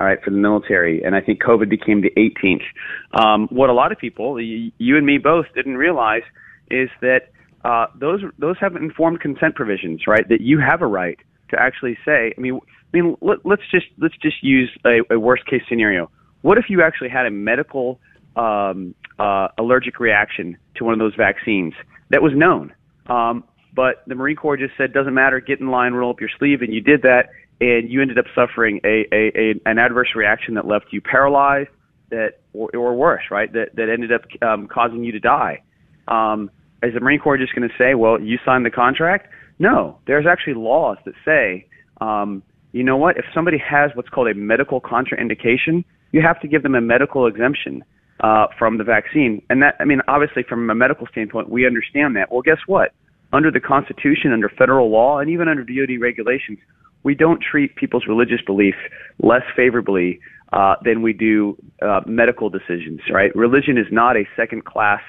All 0.00 0.08
right, 0.08 0.18
for 0.24 0.30
the 0.30 0.36
military, 0.36 1.04
and 1.04 1.14
I 1.14 1.20
think 1.20 1.40
COVID 1.40 1.70
became 1.70 2.00
the 2.00 2.10
18th. 2.16 2.64
Um, 3.12 3.46
what 3.52 3.70
a 3.70 3.72
lot 3.72 3.92
of 3.92 3.98
people, 3.98 4.40
you 4.40 4.96
and 4.96 5.06
me 5.06 5.18
both, 5.18 5.46
didn't 5.54 5.76
realize 5.76 6.24
is 6.68 6.88
that 7.00 7.30
uh, 7.64 7.86
those 7.94 8.20
those 8.38 8.56
have 8.60 8.74
informed 8.74 9.20
consent 9.20 9.54
provisions, 9.54 10.02
right? 10.08 10.28
That 10.28 10.40
you 10.40 10.58
have 10.58 10.82
a 10.82 10.86
right 10.86 11.18
to 11.50 11.60
actually 11.60 11.96
say. 12.04 12.34
I 12.36 12.40
mean, 12.40 12.58
I 12.92 12.96
mean, 12.96 13.16
let, 13.20 13.38
us 13.46 13.58
just 13.70 13.86
let's 13.98 14.16
just 14.20 14.42
use 14.42 14.70
a, 14.84 15.14
a 15.14 15.18
worst 15.18 15.46
case 15.46 15.62
scenario. 15.68 16.10
What 16.42 16.58
if 16.58 16.64
you 16.68 16.82
actually 16.82 17.08
had 17.08 17.26
a 17.26 17.30
medical 17.30 18.00
um, 18.36 18.94
uh, 19.18 19.48
allergic 19.58 20.00
reaction 20.00 20.56
to 20.76 20.84
one 20.84 20.92
of 20.92 20.98
those 20.98 21.14
vaccines? 21.14 21.72
That 22.10 22.22
was 22.22 22.32
known. 22.34 22.74
Um, 23.06 23.44
but 23.74 24.04
the 24.06 24.14
Marine 24.14 24.36
Corps 24.36 24.56
just 24.56 24.74
said, 24.76 24.92
doesn't 24.92 25.14
matter, 25.14 25.40
get 25.40 25.60
in 25.60 25.68
line, 25.70 25.94
roll 25.94 26.10
up 26.10 26.20
your 26.20 26.30
sleeve, 26.38 26.62
and 26.62 26.72
you 26.72 26.80
did 26.80 27.02
that, 27.02 27.30
and 27.60 27.90
you 27.90 28.00
ended 28.00 28.18
up 28.18 28.26
suffering 28.34 28.80
a, 28.84 29.06
a, 29.12 29.32
a 29.34 29.54
an 29.66 29.78
adverse 29.78 30.08
reaction 30.14 30.54
that 30.54 30.66
left 30.66 30.86
you 30.90 31.00
paralyzed, 31.00 31.70
that 32.10 32.40
or, 32.52 32.70
or 32.74 32.94
worse, 32.94 33.24
right? 33.30 33.52
That 33.52 33.74
that 33.74 33.88
ended 33.88 34.12
up 34.12 34.22
um, 34.42 34.68
causing 34.68 35.02
you 35.04 35.12
to 35.12 35.20
die. 35.20 35.62
Um, 36.08 36.50
is 36.82 36.94
the 36.94 37.00
Marine 37.00 37.18
Corps 37.18 37.38
just 37.38 37.54
going 37.54 37.68
to 37.68 37.74
say, 37.78 37.94
well, 37.94 38.20
you 38.20 38.38
signed 38.44 38.66
the 38.66 38.70
contract? 38.70 39.28
No, 39.58 39.98
there's 40.06 40.26
actually 40.26 40.54
laws 40.54 40.98
that 41.06 41.14
say, 41.24 41.66
um, 42.00 42.42
you 42.72 42.82
know 42.82 42.96
what? 42.96 43.16
If 43.16 43.24
somebody 43.32 43.56
has 43.58 43.90
what's 43.94 44.08
called 44.08 44.28
a 44.28 44.34
medical 44.34 44.80
contraindication, 44.80 45.84
you 46.12 46.20
have 46.22 46.40
to 46.40 46.48
give 46.48 46.62
them 46.62 46.74
a 46.74 46.80
medical 46.80 47.26
exemption 47.26 47.84
uh, 48.20 48.46
from 48.58 48.78
the 48.78 48.84
vaccine. 48.84 49.42
And 49.50 49.62
that, 49.62 49.76
I 49.80 49.84
mean, 49.84 50.00
obviously, 50.08 50.42
from 50.42 50.70
a 50.70 50.74
medical 50.74 51.06
standpoint, 51.08 51.48
we 51.48 51.66
understand 51.66 52.16
that. 52.16 52.30
Well, 52.30 52.42
guess 52.42 52.58
what? 52.66 52.92
Under 53.32 53.50
the 53.50 53.60
Constitution, 53.60 54.32
under 54.32 54.48
federal 54.48 54.90
law, 54.90 55.18
and 55.18 55.30
even 55.30 55.48
under 55.48 55.64
DoD 55.64 56.00
regulations, 56.00 56.58
we 57.02 57.14
don't 57.14 57.42
treat 57.42 57.74
people's 57.76 58.06
religious 58.06 58.40
belief 58.46 58.74
less 59.22 59.42
favorably 59.56 60.20
uh, 60.52 60.76
than 60.84 61.02
we 61.02 61.12
do 61.12 61.56
uh, 61.82 62.00
medical 62.06 62.48
decisions. 62.48 63.00
Right? 63.10 63.34
Religion 63.34 63.76
is 63.76 63.86
not 63.90 64.16
a 64.16 64.24
second-class 64.36 65.00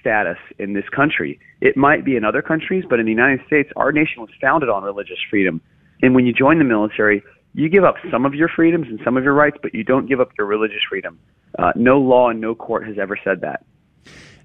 status 0.00 0.38
in 0.58 0.72
this 0.72 0.88
country. 0.94 1.38
It 1.60 1.76
might 1.76 2.04
be 2.04 2.16
in 2.16 2.24
other 2.24 2.42
countries, 2.42 2.84
but 2.88 2.98
in 2.98 3.06
the 3.06 3.12
United 3.12 3.40
States, 3.46 3.70
our 3.76 3.92
nation 3.92 4.22
was 4.22 4.30
founded 4.40 4.68
on 4.68 4.82
religious 4.82 5.18
freedom. 5.30 5.60
And 6.02 6.14
when 6.14 6.26
you 6.26 6.32
join 6.32 6.58
the 6.58 6.64
military, 6.64 7.22
you 7.54 7.68
give 7.68 7.84
up 7.84 7.96
some 8.10 8.24
of 8.24 8.34
your 8.34 8.48
freedoms 8.48 8.86
and 8.88 8.98
some 9.04 9.16
of 9.16 9.24
your 9.24 9.34
rights, 9.34 9.58
but 9.62 9.74
you 9.74 9.84
don't 9.84 10.06
give 10.08 10.20
up 10.20 10.30
your 10.38 10.46
religious 10.46 10.80
freedom. 10.88 11.18
Uh, 11.58 11.72
no 11.74 11.98
law 12.00 12.30
and 12.30 12.40
no 12.40 12.54
court 12.54 12.86
has 12.86 12.98
ever 12.98 13.18
said 13.22 13.40
that. 13.40 13.64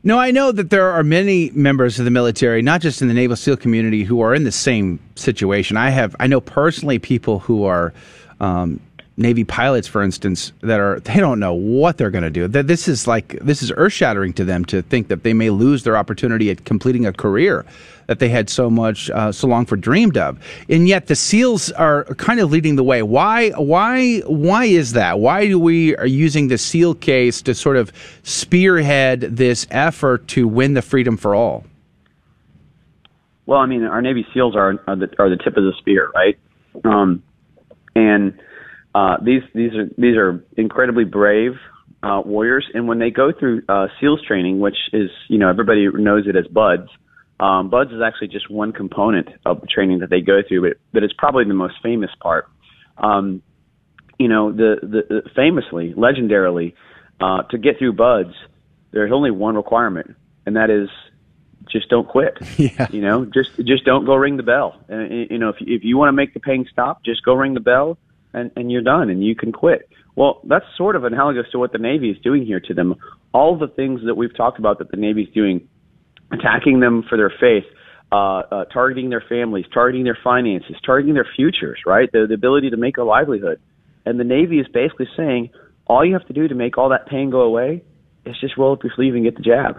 No, 0.03 0.20
I 0.20 0.30
know 0.30 0.51
that 0.51 0.70
there 0.70 0.91
are 0.91 1.03
many 1.03 1.49
members 1.51 1.97
of 1.97 2.06
the 2.06 2.12
military, 2.12 2.62
not 2.62 2.80
just 2.80 3.01
in 3.01 3.08
the 3.08 3.14
Naval 3.14 3.36
SEAL 3.36 3.58
community, 3.58 4.03
who 4.03 4.22
are 4.22 4.36
in 4.36 4.43
the 4.43 4.51
same 4.51 4.99
situation. 5.16 5.78
I 5.78 5.89
have, 5.89 6.16
I 6.20 6.28
know 6.28 6.39
personally 6.39 6.99
people 6.99 7.39
who 7.39 7.64
are 7.64 7.91
um, 8.39 8.80
Navy 9.18 9.45
pilots, 9.45 9.88
for 9.88 10.03
instance, 10.03 10.51
that 10.61 10.80
are 10.80 10.99
they 10.99 11.16
don't 11.16 11.39
know 11.39 11.53
what 11.53 11.97
they're 11.97 12.11
going 12.11 12.24
to 12.24 12.30
do. 12.30 12.47
That 12.47 12.68
this 12.68 12.88
is 12.88 13.07
like 13.07 13.39
this 13.39 13.63
is 13.63 13.72
earth 13.76 13.93
shattering 13.93 14.34
to 14.34 14.43
them 14.43 14.66
to 14.66 14.82
think 14.82 15.07
that 15.07 15.24
they 15.24 15.34
may 15.34 15.49
lose 15.49 15.84
their 15.84 15.95
opportunity 15.95 16.49
at 16.51 16.66
completing 16.66 17.05
a 17.05 17.13
career 17.13 17.66
that 18.07 18.20
they 18.20 18.30
had 18.30 18.49
so 18.49 18.70
much 18.70 19.09
uh, 19.09 19.32
so 19.32 19.47
long 19.47 19.66
for 19.66 19.78
dreamed 19.78 20.18
of. 20.18 20.38
And 20.70 20.88
yet 20.88 21.07
the 21.07 21.16
SEALs 21.16 21.72
are 21.72 22.03
kind 22.16 22.41
of 22.41 22.51
leading 22.51 22.76
the 22.76 22.84
way. 22.84 23.01
Why? 23.03 23.51
Why? 23.51 24.20
Why 24.20 24.66
is 24.66 24.93
that? 24.93 25.20
Why 25.20 25.47
do 25.47 25.59
we 25.59 25.95
are 25.95 26.05
using 26.05 26.49
the 26.49 26.57
SEAL 26.57 26.95
case 26.95 27.41
to 27.43 27.55
sort 27.55 27.78
of 27.78 27.93
spearhead 28.24 29.22
this 29.22 29.66
effort 29.72 30.28
to 30.30 30.45
win 30.45 30.74
the 30.74 30.82
freedom 30.82 31.16
for 31.16 31.34
all? 31.36 31.63
Well, 33.45 33.59
I 33.59 33.66
mean, 33.66 33.84
our 33.84 34.01
Navy 34.01 34.28
SEALs 34.34 34.57
are 34.57 34.78
are 34.88 34.95
the, 34.97 35.09
are 35.20 35.30
the 35.30 35.38
tip 35.38 35.55
of 35.55 35.63
the 35.63 35.74
spear, 35.78 36.11
right? 36.13 36.38
Um, 36.84 37.24
and 37.95 38.38
uh, 38.95 39.17
these 39.21 39.41
these 39.53 39.73
are 39.73 39.89
these 39.97 40.15
are 40.15 40.41
incredibly 40.55 41.03
brave 41.03 41.51
uh, 42.01 42.21
warriors, 42.25 42.65
and 42.73 42.87
when 42.87 42.97
they 42.97 43.11
go 43.11 43.33
through 43.37 43.61
uh, 43.67 43.87
SEALs 43.99 44.21
training, 44.25 44.61
which 44.61 44.77
is 44.93 45.09
you 45.27 45.37
know 45.37 45.49
everybody 45.49 45.85
knows 45.89 46.27
it 46.27 46.37
as 46.37 46.47
BUDS, 46.47 46.87
um, 47.41 47.69
BUDS 47.69 47.91
is 47.91 48.01
actually 48.01 48.29
just 48.29 48.49
one 48.49 48.71
component 48.71 49.27
of 49.45 49.59
the 49.59 49.67
training 49.67 49.99
that 49.99 50.09
they 50.09 50.21
go 50.21 50.39
through, 50.47 50.69
but 50.69 50.77
but 50.93 51.03
it's 51.03 51.13
probably 51.17 51.43
the 51.43 51.53
most 51.53 51.75
famous 51.83 52.09
part. 52.21 52.47
Um, 52.97 53.41
you 54.17 54.29
know, 54.29 54.53
the, 54.53 54.77
the 54.81 55.23
famously, 55.35 55.93
legendarily, 55.93 56.73
uh, 57.19 57.41
to 57.49 57.57
get 57.57 57.77
through 57.77 57.93
BUDS, 57.93 58.33
there's 58.91 59.11
only 59.11 59.29
one 59.29 59.57
requirement, 59.57 60.15
and 60.45 60.55
that 60.55 60.69
is 60.69 60.87
just 61.69 61.89
don't 61.89 62.07
quit. 62.07 62.37
Yeah. 62.57 62.87
You 62.91 63.01
know, 63.01 63.25
just 63.25 63.57
just 63.57 63.83
don't 63.83 64.05
go 64.05 64.15
ring 64.15 64.37
the 64.37 64.43
bell. 64.43 64.79
And 64.87 65.29
you 65.29 65.37
know, 65.37 65.49
if 65.49 65.57
if 65.59 65.83
you 65.83 65.97
want 65.97 66.07
to 66.07 66.13
make 66.13 66.33
the 66.33 66.39
pain 66.39 66.65
stop, 66.71 67.03
just 67.03 67.25
go 67.25 67.33
ring 67.33 67.55
the 67.55 67.59
bell 67.59 67.97
and, 68.36 68.51
and 68.55 68.71
you're 68.71 68.81
done 68.83 69.09
and 69.09 69.23
you 69.23 69.36
can 69.36 69.51
quit. 69.51 69.89
Well, 70.15 70.41
that's 70.47 70.65
sort 70.77 70.95
of 70.95 71.03
analogous 71.03 71.45
to 71.51 71.59
what 71.59 71.71
the 71.71 71.77
Navy 71.77 72.09
is 72.09 72.17
doing 72.23 72.45
here 72.45 72.61
to 72.67 72.73
them. 72.73 72.95
All 73.33 73.57
the 73.57 73.67
things 73.67 74.01
that 74.05 74.15
we've 74.15 74.36
talked 74.36 74.59
about 74.59 74.79
that 74.79 74.91
the 74.91 74.97
Navy 74.97 75.23
is 75.23 75.33
doing, 75.33 75.67
attacking 76.31 76.79
them 76.79 77.03
for 77.09 77.17
their 77.17 77.33
faith, 77.39 77.65
uh, 78.11 78.41
uh, 78.51 78.65
targeting 78.65 79.09
their 79.09 79.23
families, 79.27 79.65
targeting 79.73 80.05
their 80.05 80.17
finances, 80.23 80.75
targeting 80.86 81.15
their 81.15 81.27
futures, 81.36 81.79
right? 81.86 82.09
The, 82.11 82.25
the 82.27 82.36
ability 82.36 82.69
to 82.69 82.77
make 82.77 82.97
a 82.97 83.03
livelihood. 83.03 83.59
And 84.05 84.19
the 84.19 84.23
Navy 84.23 84.59
is 84.59 84.67
basically 84.73 85.07
saying, 85.17 85.49
all 85.88 86.05
you 86.05 86.13
have 86.13 86.27
to 86.27 86.33
do 86.33 86.47
to 86.47 86.55
make 86.55 86.77
all 86.77 86.89
that 86.89 87.07
pain 87.07 87.29
go 87.29 87.41
away 87.41 87.83
is 88.25 88.36
just 88.39 88.57
roll 88.57 88.73
up 88.73 88.83
your 88.83 88.93
sleeve 88.95 89.15
and 89.15 89.23
get 89.23 89.36
the 89.36 89.43
jab. 89.43 89.77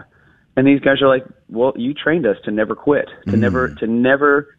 And 0.55 0.67
these 0.67 0.79
guys 0.79 1.01
are 1.01 1.07
like, 1.07 1.23
well, 1.49 1.73
you 1.75 1.93
trained 1.93 2.25
us 2.25 2.37
to 2.45 2.51
never 2.51 2.75
quit, 2.75 3.07
to 3.29 3.35
Mm. 3.35 3.39
never, 3.39 3.69
to 3.79 3.87
never 3.87 4.55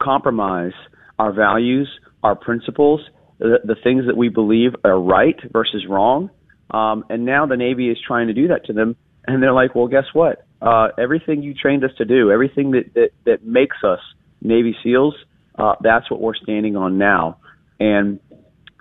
compromise 0.00 0.72
our 1.18 1.32
values, 1.32 1.88
our 2.22 2.34
principles, 2.34 3.00
the, 3.40 3.58
the 3.64 3.74
things 3.82 4.04
that 4.06 4.16
we 4.16 4.28
believe 4.28 4.72
are 4.84 5.00
right 5.00 5.36
versus 5.50 5.84
wrong. 5.88 6.30
Um, 6.70 7.04
and 7.08 7.24
now 7.24 7.46
the 7.46 7.56
Navy 7.56 7.88
is 7.88 7.98
trying 8.06 8.28
to 8.28 8.34
do 8.34 8.48
that 8.48 8.66
to 8.66 8.72
them. 8.72 8.96
And 9.26 9.42
they're 9.42 9.52
like, 9.52 9.74
well, 9.74 9.88
guess 9.88 10.04
what? 10.12 10.46
Uh, 10.62 10.88
everything 10.98 11.42
you 11.42 11.54
trained 11.54 11.84
us 11.84 11.90
to 11.98 12.04
do, 12.04 12.30
everything 12.30 12.72
that, 12.72 12.94
that, 12.94 13.10
that 13.24 13.44
makes 13.44 13.78
us 13.82 13.98
Navy 14.42 14.76
SEALs, 14.84 15.14
uh, 15.58 15.74
that's 15.82 16.10
what 16.10 16.20
we're 16.20 16.34
standing 16.34 16.76
on 16.76 16.98
now. 16.98 17.38
And, 17.80 18.20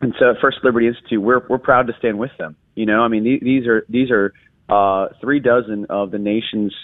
and 0.01 0.13
so 0.19 0.31
at 0.31 0.35
First 0.41 0.57
Liberty 0.63 0.87
Institute, 0.87 1.21
we're, 1.21 1.41
we're 1.49 1.57
proud 1.57 1.87
to 1.87 1.93
stand 1.97 2.19
with 2.19 2.31
them. 2.37 2.55
You 2.75 2.85
know, 2.85 3.01
I 3.01 3.07
mean, 3.07 3.23
these, 3.23 3.41
these 3.41 3.67
are, 3.67 3.85
these 3.89 4.11
are, 4.11 4.33
uh, 4.69 5.07
three 5.21 5.39
dozen 5.39 5.85
of 5.89 6.11
the 6.11 6.19
nation's, 6.19 6.75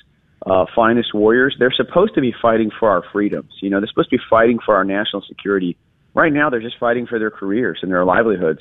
uh, 0.46 0.66
finest 0.76 1.14
warriors. 1.14 1.56
They're 1.60 1.74
supposed 1.76 2.16
to 2.16 2.22
be 2.22 2.34
fighting 2.42 2.72
for 2.80 2.90
our 2.90 3.04
freedoms. 3.12 3.52
You 3.62 3.70
know, 3.70 3.80
they're 3.80 3.88
supposed 3.88 4.10
to 4.12 4.18
be 4.18 4.24
fighting 4.30 4.60
for 4.66 4.76
our 4.76 4.84
national 4.84 5.24
security 5.28 5.78
right 6.16 6.34
now 6.34 6.50
they're 6.50 6.62
just 6.62 6.80
fighting 6.80 7.06
for 7.06 7.20
their 7.20 7.32
careers 7.32 7.80
and 7.82 7.92
their 7.92 8.06
livelihoods, 8.06 8.60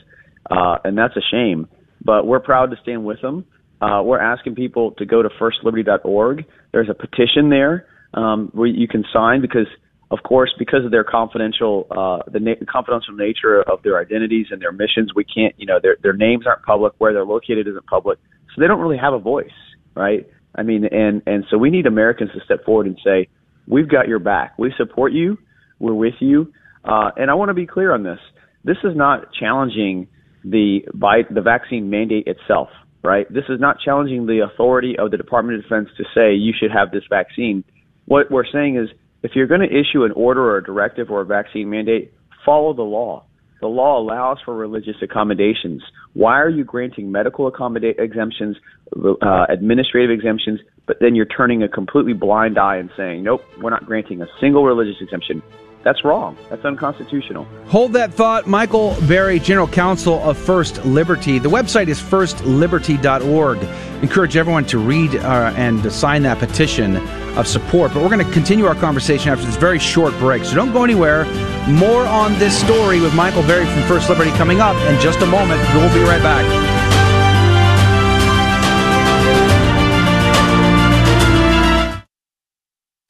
uh, 0.50 0.76
and 0.84 0.98
that's 0.98 1.16
a 1.16 1.22
shame. 1.30 1.68
But 2.04 2.26
we're 2.26 2.40
proud 2.40 2.70
to 2.72 2.76
stand 2.82 3.04
with 3.04 3.22
them. 3.22 3.46
Uh, 3.80 4.02
we're 4.02 4.20
asking 4.20 4.54
people 4.54 4.92
to 4.92 5.06
go 5.06 5.22
to 5.22 5.28
firstliberty.org. 5.40 6.44
There's 6.72 6.88
a 6.90 6.94
petition 6.94 7.50
there 7.50 7.86
um, 8.14 8.50
where 8.52 8.66
you 8.66 8.88
can 8.88 9.04
sign 9.12 9.40
because, 9.40 9.66
of 10.10 10.18
course, 10.22 10.52
because 10.58 10.84
of 10.84 10.90
their 10.90 11.04
confidential, 11.04 11.86
uh, 11.90 12.30
the 12.30 12.40
na- 12.40 12.64
confidential 12.70 13.14
nature 13.14 13.62
of 13.62 13.82
their 13.82 13.98
identities 13.98 14.46
and 14.50 14.60
their 14.60 14.72
missions, 14.72 15.12
we 15.14 15.24
can't, 15.24 15.54
you 15.56 15.66
know, 15.66 15.78
their 15.82 15.96
their 16.02 16.12
names 16.12 16.46
aren't 16.46 16.62
public. 16.62 16.92
Where 16.98 17.12
they're 17.12 17.24
located 17.24 17.66
isn't 17.68 17.86
public, 17.86 18.18
so 18.54 18.60
they 18.60 18.66
don't 18.66 18.80
really 18.80 18.98
have 18.98 19.14
a 19.14 19.18
voice, 19.18 19.48
right? 19.94 20.28
I 20.54 20.62
mean, 20.62 20.84
and 20.84 21.22
and 21.26 21.44
so 21.50 21.58
we 21.58 21.70
need 21.70 21.86
Americans 21.86 22.30
to 22.34 22.44
step 22.44 22.64
forward 22.64 22.86
and 22.86 22.98
say, 23.04 23.28
we've 23.66 23.88
got 23.88 24.08
your 24.08 24.18
back. 24.18 24.54
We 24.58 24.72
support 24.76 25.12
you. 25.12 25.38
We're 25.78 25.94
with 25.94 26.14
you. 26.20 26.52
Uh, 26.84 27.10
and 27.16 27.30
I 27.30 27.34
want 27.34 27.48
to 27.48 27.54
be 27.54 27.66
clear 27.66 27.92
on 27.92 28.02
this. 28.02 28.18
This 28.64 28.76
is 28.84 28.96
not 28.96 29.32
challenging 29.32 30.08
the 30.44 30.80
by 30.92 31.22
the 31.30 31.40
vaccine 31.40 31.90
mandate 31.90 32.26
itself, 32.26 32.68
right? 33.02 33.30
This 33.32 33.44
is 33.48 33.60
not 33.60 33.78
challenging 33.82 34.26
the 34.26 34.40
authority 34.40 34.96
of 34.98 35.10
the 35.10 35.16
Department 35.16 35.58
of 35.58 35.62
Defense 35.62 35.88
to 35.96 36.04
say 36.14 36.34
you 36.34 36.52
should 36.58 36.70
have 36.70 36.90
this 36.90 37.04
vaccine. 37.08 37.64
What 38.06 38.30
we're 38.30 38.46
saying 38.50 38.76
is 38.76 38.88
if 39.22 39.32
you're 39.34 39.46
going 39.46 39.62
to 39.62 39.66
issue 39.66 40.04
an 40.04 40.12
order 40.12 40.42
or 40.42 40.58
a 40.58 40.64
directive 40.64 41.10
or 41.10 41.22
a 41.22 41.24
vaccine 41.24 41.70
mandate, 41.70 42.12
follow 42.44 42.74
the 42.74 42.82
law. 42.82 43.24
The 43.60 43.68
law 43.68 43.98
allows 43.98 44.38
for 44.44 44.54
religious 44.54 44.96
accommodations. 45.00 45.82
Why 46.12 46.38
are 46.42 46.50
you 46.50 46.64
granting 46.64 47.10
medical 47.10 47.46
accommodate 47.46 47.96
exemptions, 47.98 48.58
uh, 48.94 49.46
administrative 49.48 50.10
exemptions, 50.10 50.60
but 50.86 50.98
then 51.00 51.14
you're 51.14 51.24
turning 51.24 51.62
a 51.62 51.68
completely 51.68 52.12
blind 52.12 52.58
eye 52.58 52.76
and 52.76 52.90
saying, 52.94 53.22
nope, 53.22 53.40
we're 53.62 53.70
not 53.70 53.86
granting 53.86 54.20
a 54.20 54.26
single 54.38 54.64
religious 54.64 55.00
exemption? 55.00 55.42
That's 55.84 56.02
wrong. 56.02 56.36
That's 56.48 56.64
unconstitutional. 56.64 57.46
Hold 57.66 57.92
that 57.92 58.12
thought. 58.12 58.46
Michael 58.46 58.96
Berry, 59.06 59.38
General 59.38 59.68
Counsel 59.68 60.18
of 60.22 60.38
First 60.38 60.82
Liberty. 60.86 61.38
The 61.38 61.50
website 61.50 61.88
is 61.88 62.00
firstliberty.org. 62.00 63.58
Encourage 64.02 64.36
everyone 64.36 64.64
to 64.66 64.78
read 64.78 65.14
uh, 65.14 65.52
and 65.56 65.92
sign 65.92 66.22
that 66.22 66.38
petition 66.38 66.96
of 67.36 67.46
support. 67.46 67.92
But 67.92 68.02
we're 68.02 68.08
going 68.08 68.24
to 68.24 68.32
continue 68.32 68.64
our 68.64 68.74
conversation 68.74 69.30
after 69.30 69.44
this 69.44 69.56
very 69.56 69.78
short 69.78 70.14
break. 70.14 70.44
So 70.44 70.54
don't 70.54 70.72
go 70.72 70.84
anywhere. 70.84 71.26
More 71.68 72.06
on 72.06 72.32
this 72.38 72.58
story 72.58 73.00
with 73.00 73.14
Michael 73.14 73.42
Berry 73.42 73.66
from 73.66 73.82
First 73.82 74.08
Liberty 74.08 74.30
coming 74.32 74.60
up 74.60 74.76
in 74.88 74.98
just 75.00 75.20
a 75.20 75.26
moment. 75.26 75.60
We'll 75.74 75.92
be 75.92 76.02
right 76.02 76.22
back. 76.22 76.73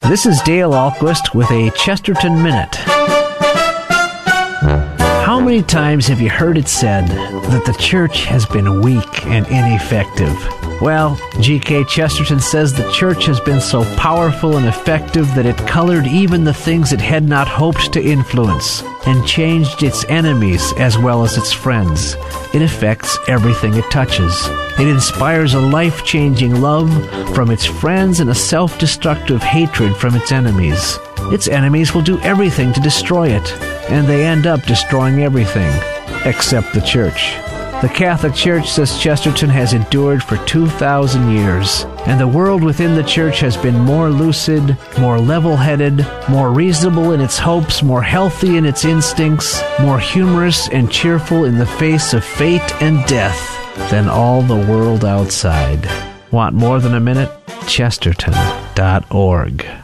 This 0.08 0.26
is 0.26 0.38
Dale 0.42 0.72
Ahlquist 0.72 1.34
with 1.34 1.50
a 1.50 1.70
Chesterton 1.70 2.42
Minute. 2.42 2.74
How 5.24 5.40
many 5.40 5.62
times 5.62 6.06
have 6.08 6.20
you 6.20 6.28
heard 6.28 6.58
it 6.58 6.68
said 6.68 7.08
that 7.08 7.64
the 7.64 7.72
church 7.72 8.26
has 8.26 8.44
been 8.44 8.82
weak 8.82 9.26
and 9.26 9.46
ineffective? 9.46 10.36
Well, 10.80 11.18
G.K. 11.40 11.84
Chesterton 11.84 12.40
says 12.40 12.72
the 12.72 12.90
church 12.92 13.26
has 13.26 13.40
been 13.40 13.60
so 13.60 13.84
powerful 13.96 14.56
and 14.56 14.66
effective 14.66 15.26
that 15.34 15.46
it 15.46 15.56
colored 15.58 16.06
even 16.06 16.44
the 16.44 16.52
things 16.52 16.92
it 16.92 17.00
had 17.00 17.24
not 17.24 17.48
hoped 17.48 17.92
to 17.92 18.02
influence 18.02 18.82
and 19.06 19.26
changed 19.26 19.82
its 19.82 20.04
enemies 20.06 20.72
as 20.78 20.98
well 20.98 21.24
as 21.24 21.38
its 21.38 21.52
friends. 21.52 22.16
It 22.52 22.62
affects 22.62 23.18
everything 23.28 23.74
it 23.74 23.90
touches. 23.90 24.48
It 24.78 24.88
inspires 24.88 25.54
a 25.54 25.60
life 25.60 26.04
changing 26.04 26.60
love 26.60 26.90
from 27.34 27.50
its 27.50 27.64
friends 27.64 28.20
and 28.20 28.30
a 28.30 28.34
self 28.34 28.78
destructive 28.78 29.42
hatred 29.42 29.96
from 29.96 30.16
its 30.16 30.32
enemies. 30.32 30.98
Its 31.32 31.48
enemies 31.48 31.94
will 31.94 32.02
do 32.02 32.20
everything 32.20 32.72
to 32.72 32.80
destroy 32.80 33.28
it, 33.28 33.52
and 33.90 34.06
they 34.06 34.26
end 34.26 34.46
up 34.46 34.62
destroying 34.64 35.22
everything, 35.22 35.72
except 36.24 36.74
the 36.74 36.80
church. 36.80 37.34
The 37.82 37.90
Catholic 37.92 38.34
Church, 38.34 38.70
says 38.70 38.98
Chesterton, 38.98 39.50
has 39.50 39.74
endured 39.74 40.22
for 40.22 40.38
2,000 40.46 41.30
years, 41.30 41.84
and 42.06 42.18
the 42.18 42.26
world 42.26 42.64
within 42.64 42.94
the 42.94 43.02
church 43.02 43.40
has 43.40 43.58
been 43.58 43.78
more 43.78 44.08
lucid, 44.08 44.78
more 44.98 45.18
level 45.18 45.56
headed, 45.56 46.06
more 46.30 46.50
reasonable 46.50 47.12
in 47.12 47.20
its 47.20 47.38
hopes, 47.38 47.82
more 47.82 48.02
healthy 48.02 48.56
in 48.56 48.64
its 48.64 48.86
instincts, 48.86 49.62
more 49.80 49.98
humorous 49.98 50.70
and 50.70 50.90
cheerful 50.90 51.44
in 51.44 51.58
the 51.58 51.66
face 51.66 52.14
of 52.14 52.24
fate 52.24 52.82
and 52.82 53.04
death 53.06 53.60
than 53.90 54.08
all 54.08 54.40
the 54.40 54.54
world 54.54 55.04
outside. 55.04 55.86
Want 56.30 56.54
more 56.54 56.80
than 56.80 56.94
a 56.94 57.00
minute? 57.00 57.30
Chesterton.org. 57.66 59.83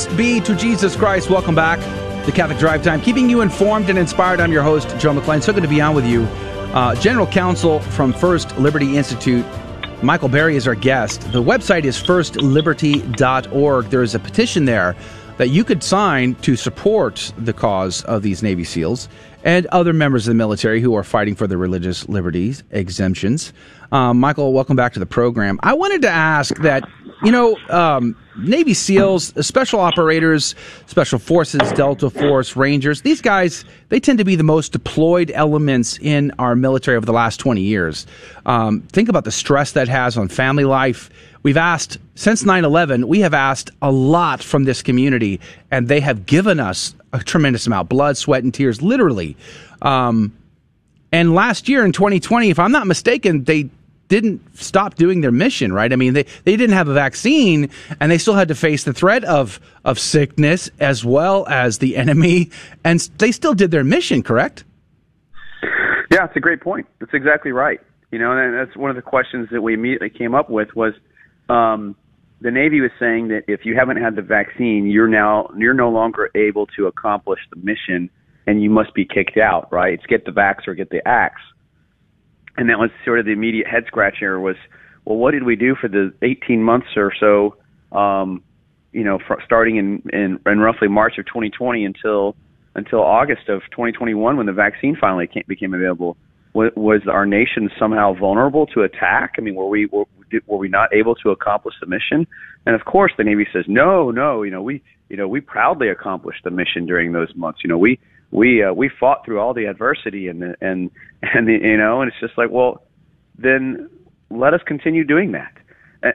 Praise 0.00 0.16
be 0.16 0.40
to 0.40 0.54
Jesus 0.54 0.96
Christ. 0.96 1.28
Welcome 1.28 1.54
back 1.54 1.78
to 2.24 2.32
Catholic 2.32 2.58
Drive 2.58 2.82
Time, 2.82 3.02
keeping 3.02 3.28
you 3.28 3.42
informed 3.42 3.90
and 3.90 3.98
inspired. 3.98 4.40
I'm 4.40 4.52
your 4.52 4.62
host, 4.62 4.88
Joe 4.98 5.12
McClane. 5.12 5.42
So 5.42 5.52
good 5.52 5.62
to 5.62 5.68
be 5.68 5.80
on 5.80 5.94
with 5.94 6.06
you. 6.06 6.22
Uh, 6.72 6.94
General 6.94 7.26
Counsel 7.26 7.80
from 7.80 8.12
First 8.14 8.56
Liberty 8.56 8.96
Institute, 8.96 9.44
Michael 10.02 10.28
Berry, 10.30 10.56
is 10.56 10.66
our 10.66 10.74
guest. 10.74 11.20
The 11.32 11.42
website 11.42 11.84
is 11.84 11.98
firstliberty.org. 11.98 13.86
There 13.86 14.02
is 14.02 14.14
a 14.14 14.18
petition 14.18 14.64
there 14.64 14.96
that 15.36 15.48
you 15.48 15.64
could 15.64 15.82
sign 15.82 16.34
to 16.36 16.56
support 16.56 17.32
the 17.36 17.52
cause 17.52 18.02
of 18.04 18.22
these 18.22 18.42
Navy 18.42 18.64
SEALs 18.64 19.08
and 19.44 19.66
other 19.66 19.92
members 19.92 20.26
of 20.26 20.30
the 20.30 20.34
military 20.36 20.80
who 20.80 20.94
are 20.94 21.04
fighting 21.04 21.34
for 21.34 21.46
their 21.46 21.58
religious 21.58 22.08
liberties 22.08 22.62
exemptions. 22.70 23.52
Um, 23.92 24.20
Michael, 24.20 24.52
welcome 24.52 24.76
back 24.76 24.92
to 24.92 25.00
the 25.00 25.06
program. 25.06 25.58
I 25.62 25.74
wanted 25.74 26.02
to 26.02 26.08
ask 26.08 26.54
that, 26.58 26.88
you 27.24 27.32
know, 27.32 27.56
um, 27.68 28.16
Navy 28.38 28.72
SEALs, 28.72 29.34
special 29.44 29.80
operators, 29.80 30.54
special 30.86 31.18
forces, 31.18 31.72
Delta 31.72 32.08
Force, 32.08 32.54
Rangers, 32.54 33.02
these 33.02 33.20
guys, 33.20 33.64
they 33.88 33.98
tend 33.98 34.18
to 34.18 34.24
be 34.24 34.36
the 34.36 34.44
most 34.44 34.70
deployed 34.70 35.32
elements 35.34 35.98
in 35.98 36.32
our 36.38 36.54
military 36.54 36.96
over 36.96 37.04
the 37.04 37.12
last 37.12 37.38
20 37.38 37.60
years. 37.60 38.06
Um, 38.46 38.82
think 38.92 39.08
about 39.08 39.24
the 39.24 39.32
stress 39.32 39.72
that 39.72 39.88
has 39.88 40.16
on 40.16 40.28
family 40.28 40.64
life. 40.64 41.10
We've 41.42 41.56
asked, 41.56 41.98
since 42.14 42.44
9 42.44 42.64
11, 42.64 43.08
we 43.08 43.20
have 43.20 43.34
asked 43.34 43.70
a 43.82 43.90
lot 43.90 44.40
from 44.40 44.64
this 44.64 44.82
community, 44.82 45.40
and 45.70 45.88
they 45.88 46.00
have 46.00 46.26
given 46.26 46.60
us 46.60 46.94
a 47.12 47.18
tremendous 47.18 47.66
amount 47.66 47.88
blood, 47.88 48.16
sweat, 48.16 48.44
and 48.44 48.54
tears, 48.54 48.82
literally. 48.82 49.36
Um, 49.82 50.36
and 51.12 51.34
last 51.34 51.68
year 51.68 51.84
in 51.84 51.90
2020, 51.92 52.50
if 52.50 52.58
I'm 52.58 52.70
not 52.70 52.86
mistaken, 52.86 53.44
they 53.44 53.68
didn't 54.10 54.58
stop 54.58 54.96
doing 54.96 55.22
their 55.22 55.30
mission, 55.30 55.72
right? 55.72 55.90
I 55.90 55.96
mean, 55.96 56.12
they, 56.12 56.24
they 56.44 56.56
didn't 56.56 56.74
have 56.74 56.88
a 56.88 56.92
vaccine 56.92 57.70
and 58.00 58.10
they 58.10 58.18
still 58.18 58.34
had 58.34 58.48
to 58.48 58.54
face 58.56 58.84
the 58.84 58.92
threat 58.92 59.24
of, 59.24 59.60
of 59.84 59.98
sickness 59.98 60.68
as 60.80 61.04
well 61.04 61.46
as 61.46 61.78
the 61.78 61.96
enemy. 61.96 62.50
And 62.84 62.98
they 63.18 63.30
still 63.30 63.54
did 63.54 63.70
their 63.70 63.84
mission, 63.84 64.22
correct? 64.22 64.64
Yeah, 66.10 66.24
it's 66.24 66.36
a 66.36 66.40
great 66.40 66.60
point. 66.60 66.88
That's 66.98 67.14
exactly 67.14 67.52
right. 67.52 67.80
You 68.10 68.18
know, 68.18 68.32
and 68.32 68.52
that's 68.52 68.76
one 68.76 68.90
of 68.90 68.96
the 68.96 69.02
questions 69.02 69.48
that 69.52 69.62
we 69.62 69.74
immediately 69.74 70.10
came 70.10 70.34
up 70.34 70.50
with 70.50 70.74
was 70.74 70.92
um, 71.48 71.94
the 72.40 72.50
Navy 72.50 72.80
was 72.80 72.90
saying 72.98 73.28
that 73.28 73.44
if 73.46 73.64
you 73.64 73.76
haven't 73.76 73.98
had 73.98 74.16
the 74.16 74.22
vaccine, 74.22 74.88
you're 74.88 75.06
now 75.06 75.48
you're 75.56 75.74
no 75.74 75.88
longer 75.88 76.30
able 76.34 76.66
to 76.78 76.88
accomplish 76.88 77.38
the 77.54 77.60
mission, 77.62 78.10
and 78.48 78.60
you 78.60 78.70
must 78.70 78.92
be 78.92 79.04
kicked 79.04 79.38
out. 79.38 79.72
Right? 79.72 79.94
It's 79.94 80.06
get 80.06 80.24
the 80.24 80.32
vax 80.32 80.66
or 80.66 80.74
get 80.74 80.90
the 80.90 81.06
axe 81.06 81.40
and 82.56 82.68
that 82.68 82.78
was 82.78 82.90
sort 83.04 83.18
of 83.18 83.26
the 83.26 83.32
immediate 83.32 83.66
head 83.66 83.84
scratcher 83.86 84.38
was, 84.40 84.56
well, 85.04 85.16
what 85.16 85.32
did 85.32 85.44
we 85.44 85.56
do 85.56 85.74
for 85.74 85.88
the 85.88 86.12
18 86.22 86.62
months 86.62 86.88
or 86.96 87.12
so, 87.18 87.56
um, 87.96 88.42
you 88.92 89.04
know, 89.04 89.18
fr- 89.26 89.40
starting 89.44 89.76
in, 89.76 90.02
in 90.12 90.38
in 90.46 90.58
roughly 90.58 90.88
March 90.88 91.18
of 91.18 91.26
2020 91.26 91.84
until 91.84 92.36
until 92.74 93.00
August 93.00 93.48
of 93.48 93.62
2021 93.70 94.36
when 94.36 94.46
the 94.46 94.52
vaccine 94.52 94.96
finally 95.00 95.26
came, 95.26 95.44
became 95.46 95.74
available? 95.74 96.16
Was, 96.52 96.72
was 96.74 97.02
our 97.08 97.26
nation 97.26 97.70
somehow 97.78 98.14
vulnerable 98.14 98.66
to 98.68 98.82
attack? 98.82 99.34
I 99.38 99.40
mean, 99.40 99.54
were 99.54 99.68
we 99.68 99.86
were, 99.86 100.04
were 100.46 100.58
we 100.58 100.68
not 100.68 100.92
able 100.92 101.14
to 101.16 101.30
accomplish 101.30 101.74
the 101.80 101.86
mission? 101.86 102.26
And 102.66 102.74
of 102.74 102.84
course, 102.84 103.12
the 103.16 103.24
Navy 103.24 103.46
says, 103.52 103.64
no, 103.68 104.10
no, 104.10 104.42
you 104.42 104.50
know, 104.50 104.62
we 104.62 104.82
you 105.08 105.16
know 105.16 105.28
we 105.28 105.40
proudly 105.40 105.88
accomplished 105.88 106.44
the 106.44 106.50
mission 106.50 106.86
during 106.86 107.12
those 107.12 107.34
months. 107.36 107.60
You 107.62 107.68
know, 107.68 107.78
we 107.78 107.98
we 108.30 108.62
uh, 108.62 108.72
we 108.72 108.88
fought 108.88 109.24
through 109.24 109.40
all 109.40 109.54
the 109.54 109.64
adversity 109.64 110.28
and 110.28 110.42
and 110.60 110.90
and 111.22 111.48
the, 111.48 111.58
you 111.62 111.76
know 111.76 112.00
and 112.00 112.10
it's 112.10 112.20
just 112.20 112.36
like 112.38 112.50
well 112.50 112.82
then 113.38 113.88
let 114.30 114.54
us 114.54 114.60
continue 114.66 115.04
doing 115.04 115.32
that 115.32 115.52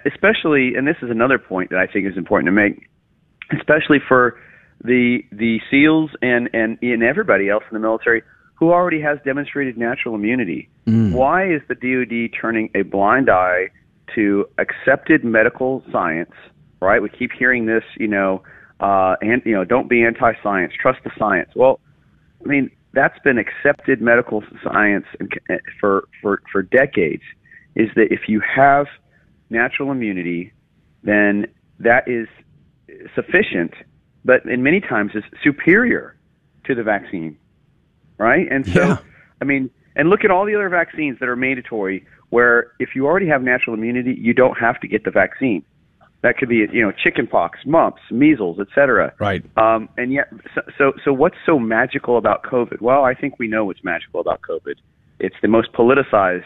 especially 0.05 0.73
and 0.75 0.87
this 0.87 0.97
is 1.01 1.09
another 1.09 1.37
point 1.37 1.69
that 1.69 1.79
I 1.79 1.87
think 1.91 2.07
is 2.07 2.17
important 2.17 2.47
to 2.47 2.51
make 2.51 2.89
especially 3.51 3.99
for 4.07 4.39
the 4.83 5.19
the 5.31 5.59
SEALs 5.69 6.11
and 6.21 6.49
and 6.53 6.77
and 6.81 7.03
everybody 7.03 7.49
else 7.49 7.63
in 7.69 7.75
the 7.75 7.79
military 7.79 8.23
who 8.55 8.71
already 8.71 9.01
has 9.01 9.19
demonstrated 9.25 9.77
natural 9.77 10.15
immunity. 10.15 10.69
Mm. 10.87 11.11
Why 11.11 11.45
is 11.45 11.61
the 11.67 11.75
DoD 11.75 12.39
turning 12.39 12.69
a 12.73 12.83
blind 12.83 13.29
eye 13.29 13.69
to 14.15 14.45
accepted 14.57 15.23
medical 15.25 15.83
science? 15.91 16.31
Right, 16.81 17.01
we 17.01 17.09
keep 17.09 17.31
hearing 17.37 17.65
this, 17.65 17.83
you 17.97 18.07
know, 18.07 18.43
uh, 18.79 19.15
and 19.21 19.41
you 19.45 19.53
know, 19.53 19.63
don't 19.63 19.89
be 19.89 20.03
anti-science, 20.03 20.73
trust 20.79 20.99
the 21.03 21.11
science. 21.17 21.49
Well, 21.55 21.79
I 22.45 22.49
mean, 22.49 22.69
that's 22.93 23.17
been 23.19 23.37
accepted 23.37 24.01
medical 24.01 24.43
science 24.63 25.05
eh, 25.49 25.57
for 25.79 26.07
for 26.21 26.41
for 26.51 26.61
decades. 26.61 27.23
Is 27.75 27.89
that 27.95 28.07
if 28.11 28.29
you 28.29 28.41
have 28.41 28.87
natural 29.49 29.91
immunity, 29.91 30.53
then 31.03 31.47
that 31.79 32.07
is 32.07 32.27
sufficient, 33.13 33.73
but 34.23 34.45
in 34.45 34.63
many 34.63 34.79
times 34.79 35.11
is 35.13 35.23
superior 35.43 36.17
to 36.65 36.75
the 36.75 36.83
vaccine, 36.83 37.37
right? 38.17 38.47
And 38.49 38.65
so, 38.65 38.87
yeah. 38.87 38.97
I 39.41 39.45
mean, 39.45 39.69
and 39.95 40.09
look 40.09 40.23
at 40.23 40.31
all 40.31 40.45
the 40.45 40.55
other 40.55 40.69
vaccines 40.69 41.19
that 41.19 41.29
are 41.29 41.35
mandatory, 41.35 42.05
where 42.29 42.71
if 42.79 42.95
you 42.95 43.05
already 43.05 43.27
have 43.27 43.41
natural 43.41 43.75
immunity, 43.75 44.15
you 44.19 44.33
don't 44.33 44.57
have 44.57 44.79
to 44.81 44.87
get 44.87 45.03
the 45.03 45.11
vaccine. 45.11 45.63
That 46.25 46.39
could 46.39 46.49
be, 46.49 46.65
you 46.73 46.81
know, 46.81 46.91
chickenpox, 46.91 47.59
mumps, 47.67 48.01
measles, 48.09 48.57
etc. 48.59 49.13
Right. 49.19 49.45
Um, 49.57 49.87
and 49.95 50.11
yet, 50.11 50.27
so, 50.55 50.61
so, 50.75 50.93
so 51.03 51.13
what's 51.13 51.35
so 51.45 51.59
magical 51.59 52.17
about 52.17 52.41
COVID? 52.41 52.81
Well, 52.81 53.03
I 53.03 53.13
think 53.13 53.37
we 53.37 53.47
know 53.47 53.65
what's 53.65 53.83
magical 53.83 54.21
about 54.21 54.41
COVID. 54.41 54.73
It's 55.19 55.35
the 55.43 55.47
most 55.47 55.71
politicized 55.73 56.45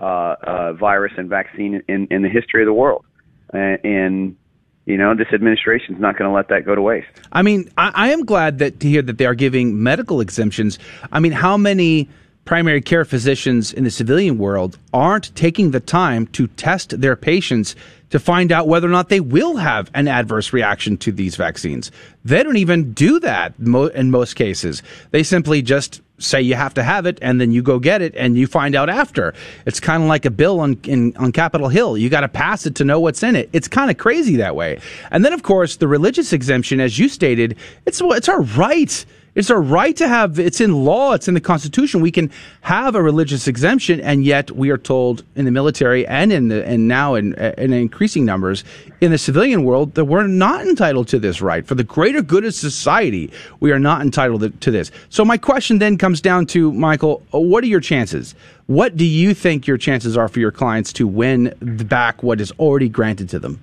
uh, 0.00 0.04
uh, 0.04 0.72
virus 0.74 1.12
and 1.16 1.28
vaccine 1.28 1.82
in, 1.88 2.06
in 2.08 2.22
the 2.22 2.28
history 2.28 2.62
of 2.62 2.66
the 2.66 2.72
world, 2.72 3.04
and, 3.52 3.84
and 3.84 4.36
you 4.84 4.96
know 4.96 5.12
this 5.16 5.32
administration 5.34 5.96
is 5.96 6.00
not 6.00 6.16
going 6.16 6.30
to 6.30 6.34
let 6.34 6.46
that 6.50 6.64
go 6.64 6.76
to 6.76 6.82
waste. 6.82 7.08
I 7.32 7.42
mean, 7.42 7.68
I, 7.76 7.90
I 7.94 8.12
am 8.12 8.24
glad 8.24 8.60
that 8.60 8.78
to 8.78 8.88
hear 8.88 9.02
that 9.02 9.18
they 9.18 9.26
are 9.26 9.34
giving 9.34 9.82
medical 9.82 10.20
exemptions. 10.20 10.78
I 11.10 11.18
mean, 11.18 11.32
how 11.32 11.56
many? 11.56 12.08
Primary 12.46 12.80
care 12.80 13.04
physicians 13.04 13.72
in 13.72 13.84
the 13.84 13.90
civilian 13.90 14.38
world 14.38 14.78
aren't 14.94 15.34
taking 15.34 15.72
the 15.72 15.80
time 15.80 16.26
to 16.28 16.46
test 16.46 16.98
their 17.00 17.16
patients 17.16 17.76
to 18.08 18.20
find 18.20 18.52
out 18.52 18.68
whether 18.68 18.86
or 18.86 18.90
not 18.90 19.08
they 19.08 19.20
will 19.20 19.56
have 19.56 19.90
an 19.92 20.06
adverse 20.06 20.52
reaction 20.52 20.96
to 20.96 21.10
these 21.10 21.34
vaccines. 21.36 21.90
They 22.24 22.42
don't 22.42 22.56
even 22.56 22.92
do 22.92 23.18
that 23.20 23.52
in 23.58 24.10
most 24.10 24.34
cases. 24.34 24.82
They 25.10 25.24
simply 25.24 25.60
just 25.60 26.00
say 26.18 26.40
you 26.40 26.54
have 26.54 26.72
to 26.74 26.84
have 26.84 27.04
it 27.04 27.18
and 27.20 27.40
then 27.40 27.50
you 27.50 27.62
go 27.62 27.78
get 27.78 28.00
it 28.00 28.14
and 28.16 28.38
you 28.38 28.46
find 28.46 28.74
out 28.74 28.88
after. 28.88 29.34
It's 29.66 29.80
kind 29.80 30.02
of 30.02 30.08
like 30.08 30.24
a 30.24 30.30
bill 30.30 30.60
on 30.60 30.78
in, 30.84 31.16
on 31.16 31.32
Capitol 31.32 31.68
Hill. 31.68 31.98
You 31.98 32.08
got 32.08 32.20
to 32.20 32.28
pass 32.28 32.64
it 32.64 32.76
to 32.76 32.84
know 32.84 33.00
what's 33.00 33.22
in 33.24 33.36
it. 33.36 33.50
It's 33.52 33.68
kind 33.68 33.90
of 33.90 33.98
crazy 33.98 34.36
that 34.36 34.54
way. 34.54 34.80
And 35.10 35.24
then 35.24 35.32
of 35.32 35.42
course 35.42 35.76
the 35.76 35.88
religious 35.88 36.32
exemption 36.32 36.80
as 36.80 36.98
you 36.98 37.08
stated, 37.08 37.56
it's 37.86 38.00
it's 38.00 38.28
our 38.28 38.42
right 38.42 39.04
it's 39.36 39.50
our 39.50 39.60
right 39.60 39.94
to 39.98 40.08
have, 40.08 40.38
it's 40.38 40.62
in 40.62 40.72
law, 40.72 41.12
it's 41.12 41.28
in 41.28 41.34
the 41.34 41.40
Constitution. 41.42 42.00
We 42.00 42.10
can 42.10 42.30
have 42.62 42.94
a 42.94 43.02
religious 43.02 43.46
exemption, 43.46 44.00
and 44.00 44.24
yet 44.24 44.50
we 44.50 44.70
are 44.70 44.78
told 44.78 45.24
in 45.36 45.44
the 45.44 45.50
military 45.50 46.06
and 46.06 46.32
in 46.32 46.48
the, 46.48 46.66
and 46.66 46.88
now 46.88 47.14
in, 47.14 47.34
in 47.34 47.74
increasing 47.74 48.24
numbers 48.24 48.64
in 49.02 49.10
the 49.10 49.18
civilian 49.18 49.62
world 49.64 49.94
that 49.94 50.06
we're 50.06 50.26
not 50.26 50.66
entitled 50.66 51.08
to 51.08 51.18
this 51.18 51.42
right. 51.42 51.66
For 51.66 51.74
the 51.74 51.84
greater 51.84 52.22
good 52.22 52.46
of 52.46 52.54
society, 52.54 53.30
we 53.60 53.72
are 53.72 53.78
not 53.78 54.00
entitled 54.00 54.58
to 54.58 54.70
this. 54.70 54.90
So 55.10 55.22
my 55.22 55.36
question 55.36 55.78
then 55.80 55.98
comes 55.98 56.22
down 56.22 56.46
to, 56.46 56.72
Michael, 56.72 57.22
what 57.30 57.62
are 57.62 57.68
your 57.68 57.80
chances? 57.80 58.34
What 58.64 58.96
do 58.96 59.04
you 59.04 59.34
think 59.34 59.66
your 59.66 59.76
chances 59.76 60.16
are 60.16 60.28
for 60.28 60.40
your 60.40 60.50
clients 60.50 60.94
to 60.94 61.06
win 61.06 61.54
back 61.60 62.22
what 62.22 62.40
is 62.40 62.52
already 62.52 62.88
granted 62.88 63.28
to 63.28 63.38
them? 63.38 63.62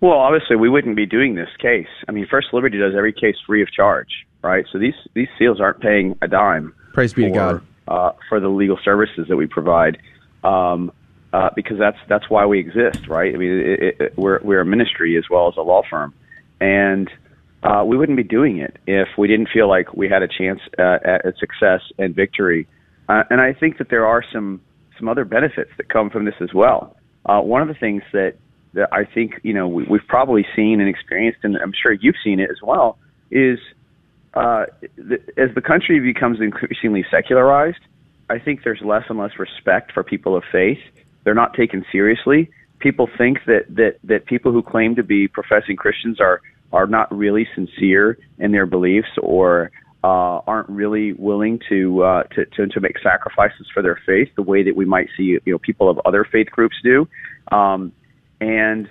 Well, 0.00 0.18
obviously, 0.18 0.56
we 0.56 0.68
wouldn't 0.68 0.96
be 0.96 1.06
doing 1.06 1.34
this 1.34 1.48
case. 1.58 1.88
I 2.08 2.12
mean, 2.12 2.26
First 2.30 2.48
Liberty 2.52 2.78
does 2.78 2.94
every 2.96 3.12
case 3.12 3.36
free 3.46 3.62
of 3.62 3.72
charge, 3.72 4.26
right? 4.42 4.64
So 4.72 4.78
these 4.78 4.94
these 5.14 5.28
seals 5.38 5.60
aren't 5.60 5.80
paying 5.80 6.16
a 6.22 6.28
dime. 6.28 6.72
Praise 6.92 7.12
be 7.12 7.22
for, 7.22 7.28
to 7.28 7.34
God 7.34 7.62
uh, 7.88 8.12
for 8.28 8.40
the 8.40 8.48
legal 8.48 8.78
services 8.84 9.26
that 9.28 9.36
we 9.36 9.46
provide, 9.46 9.98
um, 10.44 10.92
uh, 11.32 11.50
because 11.56 11.78
that's 11.78 11.98
that's 12.08 12.30
why 12.30 12.46
we 12.46 12.60
exist, 12.60 13.08
right? 13.08 13.34
I 13.34 13.38
mean, 13.38 13.50
it, 13.50 14.00
it, 14.00 14.18
we're 14.18 14.40
we're 14.42 14.60
a 14.60 14.66
ministry 14.66 15.16
as 15.16 15.24
well 15.30 15.48
as 15.48 15.54
a 15.56 15.62
law 15.62 15.82
firm, 15.88 16.14
and 16.60 17.10
uh, 17.62 17.82
we 17.84 17.96
wouldn't 17.96 18.16
be 18.16 18.22
doing 18.22 18.58
it 18.58 18.76
if 18.86 19.08
we 19.16 19.26
didn't 19.26 19.48
feel 19.52 19.68
like 19.68 19.94
we 19.94 20.08
had 20.08 20.22
a 20.22 20.28
chance 20.28 20.60
uh, 20.78 20.98
at 21.04 21.34
success 21.38 21.80
and 21.98 22.14
victory. 22.14 22.68
Uh, 23.08 23.24
and 23.30 23.40
I 23.40 23.54
think 23.54 23.78
that 23.78 23.88
there 23.88 24.06
are 24.06 24.22
some 24.32 24.60
some 24.98 25.08
other 25.08 25.24
benefits 25.24 25.70
that 25.78 25.88
come 25.88 26.10
from 26.10 26.24
this 26.24 26.34
as 26.40 26.52
well. 26.52 26.96
Uh, 27.24 27.40
one 27.40 27.62
of 27.62 27.68
the 27.68 27.74
things 27.74 28.02
that 28.12 28.34
that 28.74 28.88
I 28.92 29.04
think 29.04 29.40
you 29.42 29.52
know 29.52 29.68
we, 29.68 29.84
we've 29.84 30.06
probably 30.06 30.46
seen 30.54 30.80
and 30.80 30.88
experienced, 30.88 31.40
and 31.42 31.56
I'm 31.56 31.72
sure 31.72 31.92
you've 31.92 32.16
seen 32.22 32.40
it 32.40 32.50
as 32.50 32.62
well, 32.62 32.98
is 33.30 33.58
uh, 34.34 34.66
the, 34.96 35.20
as 35.36 35.54
the 35.54 35.60
country 35.60 36.00
becomes 36.00 36.40
increasingly 36.40 37.04
secularized, 37.10 37.80
I 38.30 38.38
think 38.38 38.62
there's 38.64 38.80
less 38.82 39.04
and 39.08 39.18
less 39.18 39.38
respect 39.38 39.92
for 39.92 40.02
people 40.02 40.36
of 40.36 40.44
faith. 40.50 40.80
They're 41.24 41.34
not 41.34 41.54
taken 41.54 41.84
seriously. 41.90 42.50
People 42.78 43.08
think 43.18 43.38
that 43.46 43.64
that 43.70 43.98
that 44.04 44.26
people 44.26 44.52
who 44.52 44.62
claim 44.62 44.94
to 44.96 45.02
be 45.02 45.28
professing 45.28 45.76
Christians 45.76 46.20
are 46.20 46.40
are 46.72 46.86
not 46.86 47.12
really 47.16 47.48
sincere 47.54 48.18
in 48.38 48.52
their 48.52 48.66
beliefs 48.66 49.08
or 49.22 49.70
uh, 50.04 50.40
aren't 50.46 50.68
really 50.68 51.12
willing 51.14 51.60
to, 51.68 52.02
uh, 52.04 52.22
to 52.24 52.44
to 52.46 52.66
to 52.68 52.80
make 52.80 52.98
sacrifices 53.02 53.66
for 53.72 53.82
their 53.82 54.00
faith 54.06 54.28
the 54.36 54.42
way 54.42 54.62
that 54.62 54.76
we 54.76 54.84
might 54.84 55.08
see 55.16 55.38
you 55.44 55.52
know 55.52 55.58
people 55.58 55.90
of 55.90 55.98
other 56.04 56.24
faith 56.24 56.48
groups 56.50 56.76
do, 56.84 57.08
um, 57.50 57.92
and 58.40 58.88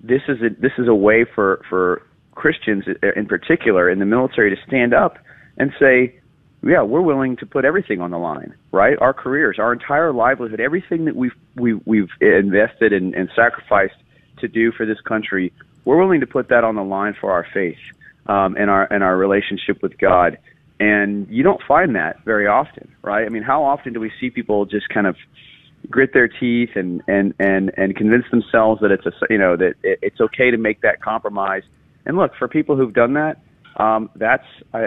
this 0.00 0.22
is 0.28 0.40
a 0.42 0.50
this 0.60 0.72
is 0.78 0.88
a 0.88 0.94
way 0.94 1.24
for 1.24 1.62
for 1.68 2.02
Christians 2.34 2.84
in 3.16 3.26
particular 3.26 3.90
in 3.90 3.98
the 3.98 4.06
military 4.06 4.54
to 4.54 4.62
stand 4.66 4.92
up 4.94 5.18
and 5.56 5.72
say, 5.80 6.18
yeah, 6.62 6.82
we're 6.82 7.00
willing 7.00 7.36
to 7.36 7.46
put 7.46 7.64
everything 7.64 8.00
on 8.00 8.10
the 8.10 8.18
line, 8.18 8.54
right? 8.72 8.96
Our 9.00 9.14
careers, 9.14 9.58
our 9.58 9.72
entire 9.72 10.12
livelihood, 10.12 10.60
everything 10.60 11.04
that 11.06 11.16
we've 11.16 11.34
we've, 11.54 11.80
we've 11.86 12.10
invested 12.20 12.92
and, 12.92 13.14
and 13.14 13.30
sacrificed 13.34 13.96
to 14.38 14.48
do 14.48 14.72
for 14.72 14.84
this 14.84 15.00
country, 15.00 15.52
we're 15.84 15.98
willing 15.98 16.20
to 16.20 16.26
put 16.26 16.48
that 16.48 16.64
on 16.64 16.74
the 16.74 16.82
line 16.82 17.14
for 17.18 17.30
our 17.32 17.46
faith 17.54 17.78
um, 18.26 18.56
and 18.56 18.70
our 18.70 18.90
and 18.92 19.02
our 19.02 19.16
relationship 19.16 19.82
with 19.82 19.96
God. 19.98 20.38
And 20.78 21.26
you 21.30 21.42
don't 21.42 21.62
find 21.66 21.94
that 21.96 22.22
very 22.24 22.46
often, 22.46 22.94
right? 23.02 23.24
I 23.24 23.30
mean, 23.30 23.42
how 23.42 23.64
often 23.64 23.94
do 23.94 24.00
we 24.00 24.12
see 24.20 24.28
people 24.28 24.66
just 24.66 24.88
kind 24.90 25.06
of 25.06 25.16
grit 25.90 26.10
their 26.12 26.28
teeth 26.28 26.70
and 26.74 27.02
and 27.08 27.34
and 27.38 27.72
and 27.76 27.96
convince 27.96 28.24
themselves 28.30 28.80
that 28.80 28.90
it's 28.90 29.06
a 29.06 29.12
you 29.30 29.38
know 29.38 29.56
that 29.56 29.74
it's 29.82 30.20
okay 30.20 30.50
to 30.50 30.56
make 30.56 30.80
that 30.82 31.02
compromise? 31.02 31.62
And 32.04 32.16
look, 32.16 32.32
for 32.38 32.48
people 32.48 32.76
who've 32.76 32.92
done 32.92 33.14
that, 33.14 33.38
um, 33.76 34.10
that's 34.16 34.44
I, 34.72 34.86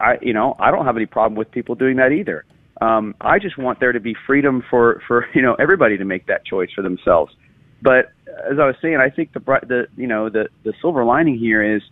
I 0.00 0.14
you 0.22 0.32
know 0.32 0.56
I 0.58 0.70
don't 0.70 0.86
have 0.86 0.96
any 0.96 1.06
problem 1.06 1.36
with 1.36 1.50
people 1.50 1.74
doing 1.74 1.96
that 1.96 2.12
either. 2.12 2.44
Um, 2.80 3.14
I 3.20 3.38
just 3.38 3.58
want 3.58 3.78
there 3.80 3.92
to 3.92 4.00
be 4.00 4.14
freedom 4.26 4.62
for 4.68 5.02
for 5.06 5.26
you 5.34 5.42
know 5.42 5.54
everybody 5.54 5.96
to 5.98 6.04
make 6.04 6.26
that 6.26 6.44
choice 6.44 6.70
for 6.74 6.82
themselves. 6.82 7.34
But 7.82 8.12
as 8.28 8.58
I 8.60 8.66
was 8.66 8.76
saying, 8.80 8.96
I 8.96 9.10
think 9.10 9.32
the 9.32 9.40
the 9.40 9.86
you 9.96 10.06
know 10.06 10.28
the 10.28 10.48
the 10.64 10.72
silver 10.80 11.04
lining 11.04 11.38
here 11.38 11.76
is 11.76 11.82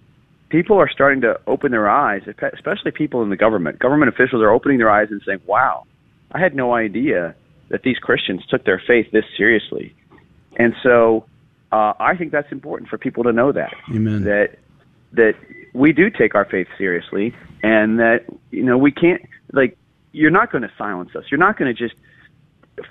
people 0.48 0.78
are 0.78 0.88
starting 0.88 1.20
to 1.22 1.40
open 1.46 1.72
their 1.72 1.88
eyes, 1.88 2.22
especially 2.26 2.92
people 2.92 3.22
in 3.22 3.30
the 3.30 3.36
government. 3.36 3.78
Government 3.78 4.08
officials 4.08 4.42
are 4.42 4.50
opening 4.50 4.78
their 4.78 4.90
eyes 4.90 5.08
and 5.10 5.20
saying, 5.26 5.40
"Wow, 5.46 5.86
I 6.32 6.40
had 6.40 6.54
no 6.54 6.74
idea 6.74 7.34
that 7.70 7.82
these 7.82 7.98
Christians 7.98 8.44
took 8.46 8.64
their 8.64 8.82
faith 8.86 9.10
this 9.10 9.24
seriously." 9.36 9.94
And 10.56 10.74
so, 10.82 11.24
uh, 11.72 11.94
I 11.98 12.16
think 12.16 12.32
that's 12.32 12.52
important 12.52 12.90
for 12.90 12.98
people 12.98 13.24
to 13.24 13.32
know 13.32 13.52
that 13.52 13.72
Amen. 13.90 14.24
that 14.24 14.58
that 15.12 15.34
we 15.72 15.92
do 15.92 16.10
take 16.10 16.34
our 16.34 16.44
faith 16.44 16.68
seriously, 16.78 17.34
and 17.62 17.98
that 17.98 18.24
you 18.50 18.62
know 18.62 18.78
we 18.78 18.92
can't 18.92 19.22
like 19.52 19.76
you're 20.12 20.30
not 20.30 20.50
going 20.52 20.62
to 20.62 20.72
silence 20.76 21.14
us. 21.16 21.24
You're 21.30 21.38
not 21.38 21.56
going 21.56 21.74
to 21.74 21.88
just 21.88 21.94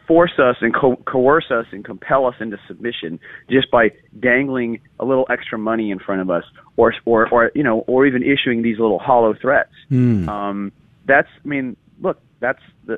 force 0.07 0.37
us 0.37 0.57
and 0.61 0.73
co- 0.73 0.97
coerce 1.05 1.51
us 1.51 1.65
and 1.71 1.83
compel 1.83 2.25
us 2.25 2.35
into 2.39 2.59
submission 2.67 3.19
just 3.49 3.69
by 3.71 3.91
dangling 4.19 4.79
a 4.99 5.05
little 5.05 5.25
extra 5.29 5.57
money 5.57 5.91
in 5.91 5.99
front 5.99 6.21
of 6.21 6.29
us 6.29 6.43
or 6.77 6.93
or 7.05 7.27
or 7.29 7.51
you 7.55 7.63
know 7.63 7.79
or 7.87 8.05
even 8.05 8.23
issuing 8.23 8.61
these 8.61 8.79
little 8.79 8.99
hollow 8.99 9.33
threats 9.33 9.73
mm. 9.89 10.27
um 10.27 10.71
that's 11.05 11.29
i 11.43 11.47
mean 11.47 11.75
look 12.01 12.19
that's 12.39 12.61
the, 12.85 12.97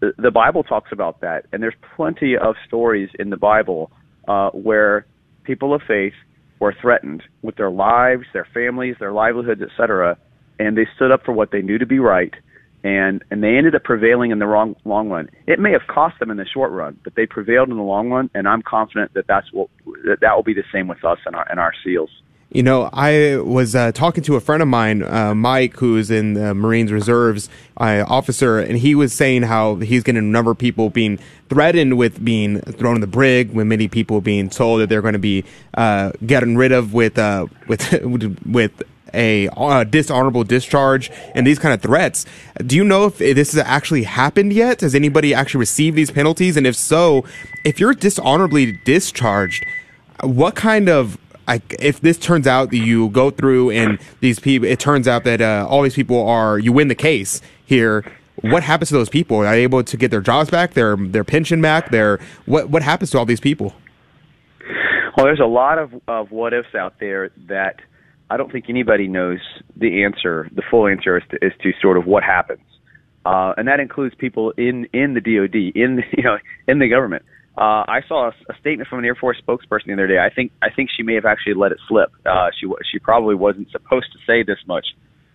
the 0.00 0.12
the 0.18 0.30
bible 0.30 0.62
talks 0.62 0.90
about 0.92 1.20
that 1.20 1.46
and 1.52 1.62
there's 1.62 1.74
plenty 1.96 2.36
of 2.36 2.54
stories 2.66 3.08
in 3.18 3.30
the 3.30 3.36
bible 3.36 3.90
uh 4.28 4.50
where 4.50 5.06
people 5.44 5.74
of 5.74 5.82
faith 5.86 6.14
were 6.60 6.74
threatened 6.80 7.22
with 7.42 7.56
their 7.56 7.70
lives 7.70 8.24
their 8.32 8.46
families 8.54 8.96
their 8.98 9.12
livelihoods 9.12 9.60
etc 9.62 10.16
and 10.58 10.76
they 10.76 10.86
stood 10.96 11.10
up 11.10 11.22
for 11.24 11.32
what 11.32 11.50
they 11.50 11.62
knew 11.62 11.78
to 11.78 11.86
be 11.86 11.98
right 11.98 12.34
and 12.86 13.24
and 13.32 13.42
they 13.42 13.56
ended 13.56 13.74
up 13.74 13.82
prevailing 13.82 14.30
in 14.30 14.38
the 14.38 14.46
wrong 14.46 14.76
long 14.84 15.08
run. 15.08 15.28
It 15.48 15.58
may 15.58 15.72
have 15.72 15.86
cost 15.92 16.20
them 16.20 16.30
in 16.30 16.36
the 16.36 16.46
short 16.46 16.70
run, 16.70 16.98
but 17.02 17.14
they 17.16 17.26
prevailed 17.26 17.68
in 17.68 17.76
the 17.76 17.82
long 17.82 18.10
run, 18.10 18.30
and 18.32 18.46
I'm 18.46 18.62
confident 18.62 19.12
that 19.14 19.26
that's 19.26 19.52
what 19.52 19.68
that, 20.04 20.18
that 20.20 20.36
will 20.36 20.44
be 20.44 20.54
the 20.54 20.62
same 20.72 20.86
with 20.86 21.04
us 21.04 21.18
and 21.26 21.34
our 21.34 21.50
and 21.50 21.58
our 21.58 21.72
seals. 21.84 22.10
You 22.50 22.62
know, 22.62 22.88
I 22.92 23.38
was 23.38 23.74
uh, 23.74 23.90
talking 23.90 24.22
to 24.24 24.36
a 24.36 24.40
friend 24.40 24.62
of 24.62 24.68
mine, 24.68 25.02
uh, 25.02 25.34
Mike, 25.34 25.74
who's 25.76 26.12
in 26.12 26.34
the 26.34 26.54
Marines 26.54 26.92
Reserves 26.92 27.48
uh, 27.76 28.04
officer, 28.06 28.60
and 28.60 28.78
he 28.78 28.94
was 28.94 29.12
saying 29.12 29.42
how 29.42 29.76
he's 29.76 30.04
getting 30.04 30.20
a 30.20 30.22
number 30.22 30.52
of 30.52 30.58
people 30.58 30.88
being 30.88 31.18
threatened 31.48 31.98
with 31.98 32.24
being 32.24 32.60
thrown 32.60 32.94
in 32.94 33.00
the 33.00 33.08
brig, 33.08 33.52
with 33.52 33.66
many 33.66 33.88
people 33.88 34.20
being 34.20 34.48
told 34.48 34.80
that 34.80 34.88
they're 34.88 35.02
going 35.02 35.14
to 35.14 35.18
be 35.18 35.44
uh, 35.74 36.12
getting 36.24 36.56
rid 36.56 36.70
of 36.70 36.94
with 36.94 37.18
uh, 37.18 37.48
with 37.66 38.00
with 38.46 38.80
a 39.12 39.48
uh, 39.48 39.82
dishonorable 39.82 40.44
discharge 40.44 41.10
and 41.34 41.44
these 41.44 41.58
kind 41.58 41.74
of 41.74 41.82
threats. 41.82 42.26
Do 42.64 42.76
you 42.76 42.84
know 42.84 43.06
if 43.06 43.18
this 43.18 43.54
has 43.54 43.64
actually 43.66 44.04
happened 44.04 44.52
yet? 44.52 44.82
Has 44.82 44.94
anybody 44.94 45.34
actually 45.34 45.60
received 45.60 45.96
these 45.96 46.12
penalties? 46.12 46.56
And 46.56 46.66
if 46.66 46.76
so, 46.76 47.24
if 47.64 47.80
you're 47.80 47.94
dishonorably 47.94 48.78
discharged, 48.84 49.64
what 50.22 50.54
kind 50.54 50.88
of 50.88 51.18
like 51.46 51.74
if 51.78 52.00
this 52.00 52.18
turns 52.18 52.46
out 52.46 52.70
that 52.70 52.78
you 52.78 53.08
go 53.10 53.30
through 53.30 53.70
and 53.70 53.98
these 54.20 54.38
people, 54.38 54.68
it 54.68 54.80
turns 54.80 55.06
out 55.06 55.24
that 55.24 55.40
uh, 55.40 55.66
all 55.68 55.82
these 55.82 55.94
people 55.94 56.26
are 56.26 56.58
you 56.58 56.72
win 56.72 56.88
the 56.88 56.94
case 56.94 57.40
here. 57.64 58.04
What 58.42 58.62
happens 58.62 58.88
to 58.88 58.94
those 58.94 59.08
people? 59.08 59.38
Are 59.38 59.44
they 59.44 59.62
able 59.62 59.82
to 59.82 59.96
get 59.96 60.10
their 60.10 60.20
jobs 60.20 60.50
back, 60.50 60.74
their 60.74 60.96
their 60.96 61.24
pension 61.24 61.60
back? 61.62 61.90
Their 61.90 62.18
what 62.44 62.68
what 62.70 62.82
happens 62.82 63.10
to 63.10 63.18
all 63.18 63.24
these 63.24 63.40
people? 63.40 63.74
Well, 65.16 65.24
there's 65.24 65.40
a 65.40 65.46
lot 65.46 65.78
of, 65.78 65.94
of 66.06 66.30
what 66.30 66.52
ifs 66.52 66.74
out 66.74 67.00
there 67.00 67.30
that 67.46 67.80
I 68.28 68.36
don't 68.36 68.52
think 68.52 68.66
anybody 68.68 69.08
knows 69.08 69.38
the 69.74 70.04
answer, 70.04 70.46
the 70.52 70.62
full 70.70 70.86
answer 70.86 71.16
as 71.16 71.22
to, 71.30 71.42
as 71.42 71.52
to 71.62 71.72
sort 71.80 71.96
of 71.96 72.04
what 72.06 72.22
happens, 72.22 72.60
uh, 73.24 73.54
and 73.56 73.66
that 73.68 73.80
includes 73.80 74.14
people 74.14 74.52
in 74.58 74.86
in 74.92 75.14
the 75.14 75.20
DoD, 75.20 75.54
in 75.74 76.02
you 76.16 76.22
know 76.22 76.38
in 76.68 76.78
the 76.78 76.88
government. 76.88 77.24
Uh, 77.56 77.84
I 77.88 78.02
saw 78.06 78.28
a, 78.28 78.52
a 78.52 78.58
statement 78.60 78.88
from 78.88 78.98
an 78.98 79.04
Air 79.06 79.14
Force 79.14 79.40
spokesperson 79.46 79.86
the 79.86 79.94
other 79.94 80.06
day. 80.06 80.18
I 80.18 80.28
think 80.30 80.52
I 80.62 80.70
think 80.70 80.90
she 80.94 81.02
may 81.02 81.14
have 81.14 81.24
actually 81.24 81.54
let 81.54 81.72
it 81.72 81.78
slip. 81.88 82.12
Uh, 82.26 82.50
she 82.58 82.66
she 82.90 82.98
probably 82.98 83.34
wasn't 83.34 83.70
supposed 83.70 84.12
to 84.12 84.18
say 84.26 84.42
this 84.42 84.58
much, 84.66 84.86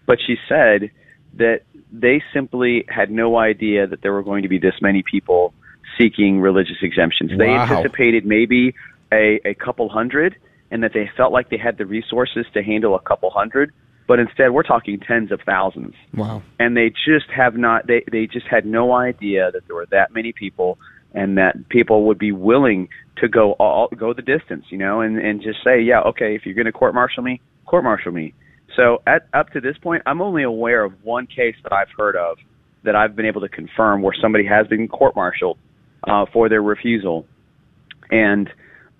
but 0.05 0.19
she 0.25 0.35
said 0.47 0.91
that 1.35 1.61
they 1.91 2.21
simply 2.33 2.85
had 2.89 3.09
no 3.09 3.37
idea 3.37 3.87
that 3.87 4.01
there 4.01 4.13
were 4.13 4.23
going 4.23 4.43
to 4.43 4.49
be 4.49 4.59
this 4.59 4.75
many 4.81 5.01
people 5.01 5.53
seeking 5.97 6.39
religious 6.41 6.77
exemptions. 6.81 7.31
They 7.37 7.49
anticipated 7.49 8.25
maybe 8.25 8.75
a, 9.11 9.39
a 9.43 9.53
couple 9.55 9.89
hundred, 9.89 10.35
and 10.69 10.83
that 10.83 10.93
they 10.93 11.09
felt 11.17 11.31
like 11.33 11.49
they 11.49 11.57
had 11.57 11.77
the 11.77 11.85
resources 11.85 12.45
to 12.53 12.61
handle 12.63 12.95
a 12.95 12.99
couple 12.99 13.29
hundred. 13.29 13.71
But 14.07 14.19
instead, 14.19 14.51
we're 14.51 14.63
talking 14.63 14.99
tens 14.99 15.31
of 15.31 15.39
thousands 15.45 15.95
Wow. 16.13 16.43
and 16.59 16.75
they 16.75 16.89
just 16.89 17.29
have 17.33 17.55
not 17.55 17.87
they 17.87 18.03
they 18.11 18.27
just 18.27 18.45
had 18.45 18.65
no 18.65 18.93
idea 18.93 19.51
that 19.51 19.65
there 19.67 19.75
were 19.75 19.87
that 19.91 20.11
many 20.13 20.33
people 20.33 20.77
and 21.13 21.37
that 21.37 21.67
people 21.69 22.05
would 22.05 22.17
be 22.17 22.31
willing 22.31 22.87
to 23.17 23.27
go 23.27 23.53
all 23.53 23.87
go 23.97 24.13
the 24.13 24.21
distance 24.21 24.65
you 24.69 24.77
know 24.77 25.01
and 25.01 25.17
and 25.17 25.41
just 25.41 25.59
say 25.63 25.81
yeah 25.81 26.01
okay 26.01 26.35
if 26.35 26.45
you're 26.45 26.55
going 26.55 26.65
to 26.65 26.71
court 26.71 26.93
martial 26.93 27.21
me 27.23 27.41
court 27.65 27.83
martial 27.83 28.11
me. 28.11 28.33
So 28.75 29.01
at 29.05 29.27
up 29.33 29.49
to 29.51 29.61
this 29.61 29.77
point 29.77 30.03
i'm 30.05 30.21
only 30.21 30.43
aware 30.43 30.83
of 30.83 30.93
one 31.03 31.27
case 31.27 31.55
that 31.63 31.73
i've 31.73 31.89
heard 31.97 32.15
of 32.15 32.37
that 32.83 32.95
i've 32.95 33.15
been 33.15 33.25
able 33.25 33.41
to 33.41 33.49
confirm 33.49 34.01
where 34.01 34.13
somebody 34.19 34.45
has 34.45 34.67
been 34.67 34.87
court 34.87 35.15
martialed 35.15 35.57
uh 36.07 36.25
for 36.33 36.49
their 36.49 36.61
refusal. 36.61 37.25
And 38.09 38.49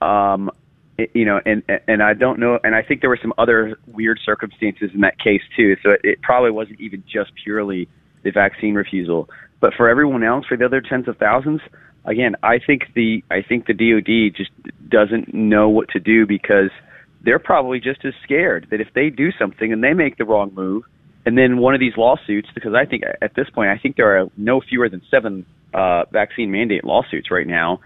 um 0.02 0.52
it- 0.98 1.12
you 1.14 1.26
know 1.26 1.40
and 1.46 1.64
and 1.88 2.04
i 2.04 2.14
don't 2.14 2.38
know 2.40 2.60
and 2.64 2.76
i 2.76 2.82
think 2.84 3.00
there 3.02 3.10
were 3.10 3.20
some 3.22 3.34
other 3.38 3.78
weird 3.88 4.20
circumstances 4.26 4.92
in 4.94 5.02
that 5.02 5.18
case 5.18 5.42
too. 5.56 5.76
So 5.84 5.92
it, 5.92 6.02
it 6.04 6.22
probably 6.22 6.52
wasn't 6.52 6.80
even 6.82 7.04
just 7.12 7.32
purely 7.44 7.88
the 8.24 8.32
vaccine 8.32 8.76
refusal. 8.76 9.30
But 9.62 9.74
for 9.76 9.88
everyone 9.90 10.24
else 10.24 10.46
for 10.48 10.58
the 10.58 10.66
other 10.66 10.82
tens 10.82 11.08
of 11.08 11.18
thousands 11.18 11.62
again 12.06 12.36
i 12.44 12.60
think 12.60 12.84
the 12.96 13.24
i 13.30 13.42
think 13.42 13.66
the 13.68 13.74
dod 13.74 14.36
just 14.36 14.52
doesn't 14.90 15.34
know 15.34 15.70
what 15.70 15.90
to 15.90 16.00
do 16.00 16.26
because 16.26 16.70
they're 17.24 17.40
probably 17.40 17.80
just 17.80 18.04
as 18.04 18.14
scared 18.24 18.68
that 18.72 18.82
if 18.82 18.88
they 18.94 19.10
do 19.10 19.32
something 19.38 19.72
and 19.72 19.84
they 19.84 19.94
make 19.94 20.18
the 20.18 20.26
wrong 20.26 20.52
move 20.54 20.84
and 21.26 21.38
then 21.38 21.58
one 21.58 21.74
of 21.74 21.80
these 21.80 21.96
lawsuits 21.98 22.50
because 22.54 22.74
i 22.74 22.86
think 22.86 23.04
at 23.22 23.36
this 23.36 23.50
point 23.50 23.70
i 23.70 23.78
think 23.78 23.96
there 23.96 24.20
are 24.20 24.28
no 24.38 24.62
fewer 24.62 24.90
than 24.90 25.02
seven 25.12 25.46
uh 25.74 26.04
vaccine 26.12 26.52
mandate 26.52 26.84
lawsuits 26.84 27.32
right 27.32 27.48
now 27.48 27.80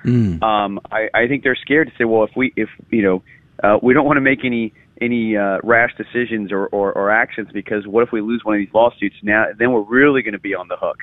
um, 0.44 0.80
I, 0.92 1.10
I 1.14 1.28
think 1.28 1.44
they're 1.44 1.56
scared 1.56 1.88
to 1.88 1.94
say, 1.98 2.06
well, 2.06 2.24
if 2.24 2.32
we, 2.36 2.54
if 2.56 2.70
you 2.90 3.02
know, 3.02 3.24
uh, 3.64 3.78
we 3.82 3.94
don't 3.94 4.06
want 4.06 4.18
to 4.18 4.22
make 4.22 4.46
any 4.46 4.74
any 5.02 5.36
uh, 5.36 5.58
rash 5.64 5.92
decisions 5.98 6.52
or, 6.52 6.68
or, 6.68 6.94
or 6.94 7.12
actions 7.12 7.50
because 7.54 7.86
what 7.86 8.04
if 8.04 8.12
we 8.12 8.22
lose 8.22 8.42
one 8.44 8.56
of 8.56 8.60
these 8.60 8.74
lawsuits? 8.74 9.16
Now, 9.22 9.48
then 9.58 9.72
we're 9.74 9.82
really 9.82 10.22
going 10.22 10.34
to 10.34 10.40
be 10.40 10.56
on 10.56 10.68
the 10.70 10.78
hook. 10.78 10.98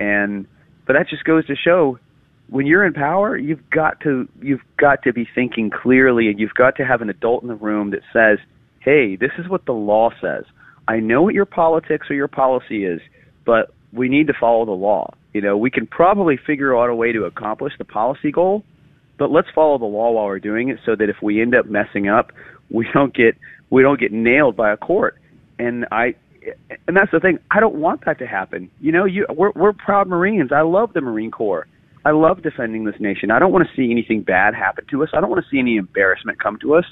And 0.00 0.46
but 0.86 0.94
that 0.94 1.08
just 1.08 1.24
goes 1.24 1.46
to 1.46 1.54
show 1.56 1.98
when 2.48 2.66
you're 2.66 2.84
in 2.84 2.92
power, 2.92 3.36
you've 3.36 3.68
got 3.70 4.00
to 4.00 4.28
you've 4.40 4.62
got 4.76 5.02
to 5.02 5.12
be 5.12 5.28
thinking 5.34 5.70
clearly, 5.70 6.28
and 6.28 6.38
you've 6.38 6.54
got 6.54 6.76
to 6.76 6.84
have 6.84 7.02
an 7.02 7.10
adult 7.10 7.42
in 7.42 7.48
the 7.48 7.54
room 7.54 7.90
that 7.90 8.02
says, 8.12 8.38
"Hey, 8.80 9.16
this 9.16 9.32
is 9.38 9.48
what 9.48 9.64
the 9.66 9.72
law 9.72 10.10
says. 10.20 10.44
I 10.88 11.00
know 11.00 11.22
what 11.22 11.34
your 11.34 11.46
politics 11.46 12.08
or 12.10 12.14
your 12.14 12.28
policy 12.28 12.84
is, 12.84 13.00
but 13.44 13.74
we 13.92 14.08
need 14.08 14.28
to 14.28 14.34
follow 14.38 14.64
the 14.64 14.72
law. 14.72 15.12
You 15.32 15.40
know, 15.40 15.56
we 15.56 15.70
can 15.70 15.86
probably 15.86 16.36
figure 16.36 16.76
out 16.76 16.88
a 16.88 16.94
way 16.94 17.12
to 17.12 17.24
accomplish 17.24 17.72
the 17.78 17.84
policy 17.84 18.30
goal, 18.30 18.62
but 19.18 19.30
let's 19.30 19.48
follow 19.54 19.78
the 19.78 19.84
law 19.84 20.12
while 20.12 20.26
we're 20.26 20.38
doing 20.38 20.68
it, 20.68 20.78
so 20.86 20.94
that 20.94 21.08
if 21.08 21.16
we 21.22 21.42
end 21.42 21.54
up 21.54 21.66
messing 21.66 22.08
up, 22.08 22.32
we 22.70 22.86
don't 22.94 23.14
get 23.14 23.36
we 23.70 23.82
don't 23.82 23.98
get 23.98 24.12
nailed 24.12 24.56
by 24.56 24.72
a 24.72 24.76
court." 24.76 25.16
And 25.58 25.86
I 25.90 26.14
and 26.86 26.96
that's 26.96 27.10
the 27.10 27.18
thing. 27.18 27.38
I 27.50 27.58
don't 27.58 27.74
want 27.74 28.04
that 28.04 28.20
to 28.20 28.26
happen. 28.26 28.70
You 28.80 28.92
know, 28.92 29.04
you 29.04 29.26
we're 29.28 29.50
we're 29.56 29.72
proud 29.72 30.06
Marines. 30.06 30.52
I 30.52 30.60
love 30.60 30.92
the 30.92 31.00
Marine 31.00 31.32
Corps. 31.32 31.66
I 32.06 32.12
love 32.12 32.40
defending 32.40 32.84
this 32.84 32.94
nation. 33.00 33.32
I 33.32 33.40
don't 33.40 33.50
want 33.50 33.66
to 33.66 33.74
see 33.74 33.90
anything 33.90 34.22
bad 34.22 34.54
happen 34.54 34.84
to 34.92 35.02
us. 35.02 35.08
I 35.12 35.20
don't 35.20 35.28
want 35.28 35.44
to 35.44 35.50
see 35.50 35.58
any 35.58 35.76
embarrassment 35.76 36.40
come 36.40 36.56
to 36.60 36.76
us. 36.76 36.84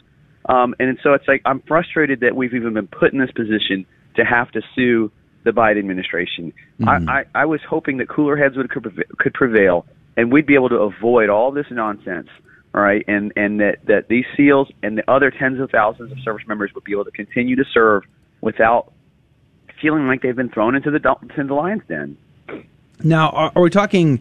Um, 0.46 0.74
and 0.80 0.98
so 1.04 1.12
it's 1.12 1.28
like 1.28 1.40
I'm 1.44 1.60
frustrated 1.68 2.18
that 2.20 2.34
we've 2.34 2.52
even 2.52 2.74
been 2.74 2.88
put 2.88 3.12
in 3.12 3.20
this 3.20 3.30
position 3.30 3.86
to 4.16 4.24
have 4.24 4.50
to 4.50 4.60
sue 4.74 5.12
the 5.44 5.52
Biden 5.52 5.78
administration. 5.78 6.52
Mhm. 6.80 7.08
I, 7.08 7.20
I, 7.20 7.42
I 7.42 7.44
was 7.44 7.60
hoping 7.62 7.98
that 7.98 8.08
cooler 8.08 8.36
heads 8.36 8.56
would 8.56 8.68
could 8.70 9.34
prevail, 9.34 9.86
and 10.16 10.32
we'd 10.32 10.46
be 10.46 10.56
able 10.56 10.70
to 10.70 10.78
avoid 10.78 11.28
all 11.28 11.52
this 11.52 11.66
nonsense. 11.70 12.28
All 12.74 12.80
right, 12.80 13.04
and 13.06 13.32
and 13.36 13.60
that 13.60 13.86
that 13.86 14.08
these 14.08 14.24
SEALs 14.36 14.68
and 14.82 14.98
the 14.98 15.08
other 15.08 15.30
tens 15.30 15.60
of 15.60 15.70
thousands 15.70 16.10
of 16.10 16.18
service 16.24 16.42
members 16.48 16.72
would 16.74 16.82
be 16.82 16.90
able 16.90 17.04
to 17.04 17.12
continue 17.12 17.54
to 17.54 17.64
serve 17.72 18.02
without 18.40 18.92
feeling 19.80 20.08
like 20.08 20.22
they've 20.22 20.34
been 20.34 20.50
thrown 20.50 20.74
into 20.74 20.90
the 20.90 20.98
into 21.22 21.44
the 21.44 21.54
lion's 21.54 21.82
den. 21.86 22.16
Now, 23.04 23.30
are, 23.30 23.52
are 23.54 23.62
we 23.62 23.70
talking 23.70 24.20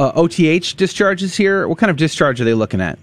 uh, 0.00 0.12
OTH 0.16 0.76
discharges 0.76 1.36
here? 1.36 1.68
What 1.68 1.76
kind 1.76 1.90
of 1.90 1.98
discharge 1.98 2.40
are 2.40 2.44
they 2.44 2.54
looking 2.54 2.80
at? 2.80 2.98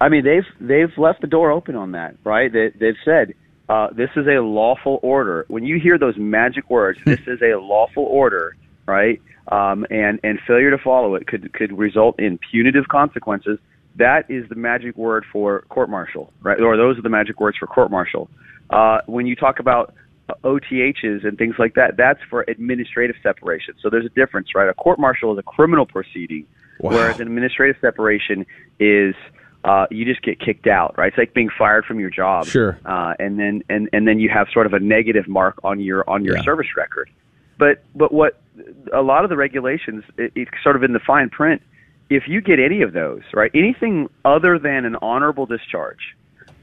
I 0.00 0.08
mean, 0.08 0.24
they've 0.24 0.46
they've 0.60 0.96
left 0.98 1.20
the 1.20 1.26
door 1.26 1.50
open 1.52 1.76
on 1.76 1.92
that, 1.92 2.16
right? 2.24 2.52
They, 2.52 2.70
they've 2.70 2.96
said 3.04 3.34
uh, 3.68 3.88
this 3.92 4.10
is 4.16 4.26
a 4.26 4.40
lawful 4.40 4.98
order. 5.02 5.44
When 5.48 5.64
you 5.64 5.78
hear 5.78 5.96
those 5.96 6.16
magic 6.16 6.68
words, 6.68 6.98
this 7.04 7.20
is 7.26 7.40
a 7.42 7.58
lawful 7.58 8.04
order, 8.04 8.56
right? 8.86 9.22
Um, 9.50 9.86
and 9.90 10.18
and 10.24 10.40
failure 10.46 10.70
to 10.70 10.78
follow 10.78 11.14
it 11.14 11.26
could 11.26 11.52
could 11.52 11.76
result 11.78 12.18
in 12.18 12.38
punitive 12.38 12.88
consequences. 12.88 13.58
That 13.96 14.30
is 14.30 14.48
the 14.48 14.54
magic 14.56 14.96
word 14.96 15.24
for 15.32 15.62
court 15.68 15.90
martial, 15.90 16.32
right? 16.42 16.60
Or 16.60 16.76
those 16.76 16.98
are 16.98 17.02
the 17.02 17.08
magic 17.08 17.40
words 17.40 17.56
for 17.56 17.66
court 17.66 17.90
martial. 17.90 18.28
Uh, 18.70 18.98
when 19.06 19.26
you 19.26 19.34
talk 19.34 19.60
about 19.60 19.94
OTHs 20.44 21.26
and 21.26 21.38
things 21.38 21.54
like 21.58 21.74
that, 21.74 21.96
that's 21.96 22.20
for 22.28 22.44
administrative 22.48 23.16
separation. 23.22 23.74
So 23.82 23.88
there's 23.90 24.06
a 24.06 24.10
difference, 24.10 24.48
right? 24.54 24.68
A 24.68 24.74
court 24.74 24.98
martial 24.98 25.32
is 25.32 25.38
a 25.38 25.42
criminal 25.42 25.86
proceeding, 25.86 26.46
Wow. 26.80 26.92
whereas 26.92 27.16
an 27.18 27.26
administrative 27.26 27.76
separation 27.80 28.46
is 28.78 29.14
uh, 29.64 29.86
you 29.90 30.04
just 30.04 30.22
get 30.22 30.38
kicked 30.38 30.66
out, 30.68 30.94
right? 30.96 31.08
It's 31.08 31.18
like 31.18 31.34
being 31.34 31.50
fired 31.58 31.84
from 31.84 31.98
your 31.98 32.10
job. 32.10 32.46
Sure. 32.46 32.78
Uh, 32.84 33.14
and 33.18 33.38
then 33.38 33.62
and 33.68 33.88
and 33.92 34.06
then 34.06 34.20
you 34.20 34.28
have 34.32 34.46
sort 34.52 34.66
of 34.66 34.72
a 34.72 34.78
negative 34.78 35.26
mark 35.26 35.58
on 35.64 35.80
your 35.80 36.08
on 36.08 36.24
your 36.24 36.36
Yeah. 36.36 36.42
service 36.44 36.68
record. 36.76 37.10
But 37.58 37.82
but 37.96 38.12
what 38.12 38.40
a 38.92 39.02
lot 39.02 39.24
of 39.24 39.30
the 39.30 39.36
regulations, 39.36 40.04
it, 40.16 40.32
it's 40.36 40.50
sort 40.62 40.76
of 40.76 40.84
in 40.84 40.92
the 40.92 41.00
fine 41.00 41.28
print. 41.28 41.60
If 42.08 42.28
you 42.28 42.40
get 42.40 42.60
any 42.60 42.82
of 42.82 42.92
those, 42.92 43.22
right, 43.34 43.50
anything 43.54 44.08
other 44.24 44.58
than 44.58 44.84
an 44.84 44.96
honorable 45.02 45.44
discharge, 45.46 46.14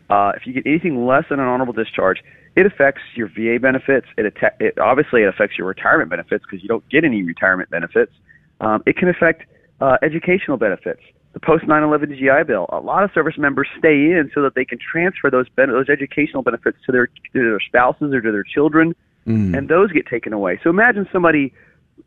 uh, 0.09 0.32
if 0.36 0.47
you 0.47 0.53
get 0.53 0.66
anything 0.66 1.05
less 1.05 1.26
than 1.30 1.39
an 1.39 1.45
honorable 1.47 1.74
discharge, 1.74 2.20
it 2.56 2.66
affects 2.66 3.01
your 3.16 3.28
VA 3.28 3.60
benefits. 3.60 4.08
It, 4.18 4.26
atta- 4.26 4.56
it 4.60 4.78
obviously 4.80 5.24
it 5.24 5.28
affects 5.28 5.58
your 5.58 5.68
retirement 5.68 6.10
benefits 6.10 6.43
because 6.45 6.64
you 6.64 6.70
don't 6.70 6.88
get 6.89 7.03
any 7.03 7.22
retirement 7.24 7.70
benefits. 7.70 8.14
Um, 8.62 8.82
it 8.86 8.97
can 8.97 9.10
affect 9.10 9.43
uh, 9.82 9.97
educational 10.01 10.58
benefits. 10.58 11.01
The 11.34 11.41
post 11.41 11.66
9/11 11.66 12.18
GI 12.18 12.43
Bill. 12.47 12.66
A 12.70 12.80
lot 12.80 13.03
of 13.03 13.12
service 13.12 13.38
members 13.38 13.68
stay 13.78 14.12
in 14.12 14.32
so 14.34 14.41
that 14.43 14.56
they 14.56 14.64
can 14.64 14.80
transfer 14.80 15.30
those 15.30 15.49
ben- 15.49 15.70
those 15.70 15.89
educational 15.89 16.43
benefits 16.43 16.78
to 16.86 16.93
their 16.93 17.08
to 17.08 17.12
their 17.34 17.60
spouses 17.60 18.14
or 18.14 18.22
to 18.22 18.32
their 18.32 18.43
children, 18.43 18.95
and 19.53 19.68
those 19.68 19.91
get 19.91 20.08
taken 20.08 20.32
away. 20.32 20.60
So 20.64 20.70
imagine 20.70 21.10
somebody, 21.12 21.53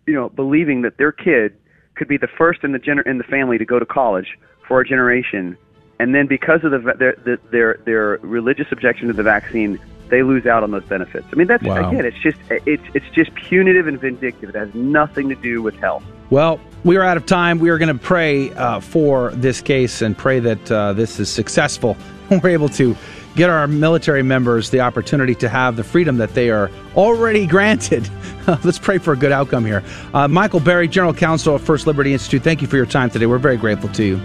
you 0.06 0.14
know, 0.14 0.30
believing 0.30 0.80
that 0.82 0.96
their 0.96 1.12
kid 1.12 1.54
could 1.94 2.08
be 2.08 2.16
the 2.16 2.28
first 2.38 2.64
in 2.64 2.72
the 2.72 2.78
gener- 2.78 3.06
in 3.06 3.18
the 3.18 3.24
family 3.24 3.58
to 3.58 3.66
go 3.66 3.78
to 3.78 3.84
college 3.84 4.38
for 4.66 4.80
a 4.80 4.88
generation, 4.88 5.58
and 5.98 6.14
then 6.14 6.26
because 6.26 6.64
of 6.64 6.70
the, 6.70 6.94
their, 6.98 7.16
their 7.22 7.38
their 7.50 7.80
their 7.84 8.18
religious 8.22 8.68
objection 8.70 9.08
to 9.08 9.12
the 9.12 9.22
vaccine, 9.22 9.78
they 10.10 10.22
lose 10.22 10.46
out 10.46 10.62
on 10.62 10.70
those 10.70 10.84
benefits. 10.84 11.26
I 11.32 11.36
mean, 11.36 11.46
that's 11.46 11.62
Wow. 11.62 11.90
again, 11.90 12.04
it's 12.04 12.18
just 12.18 12.38
it's 12.50 12.82
it's 12.94 13.08
just 13.12 13.34
punitive 13.34 13.86
and 13.86 14.00
vindictive. 14.00 14.50
It 14.50 14.54
has 14.54 14.74
nothing 14.74 15.28
to 15.28 15.34
do 15.34 15.62
with 15.62 15.76
health. 15.76 16.02
Well, 16.30 16.60
we 16.84 16.96
are 16.96 17.02
out 17.02 17.16
of 17.16 17.26
time. 17.26 17.58
We 17.58 17.70
are 17.70 17.78
going 17.78 17.96
to 17.96 18.02
pray 18.02 18.52
uh, 18.52 18.80
for 18.80 19.30
this 19.32 19.60
case 19.60 20.02
and 20.02 20.16
pray 20.16 20.40
that 20.40 20.70
uh, 20.70 20.92
this 20.92 21.18
is 21.18 21.28
successful. 21.30 21.96
We're 22.30 22.50
able 22.50 22.68
to 22.70 22.96
get 23.34 23.48
our 23.50 23.66
military 23.66 24.22
members 24.22 24.70
the 24.70 24.80
opportunity 24.80 25.34
to 25.36 25.48
have 25.48 25.76
the 25.76 25.84
freedom 25.84 26.16
that 26.18 26.34
they 26.34 26.50
are 26.50 26.70
already 26.96 27.46
granted. 27.46 28.08
Let's 28.46 28.78
pray 28.78 28.98
for 28.98 29.12
a 29.12 29.16
good 29.16 29.32
outcome 29.32 29.64
here. 29.64 29.82
Uh, 30.12 30.28
Michael 30.28 30.60
Berry, 30.60 30.88
General 30.88 31.14
Counsel 31.14 31.54
of 31.54 31.62
First 31.62 31.86
Liberty 31.86 32.12
Institute, 32.12 32.42
thank 32.42 32.60
you 32.60 32.68
for 32.68 32.76
your 32.76 32.86
time 32.86 33.10
today. 33.10 33.26
We're 33.26 33.38
very 33.38 33.56
grateful 33.56 33.88
to 33.90 34.04
you. 34.04 34.20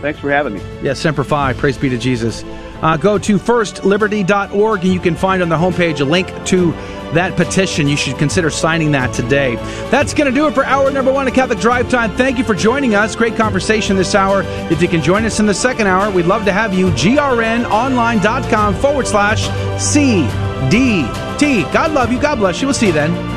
Thanks 0.00 0.18
for 0.20 0.30
having 0.30 0.54
me. 0.54 0.62
Yes, 0.82 0.98
Semper 0.98 1.24
Fi. 1.24 1.52
Praise 1.52 1.78
be 1.78 1.88
to 1.90 1.98
Jesus. 1.98 2.42
Uh, 2.82 2.96
go 2.96 3.18
to 3.18 3.38
firstliberty.org 3.38 4.84
and 4.84 4.92
you 4.92 5.00
can 5.00 5.14
find 5.14 5.42
on 5.42 5.48
the 5.48 5.56
homepage 5.56 6.00
a 6.00 6.04
link 6.04 6.28
to 6.46 6.72
that 7.14 7.36
petition. 7.36 7.88
You 7.88 7.96
should 7.96 8.18
consider 8.18 8.50
signing 8.50 8.92
that 8.92 9.14
today. 9.14 9.56
That's 9.90 10.12
going 10.14 10.32
to 10.32 10.34
do 10.34 10.46
it 10.46 10.54
for 10.54 10.64
hour 10.64 10.90
number 10.90 11.12
one 11.12 11.26
of 11.26 11.34
Catholic 11.34 11.60
Drive 11.60 11.88
Time. 11.88 12.14
Thank 12.16 12.38
you 12.38 12.44
for 12.44 12.54
joining 12.54 12.94
us. 12.94 13.16
Great 13.16 13.36
conversation 13.36 13.96
this 13.96 14.14
hour. 14.14 14.42
If 14.70 14.82
you 14.82 14.88
can 14.88 15.02
join 15.02 15.24
us 15.24 15.40
in 15.40 15.46
the 15.46 15.54
second 15.54 15.86
hour, 15.86 16.10
we'd 16.10 16.26
love 16.26 16.44
to 16.44 16.52
have 16.52 16.74
you. 16.74 16.90
grnonline.com 16.90 18.74
forward 18.74 19.06
slash 19.06 19.48
CDT. 19.78 21.72
God 21.72 21.92
love 21.92 22.12
you. 22.12 22.20
God 22.20 22.36
bless 22.36 22.60
you. 22.60 22.66
We'll 22.66 22.74
see 22.74 22.88
you 22.88 22.92
then. 22.92 23.34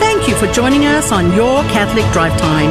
Thank 0.00 0.28
you 0.28 0.34
for 0.36 0.46
joining 0.54 0.86
us 0.86 1.10
on 1.10 1.32
Your 1.32 1.62
Catholic 1.64 2.04
Drive 2.12 2.38
Time, 2.40 2.70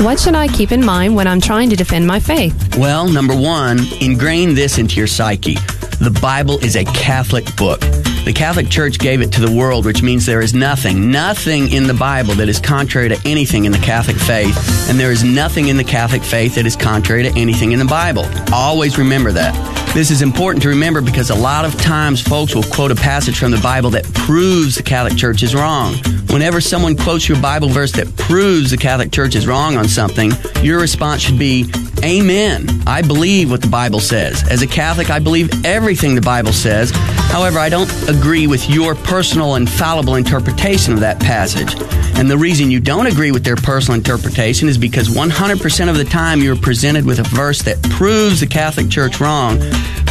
What 0.00 0.20
should 0.20 0.34
I 0.34 0.48
keep 0.48 0.70
in 0.70 0.84
mind 0.84 1.16
when 1.16 1.26
I'm 1.26 1.40
trying 1.40 1.70
to 1.70 1.76
defend 1.76 2.06
my 2.06 2.20
faith? 2.20 2.76
Well, 2.76 3.08
number 3.08 3.34
one, 3.34 3.80
ingrain 4.00 4.54
this 4.54 4.76
into 4.76 4.96
your 4.96 5.06
psyche. 5.06 5.54
The 6.00 6.16
Bible 6.20 6.58
is 6.58 6.76
a 6.76 6.84
Catholic 6.84 7.44
book. 7.56 7.80
The 8.24 8.32
Catholic 8.34 8.68
Church 8.68 8.98
gave 8.98 9.22
it 9.22 9.32
to 9.32 9.40
the 9.40 9.50
world, 9.50 9.86
which 9.86 10.02
means 10.02 10.26
there 10.26 10.40
is 10.40 10.52
nothing, 10.52 11.10
nothing 11.10 11.72
in 11.72 11.86
the 11.86 11.94
Bible 11.94 12.34
that 12.34 12.48
is 12.48 12.58
contrary 12.58 13.08
to 13.08 13.20
anything 13.24 13.64
in 13.64 13.72
the 13.72 13.78
Catholic 13.78 14.16
faith, 14.16 14.88
and 14.90 14.98
there 14.98 15.12
is 15.12 15.24
nothing 15.24 15.68
in 15.68 15.76
the 15.76 15.84
Catholic 15.84 16.22
faith 16.22 16.54
that 16.56 16.66
is 16.66 16.76
contrary 16.76 17.22
to 17.22 17.30
anything 17.38 17.72
in 17.72 17.78
the 17.78 17.84
Bible. 17.84 18.24
Always 18.52 18.98
remember 18.98 19.32
that. 19.32 19.73
This 19.94 20.10
is 20.10 20.22
important 20.22 20.60
to 20.64 20.68
remember 20.70 21.00
because 21.00 21.30
a 21.30 21.36
lot 21.36 21.64
of 21.64 21.80
times 21.80 22.20
folks 22.20 22.52
will 22.52 22.64
quote 22.64 22.90
a 22.90 22.96
passage 22.96 23.38
from 23.38 23.52
the 23.52 23.58
Bible 23.58 23.90
that 23.90 24.02
proves 24.12 24.74
the 24.74 24.82
Catholic 24.82 25.16
Church 25.16 25.44
is 25.44 25.54
wrong. 25.54 25.94
Whenever 26.30 26.60
someone 26.60 26.96
quotes 26.96 27.28
your 27.28 27.40
Bible 27.40 27.68
verse 27.68 27.92
that 27.92 28.08
proves 28.16 28.72
the 28.72 28.76
Catholic 28.76 29.12
Church 29.12 29.36
is 29.36 29.46
wrong 29.46 29.76
on 29.76 29.86
something, 29.86 30.32
your 30.64 30.80
response 30.80 31.22
should 31.22 31.38
be, 31.38 31.70
Amen. 32.04 32.68
I 32.86 33.00
believe 33.00 33.50
what 33.50 33.62
the 33.62 33.68
Bible 33.68 33.98
says. 33.98 34.46
As 34.50 34.60
a 34.60 34.66
Catholic, 34.66 35.08
I 35.08 35.20
believe 35.20 35.64
everything 35.64 36.14
the 36.14 36.20
Bible 36.20 36.52
says. 36.52 36.90
However, 36.94 37.58
I 37.58 37.70
don't 37.70 37.90
agree 38.10 38.46
with 38.46 38.68
your 38.68 38.94
personal 38.94 39.54
infallible 39.54 40.16
interpretation 40.16 40.92
of 40.92 41.00
that 41.00 41.18
passage. 41.18 41.74
And 42.18 42.30
the 42.30 42.36
reason 42.36 42.70
you 42.70 42.78
don't 42.78 43.06
agree 43.06 43.30
with 43.30 43.42
their 43.42 43.56
personal 43.56 43.96
interpretation 43.96 44.68
is 44.68 44.76
because 44.76 45.08
100% 45.08 45.88
of 45.88 45.96
the 45.96 46.04
time 46.04 46.40
you're 46.40 46.56
presented 46.56 47.06
with 47.06 47.20
a 47.20 47.22
verse 47.22 47.62
that 47.62 47.82
proves 47.84 48.40
the 48.40 48.46
Catholic 48.46 48.90
Church 48.90 49.18
wrong. 49.18 49.58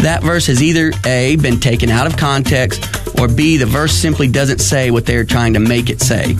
That 0.01 0.21
verse 0.23 0.47
has 0.47 0.63
either 0.63 0.93
A, 1.05 1.35
been 1.35 1.59
taken 1.59 1.91
out 1.91 2.07
of 2.07 2.17
context, 2.17 2.83
or 3.19 3.27
B, 3.27 3.57
the 3.57 3.67
verse 3.67 3.93
simply 3.93 4.27
doesn't 4.27 4.61
say 4.61 4.89
what 4.89 5.05
they're 5.05 5.25
trying 5.25 5.53
to 5.53 5.59
make 5.59 5.91
it 5.91 6.01
say. 6.01 6.35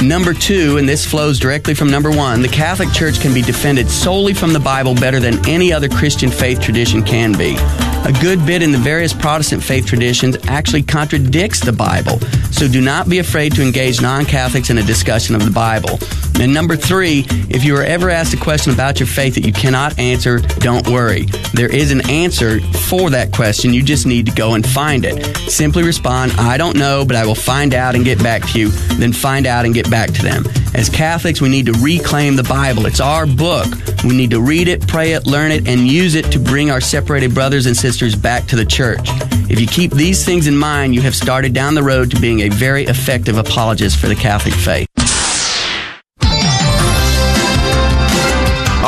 Number 0.00 0.34
two, 0.34 0.76
and 0.76 0.88
this 0.88 1.06
flows 1.06 1.38
directly 1.38 1.74
from 1.74 1.88
number 1.88 2.10
one, 2.10 2.42
the 2.42 2.48
Catholic 2.48 2.92
Church 2.92 3.18
can 3.20 3.32
be 3.32 3.42
defended 3.42 3.88
solely 3.90 4.34
from 4.34 4.52
the 4.52 4.60
Bible 4.60 4.94
better 4.94 5.18
than 5.18 5.46
any 5.48 5.72
other 5.72 5.88
Christian 5.88 6.30
faith 6.30 6.60
tradition 6.60 7.02
can 7.02 7.32
be. 7.32 7.56
A 8.04 8.12
good 8.20 8.44
bit 8.46 8.62
in 8.62 8.70
the 8.70 8.78
various 8.78 9.12
Protestant 9.12 9.62
faith 9.62 9.86
traditions 9.86 10.36
actually 10.46 10.82
contradicts 10.82 11.60
the 11.60 11.72
Bible, 11.72 12.20
so 12.52 12.68
do 12.68 12.80
not 12.80 13.08
be 13.08 13.18
afraid 13.18 13.52
to 13.56 13.62
engage 13.62 14.00
non 14.00 14.24
Catholics 14.24 14.70
in 14.70 14.78
a 14.78 14.82
discussion 14.82 15.34
of 15.34 15.44
the 15.44 15.50
Bible. 15.50 15.98
And 16.38 16.52
number 16.52 16.76
three, 16.76 17.24
if 17.48 17.64
you 17.64 17.74
are 17.76 17.82
ever 17.82 18.10
asked 18.10 18.34
a 18.34 18.36
question 18.36 18.72
about 18.72 19.00
your 19.00 19.06
faith 19.06 19.34
that 19.36 19.46
you 19.46 19.52
cannot 19.52 19.98
answer, 19.98 20.38
don't 20.38 20.86
worry. 20.86 21.22
There 21.54 21.74
is 21.74 21.90
an 21.90 22.08
answer 22.10 22.60
for 22.60 23.08
that 23.10 23.32
question. 23.32 23.72
You 23.72 23.82
just 23.82 24.06
need 24.06 24.26
to 24.26 24.32
go 24.32 24.52
and 24.52 24.64
find 24.64 25.06
it. 25.06 25.24
Simply 25.50 25.82
respond, 25.82 26.32
I 26.32 26.58
don't 26.58 26.76
know, 26.76 27.06
but 27.06 27.16
I 27.16 27.24
will 27.24 27.34
find 27.34 27.72
out 27.72 27.94
and 27.94 28.04
get 28.04 28.22
back 28.22 28.46
to 28.50 28.60
you. 28.60 28.68
Then 28.98 29.14
find 29.14 29.46
out 29.46 29.64
and 29.64 29.72
get 29.72 29.85
it 29.86 29.90
back 29.90 30.10
to 30.12 30.22
them. 30.22 30.44
As 30.74 30.88
Catholics, 30.88 31.40
we 31.40 31.48
need 31.48 31.66
to 31.66 31.72
reclaim 31.72 32.36
the 32.36 32.42
Bible. 32.42 32.86
It's 32.86 33.00
our 33.00 33.26
book. 33.26 33.66
We 34.04 34.16
need 34.16 34.30
to 34.30 34.40
read 34.40 34.68
it, 34.68 34.86
pray 34.86 35.12
it, 35.12 35.26
learn 35.26 35.50
it, 35.50 35.66
and 35.68 35.86
use 35.86 36.14
it 36.14 36.30
to 36.32 36.38
bring 36.38 36.70
our 36.70 36.80
separated 36.80 37.34
brothers 37.34 37.66
and 37.66 37.76
sisters 37.76 38.14
back 38.14 38.46
to 38.46 38.56
the 38.56 38.64
church. 38.64 39.08
If 39.48 39.60
you 39.60 39.66
keep 39.66 39.92
these 39.92 40.24
things 40.24 40.46
in 40.46 40.56
mind, 40.56 40.94
you 40.94 41.02
have 41.02 41.14
started 41.14 41.54
down 41.54 41.74
the 41.74 41.82
road 41.82 42.10
to 42.10 42.20
being 42.20 42.40
a 42.40 42.48
very 42.48 42.84
effective 42.84 43.38
apologist 43.38 43.98
for 43.98 44.08
the 44.08 44.14
Catholic 44.14 44.54
faith. 44.54 44.88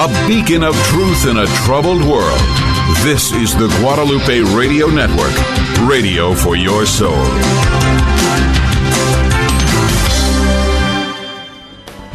A 0.01 0.29
beacon 0.29 0.63
of 0.63 0.77
truth 0.87 1.27
in 1.27 1.39
a 1.39 1.47
troubled 1.65 2.03
world. 2.05 2.41
This 3.03 3.33
is 3.33 3.55
the 3.57 3.69
Guadalupe 3.81 4.41
Radio 4.57 4.87
Network, 4.87 5.35
radio 5.89 6.35
for 6.35 6.57
your 6.57 6.87
soul. 6.87 7.78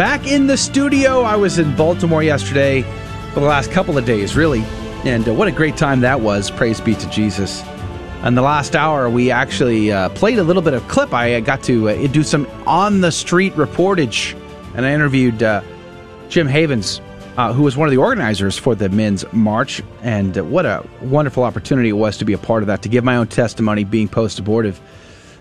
Back 0.00 0.26
in 0.26 0.46
the 0.46 0.56
studio. 0.56 1.20
I 1.20 1.36
was 1.36 1.58
in 1.58 1.76
Baltimore 1.76 2.22
yesterday 2.22 2.80
for 3.34 3.40
the 3.40 3.46
last 3.46 3.70
couple 3.70 3.98
of 3.98 4.06
days, 4.06 4.34
really. 4.34 4.62
And 5.04 5.28
uh, 5.28 5.34
what 5.34 5.46
a 5.46 5.52
great 5.52 5.76
time 5.76 6.00
that 6.00 6.22
was. 6.22 6.50
Praise 6.50 6.80
be 6.80 6.94
to 6.94 7.10
Jesus. 7.10 7.62
In 8.24 8.34
the 8.34 8.40
last 8.40 8.74
hour, 8.74 9.10
we 9.10 9.30
actually 9.30 9.92
uh, 9.92 10.08
played 10.08 10.38
a 10.38 10.42
little 10.42 10.62
bit 10.62 10.72
of 10.72 10.88
clip. 10.88 11.12
I 11.12 11.38
got 11.40 11.62
to 11.64 11.90
uh, 11.90 12.06
do 12.06 12.22
some 12.22 12.46
on 12.66 13.02
the 13.02 13.12
street 13.12 13.52
reportage, 13.56 14.32
and 14.74 14.86
I 14.86 14.94
interviewed 14.94 15.42
uh, 15.42 15.60
Jim 16.30 16.46
Havens, 16.46 17.02
uh, 17.36 17.52
who 17.52 17.62
was 17.62 17.76
one 17.76 17.86
of 17.86 17.92
the 17.92 17.98
organizers 17.98 18.56
for 18.56 18.74
the 18.74 18.88
men's 18.88 19.30
march. 19.34 19.82
And 20.00 20.38
uh, 20.38 20.44
what 20.44 20.64
a 20.64 20.82
wonderful 21.02 21.44
opportunity 21.44 21.90
it 21.90 21.92
was 21.92 22.16
to 22.16 22.24
be 22.24 22.32
a 22.32 22.38
part 22.38 22.62
of 22.62 22.68
that, 22.68 22.80
to 22.84 22.88
give 22.88 23.04
my 23.04 23.16
own 23.16 23.26
testimony 23.26 23.84
being 23.84 24.08
post 24.08 24.38
abortive 24.38 24.80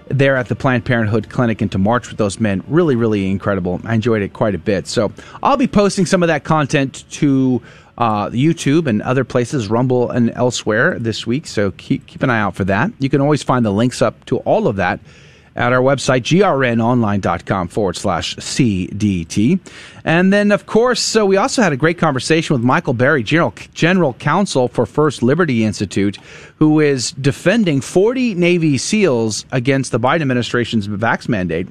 there 0.09 0.35
at 0.35 0.47
the 0.47 0.55
Planned 0.55 0.85
Parenthood 0.85 1.29
Clinic 1.29 1.61
and 1.61 1.71
to 1.71 1.77
march 1.77 2.09
with 2.09 2.17
those 2.17 2.39
men. 2.39 2.63
Really, 2.67 2.95
really 2.95 3.29
incredible. 3.29 3.79
I 3.83 3.95
enjoyed 3.95 4.21
it 4.21 4.33
quite 4.33 4.55
a 4.55 4.59
bit. 4.59 4.87
So 4.87 5.11
I'll 5.41 5.57
be 5.57 5.67
posting 5.67 6.05
some 6.05 6.23
of 6.23 6.27
that 6.27 6.43
content 6.43 7.05
to 7.11 7.61
uh, 7.97 8.29
YouTube 8.29 8.87
and 8.87 9.01
other 9.01 9.23
places, 9.23 9.67
Rumble 9.67 10.09
and 10.09 10.31
elsewhere 10.31 10.97
this 10.97 11.27
week. 11.27 11.45
So 11.47 11.71
keep, 11.71 12.07
keep 12.07 12.23
an 12.23 12.29
eye 12.29 12.39
out 12.39 12.55
for 12.55 12.63
that. 12.65 12.91
You 12.99 13.09
can 13.09 13.21
always 13.21 13.43
find 13.43 13.65
the 13.65 13.71
links 13.71 14.01
up 14.01 14.25
to 14.25 14.37
all 14.39 14.67
of 14.67 14.77
that 14.77 14.99
at 15.59 15.73
our 15.73 15.81
website, 15.81 16.21
grnonline.com 16.21 17.67
forward 17.67 17.97
slash 17.97 18.35
CDT. 18.37 19.59
And 20.05 20.31
then, 20.31 20.53
of 20.53 20.65
course, 20.65 21.01
so 21.01 21.25
we 21.25 21.35
also 21.35 21.61
had 21.61 21.73
a 21.73 21.77
great 21.77 21.97
conversation 21.97 22.53
with 22.53 22.63
Michael 22.63 22.93
Berry, 22.93 23.23
General, 23.23 23.53
General 23.73 24.13
Counsel 24.13 24.69
for 24.69 24.85
First 24.85 25.21
Liberty 25.21 25.65
Institute, 25.65 26.17
who 26.57 26.79
is 26.79 27.11
defending 27.11 27.81
40 27.81 28.35
Navy 28.35 28.77
SEALs 28.77 29.45
against 29.51 29.91
the 29.91 29.99
Biden 29.99 30.21
administration's 30.21 30.87
vax 30.87 31.27
mandate. 31.27 31.67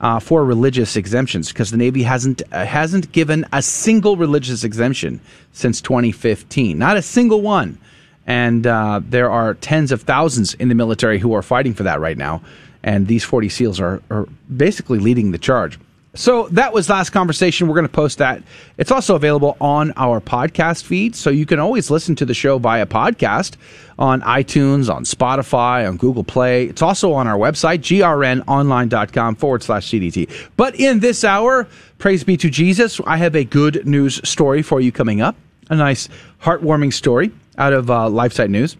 Uh, 0.00 0.18
for 0.18 0.44
religious 0.44 0.96
exemptions, 0.96 1.52
because 1.52 1.70
the 1.70 1.76
Navy 1.76 2.02
hasn't 2.02 2.42
uh, 2.50 2.66
hasn't 2.66 3.12
given 3.12 3.46
a 3.52 3.62
single 3.62 4.16
religious 4.16 4.64
exemption 4.64 5.20
since 5.52 5.80
2015, 5.80 6.76
not 6.76 6.96
a 6.96 7.02
single 7.02 7.40
one, 7.40 7.78
and 8.26 8.66
uh, 8.66 9.00
there 9.04 9.30
are 9.30 9.54
tens 9.54 9.92
of 9.92 10.02
thousands 10.02 10.54
in 10.54 10.68
the 10.68 10.74
military 10.74 11.20
who 11.20 11.32
are 11.34 11.42
fighting 11.42 11.72
for 11.72 11.84
that 11.84 12.00
right 12.00 12.18
now 12.18 12.42
and 12.82 13.06
these 13.06 13.24
40 13.24 13.48
SEALs 13.48 13.80
are, 13.80 14.02
are 14.10 14.26
basically 14.54 14.98
leading 14.98 15.30
the 15.30 15.38
charge. 15.38 15.78
So 16.14 16.48
that 16.48 16.74
was 16.74 16.90
last 16.90 17.10
conversation. 17.10 17.68
We're 17.68 17.74
going 17.74 17.86
to 17.86 17.92
post 17.92 18.18
that. 18.18 18.42
It's 18.76 18.90
also 18.90 19.16
available 19.16 19.56
on 19.62 19.94
our 19.96 20.20
podcast 20.20 20.82
feed, 20.82 21.16
so 21.16 21.30
you 21.30 21.46
can 21.46 21.58
always 21.58 21.90
listen 21.90 22.14
to 22.16 22.26
the 22.26 22.34
show 22.34 22.58
via 22.58 22.84
podcast 22.84 23.56
on 23.98 24.20
iTunes, 24.20 24.94
on 24.94 25.04
Spotify, 25.04 25.88
on 25.88 25.96
Google 25.96 26.22
Play. 26.22 26.66
It's 26.66 26.82
also 26.82 27.14
on 27.14 27.26
our 27.26 27.38
website, 27.38 27.78
grnonline.com 27.78 29.36
forward 29.36 29.62
slash 29.62 29.88
CDT. 29.88 30.50
But 30.54 30.78
in 30.78 31.00
this 31.00 31.24
hour, 31.24 31.66
praise 31.96 32.24
be 32.24 32.36
to 32.36 32.50
Jesus, 32.50 33.00
I 33.06 33.16
have 33.16 33.34
a 33.34 33.44
good 33.44 33.86
news 33.86 34.20
story 34.28 34.60
for 34.60 34.82
you 34.82 34.92
coming 34.92 35.22
up. 35.22 35.34
A 35.70 35.76
nice, 35.76 36.10
heartwarming 36.42 36.92
story 36.92 37.32
out 37.56 37.72
of 37.72 37.90
uh, 37.90 38.08
LifeSite 38.08 38.50
News. 38.50 38.76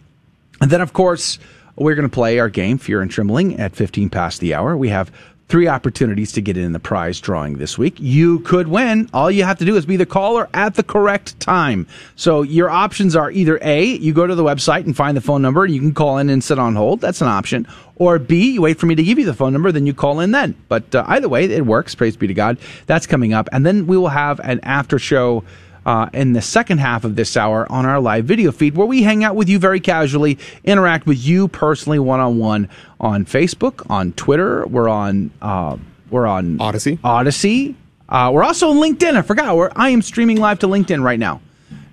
And 0.61 0.71
then, 0.71 0.83
of 0.83 0.93
course, 0.93 1.39
we're 1.77 1.95
going 1.95 2.09
to 2.09 2.15
play 2.15 2.39
our 2.39 2.49
game, 2.49 2.79
Fear 2.79 3.03
and 3.03 3.11
Trembling, 3.11 3.59
at 3.59 3.75
15 3.75 4.11
past 4.11 4.41
the 4.41 4.55
hour. 4.55 4.77
We 4.77 4.89
have 4.91 5.11
three 5.53 5.69
opportunities 5.69 6.33
to 6.33 6.41
get 6.41 6.57
in 6.57 6.73
the 6.73 6.81
prize 6.81 7.21
drawing 7.21 7.59
this 7.59 7.77
week. 7.77 7.95
You 7.99 8.41
could 8.41 8.69
win. 8.69 9.11
All 9.13 9.31
you 9.31 9.45
have 9.45 9.59
to 9.59 9.67
do 9.67 9.77
is 9.77 9.85
be 9.85 9.99
the 9.99 10.07
caller 10.07 10.49
at 10.55 10.77
the 10.77 10.83
correct 10.83 11.39
time. 11.41 11.87
So 12.17 12.41
your 12.41 12.71
options 12.71 13.15
are 13.15 13.31
either 13.31 13.59
A, 13.61 13.85
you 13.85 14.15
go 14.15 14.27
to 14.27 14.35
the 14.35 14.43
website 14.43 14.87
and 14.87 14.97
find 14.97 15.15
the 15.15 15.21
phone 15.21 15.43
number 15.43 15.63
and 15.65 15.75
you 15.75 15.81
can 15.81 15.93
call 15.93 16.17
in 16.17 16.31
and 16.31 16.43
sit 16.43 16.59
on 16.59 16.75
hold. 16.75 17.03
That's 17.03 17.21
an 17.21 17.29
option. 17.29 17.69
Or 17.97 18.19
B, 18.19 18.53
you 18.53 18.63
wait 18.63 18.79
for 18.79 18.87
me 18.87 18.95
to 18.95 19.03
give 19.03 19.19
you 19.19 19.27
the 19.27 19.35
phone 19.35 19.53
number, 19.53 19.71
then 19.71 19.85
you 19.85 19.93
call 19.93 20.21
in 20.21 20.31
then. 20.31 20.57
But 20.69 20.95
uh, 20.95 21.05
either 21.07 21.29
way, 21.29 21.45
it 21.45 21.67
works. 21.67 21.95
Praise 21.95 22.17
be 22.17 22.27
to 22.29 22.35
God. 22.35 22.57
That's 22.87 23.07
coming 23.07 23.35
up. 23.35 23.51
And 23.53 23.67
then 23.67 23.87
we 23.87 23.99
will 23.99 24.09
have 24.09 24.41
an 24.41 24.59
after 24.63 24.99
show 24.99 25.45
uh, 25.85 26.09
in 26.13 26.33
the 26.33 26.43
second 26.43 26.79
half 26.79 27.05
of 27.05 27.17
this 27.17 27.37
hour 27.37 27.71
on 27.71 27.87
our 27.87 28.01
live 28.01 28.25
video 28.25 28.53
feed, 28.53 28.77
where 28.77 28.87
we 28.87 29.03
hang 29.03 29.25
out 29.25 29.37
with 29.37 29.49
you 29.49 29.59
very 29.59 29.81
casually, 29.81 30.39
interact 30.65 31.07
with 31.07 31.19
you 31.19 31.49
personally, 31.49 31.99
one 31.99 32.21
on 32.21 32.39
one 32.39 32.69
on 33.01 33.25
Facebook, 33.25 33.89
on 33.91 34.13
Twitter. 34.13 34.67
We're 34.67 34.89
on 34.89 35.31
uh, 35.41 35.77
we're 36.11 36.27
on 36.27 36.59
Odysee. 36.59 36.99
Odysee. 37.03 37.75
Uh, 38.09 38.31
we're 38.33 38.45
also 38.45 38.71
on 38.71 38.77
LinkedIn. 38.77 39.15
I 39.15 39.23
forgot. 39.23 39.57
We're, 39.57 39.73
I 39.75 39.89
am 39.91 40.03
streaming 40.03 40.39
live 40.39 40.59
to 40.61 40.67
LinkedIn 40.67 41.03
right 41.03 41.19
now. 41.19 41.41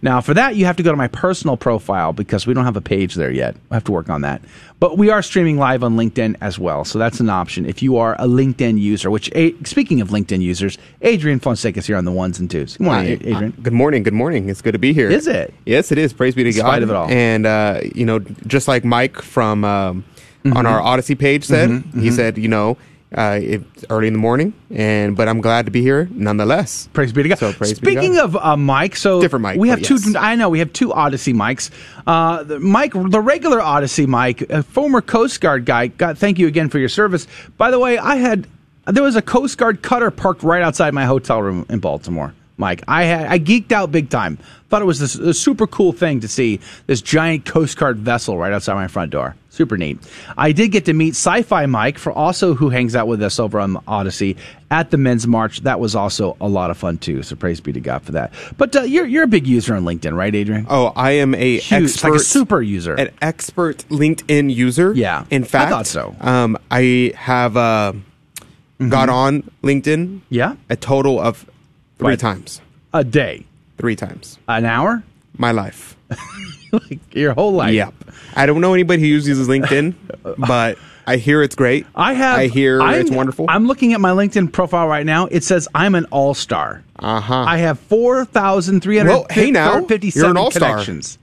Now, 0.02 0.22
for 0.22 0.34
that, 0.34 0.56
you 0.56 0.66
have 0.66 0.78
to 0.78 0.84
go 0.84 0.92
to 0.92 0.98
my 0.98 1.08
personal 1.08 1.58
profile 1.58 2.14
because 2.14 2.48
we 2.48 2.54
don't 2.54 2.66
have 2.66 2.78
a 2.78 2.82
page 2.82 3.16
there 3.16 3.32
yet. 3.32 3.56
I 3.70 3.74
have 3.74 3.84
to 3.86 3.92
work 3.92 4.10
on 4.10 4.22
that. 4.22 4.42
But 4.80 4.98
we 4.98 5.10
are 5.10 5.22
streaming 5.22 5.58
live 5.58 5.84
on 5.84 5.98
LinkedIn 5.98 6.38
as 6.40 6.58
well. 6.58 6.86
So 6.86 7.00
that's 7.00 7.20
an 7.20 7.30
option 7.30 7.66
if 7.66 7.82
you 7.82 7.98
are 7.98 8.16
a 8.16 8.26
LinkedIn 8.26 8.80
user, 8.80 9.12
which, 9.12 9.30
speaking 9.66 10.00
of 10.00 10.10
LinkedIn 10.10 10.42
users, 10.42 10.78
Adrian 11.02 11.40
Fonseca 11.40 11.80
is 11.80 11.88
here 11.88 11.98
on 11.98 12.06
the 12.06 12.12
ones 12.12 12.40
and 12.40 12.50
twos. 12.50 12.78
Good 12.78 12.86
morning, 12.86 13.06
Hi, 13.08 13.14
Adrian. 13.14 13.54
Uh, 13.58 13.62
good 13.62 13.74
morning. 13.74 14.04
Good 14.04 14.14
morning. 14.14 14.50
It's 14.50 14.62
good 14.62 14.72
to 14.72 14.80
be 14.80 14.94
here. 14.94 15.10
Is 15.10 15.28
it? 15.28 15.54
Yes, 15.66 15.92
it 15.92 15.98
is. 15.98 16.14
Praise 16.14 16.34
be 16.34 16.44
to 16.44 16.50
In 16.50 16.56
God. 16.56 16.62
spite 16.62 16.84
of 16.84 16.90
it 16.90 16.96
all. 16.96 17.10
And, 17.10 17.46
uh, 17.46 17.82
you 17.94 18.06
know, 18.06 18.20
just 18.20 18.70
like 18.70 18.86
Mike 18.86 19.22
from 19.22 19.66
um, 19.66 20.06
mm-hmm. 20.46 20.56
on 20.56 20.66
our 20.66 20.80
Odysee 20.82 21.16
page 21.16 21.44
said, 21.44 21.70
mm-hmm, 21.70 22.00
he 22.00 22.08
mm-hmm. 22.08 22.16
said, 22.16 22.38
you 22.38 22.48
know, 22.48 22.78
uh, 23.16 23.40
it's 23.42 23.86
early 23.90 24.08
in 24.08 24.14
the 24.14 24.20
morning, 24.20 24.54
and 24.70 25.18
but 25.18 25.28
I'm 25.28 25.42
glad 25.42 25.66
to 25.66 25.72
be 25.72 25.82
here 25.82 26.08
nonetheless. 26.12 26.90
Praise 26.94 27.12
be 27.12 27.24
to 27.24 27.30
God. 27.30 27.40
So 27.40 27.54
praise 27.54 27.76
Speaking 27.76 28.14
God. 28.14 28.26
of 28.26 28.36
uh, 28.36 28.56
Mike, 28.56 28.96
so 28.96 29.20
different 29.20 29.42
Mike. 29.42 29.60
We 29.60 29.70
have 29.70 29.80
yes. 29.80 30.04
two. 30.04 30.18
I 30.18 30.36
know 30.36 30.50
we 30.50 30.60
have 30.60 30.72
two 30.74 30.94
Odysee 30.94 31.34
mics. 31.34 31.72
Uh, 32.06 32.44
the 32.44 32.60
Mike, 32.60 32.94
the 32.94 33.20
regular 33.20 33.62
Odysee 33.62 34.06
Mike, 34.06 34.42
a 34.42 34.62
former 34.62 35.02
Coast 35.02 35.42
Guard 35.42 35.66
guy. 35.66 35.88
God, 35.88 36.20
thank 36.20 36.38
you 36.38 36.46
again 36.46 36.70
for 36.70 36.78
your 36.78 36.90
service. 36.90 37.26
By 37.58 37.72
the 37.72 37.80
way, 37.80 37.98
I 37.98 38.18
had 38.18 38.48
there 38.86 39.04
was 39.04 39.16
a 39.16 39.24
Coast 39.24 39.58
Guard 39.58 39.82
cutter 39.82 40.12
parked 40.12 40.44
right 40.44 40.62
outside 40.62 40.94
my 40.94 41.06
hotel 41.06 41.42
room 41.42 41.66
in 41.68 41.80
Baltimore. 41.80 42.36
Mike. 42.60 42.84
I 42.88 43.04
had 43.04 43.28
I 43.28 43.40
geeked 43.40 43.72
out 43.72 43.92
big 43.92 44.10
time. 44.10 44.38
Thought 44.70 44.84
it 44.84 44.86
was 44.86 45.00
this 45.00 45.16
a 45.16 45.34
super 45.34 45.66
cool 45.66 45.94
thing 45.94 46.20
to 46.20 46.28
see 46.28 46.60
this 46.86 47.02
giant 47.02 47.46
Coast 47.46 47.78
Guard 47.78 47.98
vessel 47.98 48.38
right 48.38 48.54
outside 48.54 48.76
my 48.76 48.88
front 48.88 49.12
door. 49.12 49.36
Super 49.50 49.78
neat. 49.78 49.98
I 50.38 50.52
did 50.52 50.70
get 50.70 50.86
to 50.86 50.94
meet 50.94 51.16
Sci-Fi 51.16 51.66
Mike, 51.66 51.98
for 51.98 52.14
also 52.14 52.54
who 52.54 52.70
hangs 52.70 52.96
out 52.96 53.08
with 53.08 53.24
us 53.24 53.40
over 53.40 53.60
on 53.60 53.78
Odysee 53.88 54.38
at 54.70 54.92
the 54.92 54.98
Men's 54.98 55.26
March. 55.26 55.62
That 55.62 55.80
was 55.80 55.96
also 55.96 56.38
a 56.40 56.48
lot 56.48 56.70
of 56.70 56.78
fun 56.78 57.00
too. 57.00 57.24
So 57.24 57.36
praise 57.36 57.60
be 57.60 57.74
to 57.74 57.80
God 57.80 58.04
for 58.04 58.12
that. 58.12 58.32
But 58.58 58.76
uh, 58.76 58.82
you're 58.84 59.08
you're 59.08 59.24
a 59.24 59.28
big 59.28 59.48
user 59.48 59.76
on 59.76 59.84
LinkedIn, 59.84 60.16
right, 60.16 60.34
Adrian? 60.36 60.68
Oh, 60.70 60.94
I 60.96 61.12
am 61.12 61.34
a 61.34 61.58
Huge, 61.58 61.84
expert, 61.84 62.12
like 62.12 62.20
a 62.20 62.24
super 62.24 62.62
user, 62.62 62.94
an 62.94 63.10
expert 63.22 63.80
LinkedIn 63.90 64.54
user. 64.54 64.94
Yeah, 64.94 65.26
in 65.32 65.44
fact, 65.44 65.68
I 65.68 65.70
thought 65.70 65.88
so. 65.88 66.16
Um, 66.22 66.58
I 66.70 67.14
have 67.16 67.58
uh, 67.58 67.94
mm-hmm. 67.94 68.90
got 68.90 69.10
on 69.10 69.50
LinkedIn. 69.64 70.22
Yeah, 70.30 70.58
a 70.70 70.76
total 70.76 71.20
of 71.20 71.50
three 72.00 72.18
times. 72.18 72.62
a 72.94 73.04
day, 73.04 73.46
Three 73.78 73.96
times. 73.96 74.38
an 74.48 74.66
hour, 74.66 75.04
My 75.38 75.52
life. 75.52 75.96
like 76.72 77.00
your 77.16 77.34
whole 77.34 77.54
life. 77.54 77.74
Yep. 77.74 77.94
I 78.36 78.46
don't 78.46 78.62
know 78.62 78.74
anybody 78.74 79.02
who 79.02 79.08
uses 79.08 79.48
LinkedIn, 79.48 79.94
but 80.48 80.78
I 81.08 81.18
hear 81.18 81.42
it's 81.42 81.56
great. 81.56 81.86
I 81.96 82.14
have. 82.14 82.38
I 82.40 82.48
hear 82.48 82.82
I'm, 82.82 83.00
it's 83.02 83.12
wonderful. 83.12 83.46
I'm 83.48 83.68
looking 83.68 83.94
at 83.94 84.02
my 84.02 84.12
LinkedIn 84.12 84.52
profile 84.52 84.88
right 84.88 85.06
now. 85.06 85.28
It 85.28 85.44
says 85.44 85.68
I'm 85.74 85.96
an 85.96 86.06
all 86.06 86.34
star. 86.34 86.84
Uh 86.98 87.20
huh. 87.22 87.44
I 87.48 87.58
have 87.58 87.80
four 87.80 88.26
thousand 88.26 88.82
three 88.82 88.98
hundred 88.98 89.12
Well, 89.12 89.28
hey 89.30 89.52
now, 89.52 89.86
you're 89.90 90.30
an 90.30 90.38
all-star. 90.38 90.72
connections. 90.72 91.18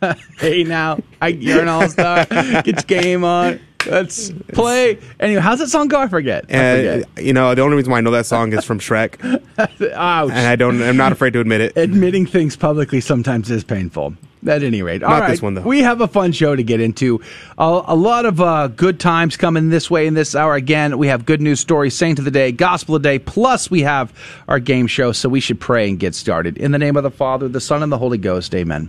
hey 0.38 0.62
now, 0.64 0.98
I, 1.20 1.28
you're 1.28 1.62
an 1.62 1.68
all 1.68 1.88
star. 1.88 2.24
Get 2.26 2.66
your 2.66 2.74
game 3.00 3.24
on. 3.24 3.58
Let's 3.86 4.30
play. 4.52 4.98
Anyway, 5.20 5.40
how's 5.40 5.58
that 5.60 5.68
song 5.68 5.88
go? 5.88 6.00
I 6.00 6.08
forget. 6.08 6.44
I 6.48 6.52
And 6.52 7.04
forget. 7.04 7.24
you 7.24 7.32
know, 7.32 7.54
the 7.54 7.62
only 7.62 7.76
reason 7.76 7.90
why 7.92 7.98
I 7.98 8.00
know 8.02 8.10
that 8.12 8.26
song 8.26 8.52
is 8.52 8.64
from 8.64 8.78
Shrek, 8.78 9.20
Ouch. 9.94 10.30
and 10.30 10.46
I 10.46 10.56
don't. 10.56 10.82
I'm 10.82 10.96
not 10.96 11.12
afraid 11.12 11.32
to 11.34 11.40
admit 11.40 11.60
it. 11.60 11.76
Admitting 11.76 12.26
things 12.26 12.56
publicly 12.56 13.00
sometimes 13.00 13.50
is 13.50 13.64
painful. 13.64 14.14
At 14.46 14.62
any 14.62 14.80
rate, 14.80 15.02
all 15.02 15.10
Not 15.10 15.22
right. 15.22 15.30
this 15.30 15.42
one, 15.42 15.54
though. 15.54 15.62
We 15.62 15.80
have 15.82 16.00
a 16.00 16.06
fun 16.06 16.30
show 16.30 16.54
to 16.54 16.62
get 16.62 16.78
into. 16.80 17.20
A, 17.58 17.82
a 17.86 17.96
lot 17.96 18.26
of 18.26 18.40
uh, 18.40 18.68
good 18.68 19.00
times 19.00 19.36
coming 19.36 19.70
this 19.70 19.90
way 19.90 20.06
in 20.06 20.14
this 20.14 20.36
hour. 20.36 20.54
Again, 20.54 20.98
we 20.98 21.08
have 21.08 21.26
good 21.26 21.40
news 21.40 21.58
stories, 21.58 21.96
saint 21.96 22.20
of 22.20 22.24
the 22.26 22.30
day, 22.30 22.52
gospel 22.52 22.94
of 22.94 23.02
the 23.02 23.08
day. 23.08 23.18
Plus, 23.18 23.72
we 23.72 23.80
have 23.80 24.12
our 24.46 24.60
game 24.60 24.86
show. 24.86 25.10
So 25.10 25.28
we 25.28 25.40
should 25.40 25.58
pray 25.58 25.88
and 25.88 25.98
get 25.98 26.14
started. 26.14 26.58
In 26.58 26.70
the 26.70 26.78
name 26.78 26.96
of 26.96 27.02
the 27.02 27.10
Father, 27.10 27.48
the 27.48 27.60
Son, 27.60 27.82
and 27.82 27.90
the 27.90 27.98
Holy 27.98 28.18
Ghost. 28.18 28.54
Amen. 28.54 28.88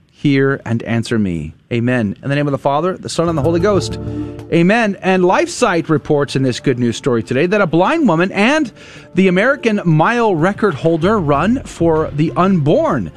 hear 0.21 0.61
and 0.65 0.83
answer 0.83 1.17
me. 1.17 1.51
Amen. 1.73 2.15
In 2.21 2.29
the 2.29 2.35
name 2.35 2.45
of 2.47 2.51
the 2.51 2.59
Father, 2.59 2.95
the 2.95 3.09
Son, 3.09 3.27
and 3.27 3.35
the 3.35 3.41
Holy 3.41 3.59
Ghost. 3.59 3.97
Amen. 4.53 4.95
And 5.01 5.23
LifeSite 5.23 5.89
reports 5.89 6.35
in 6.35 6.43
this 6.43 6.59
good 6.59 6.77
news 6.77 6.95
story 6.95 7.23
today 7.23 7.47
that 7.47 7.59
a 7.59 7.65
blind 7.65 8.07
woman 8.07 8.31
and 8.31 8.71
the 9.15 9.27
American 9.29 9.81
mile 9.83 10.35
record 10.35 10.75
holder 10.75 11.19
run 11.19 11.63
for 11.63 12.11
the 12.11 12.31
unborn. 12.37 13.11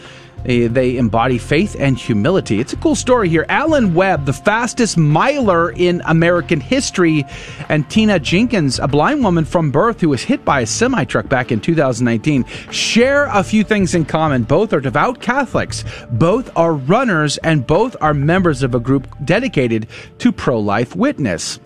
They, 0.45 0.67
they 0.67 0.97
embody 0.97 1.39
faith 1.39 1.77
and 1.79 1.99
humility. 1.99 2.61
It's 2.61 2.73
a 2.73 2.77
cool 2.77 2.95
story 2.95 3.29
here. 3.29 3.47
Alan 3.49 3.95
Webb, 3.95 4.27
the 4.27 4.33
fastest 4.33 4.97
miler 4.97 5.71
in 5.71 6.03
American 6.05 6.61
history, 6.61 7.25
and 7.69 7.89
Tina 7.89 8.19
Jenkins, 8.19 8.79
a 8.79 8.87
blind 8.87 9.25
woman 9.25 9.45
from 9.45 9.71
birth 9.71 10.01
who 10.01 10.11
was 10.11 10.23
hit 10.23 10.45
by 10.45 10.61
a 10.61 10.67
semi 10.67 11.05
truck 11.05 11.29
back 11.29 11.51
in 11.51 11.61
2019, 11.61 12.45
share 12.71 13.27
a 13.27 13.43
few 13.43 13.65
things 13.65 13.95
in 13.95 14.05
common. 14.05 14.45
Both 14.45 14.73
are 14.73 14.81
devout 14.81 15.21
Catholics, 15.21 15.85
both 16.11 16.51
are 16.57 16.75
runners, 16.75 17.39
and 17.39 17.67
both 17.67 17.97
are 18.01 18.15
members 18.15 18.63
of 18.63 18.75
a 18.75 18.81
group 18.81 19.09
dedicated 19.25 19.89
to 20.19 20.31
pro 20.31 20.61
life 20.61 20.95
witness 20.95 21.59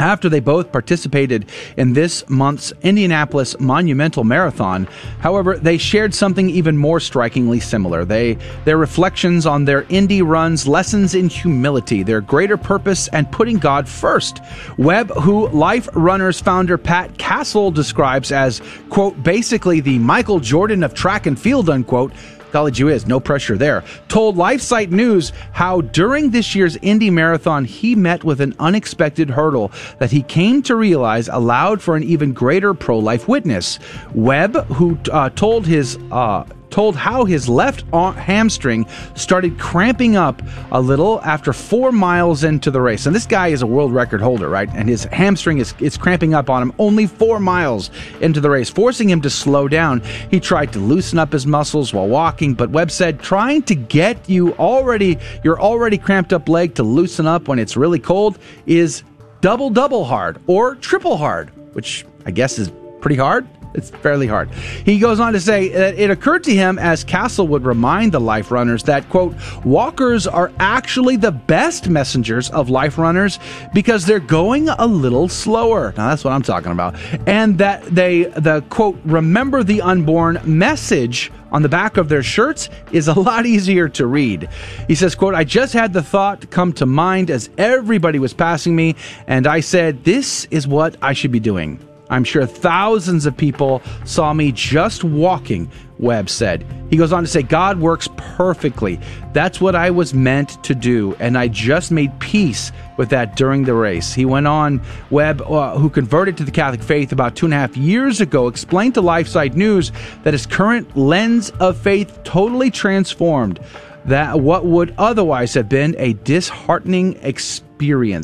after 0.00 0.28
they 0.28 0.40
both 0.40 0.72
participated 0.72 1.46
in 1.76 1.92
this 1.92 2.28
month's 2.28 2.72
Indianapolis 2.82 3.58
Monumental 3.60 4.24
Marathon. 4.24 4.88
However, 5.20 5.56
they 5.56 5.78
shared 5.78 6.14
something 6.14 6.48
even 6.50 6.76
more 6.76 6.98
strikingly 6.98 7.60
similar. 7.60 8.04
They 8.04 8.38
their 8.64 8.78
reflections 8.78 9.46
on 9.46 9.64
their 9.64 9.86
Indy 9.90 10.22
runs, 10.22 10.66
lessons 10.66 11.14
in 11.14 11.28
humility, 11.28 12.02
their 12.02 12.20
greater 12.20 12.56
purpose, 12.56 13.08
and 13.08 13.30
putting 13.30 13.58
God 13.58 13.88
first. 13.88 14.40
Webb, 14.78 15.10
who 15.10 15.48
Life 15.48 15.88
Runners 15.92 16.40
founder 16.40 16.78
Pat 16.78 17.18
Castle 17.18 17.70
describes 17.70 18.32
as 18.32 18.62
quote 18.88 19.22
basically 19.22 19.80
the 19.80 19.98
Michael 19.98 20.40
Jordan 20.40 20.82
of 20.82 20.94
track 20.94 21.26
and 21.26 21.38
field 21.38 21.68
unquote 21.68 22.12
College 22.50 22.78
you 22.78 22.88
is, 22.88 23.06
no 23.06 23.20
pressure 23.20 23.56
there. 23.56 23.84
Told 24.08 24.36
LifeSite 24.36 24.90
News 24.90 25.32
how 25.52 25.80
during 25.80 26.30
this 26.30 26.54
year's 26.54 26.76
Indy 26.76 27.10
Marathon 27.10 27.64
he 27.64 27.94
met 27.94 28.24
with 28.24 28.40
an 28.40 28.54
unexpected 28.58 29.30
hurdle 29.30 29.72
that 29.98 30.10
he 30.10 30.22
came 30.22 30.62
to 30.62 30.74
realize 30.76 31.28
allowed 31.28 31.80
for 31.80 31.96
an 31.96 32.02
even 32.02 32.32
greater 32.32 32.74
pro-life 32.74 33.28
witness. 33.28 33.78
Webb, 34.14 34.66
who 34.66 34.98
uh, 35.12 35.30
told 35.30 35.66
his 35.66 35.98
uh, 36.10 36.44
told 36.70 36.96
how 36.96 37.24
his 37.24 37.48
left 37.48 37.84
hamstring 37.92 38.86
started 39.14 39.58
cramping 39.58 40.16
up 40.16 40.42
a 40.72 40.80
little 40.80 41.20
after 41.22 41.52
four 41.52 41.92
miles 41.92 42.44
into 42.44 42.70
the 42.70 42.80
race. 42.80 43.06
And 43.06 43.14
this 43.14 43.26
guy 43.26 43.48
is 43.48 43.62
a 43.62 43.66
world 43.66 43.92
record 43.92 44.20
holder, 44.20 44.48
right? 44.48 44.68
And 44.74 44.88
his 44.88 45.04
hamstring 45.04 45.58
is, 45.58 45.74
is 45.80 45.96
cramping 45.96 46.34
up 46.34 46.48
on 46.48 46.62
him 46.62 46.72
only 46.78 47.06
four 47.06 47.40
miles 47.40 47.90
into 48.20 48.40
the 48.40 48.50
race, 48.50 48.70
forcing 48.70 49.08
him 49.08 49.20
to 49.22 49.30
slow 49.30 49.68
down. 49.68 50.00
He 50.30 50.40
tried 50.40 50.72
to 50.72 50.78
loosen 50.78 51.18
up 51.18 51.32
his 51.32 51.46
muscles 51.46 51.92
while 51.92 52.08
walking, 52.08 52.54
but 52.54 52.70
Webb 52.70 52.90
said 52.90 53.20
trying 53.20 53.62
to 53.62 53.74
get 53.74 54.28
you 54.28 54.54
already, 54.54 55.18
your 55.44 55.60
already 55.60 55.98
cramped 55.98 56.32
up 56.32 56.48
leg 56.48 56.74
to 56.76 56.82
loosen 56.82 57.26
up 57.26 57.48
when 57.48 57.58
it's 57.58 57.76
really 57.76 57.98
cold 57.98 58.38
is 58.66 59.02
double, 59.40 59.70
double 59.70 60.04
hard 60.04 60.40
or 60.46 60.74
triple 60.76 61.16
hard, 61.16 61.50
which 61.74 62.04
I 62.26 62.30
guess 62.30 62.58
is 62.58 62.70
pretty 63.00 63.16
hard. 63.16 63.46
It's 63.72 63.90
fairly 63.90 64.26
hard. 64.26 64.50
He 64.84 64.98
goes 64.98 65.20
on 65.20 65.32
to 65.32 65.40
say 65.40 65.68
that 65.68 65.94
it 65.94 66.10
occurred 66.10 66.44
to 66.44 66.54
him 66.54 66.78
as 66.78 67.04
Castle 67.04 67.46
would 67.48 67.64
remind 67.64 68.12
the 68.12 68.20
life 68.20 68.50
runners 68.50 68.82
that, 68.84 69.08
quote, 69.08 69.34
walkers 69.64 70.26
are 70.26 70.50
actually 70.58 71.16
the 71.16 71.30
best 71.30 71.88
messengers 71.88 72.50
of 72.50 72.68
life 72.68 72.98
runners 72.98 73.38
because 73.72 74.06
they're 74.06 74.18
going 74.18 74.68
a 74.68 74.86
little 74.86 75.28
slower. 75.28 75.94
Now, 75.96 76.10
that's 76.10 76.24
what 76.24 76.32
I'm 76.32 76.42
talking 76.42 76.72
about. 76.72 76.96
And 77.28 77.58
that 77.58 77.84
they, 77.84 78.24
the, 78.24 78.64
quote, 78.70 78.98
remember 79.04 79.62
the 79.62 79.82
unborn 79.82 80.40
message 80.44 81.30
on 81.52 81.62
the 81.62 81.68
back 81.68 81.96
of 81.96 82.08
their 82.08 82.22
shirts 82.22 82.70
is 82.92 83.08
a 83.08 83.14
lot 83.14 83.46
easier 83.46 83.88
to 83.88 84.06
read. 84.06 84.48
He 84.88 84.94
says, 84.94 85.14
quote, 85.14 85.34
I 85.34 85.44
just 85.44 85.72
had 85.72 85.92
the 85.92 86.02
thought 86.02 86.50
come 86.50 86.72
to 86.74 86.86
mind 86.86 87.30
as 87.30 87.50
everybody 87.58 88.18
was 88.18 88.32
passing 88.32 88.74
me, 88.74 88.96
and 89.26 89.46
I 89.46 89.60
said, 89.60 90.04
this 90.04 90.46
is 90.50 90.66
what 90.66 90.96
I 91.02 91.12
should 91.12 91.32
be 91.32 91.40
doing. 91.40 91.84
I'm 92.10 92.24
sure 92.24 92.44
thousands 92.44 93.24
of 93.24 93.36
people 93.36 93.82
saw 94.04 94.34
me 94.34 94.52
just 94.52 95.04
walking, 95.04 95.70
Webb 95.98 96.28
said. 96.28 96.66
He 96.90 96.96
goes 96.96 97.12
on 97.12 97.22
to 97.22 97.28
say, 97.28 97.42
God 97.42 97.78
works 97.78 98.08
perfectly. 98.16 98.98
That's 99.32 99.60
what 99.60 99.76
I 99.76 99.90
was 99.90 100.12
meant 100.12 100.62
to 100.64 100.74
do, 100.74 101.14
and 101.20 101.38
I 101.38 101.46
just 101.48 101.92
made 101.92 102.18
peace 102.18 102.72
with 102.96 103.10
that 103.10 103.36
during 103.36 103.64
the 103.64 103.74
race. 103.74 104.12
He 104.12 104.24
went 104.24 104.48
on, 104.48 104.82
Webb, 105.10 105.40
uh, 105.42 105.78
who 105.78 105.88
converted 105.88 106.36
to 106.38 106.44
the 106.44 106.50
Catholic 106.50 106.82
faith 106.82 107.12
about 107.12 107.36
two 107.36 107.46
and 107.46 107.54
a 107.54 107.58
half 107.58 107.76
years 107.76 108.20
ago, 108.20 108.48
explained 108.48 108.94
to 108.94 109.02
LifeSite 109.02 109.54
News 109.54 109.92
that 110.24 110.34
his 110.34 110.46
current 110.46 110.96
lens 110.96 111.50
of 111.60 111.78
faith 111.78 112.22
totally 112.24 112.70
transformed 112.70 113.60
that 114.06 114.40
what 114.40 114.64
would 114.64 114.94
otherwise 114.98 115.54
have 115.54 115.68
been 115.68 115.94
a 115.98 116.14
disheartening 116.14 117.14
experience. 117.22 117.69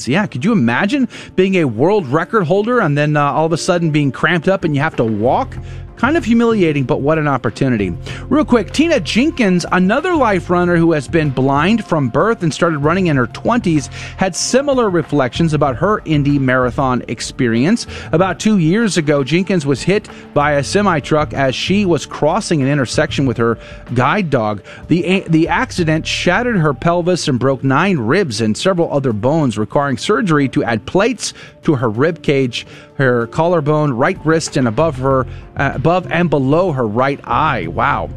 Yeah, 0.08 0.26
could 0.26 0.44
you 0.44 0.52
imagine 0.52 1.08
being 1.34 1.56
a 1.56 1.64
world 1.64 2.06
record 2.06 2.44
holder 2.44 2.80
and 2.80 2.96
then 2.96 3.16
uh, 3.16 3.22
all 3.22 3.46
of 3.46 3.52
a 3.52 3.58
sudden 3.58 3.90
being 3.90 4.12
cramped 4.12 4.48
up 4.48 4.64
and 4.64 4.74
you 4.74 4.80
have 4.82 4.96
to 4.96 5.04
walk? 5.04 5.56
Kind 5.96 6.18
of 6.18 6.26
humiliating, 6.26 6.84
but 6.84 7.00
what 7.00 7.18
an 7.18 7.26
opportunity. 7.26 7.90
Real 8.28 8.44
quick, 8.44 8.72
Tina 8.72 9.00
Jenkins, 9.00 9.64
another 9.72 10.14
life 10.14 10.50
runner 10.50 10.76
who 10.76 10.92
has 10.92 11.08
been 11.08 11.30
blind 11.30 11.86
from 11.86 12.10
birth 12.10 12.42
and 12.42 12.52
started 12.52 12.78
running 12.78 13.06
in 13.06 13.16
her 13.16 13.26
20s, 13.26 13.86
had 14.18 14.36
similar 14.36 14.90
reflections 14.90 15.54
about 15.54 15.76
her 15.76 16.02
Indy 16.04 16.38
Marathon 16.38 17.02
experience. 17.08 17.86
About 18.12 18.38
two 18.38 18.58
years 18.58 18.98
ago, 18.98 19.24
Jenkins 19.24 19.64
was 19.64 19.82
hit 19.82 20.08
by 20.34 20.52
a 20.52 20.64
semi 20.64 21.00
truck 21.00 21.32
as 21.32 21.54
she 21.54 21.86
was 21.86 22.04
crossing 22.04 22.60
an 22.60 22.68
intersection 22.68 23.24
with 23.24 23.38
her 23.38 23.58
guide 23.94 24.28
dog. 24.28 24.62
The, 24.88 25.24
the 25.28 25.48
accident 25.48 26.06
shattered 26.06 26.58
her 26.58 26.74
pelvis 26.74 27.26
and 27.26 27.38
broke 27.38 27.64
nine 27.64 27.96
ribs 27.96 28.42
and 28.42 28.54
several 28.56 28.92
other 28.92 29.14
bones, 29.14 29.56
requiring 29.56 29.96
surgery 29.96 30.48
to 30.50 30.62
add 30.62 30.84
plates 30.84 31.32
to 31.62 31.74
her 31.76 31.88
rib 31.88 32.22
cage, 32.22 32.66
her 32.98 33.26
collarbone, 33.28 33.92
right 33.92 34.18
wrist, 34.24 34.56
and 34.56 34.66
above 34.66 34.98
her, 34.98 35.26
uh, 35.56 35.72
above 35.74 36.10
and 36.10 36.30
below 36.30 36.72
her 36.72 36.86
right 36.86 37.20
eye. 37.24 37.66
Wow. 37.66 38.10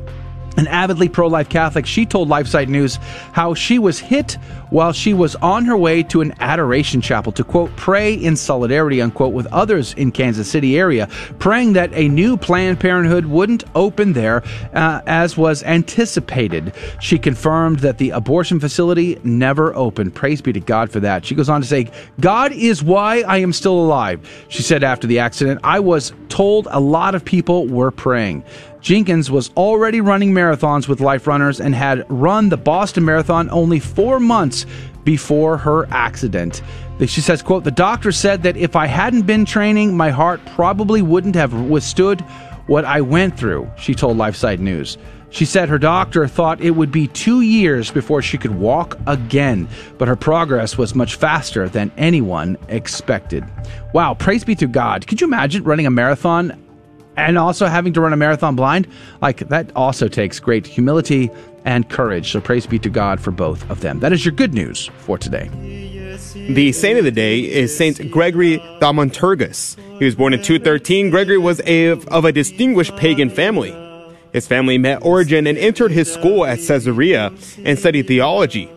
An 0.57 0.67
avidly 0.67 1.07
pro 1.07 1.27
life 1.27 1.49
Catholic, 1.49 1.85
she 1.85 2.05
told 2.05 2.27
LifeSite 2.29 2.67
News 2.67 2.97
how 3.31 3.53
she 3.53 3.79
was 3.79 3.99
hit 3.99 4.37
while 4.69 4.91
she 4.91 5.13
was 5.13 5.35
on 5.37 5.65
her 5.65 5.77
way 5.77 6.03
to 6.03 6.21
an 6.21 6.33
adoration 6.39 7.01
chapel 7.01 7.31
to, 7.31 7.43
quote, 7.43 7.75
pray 7.75 8.13
in 8.13 8.35
solidarity, 8.35 9.01
unquote, 9.01 9.33
with 9.33 9.47
others 9.47 9.93
in 9.93 10.11
Kansas 10.11 10.49
City 10.49 10.77
area, 10.77 11.07
praying 11.39 11.73
that 11.73 11.91
a 11.93 12.07
new 12.07 12.37
Planned 12.37 12.79
Parenthood 12.79 13.25
wouldn't 13.25 13.63
open 13.75 14.13
there 14.13 14.43
uh, 14.73 15.01
as 15.07 15.37
was 15.37 15.63
anticipated. 15.63 16.73
She 17.01 17.17
confirmed 17.17 17.79
that 17.79 17.97
the 17.97 18.11
abortion 18.11 18.59
facility 18.59 19.19
never 19.23 19.75
opened. 19.75 20.13
Praise 20.13 20.41
be 20.41 20.53
to 20.53 20.59
God 20.59 20.91
for 20.91 20.99
that. 20.99 21.25
She 21.25 21.35
goes 21.35 21.49
on 21.49 21.61
to 21.61 21.67
say, 21.67 21.89
God 22.19 22.51
is 22.51 22.83
why 22.83 23.21
I 23.21 23.37
am 23.37 23.53
still 23.53 23.79
alive. 23.79 24.45
She 24.49 24.61
said 24.61 24.83
after 24.83 25.07
the 25.07 25.19
accident, 25.19 25.61
I 25.63 25.79
was 25.79 26.13
told 26.29 26.67
a 26.69 26.79
lot 26.79 27.15
of 27.15 27.25
people 27.25 27.67
were 27.67 27.91
praying. 27.91 28.43
Jenkins 28.81 29.29
was 29.29 29.49
already 29.57 30.01
running 30.01 30.31
marathons 30.31 30.87
with 30.87 31.01
Life 31.01 31.27
Runners 31.27 31.59
and 31.59 31.75
had 31.75 32.05
run 32.09 32.49
the 32.49 32.57
Boston 32.57 33.05
Marathon 33.05 33.49
only 33.49 33.79
four 33.79 34.19
months 34.19 34.65
before 35.03 35.57
her 35.57 35.85
accident. 35.91 36.61
She 37.05 37.21
says, 37.21 37.41
quote, 37.41 37.63
the 37.63 37.71
doctor 37.71 38.11
said 38.11 38.43
that 38.43 38.57
if 38.57 38.75
I 38.75 38.85
hadn't 38.85 39.23
been 39.23 39.45
training, 39.45 39.95
my 39.95 40.09
heart 40.09 40.41
probably 40.55 41.01
wouldn't 41.01 41.35
have 41.35 41.53
withstood 41.53 42.21
what 42.67 42.85
I 42.85 43.01
went 43.01 43.37
through, 43.37 43.69
she 43.77 43.95
told 43.95 44.17
LifeSite 44.17 44.59
News. 44.59 44.97
She 45.31 45.45
said 45.45 45.69
her 45.69 45.77
doctor 45.77 46.27
thought 46.27 46.61
it 46.61 46.71
would 46.71 46.91
be 46.91 47.07
two 47.07 47.41
years 47.41 47.91
before 47.91 48.21
she 48.21 48.37
could 48.37 48.55
walk 48.55 48.97
again, 49.07 49.67
but 49.97 50.07
her 50.07 50.15
progress 50.15 50.77
was 50.77 50.95
much 50.95 51.15
faster 51.15 51.69
than 51.69 51.91
anyone 51.97 52.57
expected. 52.67 53.45
Wow, 53.93 54.13
praise 54.13 54.43
be 54.43 54.55
to 54.55 54.67
God. 54.67 55.05
Could 55.07 55.21
you 55.21 55.27
imagine 55.27 55.63
running 55.63 55.85
a 55.85 55.91
marathon 55.91 56.63
and 57.27 57.37
also 57.37 57.67
having 57.67 57.93
to 57.93 58.01
run 58.01 58.13
a 58.13 58.17
marathon 58.17 58.55
blind? 58.55 58.87
Like, 59.21 59.47
that 59.49 59.71
also 59.75 60.07
takes 60.07 60.39
great 60.39 60.65
humility 60.65 61.29
and 61.65 61.89
courage. 61.89 62.31
So, 62.31 62.41
praise 62.41 62.65
be 62.65 62.79
to 62.79 62.89
God 62.89 63.19
for 63.19 63.31
both 63.31 63.69
of 63.69 63.81
them. 63.81 63.99
That 63.99 64.13
is 64.13 64.25
your 64.25 64.33
good 64.33 64.53
news 64.53 64.89
for 64.99 65.17
today. 65.17 65.49
The 66.33 66.71
saint 66.71 66.97
of 66.97 67.05
the 67.05 67.11
day 67.11 67.41
is 67.41 67.75
Saint 67.75 68.11
Gregory 68.11 68.59
Thaumaturgus. 68.79 69.77
He 69.99 70.05
was 70.05 70.15
born 70.15 70.33
in 70.33 70.41
213. 70.41 71.09
Gregory 71.09 71.37
was 71.37 71.61
a, 71.65 71.91
of 71.91 72.25
a 72.25 72.31
distinguished 72.31 72.95
pagan 72.97 73.29
family. 73.29 73.75
His 74.31 74.47
family 74.47 74.77
met 74.77 75.03
Origen 75.03 75.47
and 75.47 75.57
entered 75.57 75.91
his 75.91 76.11
school 76.11 76.45
at 76.45 76.59
Caesarea 76.59 77.33
and 77.63 77.79
studied 77.79 78.07
theology. 78.07 78.69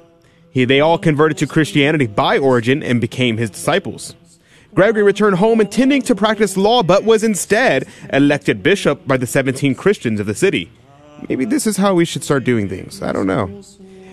He, 0.50 0.64
they 0.64 0.80
all 0.80 0.98
converted 0.98 1.38
to 1.38 1.46
Christianity 1.46 2.06
by 2.06 2.38
Origen 2.38 2.82
and 2.82 3.00
became 3.00 3.38
his 3.38 3.50
disciples. 3.50 4.14
Gregory 4.74 5.02
returned 5.02 5.36
home 5.36 5.60
intending 5.60 6.00
to 6.00 6.14
practice 6.14 6.56
law, 6.56 6.82
but 6.82 7.04
was 7.04 7.22
instead 7.22 7.86
elected 8.10 8.62
bishop 8.62 9.06
by 9.06 9.18
the 9.18 9.26
17 9.26 9.74
Christians 9.74 10.18
of 10.18 10.26
the 10.26 10.34
city. 10.34 10.70
Maybe 11.28 11.44
this 11.44 11.66
is 11.66 11.76
how 11.76 11.94
we 11.94 12.06
should 12.06 12.24
start 12.24 12.44
doing 12.44 12.70
things. 12.70 13.02
I 13.02 13.12
don't 13.12 13.26
know. 13.26 13.62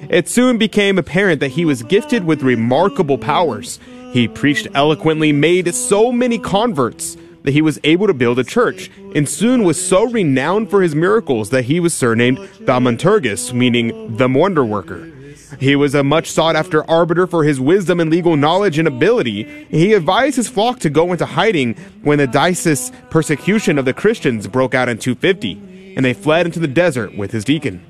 It 0.09 0.27
soon 0.27 0.57
became 0.57 0.97
apparent 0.97 1.39
that 1.39 1.51
he 1.51 1.63
was 1.63 1.81
gifted 1.83 2.25
with 2.25 2.43
remarkable 2.43 3.17
powers. 3.17 3.79
He 4.11 4.27
preached 4.27 4.67
eloquently, 4.73 5.31
made 5.31 5.73
so 5.73 6.11
many 6.11 6.37
converts 6.37 7.15
that 7.43 7.51
he 7.51 7.61
was 7.61 7.79
able 7.85 8.07
to 8.07 8.13
build 8.13 8.37
a 8.37 8.43
church, 8.43 8.91
and 9.15 9.29
soon 9.29 9.63
was 9.63 9.83
so 9.83 10.03
renowned 10.03 10.69
for 10.69 10.81
his 10.81 10.93
miracles 10.93 11.51
that 11.51 11.65
he 11.65 11.79
was 11.79 11.93
surnamed 11.93 12.37
Thaumaturgus, 12.37 13.53
meaning 13.53 14.17
the 14.17 14.27
wonder 14.27 14.65
worker. 14.65 15.09
He 15.57 15.75
was 15.75 15.95
a 15.95 16.03
much 16.03 16.29
sought 16.29 16.55
after 16.55 16.89
arbiter 16.89 17.25
for 17.25 17.43
his 17.43 17.59
wisdom 17.59 17.99
and 17.99 18.11
legal 18.11 18.35
knowledge 18.35 18.77
and 18.77 18.87
ability. 18.87 19.65
He 19.69 19.93
advised 19.93 20.35
his 20.35 20.47
flock 20.47 20.79
to 20.81 20.89
go 20.89 21.11
into 21.11 21.25
hiding 21.25 21.75
when 22.03 22.19
the 22.19 22.27
Decius 22.27 22.91
persecution 23.09 23.77
of 23.77 23.85
the 23.85 23.93
Christians 23.93 24.47
broke 24.47 24.75
out 24.75 24.89
in 24.89 24.99
250, 24.99 25.95
and 25.95 26.05
they 26.05 26.13
fled 26.13 26.45
into 26.45 26.59
the 26.59 26.67
desert 26.67 27.17
with 27.17 27.31
his 27.31 27.43
deacon. 27.43 27.83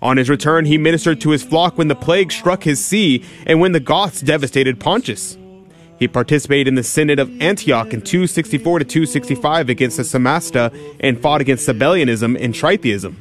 On 0.00 0.16
his 0.16 0.30
return, 0.30 0.64
he 0.64 0.78
ministered 0.78 1.20
to 1.22 1.30
his 1.30 1.42
flock 1.42 1.76
when 1.76 1.88
the 1.88 1.96
plague 1.96 2.30
struck 2.30 2.62
his 2.62 2.84
see 2.84 3.24
and 3.46 3.60
when 3.60 3.72
the 3.72 3.80
Goths 3.80 4.20
devastated 4.20 4.78
Pontus. 4.78 5.36
He 5.98 6.06
participated 6.06 6.68
in 6.68 6.76
the 6.76 6.84
Synod 6.84 7.18
of 7.18 7.42
Antioch 7.42 7.92
in 7.92 8.02
264 8.02 8.78
to 8.78 8.84
265 8.84 9.68
against 9.68 9.96
the 9.96 10.04
Samosata 10.04 10.72
and 11.00 11.20
fought 11.20 11.40
against 11.40 11.68
Sabellianism 11.68 12.40
and 12.40 12.54
Tritheism. 12.54 13.16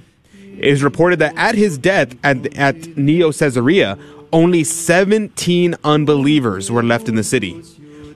It 0.58 0.66
is 0.66 0.84
reported 0.84 1.20
that 1.20 1.36
at 1.36 1.56
his 1.56 1.78
death 1.78 2.16
at, 2.24 2.58
at 2.58 2.98
Neo 2.98 3.32
Caesarea, 3.32 3.98
only 4.34 4.64
17 4.64 5.76
unbelievers 5.84 6.72
were 6.72 6.84
left 6.84 7.08
in 7.08 7.16
the 7.16 7.24
city. 7.24 7.62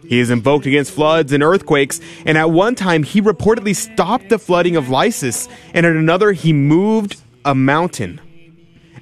He 0.08 0.20
is 0.20 0.30
invoked 0.30 0.66
against 0.66 0.92
floods 0.92 1.32
and 1.32 1.42
earthquakes, 1.42 2.02
and 2.26 2.38
at 2.38 2.52
one 2.52 2.76
time 2.76 3.04
he 3.04 3.22
reportedly 3.22 3.76
stopped 3.76 4.30
the 4.30 4.40
flooding 4.40 4.76
of 4.76 4.90
Lycus, 4.90 5.48
and 5.74 5.86
at 5.86 5.96
another 5.96 6.34
he 6.34 6.52
moved 6.52 7.22
a 7.46 7.56
mountain. 7.56 8.20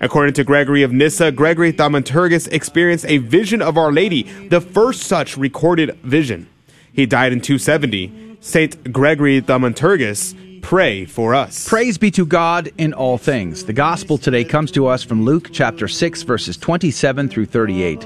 According 0.02 0.34
to 0.36 0.44
Gregory 0.44 0.84
of 0.84 0.92
Nyssa, 0.94 1.32
Gregory 1.32 1.74
Thaumaturgus 1.74 2.48
experienced 2.52 3.06
a 3.08 3.18
vision 3.18 3.62
of 3.62 3.78
Our 3.78 3.92
Lady, 3.92 4.24
the 4.50 4.62
first 4.62 5.02
such 5.02 5.36
recorded 5.36 5.98
vision. 6.04 6.48
He 6.94 7.06
died 7.06 7.34
in 7.34 7.42
270. 7.42 8.38
Saint 8.40 8.94
Gregory 8.94 9.42
Thaumaturgus, 9.42 10.36
pray 10.62 11.06
for 11.06 11.34
us. 11.34 11.68
Praise 11.68 11.98
be 11.98 12.12
to 12.12 12.26
God 12.26 12.72
in 12.78 12.94
all 12.94 13.18
things. 13.18 13.66
The 13.66 13.74
gospel 13.74 14.18
today 14.18 14.44
comes 14.44 14.72
to 14.72 14.88
us 14.88 15.04
from 15.04 15.24
Luke 15.24 15.50
chapter 15.52 15.88
6, 15.88 16.24
verses 16.24 16.58
27 16.58 17.30
through 17.30 17.46
38. 17.46 18.06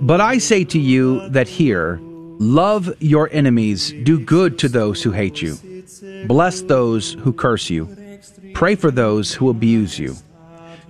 But 0.00 0.20
I 0.20 0.38
say 0.38 0.64
to 0.64 0.78
you 0.78 1.28
that 1.30 1.48
here, 1.48 1.98
love 2.02 2.94
your 3.00 3.30
enemies, 3.32 3.92
do 4.02 4.18
good 4.18 4.58
to 4.58 4.68
those 4.68 5.02
who 5.02 5.10
hate 5.10 5.40
you, 5.40 5.56
bless 6.26 6.62
those 6.62 7.14
who 7.14 7.32
curse 7.32 7.70
you, 7.70 7.96
pray 8.54 8.74
for 8.74 8.90
those 8.90 9.32
who 9.32 9.48
abuse 9.48 9.98
you. 9.98 10.14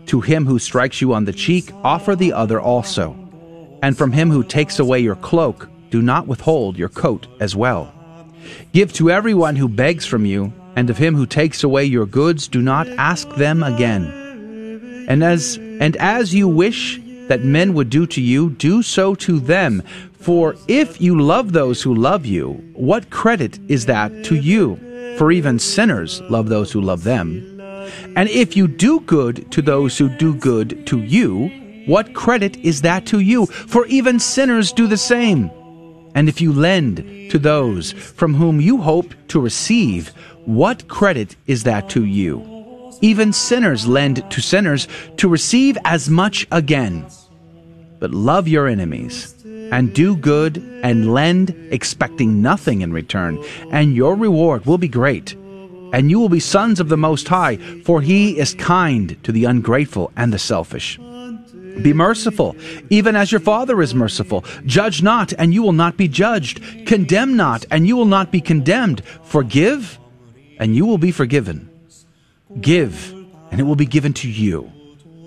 To 0.07 0.21
him 0.21 0.47
who 0.47 0.59
strikes 0.59 1.01
you 1.01 1.15
on 1.15 1.25
the 1.25 1.33
cheek, 1.33 1.71
offer 1.83 2.15
the 2.17 2.33
other 2.33 2.61
also. 2.61 3.17
And 3.83 3.97
from 3.97 4.13
him 4.13 4.31
who 4.31 4.43
takes 4.43 4.79
away 4.79 5.01
your 5.01 5.17
cloak, 5.17 5.69
do 5.91 6.03
not 6.03 6.27
withhold 6.27 6.77
your 6.77 6.89
coat 6.89 7.27
as 7.41 7.55
well. 7.55 7.93
Give 8.73 8.93
to 8.95 9.11
everyone 9.11 9.57
who 9.57 9.69
begs 9.69 10.07
from 10.07 10.25
you, 10.25 10.53
and 10.77 10.91
of 10.91 10.99
him 10.99 11.15
who 11.15 11.27
takes 11.27 11.65
away 11.65 11.85
your 11.85 12.07
goods, 12.07 12.49
do 12.49 12.61
not 12.61 12.89
ask 12.89 13.29
them 13.37 13.63
again. 13.63 15.07
And 15.09 15.23
as 15.23 15.57
and 15.57 15.97
as 15.97 16.35
you 16.35 16.49
wish 16.49 17.01
that 17.29 17.45
men 17.45 17.75
would 17.75 17.91
do 17.91 18.07
to 18.07 18.21
you, 18.21 18.51
do 18.51 18.83
so 18.83 19.15
to 19.17 19.39
them. 19.39 19.83
For 20.19 20.57
if 20.69 21.01
you 21.01 21.21
love 21.21 21.53
those 21.53 21.83
who 21.83 21.95
love 21.95 22.27
you, 22.27 22.53
what 22.75 23.11
credit 23.11 23.59
is 23.69 23.87
that 23.87 24.25
to 24.25 24.35
you? 24.35 24.77
For 25.19 25.31
even 25.31 25.59
sinners 25.59 26.21
love 26.23 26.49
those 26.49 26.73
who 26.73 26.81
love 26.81 27.05
them. 27.05 27.61
And 28.17 28.29
if 28.29 28.57
you 28.57 28.67
do 28.69 29.01
good 29.01 29.51
to 29.53 29.63
those 29.63 29.97
who 29.97 30.09
do 30.09 30.35
good 30.35 30.87
to 30.89 31.01
you, 31.01 31.49
what 31.87 32.15
credit 32.15 32.57
is 32.57 32.83
that 32.83 33.07
to 33.07 33.21
you? 33.21 33.47
For 33.47 33.87
even 33.87 34.19
sinners 34.19 34.73
do 34.73 34.87
the 34.87 34.97
same. 34.97 35.51
And 36.17 36.29
if 36.29 36.41
you 36.41 36.53
lend 36.53 37.31
to 37.31 37.39
those 37.39 37.93
from 37.93 38.35
whom 38.35 38.61
you 38.61 38.79
hope 38.79 39.15
to 39.29 39.39
receive, 39.39 40.09
what 40.47 40.89
credit 40.89 41.37
is 41.47 41.63
that 41.65 41.91
to 41.91 42.05
you? 42.05 42.43
Even 43.03 43.33
sinners 43.33 43.87
lend 43.87 44.29
to 44.31 44.41
sinners 44.41 44.89
to 45.19 45.29
receive 45.29 45.77
as 45.85 46.09
much 46.09 46.47
again. 46.51 47.07
But 48.01 48.13
love 48.13 48.49
your 48.49 48.67
enemies, 48.67 49.35
and 49.45 49.95
do 49.95 50.17
good, 50.17 50.57
and 50.83 51.13
lend, 51.13 51.51
expecting 51.71 52.41
nothing 52.41 52.81
in 52.81 52.93
return, 52.93 53.43
and 53.71 53.95
your 53.95 54.17
reward 54.17 54.65
will 54.67 54.79
be 54.79 54.89
great 54.89 55.37
and 55.93 56.11
you 56.11 56.19
will 56.19 56.29
be 56.29 56.41
sons 56.41 56.81
of 56.81 56.89
the 56.89 56.97
Most 56.97 57.29
High, 57.29 57.57
for 57.85 58.03
he 58.03 58.39
is 58.39 58.55
kind 58.55 59.17
to 59.23 59.33
the 59.33 59.45
ungrateful 59.45 60.13
and 60.17 60.33
the 60.33 60.39
selfish. 60.39 60.99
Be 61.83 61.93
merciful, 61.93 62.57
even 62.91 63.17
as 63.17 63.31
your 63.31 63.41
Father 63.41 63.81
is 63.83 63.95
merciful. 63.95 64.45
Judge 64.65 65.03
not, 65.03 65.33
and 65.39 65.53
you 65.53 65.63
will 65.63 65.73
not 65.73 65.97
be 65.97 66.09
judged. 66.09 66.87
Condemn 66.87 67.37
not, 67.37 67.65
and 67.71 67.87
you 67.87 67.97
will 67.97 68.07
not 68.07 68.33
be 68.33 68.41
condemned. 68.41 69.03
Forgive, 69.25 69.99
and 70.59 70.75
you 70.75 70.87
will 70.87 70.99
be 70.99 71.13
forgiven. 71.13 71.71
Give, 72.61 73.13
and 73.51 73.61
it 73.61 73.65
will 73.65 73.77
be 73.77 73.87
given 73.87 74.13
to 74.15 74.31
you. 74.31 74.71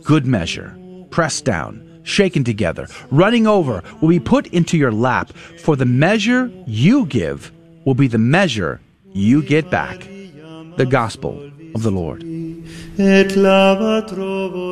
Good 0.03 0.25
measure, 0.25 0.77
pressed 1.09 1.45
down, 1.45 2.01
shaken 2.03 2.43
together, 2.43 2.87
running 3.11 3.45
over, 3.45 3.83
will 4.01 4.09
be 4.09 4.19
put 4.19 4.47
into 4.47 4.77
your 4.77 4.91
lap. 4.91 5.31
For 5.59 5.75
the 5.75 5.85
measure 5.85 6.51
you 6.65 7.05
give 7.05 7.51
will 7.85 7.93
be 7.93 8.07
the 8.07 8.17
measure 8.17 8.81
you 9.13 9.43
get 9.43 9.69
back 9.69 10.07
the 10.79 10.85
gospel 10.85 11.51
of 11.75 11.83
the 11.83 11.91
Lord. 11.91 12.23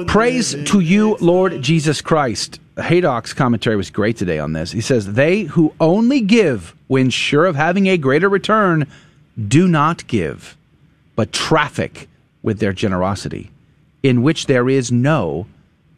Praise 0.08 0.56
to 0.66 0.82
you, 0.82 1.16
Lord 1.22 1.62
Jesus 1.62 2.02
Christ. 2.02 2.60
Haydock's 2.78 3.32
commentary 3.32 3.78
was 3.78 3.90
great 3.90 4.18
today 4.18 4.38
on 4.38 4.52
this. 4.52 4.74
He 4.74 4.82
says, 4.82 5.14
They 5.14 5.44
who 5.44 5.74
only 5.80 6.20
give 6.20 6.76
when 6.88 7.10
sure 7.10 7.46
of 7.46 7.56
having 7.56 7.88
a 7.88 7.98
greater 7.98 8.28
return 8.28 8.86
do 9.48 9.66
not 9.66 10.06
give, 10.08 10.58
but 11.16 11.32
traffic 11.32 12.10
with 12.44 12.60
their 12.60 12.74
generosity, 12.74 13.50
in 14.04 14.24
which 14.24 14.48
there 14.48 14.68
is 14.68 14.92
no 14.92 15.48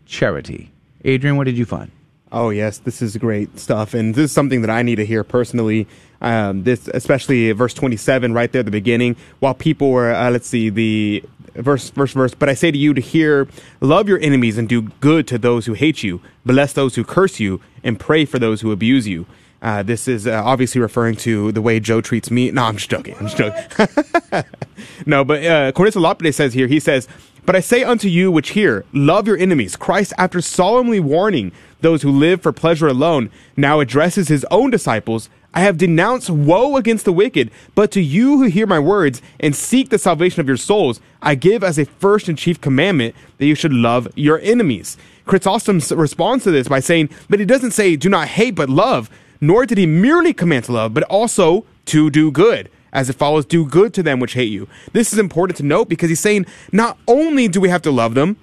charity. 0.05 0.69
Adrian, 1.03 1.35
what 1.35 1.45
did 1.45 1.57
you 1.57 1.65
find? 1.65 1.89
Oh 2.31 2.51
yes, 2.51 2.77
this 2.77 3.01
is 3.01 3.17
great 3.17 3.57
stuff, 3.57 3.95
and 3.95 4.13
this 4.13 4.25
is 4.25 4.31
something 4.31 4.61
that 4.61 4.69
I 4.69 4.83
need 4.83 4.97
to 4.97 5.05
hear 5.05 5.23
personally. 5.23 5.87
Um, 6.21 6.63
this, 6.63 6.87
especially 6.89 7.51
verse 7.53 7.73
twenty-seven, 7.73 8.33
right 8.33 8.51
there 8.51 8.59
at 8.59 8.65
the 8.65 8.71
beginning. 8.71 9.15
While 9.39 9.55
people 9.55 9.89
were, 9.89 10.13
uh, 10.13 10.29
let's 10.29 10.45
see, 10.45 10.69
the 10.69 11.23
verse, 11.55 11.89
verse, 11.89 12.13
verse. 12.13 12.33
But 12.33 12.49
I 12.49 12.53
say 12.53 12.71
to 12.71 12.77
you 12.77 12.93
to 12.93 13.01
hear, 13.01 13.47
love 13.81 14.07
your 14.07 14.19
enemies 14.19 14.57
and 14.57 14.67
do 14.67 14.83
good 14.99 15.27
to 15.27 15.37
those 15.37 15.65
who 15.65 15.73
hate 15.73 16.03
you, 16.03 16.21
bless 16.45 16.73
those 16.73 16.95
who 16.95 17.03
curse 17.03 17.39
you, 17.39 17.61
and 17.83 17.99
pray 17.99 18.25
for 18.25 18.39
those 18.39 18.61
who 18.61 18.71
abuse 18.71 19.07
you. 19.07 19.25
Uh, 19.61 19.83
this 19.83 20.07
is 20.07 20.25
uh, 20.25 20.41
obviously 20.43 20.79
referring 20.79 21.15
to 21.17 21.51
the 21.51 21.61
way 21.61 21.79
Joe 21.79 21.99
treats 22.01 22.31
me. 22.31 22.49
No, 22.51 22.63
I'm 22.63 22.77
just 22.77 22.89
joking. 22.89 23.15
I'm 23.19 23.27
just 23.27 23.37
joking. 23.37 24.43
no, 25.05 25.25
but 25.25 25.43
uh, 25.43 25.71
Cornelius 25.73 25.97
Lapide 25.97 26.33
says 26.33 26.53
here, 26.53 26.67
he 26.67 26.79
says, 26.79 27.07
But 27.45 27.55
I 27.55 27.59
say 27.59 27.83
unto 27.83 28.07
you 28.07 28.31
which 28.31 28.51
hear, 28.51 28.85
love 28.93 29.27
your 29.27 29.37
enemies. 29.37 29.75
Christ, 29.75 30.13
after 30.17 30.39
solemnly 30.39 31.01
warning 31.01 31.51
those 31.81 32.01
who 32.03 32.11
live 32.11 32.41
for 32.41 32.53
pleasure 32.53 32.87
alone, 32.87 33.29
now 33.57 33.81
addresses 33.81 34.29
his 34.29 34.45
own 34.49 34.69
disciples. 34.69 35.29
I 35.53 35.61
have 35.61 35.77
denounced 35.77 36.29
woe 36.29 36.77
against 36.77 37.05
the 37.05 37.13
wicked, 37.13 37.49
but 37.73 37.89
to 37.91 38.01
you 38.01 38.37
who 38.37 38.43
hear 38.43 38.67
my 38.67 38.77
words 38.79 39.21
and 39.39 39.55
seek 39.55 39.89
the 39.89 39.97
salvation 39.97 40.41
of 40.41 40.47
your 40.47 40.57
souls, 40.57 41.01
I 41.21 41.35
give 41.35 41.63
as 41.63 41.79
a 41.79 41.85
first 41.85 42.29
and 42.29 42.37
chief 42.37 42.61
commandment 42.61 43.15
that 43.39 43.47
you 43.47 43.55
should 43.55 43.73
love 43.73 44.07
your 44.15 44.39
enemies. 44.41 44.95
Chrysostom 45.25 45.81
responds 45.97 46.43
to 46.43 46.51
this 46.51 46.67
by 46.67 46.79
saying, 46.79 47.09
but 47.29 47.39
he 47.39 47.45
doesn't 47.45 47.71
say 47.71 47.95
do 47.95 48.09
not 48.09 48.27
hate 48.27 48.55
but 48.55 48.69
love, 48.69 49.09
nor 49.41 49.65
did 49.65 49.79
he 49.79 49.87
merely 49.87 50.33
command 50.33 50.65
to 50.65 50.71
love, 50.71 50.93
but 50.93 51.03
also 51.03 51.65
to 51.85 52.09
do 52.11 52.31
good. 52.31 52.69
as 52.91 53.09
it 53.09 53.15
follows, 53.15 53.45
do 53.45 53.65
good 53.65 53.93
to 53.93 54.03
them 54.03 54.19
which 54.19 54.33
hate 54.33 54.51
you. 54.51 54.67
This 54.93 55.13
is 55.13 55.19
important 55.19 55.57
to 55.57 55.63
note 55.63 55.89
because 55.89 56.09
he's 56.09 56.19
saying 56.19 56.45
not 56.71 56.97
only 57.07 57.47
do 57.47 57.61
we 57.61 57.69
have 57.69 57.81
to 57.83 57.91
love 57.91 58.13
them, 58.13 58.37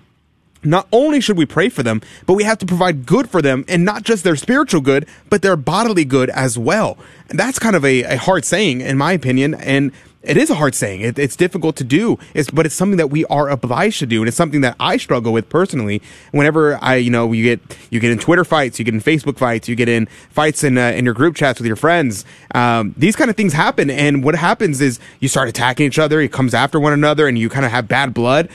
not 0.66 0.86
only 0.92 1.20
should 1.20 1.36
we 1.36 1.46
pray 1.46 1.68
for 1.68 1.82
them, 1.82 2.00
but 2.26 2.34
we 2.34 2.44
have 2.44 2.58
to 2.58 2.66
provide 2.66 3.06
good 3.06 3.30
for 3.30 3.40
them 3.40 3.64
and 3.68 3.84
not 3.84 4.02
just 4.02 4.24
their 4.24 4.36
spiritual 4.36 4.80
good, 4.80 5.06
but 5.30 5.42
their 5.42 5.56
bodily 5.56 6.04
good 6.04 6.30
as 6.30 6.58
well. 6.58 6.98
And 7.28 7.38
that's 7.38 7.58
kind 7.58 7.76
of 7.76 7.84
a, 7.84 8.02
a 8.04 8.16
hard 8.16 8.44
saying, 8.44 8.80
in 8.80 8.98
my 8.98 9.12
opinion. 9.12 9.54
And 9.54 9.92
it 10.26 10.36
is 10.36 10.50
a 10.50 10.56
hard 10.56 10.74
saying. 10.74 11.00
It, 11.00 11.18
it's 11.18 11.36
difficult 11.36 11.76
to 11.76 11.84
do, 11.84 12.18
it's, 12.34 12.50
but 12.50 12.66
it's 12.66 12.74
something 12.74 12.96
that 12.96 13.08
we 13.08 13.24
are 13.26 13.48
obliged 13.48 14.00
to 14.00 14.06
do, 14.06 14.20
and 14.20 14.28
it's 14.28 14.36
something 14.36 14.60
that 14.62 14.76
I 14.80 14.96
struggle 14.96 15.32
with 15.32 15.48
personally. 15.48 16.02
Whenever 16.32 16.82
I, 16.82 16.96
you 16.96 17.10
know, 17.10 17.32
you 17.32 17.44
get 17.44 17.78
you 17.90 18.00
get 18.00 18.10
in 18.10 18.18
Twitter 18.18 18.44
fights, 18.44 18.78
you 18.78 18.84
get 18.84 18.94
in 18.94 19.00
Facebook 19.00 19.38
fights, 19.38 19.68
you 19.68 19.76
get 19.76 19.88
in 19.88 20.06
fights 20.30 20.64
in 20.64 20.76
uh, 20.76 20.88
in 20.88 21.04
your 21.04 21.14
group 21.14 21.36
chats 21.36 21.60
with 21.60 21.66
your 21.66 21.76
friends. 21.76 22.24
Um, 22.54 22.92
these 22.96 23.14
kind 23.14 23.30
of 23.30 23.36
things 23.36 23.52
happen, 23.52 23.88
and 23.88 24.24
what 24.24 24.34
happens 24.34 24.80
is 24.80 24.98
you 25.20 25.28
start 25.28 25.48
attacking 25.48 25.86
each 25.86 25.98
other. 25.98 26.20
It 26.20 26.32
comes 26.32 26.54
after 26.54 26.80
one 26.80 26.92
another, 26.92 27.28
and 27.28 27.38
you 27.38 27.48
kind 27.48 27.64
of 27.64 27.70
have 27.70 27.86
bad 27.86 28.12
blood 28.12 28.48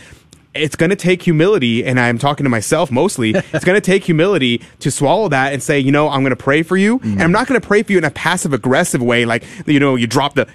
it's 0.54 0.76
going 0.76 0.90
to 0.90 0.96
take 0.96 1.22
humility, 1.24 1.86
and 1.86 2.00
I'm 2.00 2.18
talking 2.18 2.44
to 2.44 2.50
myself 2.50 2.92
mostly. 2.92 3.32
it's 3.54 3.66
going 3.66 3.78
to 3.80 3.82
take 3.82 4.04
humility 4.04 4.62
to 4.80 4.92
swallow 4.92 5.30
that 5.30 5.54
and 5.54 5.64
say, 5.64 5.80
you 5.80 5.92
know, 5.92 6.10
I'm 6.10 6.22
going 6.22 6.32
to 6.32 6.36
pray 6.36 6.64
for 6.64 6.78
you, 6.78 7.00
mm. 7.00 7.14
and 7.14 7.22
I'm 7.22 7.32
not 7.32 7.48
going 7.48 7.60
to 7.60 7.66
pray 7.66 7.84
for 7.84 7.92
you 7.92 7.98
in 7.98 8.04
a 8.04 8.12
passive 8.12 8.54
aggressive 8.54 9.02
way, 9.02 9.26
like 9.26 9.44
you 9.66 9.80
know, 9.80 9.96
you 9.96 10.08
drop 10.08 10.36
the, 10.36 10.48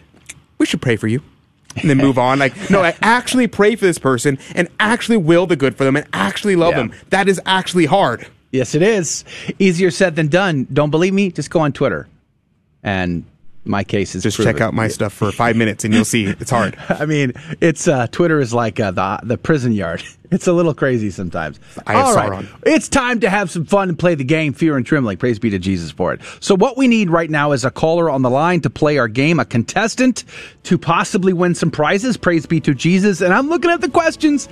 we 0.58 0.66
should 0.66 0.82
pray 0.82 0.96
for 0.96 1.06
you. 1.08 1.22
And 1.78 1.90
then 1.90 1.98
move 1.98 2.16
on. 2.18 2.38
Like, 2.38 2.70
no, 2.70 2.82
I 2.82 2.96
actually 3.02 3.48
pray 3.48 3.76
for 3.76 3.84
this 3.84 3.98
person 3.98 4.38
and 4.54 4.66
actually 4.80 5.18
will 5.18 5.46
the 5.46 5.56
good 5.56 5.76
for 5.76 5.84
them 5.84 5.94
and 5.94 6.06
actually 6.14 6.56
love 6.56 6.70
Yeah. 6.72 6.78
them. 6.78 6.92
That 7.10 7.28
is 7.28 7.38
actually 7.44 7.84
hard. 7.84 8.26
Yes, 8.50 8.74
it 8.74 8.80
is. 8.80 9.26
Easier 9.58 9.90
said 9.90 10.16
than 10.16 10.28
done. 10.28 10.66
Don't 10.72 10.88
believe 10.88 11.12
me? 11.12 11.30
Just 11.30 11.50
go 11.50 11.60
on 11.60 11.72
Twitter. 11.72 12.08
And 12.82 13.24
my 13.66 13.84
case 13.84 14.14
is 14.14 14.22
Just 14.22 14.36
proven. 14.36 14.54
check 14.54 14.60
out 14.62 14.74
my 14.74 14.88
stuff 14.88 15.12
for 15.12 15.30
five 15.32 15.56
minutes 15.56 15.84
and 15.84 15.92
you'll 15.92 16.04
see 16.04 16.24
it's 16.26 16.50
hard. 16.50 16.76
I 16.88 17.06
mean, 17.06 17.32
it's 17.60 17.88
uh, 17.88 18.06
Twitter 18.08 18.40
is 18.40 18.54
like 18.54 18.80
uh, 18.80 18.90
the 18.90 19.20
the 19.22 19.38
prison 19.38 19.72
yard. 19.72 20.02
It's 20.28 20.48
a 20.48 20.52
little 20.52 20.74
crazy 20.74 21.10
sometimes. 21.10 21.60
I 21.86 21.94
All 21.94 22.12
right, 22.12 22.32
Sauron. 22.32 22.48
it's 22.66 22.88
time 22.88 23.20
to 23.20 23.30
have 23.30 23.48
some 23.48 23.64
fun 23.64 23.90
and 23.90 23.96
play 23.96 24.16
the 24.16 24.24
game. 24.24 24.54
Fear 24.54 24.76
and 24.76 24.84
trembling. 24.84 25.18
Praise 25.18 25.38
be 25.38 25.50
to 25.50 25.58
Jesus 25.60 25.92
for 25.92 26.12
it. 26.12 26.20
So 26.40 26.56
what 26.56 26.76
we 26.76 26.88
need 26.88 27.10
right 27.10 27.30
now 27.30 27.52
is 27.52 27.64
a 27.64 27.70
caller 27.70 28.10
on 28.10 28.22
the 28.22 28.28
line 28.28 28.60
to 28.62 28.68
play 28.68 28.98
our 28.98 29.06
game, 29.06 29.38
a 29.38 29.44
contestant 29.44 30.24
to 30.64 30.78
possibly 30.78 31.32
win 31.32 31.54
some 31.54 31.70
prizes. 31.70 32.16
Praise 32.16 32.44
be 32.44 32.58
to 32.62 32.74
Jesus. 32.74 33.20
And 33.20 33.32
I'm 33.32 33.48
looking 33.48 33.70
at 33.70 33.80
the 33.80 33.88
questions. 33.88 34.48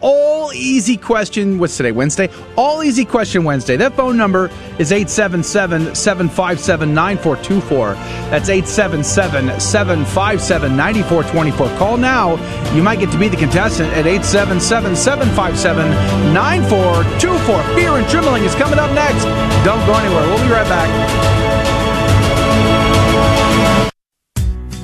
All 0.00 0.52
easy 0.52 0.96
question. 0.96 1.58
What's 1.58 1.76
today? 1.76 1.92
Wednesday? 1.92 2.28
All 2.56 2.82
easy 2.82 3.04
question 3.04 3.44
Wednesday. 3.44 3.76
That 3.76 3.94
phone 3.96 4.16
number 4.16 4.50
is 4.78 4.92
877 4.92 5.94
757 5.94 6.94
9424. 6.94 7.94
That's 8.30 8.48
877 8.48 9.58
757 9.60 10.76
9424. 10.76 11.78
Call 11.78 11.96
now. 11.96 12.36
You 12.74 12.82
might 12.82 13.00
get 13.00 13.10
to 13.12 13.18
be 13.18 13.28
the 13.28 13.36
contestant 13.36 13.90
at 13.92 14.06
877 14.06 14.96
757 14.96 15.90
9424. 16.34 17.74
Fear 17.74 17.90
and 17.92 18.08
trembling 18.08 18.44
is 18.44 18.54
coming 18.54 18.78
up 18.78 18.92
next. 18.92 19.24
Don't 19.64 19.84
go 19.86 19.94
anywhere. 19.94 20.26
We'll 20.28 20.44
be 20.44 20.52
right 20.52 20.68
back. 20.68 20.90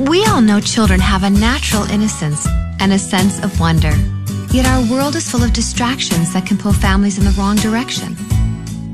We 0.09 0.25
all 0.27 0.41
know 0.41 0.59
children 0.61 1.01
have 1.01 1.23
a 1.23 1.31
natural 1.31 1.85
innocence 1.85 2.47
and 2.81 2.93
a 2.93 2.99
sense 2.99 3.43
of 3.45 3.61
wonder. 3.61 3.93
Yet 4.53 4.67
our 4.67 4.85
world 4.91 5.17
is 5.17 5.31
full 5.31 5.43
of 5.43 5.55
distractions 5.55 6.35
that 6.35 6.45
can 6.45 6.59
pull 6.59 6.75
families 6.75 7.17
in 7.17 7.25
the 7.25 7.31
wrong 7.33 7.57
direction. 7.57 8.15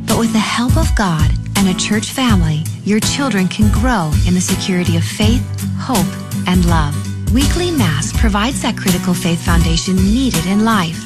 But 0.07 0.19
with 0.19 0.33
the 0.33 0.39
help 0.39 0.77
of 0.77 0.95
God 0.95 1.29
and 1.57 1.69
a 1.69 1.75
church 1.75 2.13
family, 2.13 2.63
your 2.85 3.01
children 3.01 3.49
can 3.49 3.73
grow 3.73 4.13
in 4.25 4.35
the 4.35 4.41
security 4.41 4.97
of 4.97 5.03
faith, 5.03 5.43
hope, 5.77 6.07
and 6.47 6.65
love. 6.67 6.95
Weekly 7.35 7.73
Mass 7.73 8.13
provides 8.19 8.63
that 8.63 8.77
critical 8.77 9.15
faith 9.15 9.45
foundation 9.45 9.97
needed 9.97 10.47
in 10.47 10.65
life. 10.65 11.05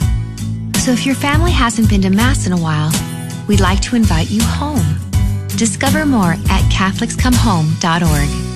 So 0.77 0.93
if 0.93 1.07
your 1.07 1.15
family 1.15 1.53
hasn't 1.53 1.89
been 1.89 2.03
to 2.03 2.11
Mass 2.11 2.47
in 2.47 2.53
a 2.53 2.61
while, 2.61 2.93
we'd 3.49 3.61
like 3.61 3.81
to 3.83 3.97
invite 3.97 4.31
you 4.31 4.43
home. 4.43 4.85
Discover 5.57 6.05
more 6.05 6.33
at 6.33 6.63
CatholicsComeHome.org. 6.71 8.52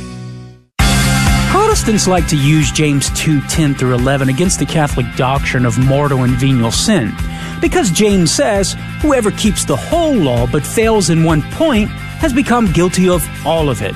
Protestants 1.48 2.06
like 2.06 2.26
to 2.28 2.36
use 2.36 2.70
James 2.70 3.10
2 3.18 3.40
10 3.42 3.74
through 3.74 3.94
11 3.94 4.28
against 4.28 4.58
the 4.58 4.66
Catholic 4.66 5.06
doctrine 5.16 5.64
of 5.64 5.78
mortal 5.78 6.24
and 6.24 6.34
venial 6.34 6.70
sin. 6.70 7.12
Because 7.60 7.90
James 7.90 8.30
says, 8.30 8.76
whoever 9.00 9.30
keeps 9.30 9.64
the 9.64 9.76
whole 9.76 10.14
law 10.14 10.46
but 10.46 10.66
fails 10.66 11.10
in 11.10 11.24
one 11.24 11.42
point 11.52 11.88
has 12.20 12.32
become 12.32 12.72
guilty 12.72 13.08
of 13.08 13.26
all 13.46 13.68
of 13.68 13.82
it. 13.82 13.94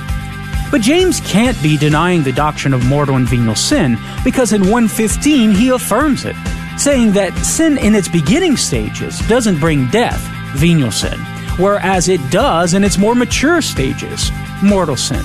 But 0.70 0.82
James 0.82 1.20
can't 1.20 1.60
be 1.62 1.76
denying 1.76 2.22
the 2.22 2.32
doctrine 2.32 2.72
of 2.72 2.86
mortal 2.86 3.16
and 3.16 3.28
venial 3.28 3.56
sin 3.56 3.98
because 4.24 4.52
in 4.52 4.62
115 4.62 5.50
he 5.50 5.70
affirms 5.70 6.24
it, 6.24 6.36
saying 6.78 7.12
that 7.12 7.36
sin 7.38 7.76
in 7.78 7.94
its 7.94 8.08
beginning 8.08 8.56
stages 8.56 9.18
doesn't 9.26 9.58
bring 9.58 9.88
death, 9.88 10.20
venial 10.54 10.92
sin, 10.92 11.18
whereas 11.58 12.08
it 12.08 12.20
does 12.30 12.74
in 12.74 12.84
its 12.84 12.98
more 12.98 13.16
mature 13.16 13.60
stages, 13.60 14.30
mortal 14.62 14.96
sin. 14.96 15.24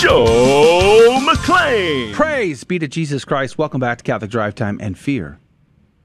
Joe 0.00 1.18
McClane. 1.28 2.14
Praise 2.14 2.64
be 2.64 2.78
to 2.78 2.88
Jesus 2.88 3.22
Christ. 3.22 3.58
Welcome 3.58 3.80
back 3.80 3.98
to 3.98 4.04
Catholic 4.04 4.30
Drive 4.30 4.54
Time 4.54 4.78
and 4.80 4.98
Fear 4.98 5.38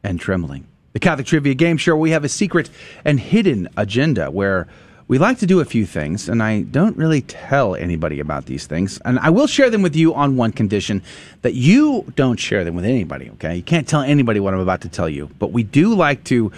and 0.04 0.20
Trembling. 0.20 0.68
The 0.92 1.00
Catholic 1.00 1.28
Trivia 1.28 1.54
Game 1.54 1.78
Show, 1.78 1.96
we 1.96 2.12
have 2.12 2.26
a 2.26 2.30
secret 2.30 2.70
and 3.06 3.22
hidden 3.22 3.70
agenda 3.78 4.30
where 4.30 4.68
we 5.08 5.18
like 5.18 5.40
to 5.40 5.46
do 5.46 5.62
a 5.62 5.66
few 5.66 5.86
things, 5.86 6.28
and 6.28 6.44
I 6.44 6.64
don't 6.64 6.98
really 6.98 7.22
tell 7.22 7.74
anybody 7.74 8.20
about 8.20 8.48
these 8.48 8.68
things. 8.68 9.00
And 9.06 9.18
I 9.20 9.30
will 9.30 9.48
share 9.48 9.70
them 9.70 9.82
with 9.82 9.96
you 9.96 10.14
on 10.14 10.36
one 10.36 10.52
condition 10.52 11.02
that 11.44 11.54
you 11.54 12.04
don't 12.18 12.38
share 12.38 12.66
them 12.66 12.76
with 12.76 12.84
anybody, 12.84 13.30
okay? 13.36 13.56
You 13.56 13.64
can't 13.64 13.88
tell 13.88 14.02
anybody 14.02 14.42
what 14.42 14.54
I'm 14.54 14.60
about 14.60 14.82
to 14.82 14.90
tell 14.90 15.08
you. 15.08 15.30
But 15.40 15.54
we 15.54 15.64
do 15.64 15.96
like 15.96 16.26
to 16.26 16.52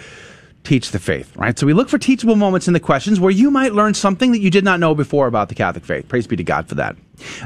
teach 0.64 0.90
the 0.90 0.98
faith, 0.98 1.34
right? 1.36 1.58
So 1.58 1.66
we 1.66 1.72
look 1.72 1.88
for 1.88 1.98
teachable 1.98 2.36
moments 2.36 2.66
in 2.68 2.74
the 2.74 2.80
questions 2.80 3.18
where 3.18 3.30
you 3.30 3.50
might 3.50 3.72
learn 3.72 3.94
something 3.94 4.32
that 4.32 4.40
you 4.40 4.50
did 4.50 4.64
not 4.64 4.80
know 4.80 4.94
before 4.94 5.26
about 5.26 5.48
the 5.48 5.54
Catholic 5.54 5.84
faith. 5.84 6.08
Praise 6.08 6.26
be 6.26 6.36
to 6.36 6.44
God 6.44 6.68
for 6.68 6.74
that. 6.74 6.96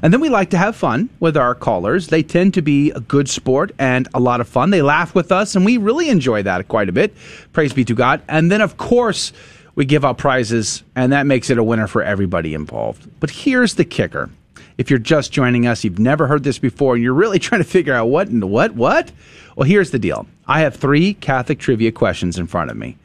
And 0.03 0.13
then 0.13 0.21
we 0.21 0.29
like 0.29 0.51
to 0.51 0.59
have 0.59 0.77
fun 0.77 1.09
with 1.21 1.37
our 1.37 1.55
callers. 1.55 2.09
They 2.09 2.23
tend 2.23 2.55
to 2.55 2.63
be 2.63 2.91
a 2.91 3.01
good 3.01 3.29
sport 3.29 3.73
and 3.79 4.09
a 4.13 4.21
lot 4.21 4.41
of 4.41 4.49
fun. 4.49 4.71
They 4.71 4.83
laugh 4.83 5.15
with 5.15 5.33
us, 5.33 5.55
and 5.55 5.65
we 5.65 5.77
really 5.77 6.09
enjoy 6.09 6.43
that 6.43 6.69
quite 6.69 6.89
a 6.89 6.93
bit. 6.93 7.15
Praise 7.53 7.73
be 7.73 7.85
to 7.85 7.95
God. 7.95 8.23
And 8.29 8.51
then, 8.51 8.61
of 8.61 8.77
course, 8.77 9.33
we 9.75 9.85
give 9.85 10.05
out 10.05 10.19
prizes, 10.19 10.83
and 10.95 11.13
that 11.13 11.27
makes 11.27 11.49
it 11.49 11.59
a 11.59 11.65
winner 11.65 11.87
for 11.87 12.03
everybody 12.03 12.55
involved. 12.55 13.09
But 13.21 13.31
here's 13.31 13.75
the 13.75 13.85
kicker. 13.85 14.31
If 14.79 14.91
you're 14.91 14.99
just 14.99 15.33
joining 15.33 15.67
us, 15.67 15.85
you've 15.85 15.99
never 15.99 16.27
heard 16.27 16.45
this 16.45 16.59
before, 16.59 16.95
and 16.95 17.03
you're 17.03 17.15
really 17.15 17.39
trying 17.47 17.63
to 17.63 17.69
figure 17.69 17.95
out 17.95 18.07
what 18.07 18.29
and 18.29 18.51
what, 18.51 18.75
what? 18.75 19.13
Well, 19.57 19.69
here's 19.69 19.91
the 19.91 19.99
deal 19.99 20.27
I 20.47 20.61
have 20.61 20.77
three 20.77 21.15
Catholic 21.15 21.59
trivia 21.59 21.93
questions 21.93 22.39
in 22.39 22.47
front 22.47 22.71
of 22.71 22.77
me. 22.77 22.97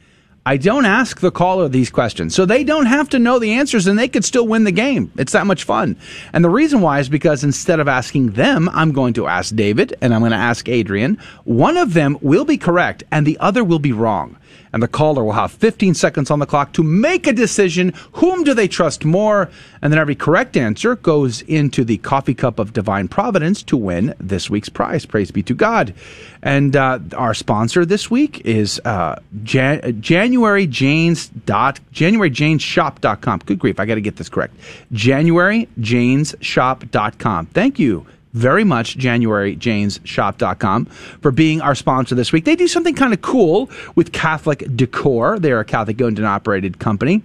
I 0.48 0.56
don't 0.56 0.86
ask 0.86 1.20
the 1.20 1.30
caller 1.30 1.68
these 1.68 1.90
questions, 1.90 2.34
so 2.34 2.46
they 2.46 2.64
don't 2.64 2.86
have 2.86 3.10
to 3.10 3.20
know 3.20 3.38
the 3.38 3.52
answers 3.52 3.86
and 3.86 4.00
they 4.00 4.08
could 4.08 4.24
still 4.24 4.48
win 4.48 4.64
the 4.64 4.72
game. 4.72 5.12
It's 5.18 5.34
that 5.34 5.46
much 5.46 5.66
fun. 5.66 5.98
And 6.32 6.42
the 6.42 6.50
reason 6.50 6.80
why 6.80 7.02
is 7.02 7.10
because 7.10 7.44
instead 7.44 7.82
of 7.82 7.90
asking 7.90 8.30
them, 8.30 8.70
I'm 8.70 8.94
going 8.94 9.14
to 9.16 9.28
ask 9.28 9.54
David 9.54 9.98
and 10.00 10.14
I'm 10.14 10.22
going 10.22 10.32
to 10.32 10.38
ask 10.38 10.70
Adrian. 10.70 11.18
One 11.44 11.76
of 11.76 11.94
them 11.94 12.18
will 12.22 12.46
be 12.46 12.56
correct 12.56 13.04
and 13.12 13.28
the 13.28 13.38
other 13.40 13.62
will 13.62 13.80
be 13.80 13.92
wrong. 13.92 14.38
And 14.74 14.84
the 14.84 14.88
caller 14.88 15.24
will 15.24 15.34
have 15.34 15.52
15 15.52 15.94
seconds 15.94 16.30
on 16.30 16.40
the 16.40 16.46
clock 16.46 16.74
to 16.74 16.84
make 16.84 17.26
a 17.26 17.34
decision. 17.34 17.94
Whom 18.14 18.44
do 18.44 18.54
they 18.54 18.68
trust 18.68 19.06
more? 19.06 19.50
And 19.82 19.94
then 19.94 20.00
every 20.00 20.16
correct 20.16 20.58
answer 20.58 20.96
goes 20.96 21.42
into 21.44 21.84
the 21.84 21.98
coffee 21.98 22.34
cup 22.34 22.58
of 22.60 22.74
divine 22.74 23.08
providence 23.08 23.64
to 23.64 23.78
win 23.78 24.14
this 24.20 24.50
week's 24.50 24.70
prize. 24.70 25.06
Praise 25.06 25.32
be 25.32 25.44
to 25.44 25.54
God. 25.54 25.94
And 26.42 26.76
uh, 26.76 27.00
our 27.16 27.34
sponsor 27.34 27.86
this 27.86 28.12
week 28.12 28.42
is 28.46 28.82
uh, 28.86 29.20
Jan- 29.44 30.02
January 30.02 30.68
dot 30.68 31.80
JanuaryJanesShop.com. 31.94 33.40
Good 33.46 33.60
grief, 33.60 33.80
I 33.80 33.86
got 33.86 33.96
to 33.96 34.02
get 34.02 34.18
this 34.18 34.30
correct. 34.30 34.56
JanuaryJanesShop.com. 34.94 37.46
Thank 37.48 37.80
you 37.80 38.06
very 38.38 38.64
much, 38.64 38.98
JanuaryJanesShop.com, 38.98 40.86
for 40.86 41.32
being 41.32 41.62
our 41.62 41.76
sponsor 41.76 42.16
this 42.16 42.32
week. 42.32 42.46
They 42.46 42.56
do 42.56 42.68
something 42.68 42.96
kind 42.96 43.14
of 43.14 43.22
cool 43.22 43.70
with 43.96 44.12
Catholic 44.12 44.64
decor. 44.76 45.40
They're 45.40 45.60
a 45.60 45.66
Catholic 45.66 46.02
owned 46.02 46.20
and 46.20 46.28
operated 46.28 46.80
company. 46.80 47.24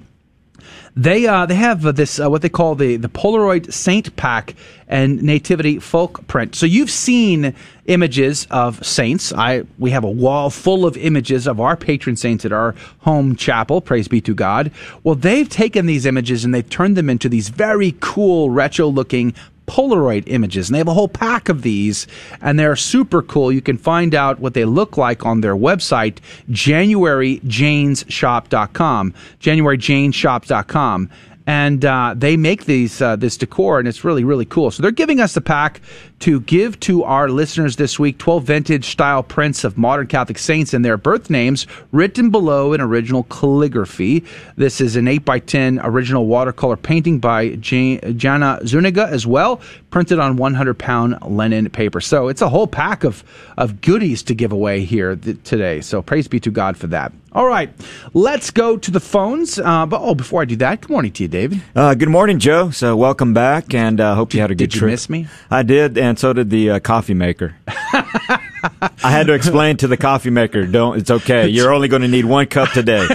They 0.94 1.26
uh, 1.26 1.46
they 1.46 1.54
have 1.54 1.86
uh, 1.86 1.92
this 1.92 2.20
uh, 2.20 2.28
what 2.28 2.42
they 2.42 2.50
call 2.50 2.74
the 2.74 2.96
the 2.96 3.08
Polaroid 3.08 3.72
Saint 3.72 4.14
Pack 4.16 4.54
and 4.88 5.22
Nativity 5.22 5.78
folk 5.78 6.26
print. 6.26 6.54
So 6.54 6.66
you've 6.66 6.90
seen 6.90 7.54
images 7.86 8.46
of 8.50 8.84
saints. 8.84 9.32
I 9.32 9.62
we 9.78 9.90
have 9.90 10.04
a 10.04 10.10
wall 10.10 10.50
full 10.50 10.84
of 10.84 10.98
images 10.98 11.46
of 11.46 11.60
our 11.60 11.76
patron 11.76 12.16
saints 12.16 12.44
at 12.44 12.52
our 12.52 12.74
home 13.00 13.36
chapel. 13.36 13.80
Praise 13.80 14.06
be 14.06 14.20
to 14.20 14.34
God. 14.34 14.70
Well, 15.02 15.14
they've 15.14 15.48
taken 15.48 15.86
these 15.86 16.04
images 16.04 16.44
and 16.44 16.54
they've 16.54 16.68
turned 16.68 16.98
them 16.98 17.08
into 17.08 17.30
these 17.30 17.48
very 17.48 17.96
cool 18.00 18.50
retro 18.50 18.88
looking 18.88 19.34
Polaroid 19.66 20.24
images. 20.26 20.68
And 20.68 20.74
they 20.74 20.78
have 20.78 20.88
a 20.88 20.94
whole 20.94 21.08
pack 21.08 21.48
of 21.48 21.62
these, 21.62 22.06
and 22.40 22.58
they're 22.58 22.74
super 22.76 23.22
cool. 23.22 23.52
You 23.52 23.62
can 23.62 23.78
find 23.78 24.14
out 24.14 24.40
what 24.40 24.54
they 24.54 24.64
look 24.64 24.96
like 24.96 25.24
on 25.24 25.40
their 25.40 25.56
website, 25.56 26.18
JanuaryJanesShop.com. 26.50 29.14
JanuaryJanesShop.com 29.40 31.10
and 31.46 31.84
uh, 31.84 32.14
they 32.16 32.36
make 32.36 32.66
these 32.66 33.02
uh, 33.02 33.16
this 33.16 33.36
decor, 33.36 33.78
and 33.78 33.88
it's 33.88 34.04
really 34.04 34.24
really 34.24 34.44
cool. 34.44 34.70
So 34.70 34.82
they're 34.82 34.90
giving 34.90 35.20
us 35.20 35.34
the 35.34 35.40
pack 35.40 35.80
to 36.22 36.40
give 36.40 36.78
to 36.80 37.02
our 37.04 37.28
listeners 37.28 37.76
this 37.76 37.98
week: 37.98 38.18
twelve 38.18 38.44
vintage 38.44 38.86
style 38.86 39.22
prints 39.22 39.64
of 39.64 39.76
modern 39.76 40.06
Catholic 40.06 40.38
saints 40.38 40.72
and 40.72 40.84
their 40.84 40.96
birth 40.96 41.30
names 41.30 41.66
written 41.90 42.30
below 42.30 42.72
in 42.72 42.80
original 42.80 43.24
calligraphy. 43.24 44.24
This 44.56 44.80
is 44.80 44.96
an 44.96 45.08
eight 45.08 45.24
by 45.24 45.40
ten 45.40 45.80
original 45.82 46.26
watercolor 46.26 46.76
painting 46.76 47.18
by 47.18 47.56
Jana 47.56 48.60
Zuniga 48.64 49.08
as 49.08 49.26
well, 49.26 49.60
printed 49.90 50.20
on 50.20 50.36
one 50.36 50.54
hundred 50.54 50.78
pound 50.78 51.18
linen 51.22 51.68
paper. 51.70 52.00
So 52.00 52.28
it's 52.28 52.40
a 52.40 52.48
whole 52.48 52.66
pack 52.66 53.04
of 53.04 53.24
of 53.56 53.80
goodies 53.80 54.22
to 54.24 54.34
give 54.34 54.52
away 54.52 54.84
here 54.84 55.16
th- 55.16 55.42
today. 55.42 55.80
So 55.80 56.02
praise 56.02 56.28
be 56.28 56.38
to 56.40 56.50
God 56.50 56.76
for 56.76 56.86
that. 56.88 57.12
All 57.34 57.46
right, 57.46 57.70
let's 58.12 58.50
go 58.50 58.76
to 58.76 58.90
the 58.90 59.00
phones. 59.00 59.58
Uh, 59.58 59.86
but 59.86 60.02
oh, 60.02 60.14
before 60.14 60.42
I 60.42 60.44
do 60.44 60.56
that, 60.56 60.82
good 60.82 60.90
morning 60.90 61.12
to 61.12 61.22
you, 61.22 61.28
David. 61.28 61.62
Uh, 61.74 61.94
good 61.94 62.10
morning, 62.10 62.38
Joe. 62.38 62.68
So 62.68 62.94
welcome 62.94 63.32
back, 63.32 63.72
and 63.72 64.00
uh, 64.02 64.14
hope 64.14 64.34
you 64.34 64.40
had 64.40 64.50
a 64.50 64.54
good 64.54 64.68
did 64.68 64.74
you 64.74 64.80
trip. 64.80 64.90
miss 64.90 65.08
me? 65.08 65.26
I 65.50 65.62
did, 65.62 65.96
and 65.96 66.11
so 66.18 66.32
did 66.32 66.50
the 66.50 66.70
uh, 66.70 66.78
coffee 66.80 67.14
maker. 67.14 67.54
I 67.66 69.10
had 69.10 69.26
to 69.26 69.32
explain 69.32 69.76
to 69.78 69.88
the 69.88 69.96
coffee 69.96 70.30
maker, 70.30 70.64
"Don't. 70.66 70.98
It's 70.98 71.10
okay. 71.10 71.48
You're 71.48 71.72
only 71.72 71.88
going 71.88 72.02
to 72.02 72.08
need 72.08 72.24
one 72.24 72.46
cup 72.46 72.70
today." 72.70 73.06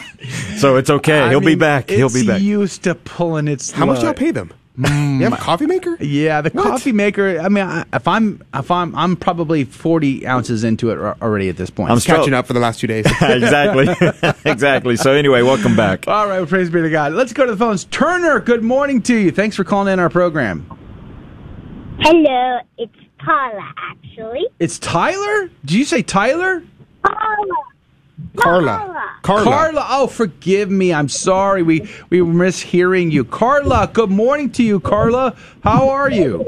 so 0.56 0.76
it's 0.76 0.90
okay. 0.90 1.20
I 1.20 1.28
He'll 1.30 1.40
be 1.40 1.54
back. 1.54 1.90
He'll 1.90 2.12
be 2.12 2.26
back. 2.26 2.40
used 2.40 2.84
to 2.84 2.94
pulling 2.94 3.48
its. 3.48 3.70
How 3.70 3.86
much 3.86 4.02
y'all 4.02 4.14
pay 4.14 4.30
them? 4.30 4.52
Mm, 4.78 5.18
You 5.18 5.24
have 5.24 5.32
a 5.32 5.36
coffee 5.38 5.64
maker? 5.64 5.96
Yeah, 6.00 6.42
the 6.42 6.50
coffee 6.50 6.92
maker. 6.92 7.38
I 7.40 7.48
mean, 7.48 7.64
I, 7.64 7.84
if 7.94 8.06
I'm 8.06 8.42
if 8.52 8.70
I'm 8.70 8.94
I'm 8.94 9.16
probably 9.16 9.64
forty 9.64 10.26
ounces 10.26 10.64
into 10.64 10.90
it 10.90 10.98
al- 10.98 11.16
already 11.22 11.48
at 11.48 11.56
this 11.56 11.70
point. 11.70 11.90
I'm 11.90 11.98
still- 11.98 12.16
Catching 12.18 12.34
up 12.34 12.46
for 12.46 12.52
the 12.52 12.60
last 12.60 12.80
two 12.80 12.86
days. 12.86 13.06
exactly. 13.22 13.86
exactly. 14.50 14.96
So 14.96 15.12
anyway, 15.12 15.40
welcome 15.40 15.76
back. 15.76 16.06
All 16.06 16.26
right, 16.28 16.38
well, 16.38 16.46
praise 16.46 16.68
be 16.68 16.82
to 16.82 16.90
God. 16.90 17.12
Let's 17.14 17.32
go 17.32 17.46
to 17.46 17.52
the 17.52 17.56
phones. 17.56 17.84
Turner, 17.84 18.38
good 18.40 18.62
morning 18.62 19.00
to 19.02 19.14
you. 19.16 19.30
Thanks 19.30 19.56
for 19.56 19.64
calling 19.64 19.90
in 19.92 19.98
our 19.98 20.10
program. 20.10 20.66
Hello, 22.00 22.60
it's 22.78 22.94
Paula, 23.18 23.72
actually. 23.78 24.46
It's 24.58 24.78
Tyler. 24.78 25.50
Do 25.64 25.78
you 25.78 25.84
say 25.84 26.02
Tyler? 26.02 26.62
Paula. 27.02 27.54
Carla. 28.36 29.18
Carla. 29.22 29.86
Oh, 29.88 30.06
forgive 30.06 30.70
me. 30.70 30.92
I'm 30.92 31.08
sorry. 31.08 31.62
We 31.62 31.88
we 32.10 32.22
were 32.22 32.32
mishearing 32.32 33.10
you. 33.10 33.24
Carla, 33.24 33.90
good 33.92 34.10
morning 34.10 34.50
to 34.52 34.62
you, 34.62 34.80
Carla. 34.80 35.36
How 35.62 35.88
are 35.88 36.10
you? 36.10 36.46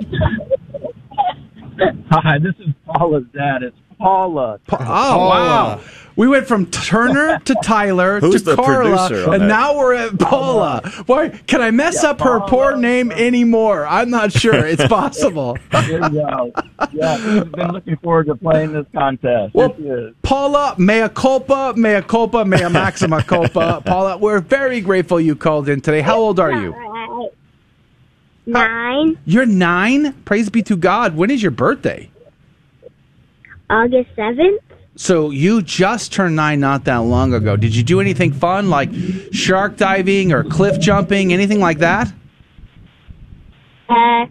Hi, 2.11 2.39
this 2.39 2.55
is 2.59 2.73
Paula's 2.87 3.25
dad. 3.35 3.63
It's 3.63 3.77
Paula. 3.99 4.61
Oh, 4.71 5.29
wow. 5.29 5.81
We 6.19 6.27
went 6.27 6.49
from 6.49 6.67
Turner 6.67 7.39
to 7.45 7.55
Tyler 7.63 8.19
Who's 8.19 8.43
to 8.43 8.51
the 8.51 8.57
Carla, 8.57 9.07
producer 9.07 9.29
on 9.29 9.35
and 9.35 9.43
that? 9.45 9.47
now 9.47 9.79
we're 9.79 9.95
at 9.95 10.19
Paula. 10.19 10.83
Why 11.07 11.29
can 11.29 11.61
I 11.61 11.71
mess 11.71 12.03
up 12.03 12.21
her 12.23 12.41
poor 12.41 12.77
name 12.77 13.13
anymore? 13.13 13.87
I'm 13.87 14.11
not 14.11 14.33
sure. 14.33 14.67
It's 14.67 14.85
possible. 14.89 15.57
There 15.71 16.03
you 16.03 16.11
go. 16.11 16.53
Yeah, 16.91 17.35
we've 17.35 17.53
been 17.53 17.71
looking 17.71 17.97
forward 17.99 18.27
to 18.27 18.35
playing 18.35 18.73
this 18.73 18.87
contest. 18.93 19.55
Well, 19.55 19.77
Yes, 19.79 20.13
Paula, 20.23 20.75
mea 20.77 21.09
culpa, 21.09 21.75
mea 21.77 22.03
culpa, 22.03 22.45
mea 22.45 22.69
maxima 22.73 23.23
culpa. 23.23 23.81
Paula, 23.87 24.19
we're 24.19 24.41
very 24.41 24.81
grateful 24.81 25.21
you 25.21 25.37
called 25.37 25.69
in 25.69 25.81
today. 25.81 26.01
How 26.01 26.17
old 26.19 26.41
are 26.41 26.51
you? 26.51 26.73
Alright. 26.75 27.31
Nine, 28.45 29.19
You're 29.25 29.47
nine. 29.47 30.15
Praise 30.25 30.51
be 30.51 30.63
to 30.63 30.77
God. 30.77 31.15
When 31.17 31.31
is 31.31 31.43
your 31.43 31.53
birthday? 31.53 32.11
August 33.71 34.11
7th. 34.17 34.59
So 34.99 35.31
you 35.31 35.63
just 35.63 36.13
turned 36.13 36.35
nine 36.35 36.59
not 36.59 36.85
that 36.87 36.97
long 36.97 37.33
ago. 37.33 37.55
Did 37.55 37.73
you 37.73 37.85
do 37.85 38.01
anything 38.01 38.33
fun 38.33 38.69
like 38.69 38.91
shark 39.31 39.77
diving 39.77 40.33
or 40.33 40.43
cliff 40.43 40.81
jumping, 40.81 41.33
anything 41.33 41.61
like 41.61 41.79
that? 41.79 42.13
Uh, 43.89 44.27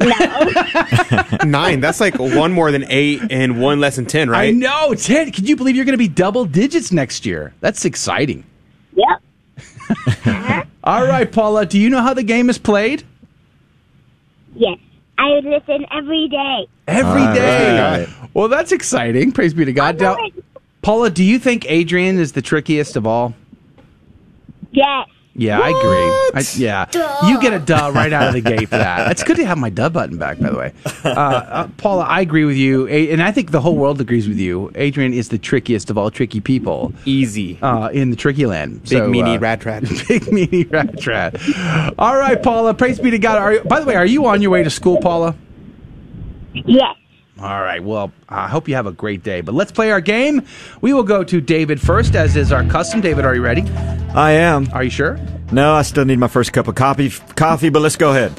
no. 1.42 1.44
Nine. 1.44 1.80
That's 1.80 1.98
like 1.98 2.20
one 2.20 2.52
more 2.52 2.70
than 2.70 2.84
eight 2.88 3.20
and 3.30 3.60
one 3.60 3.80
less 3.80 3.96
than 3.96 4.06
ten, 4.06 4.30
right? 4.30 4.48
I 4.48 4.50
know, 4.52 4.94
ten. 4.94 5.32
Can 5.32 5.44
you 5.44 5.56
believe 5.56 5.74
you're 5.74 5.84
going 5.84 5.94
to 5.94 5.98
be 5.98 6.06
double 6.06 6.44
digits 6.44 6.92
next 6.92 7.26
year? 7.26 7.52
That's 7.58 7.84
exciting. 7.84 8.44
yep. 8.94 9.20
All 10.84 11.04
right, 11.04 11.30
Paula. 11.30 11.66
Do 11.66 11.80
you 11.80 11.90
know 11.90 12.00
how 12.00 12.14
the 12.14 12.22
game 12.22 12.48
is 12.48 12.58
played? 12.58 13.04
Yes. 14.54 14.78
I 15.18 15.30
listen 15.40 15.84
every 15.90 16.28
day. 16.28 16.68
Every 16.86 17.22
All 17.22 17.34
day. 17.34 18.08
Well, 18.34 18.48
that's 18.48 18.72
exciting. 18.72 19.32
Praise 19.32 19.54
be 19.54 19.64
to 19.64 19.72
God. 19.72 20.00
Now, 20.00 20.18
Paula, 20.82 21.10
do 21.10 21.24
you 21.24 21.38
think 21.38 21.64
Adrian 21.70 22.18
is 22.18 22.32
the 22.32 22.42
trickiest 22.42 22.96
of 22.96 23.06
all? 23.06 23.34
Yes. 24.72 25.08
Yeah, 25.36 25.58
I 25.58 25.68
agree. 25.68 26.40
I, 26.40 26.44
yeah, 26.54 27.26
you 27.28 27.40
get 27.40 27.52
a 27.52 27.58
duh 27.58 27.90
right 27.92 28.12
out 28.12 28.28
of 28.28 28.34
the 28.34 28.40
gate 28.40 28.68
for 28.68 28.76
that. 28.76 29.10
It's 29.10 29.24
good 29.24 29.36
to 29.38 29.44
have 29.44 29.58
my 29.58 29.68
duh 29.68 29.88
button 29.88 30.16
back, 30.16 30.38
by 30.38 30.50
the 30.50 30.56
way. 30.56 30.72
Uh, 31.04 31.08
uh, 31.08 31.68
Paula, 31.76 32.04
I 32.04 32.20
agree 32.20 32.44
with 32.44 32.56
you, 32.56 32.86
A- 32.86 33.10
and 33.10 33.20
I 33.20 33.32
think 33.32 33.50
the 33.50 33.60
whole 33.60 33.74
world 33.74 34.00
agrees 34.00 34.28
with 34.28 34.38
you. 34.38 34.70
Adrian 34.76 35.12
is 35.12 35.30
the 35.30 35.38
trickiest 35.38 35.90
of 35.90 35.98
all 35.98 36.08
tricky 36.12 36.40
people. 36.40 36.92
Easy 37.04 37.58
uh, 37.62 37.88
in 37.88 38.10
the 38.10 38.16
tricky 38.16 38.46
land. 38.46 38.82
Big 38.82 38.90
So, 38.90 39.10
meanie 39.10 39.36
uh, 39.36 39.40
rat 39.40 39.64
rat. 39.64 39.82
Big 40.08 40.22
meanie 40.26 40.70
rat 40.70 41.04
rat. 41.04 41.94
All 41.98 42.16
right, 42.16 42.40
Paula. 42.40 42.72
Praise 42.72 43.00
be 43.00 43.10
to 43.10 43.18
God. 43.18 43.36
Are 43.38 43.54
you, 43.54 43.60
by 43.64 43.80
the 43.80 43.86
way, 43.86 43.96
are 43.96 44.06
you 44.06 44.26
on 44.26 44.40
your 44.40 44.52
way 44.52 44.62
to 44.62 44.70
school, 44.70 45.00
Paula? 45.00 45.34
Yes. 46.54 46.96
All 47.40 47.60
right. 47.62 47.82
Well, 47.82 48.12
I 48.28 48.46
hope 48.48 48.68
you 48.68 48.76
have 48.76 48.86
a 48.86 48.92
great 48.92 49.22
day. 49.24 49.40
But 49.40 49.54
let's 49.54 49.72
play 49.72 49.90
our 49.90 50.00
game. 50.00 50.42
We 50.80 50.92
will 50.92 51.02
go 51.02 51.24
to 51.24 51.40
David 51.40 51.80
first, 51.80 52.14
as 52.14 52.36
is 52.36 52.52
our 52.52 52.64
custom. 52.64 53.00
David, 53.00 53.24
are 53.24 53.34
you 53.34 53.42
ready? 53.42 53.62
I 54.14 54.32
am. 54.32 54.68
Are 54.72 54.84
you 54.84 54.90
sure? 54.90 55.18
No, 55.50 55.74
I 55.74 55.82
still 55.82 56.04
need 56.04 56.18
my 56.20 56.28
first 56.28 56.52
cup 56.52 56.68
of 56.68 56.76
coffee. 56.76 57.10
Coffee, 57.34 57.70
but 57.70 57.82
let's 57.82 57.96
go 57.96 58.10
ahead. 58.10 58.32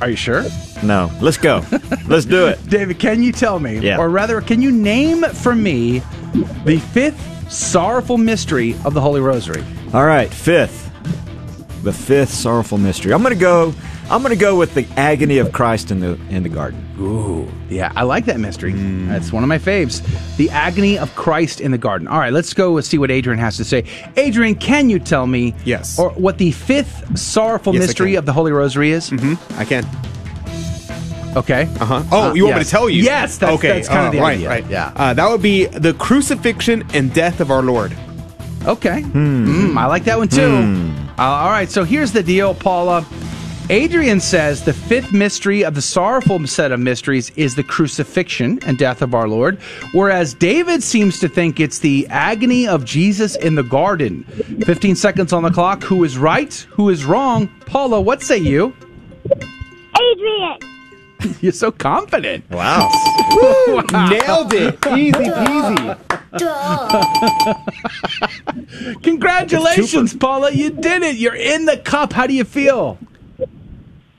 Are 0.00 0.10
you 0.10 0.16
sure? 0.16 0.44
No, 0.82 1.10
let's 1.20 1.36
go. 1.38 1.64
let's 2.08 2.24
do 2.26 2.48
it. 2.48 2.58
David, 2.68 2.98
can 2.98 3.22
you 3.22 3.30
tell 3.30 3.60
me, 3.60 3.78
Yeah. 3.78 3.98
or 3.98 4.10
rather, 4.10 4.40
can 4.40 4.60
you 4.60 4.72
name 4.72 5.22
for 5.22 5.54
me 5.54 6.00
the 6.64 6.78
fifth 6.92 7.52
sorrowful 7.52 8.18
mystery 8.18 8.74
of 8.84 8.94
the 8.94 9.00
Holy 9.00 9.20
Rosary? 9.20 9.62
All 9.94 10.04
right, 10.04 10.28
fifth. 10.32 10.90
The 11.84 11.92
fifth 11.92 12.30
sorrowful 12.30 12.78
mystery. 12.78 13.14
I'm 13.14 13.22
going 13.22 13.32
to 13.34 13.40
go 13.40 13.72
I'm 14.10 14.22
going 14.22 14.34
to 14.34 14.40
go 14.40 14.56
with 14.56 14.74
the 14.74 14.86
agony 14.96 15.38
of 15.38 15.52
Christ 15.52 15.90
in 15.90 16.00
the 16.00 16.18
in 16.28 16.42
the 16.42 16.48
garden. 16.48 16.80
Ooh, 17.00 17.50
yeah, 17.68 17.90
I 17.96 18.02
like 18.02 18.26
that 18.26 18.38
mystery. 18.38 18.72
That's 18.72 19.32
one 19.32 19.42
of 19.42 19.48
my 19.48 19.58
faves. 19.58 20.02
The 20.36 20.50
agony 20.50 20.98
of 20.98 21.14
Christ 21.16 21.60
in 21.60 21.70
the 21.72 21.78
garden. 21.78 22.06
All 22.06 22.18
right, 22.18 22.32
let's 22.32 22.52
go 22.54 22.78
see 22.80 22.98
what 22.98 23.10
Adrian 23.10 23.38
has 23.38 23.56
to 23.56 23.64
say. 23.64 23.84
Adrian, 24.16 24.54
can 24.56 24.90
you 24.90 24.98
tell 24.98 25.26
me 25.26 25.54
Yes. 25.64 25.98
or 25.98 26.10
what 26.10 26.38
the 26.38 26.52
fifth 26.52 27.18
sorrowful 27.18 27.74
Yes, 27.74 27.86
mystery 27.86 28.14
of 28.14 28.26
the 28.26 28.32
Holy 28.32 28.52
Rosary 28.52 28.90
is? 28.92 29.10
Mm-hmm. 29.10 29.58
I 29.60 29.64
can. 29.64 29.84
Okay. 31.36 31.62
Uh 31.80 31.84
huh. 31.84 32.02
Oh, 32.12 32.34
you 32.34 32.44
want 32.44 32.58
me 32.58 32.64
to 32.64 32.70
tell 32.70 32.88
you? 32.88 33.02
Yes, 33.02 33.38
that's, 33.38 33.54
okay. 33.58 33.68
that's 33.68 33.88
kind 33.88 34.02
of 34.02 34.08
uh, 34.08 34.10
the 34.12 34.20
right, 34.20 34.34
idea. 34.36 34.48
Right. 34.48 34.66
Yeah. 34.70 34.92
Uh, 34.94 35.14
that 35.14 35.28
would 35.28 35.42
be 35.42 35.64
the 35.66 35.94
crucifixion 35.94 36.84
and 36.94 37.12
death 37.12 37.40
of 37.40 37.50
our 37.50 37.62
Lord. 37.62 37.92
Okay. 38.66 39.02
Mm, 39.02 39.76
I 39.76 39.86
like 39.86 40.04
that 40.04 40.16
one 40.18 40.28
too. 40.28 40.92
Uh, 41.18 41.22
all 41.22 41.50
right, 41.50 41.70
so 41.70 41.84
here's 41.84 42.12
the 42.12 42.22
deal, 42.22 42.54
Paula. 42.54 43.04
Adrian 43.70 44.20
says 44.20 44.62
the 44.62 44.74
fifth 44.74 45.10
mystery 45.12 45.64
of 45.64 45.74
the 45.74 45.80
sorrowful 45.80 46.46
set 46.46 46.70
of 46.70 46.78
mysteries 46.80 47.30
is 47.30 47.54
the 47.54 47.62
crucifixion 47.62 48.58
and 48.66 48.76
death 48.76 49.00
of 49.00 49.14
our 49.14 49.26
Lord, 49.26 49.58
whereas 49.92 50.34
David 50.34 50.82
seems 50.82 51.18
to 51.20 51.28
think 51.28 51.58
it's 51.58 51.78
the 51.78 52.06
agony 52.08 52.68
of 52.68 52.84
Jesus 52.84 53.36
in 53.36 53.54
the 53.54 53.62
garden. 53.62 54.24
15 54.66 54.96
seconds 54.96 55.32
on 55.32 55.44
the 55.44 55.50
clock. 55.50 55.82
Who 55.82 56.04
is 56.04 56.18
right? 56.18 56.52
Who 56.72 56.90
is 56.90 57.06
wrong? 57.06 57.48
Paula, 57.64 58.02
what 58.02 58.22
say 58.22 58.36
you? 58.36 58.76
Adrian. 59.98 60.58
You're 61.40 61.52
so 61.52 61.72
confident. 61.72 62.44
Wow. 62.50 62.88
Nailed 64.10 64.52
it. 64.52 64.74
Easy 64.88 65.24
peasy. 65.24 65.98
Congratulations, 69.02 70.14
Paula. 70.14 70.50
You 70.50 70.68
did 70.68 71.02
it. 71.02 71.16
You're 71.16 71.34
in 71.34 71.64
the 71.64 71.78
cup. 71.78 72.12
How 72.12 72.26
do 72.26 72.34
you 72.34 72.44
feel? 72.44 72.98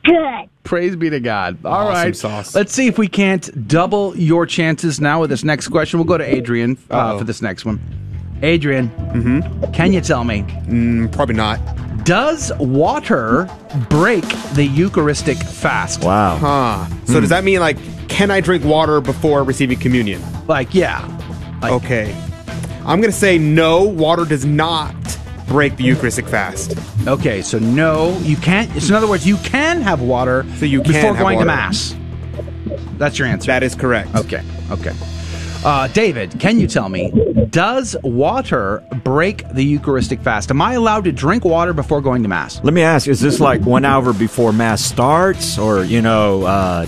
Good. 0.06 0.50
Praise 0.64 0.96
be 0.96 1.10
to 1.10 1.20
God. 1.20 1.58
All 1.66 1.88
right, 1.90 2.00
Awesome 2.10 2.14
sauce. 2.14 2.56
Let's 2.56 2.74
see 2.74 2.88
if 2.88 2.98
we 2.98 3.08
can't 3.08 3.68
double 3.68 4.16
your 4.18 4.46
chances 4.46 5.00
now 5.02 5.22
with 5.22 5.30
this 5.30 5.44
next 5.44 5.68
question. 5.70 6.00
We'll 6.00 6.08
go 6.08 6.18
to 6.18 6.24
Adrian 6.36 6.78
uh, 6.90 7.18
for 7.18 7.24
this 7.24 7.42
next 7.42 7.66
one. 7.66 7.80
Adrian, 8.42 8.90
can 9.74 9.94
you 9.94 10.02
tell 10.02 10.24
me, 10.24 10.42
Mm, 10.68 11.12
probably 11.12 11.36
not. 11.36 11.60
does 12.04 12.52
water 12.60 13.50
break 13.90 14.26
the 14.54 14.66
Eucharistic 14.66 15.38
fast? 15.38 16.04
Wow. 16.04 16.38
Huh. 16.38 16.86
So 17.06 17.20
does 17.20 17.30
that 17.30 17.44
mean 17.44 17.60
like, 17.60 17.78
can 18.10 18.30
I 18.32 18.42
drink 18.42 18.64
water 18.66 19.02
before 19.02 19.44
receiving 19.44 19.80
communion? 19.80 20.22
Like, 20.48 20.74
yeah. 20.76 21.08
Like, 21.62 21.72
Okay. 21.74 22.16
I'm 22.86 23.02
gonna 23.02 23.12
say 23.12 23.38
no. 23.40 23.84
Water 23.84 24.26
does 24.26 24.46
not 24.46 24.94
break 25.48 25.76
the 25.78 25.84
Eucharistic 25.84 26.28
fast. 26.28 26.76
Okay, 27.08 27.42
so 27.42 27.60
no, 27.60 28.18
you 28.20 28.36
can't. 28.38 28.72
So 28.82 28.90
in 28.90 28.96
other 28.96 29.08
words, 29.08 29.26
you 29.26 29.38
can 29.38 29.82
have 29.82 30.02
water 30.02 30.46
So 30.58 30.66
you 30.66 30.82
can 30.82 30.92
before 30.94 31.14
have 31.16 31.20
going 31.20 31.40
to. 31.40 31.46
Mass. 31.46 31.96
That's 32.98 33.20
your 33.20 33.28
answer. 33.28 33.48
That 33.48 33.64
is 33.64 33.76
correct. 33.76 34.16
Okay, 34.16 34.42
okay. 34.72 34.94
Uh, 35.64 35.88
David, 35.88 36.40
can 36.40 36.60
you 36.60 36.68
tell 36.68 36.90
me, 36.90 37.12
does 37.50 37.96
water 38.04 38.84
break 39.04 39.48
the 39.50 39.64
Eucharistic 39.64 40.20
fast? 40.22 40.52
Am 40.52 40.62
I 40.62 40.74
allowed 40.74 41.06
to 41.06 41.12
drink 41.12 41.44
water 41.44 41.74
before 41.74 42.02
going 42.02 42.22
to 42.22 42.30
Mass? 42.30 42.64
Let 42.64 42.74
me 42.74 42.84
ask: 42.84 43.08
Is 43.08 43.20
this 43.20 43.40
like 43.40 43.62
one 43.62 43.84
hour 43.84 44.14
before 44.14 44.54
mass 44.54 44.82
starts, 44.84 45.58
or 45.58 45.84
you 45.84 46.02
know? 46.04 46.44
Uh, 46.44 46.86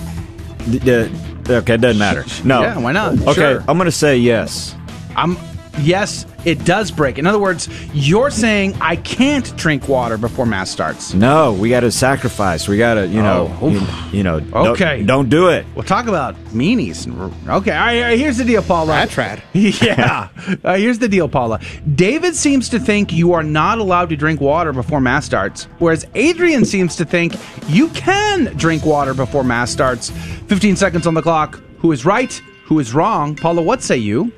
d- 0.70 0.78
d- 0.80 1.10
okay, 1.50 1.74
it 1.74 1.82
doesn't 1.82 1.98
matter. 1.98 2.24
No. 2.44 2.62
Yeah, 2.62 2.78
why 2.78 2.92
not? 2.92 3.14
Okay, 3.20 3.34
Sure. 3.34 3.60
I'm 3.68 3.78
going 3.78 3.86
to 3.86 3.92
say 3.92 4.18
yes. 4.18 4.76
I'm 5.16 5.36
yes, 5.80 6.26
it 6.46 6.64
does 6.66 6.92
break. 6.92 7.18
In 7.18 7.28
other 7.28 7.40
words, 7.40 7.68
you're 7.94 8.30
saying 8.30 8.76
I 8.82 8.96
can't 8.98 9.56
drink 9.58 9.88
water 9.88 10.18
before 10.18 10.46
Mass 10.46 10.70
starts. 10.70 11.14
No, 11.14 11.54
we 11.54 11.70
got 11.70 11.82
to 11.82 11.92
sacrifice. 11.92 12.68
We 12.68 12.78
got 12.78 12.96
to, 12.96 13.08
you 13.08 13.22
know, 13.22 13.56
Oh, 13.62 13.70
you, 13.70 13.82
you 14.18 14.24
know. 14.24 14.40
don't- 14.40 14.68
Okay. 14.68 15.04
Don't, 15.04 15.30
do 15.30 15.50
it. 15.50 15.66
We'll 15.76 15.84
talk 15.84 16.08
about 16.08 16.36
meanies. 16.54 17.08
Okay, 17.08 17.48
all 17.48 17.58
right, 17.60 17.98
all 17.98 18.02
right, 18.04 18.20
here's 18.20 18.38
the 18.38 18.46
deal, 18.46 18.62
Paula. 18.62 18.94
That's 18.94 19.18
rad. 19.18 19.42
yeah. 19.54 20.30
Uh, 20.64 20.76
here's 20.78 21.00
the 21.00 21.10
deal, 21.10 21.28
Paula. 21.28 21.60
David 21.96 22.36
seems 22.36 22.70
to 22.70 22.80
think 22.80 23.12
you 23.12 23.34
are 23.34 23.44
not 23.44 23.78
allowed 23.80 24.10
to 24.10 24.16
drink 24.16 24.40
water 24.42 24.72
before 24.74 25.02
Mass 25.02 25.26
starts, 25.26 25.66
whereas 25.80 26.06
Adrian 26.16 26.64
seems 26.66 26.96
to 26.96 27.06
think 27.06 27.36
you 27.68 27.90
can 27.90 28.46
drink 28.58 28.86
water 28.86 29.14
before 29.14 29.44
Mass 29.44 29.72
starts. 29.72 30.10
15 30.48 30.76
seconds 30.76 31.06
on 31.08 31.14
the 31.14 31.22
clock. 31.22 31.60
Who 31.80 31.92
is 31.92 32.06
right? 32.06 32.32
Who 32.66 32.80
is 32.80 32.94
wrong? 32.94 33.36
Paula, 33.36 33.62
what 33.62 33.82
say 33.84 33.98
you? 33.98 34.32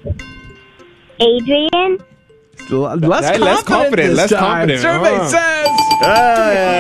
Adrian. 1.20 1.98
L- 2.72 2.80
less 2.98 3.26
Hey, 3.26 3.38
confident. 3.38 3.42
less 3.42 3.64
confident, 3.64 4.10
this 4.10 4.18
less 4.18 4.30
time. 4.30 4.40
confident. 4.42 4.82
Survey 4.82 5.16
Uh. 5.16 5.28
says. 5.28 5.70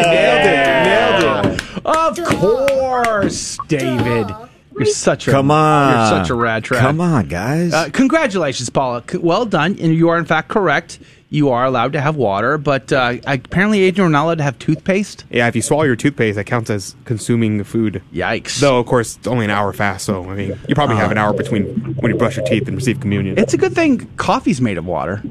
Nailed 0.05 0.45
it. 0.45 0.83
Nailed 0.85 1.53
it. 1.55 1.61
Of 1.85 2.25
course, 2.39 3.57
David. 3.67 4.27
You're 4.79 4.93
such 4.93 5.27
a 5.27 5.31
Come 5.31 5.51
on. 5.51 5.93
You're 6.11 6.19
such 6.21 6.29
a 6.29 6.35
rad 6.35 6.63
track. 6.63 6.81
Come 6.81 7.01
on, 7.01 7.27
guys. 7.27 7.73
Uh, 7.73 7.89
congratulations, 7.91 8.69
Paula. 8.69 9.03
C- 9.09 9.17
Well 9.17 9.45
done, 9.45 9.77
and 9.79 9.93
you 9.93 10.09
are 10.09 10.17
in 10.17 10.25
fact 10.25 10.47
correct. 10.47 10.99
You 11.31 11.49
are 11.49 11.63
allowed 11.65 11.93
to 11.93 12.01
have 12.01 12.15
water, 12.15 12.57
but 12.57 12.91
uh, 12.91 13.17
apparently, 13.27 13.81
Adrian, 13.81 14.07
we're 14.07 14.11
not 14.11 14.23
allowed 14.25 14.37
to 14.39 14.43
have 14.43 14.57
toothpaste. 14.57 15.25
Yeah, 15.29 15.47
if 15.47 15.55
you 15.55 15.61
swallow 15.61 15.83
your 15.83 15.95
toothpaste, 15.95 16.37
that 16.37 16.45
counts 16.45 16.71
as 16.71 16.95
consuming 17.05 17.59
the 17.59 17.63
food. 17.63 18.01
Yikes! 18.11 18.59
Though, 18.59 18.79
of 18.79 18.87
course, 18.87 19.17
it's 19.17 19.27
only 19.27 19.45
an 19.45 19.51
hour 19.51 19.71
fast, 19.71 20.05
so 20.05 20.27
I 20.27 20.33
mean, 20.33 20.59
you 20.67 20.73
probably 20.73 20.95
have 20.95 21.11
an 21.11 21.19
hour 21.19 21.33
between 21.33 21.65
when 21.99 22.11
you 22.11 22.17
brush 22.17 22.37
your 22.37 22.45
teeth 22.47 22.67
and 22.67 22.75
receive 22.75 22.99
communion. 22.99 23.37
It's 23.37 23.53
a 23.53 23.57
good 23.57 23.73
thing 23.75 24.09
coffee's 24.17 24.59
made 24.59 24.79
of 24.79 24.87
water. 24.87 25.21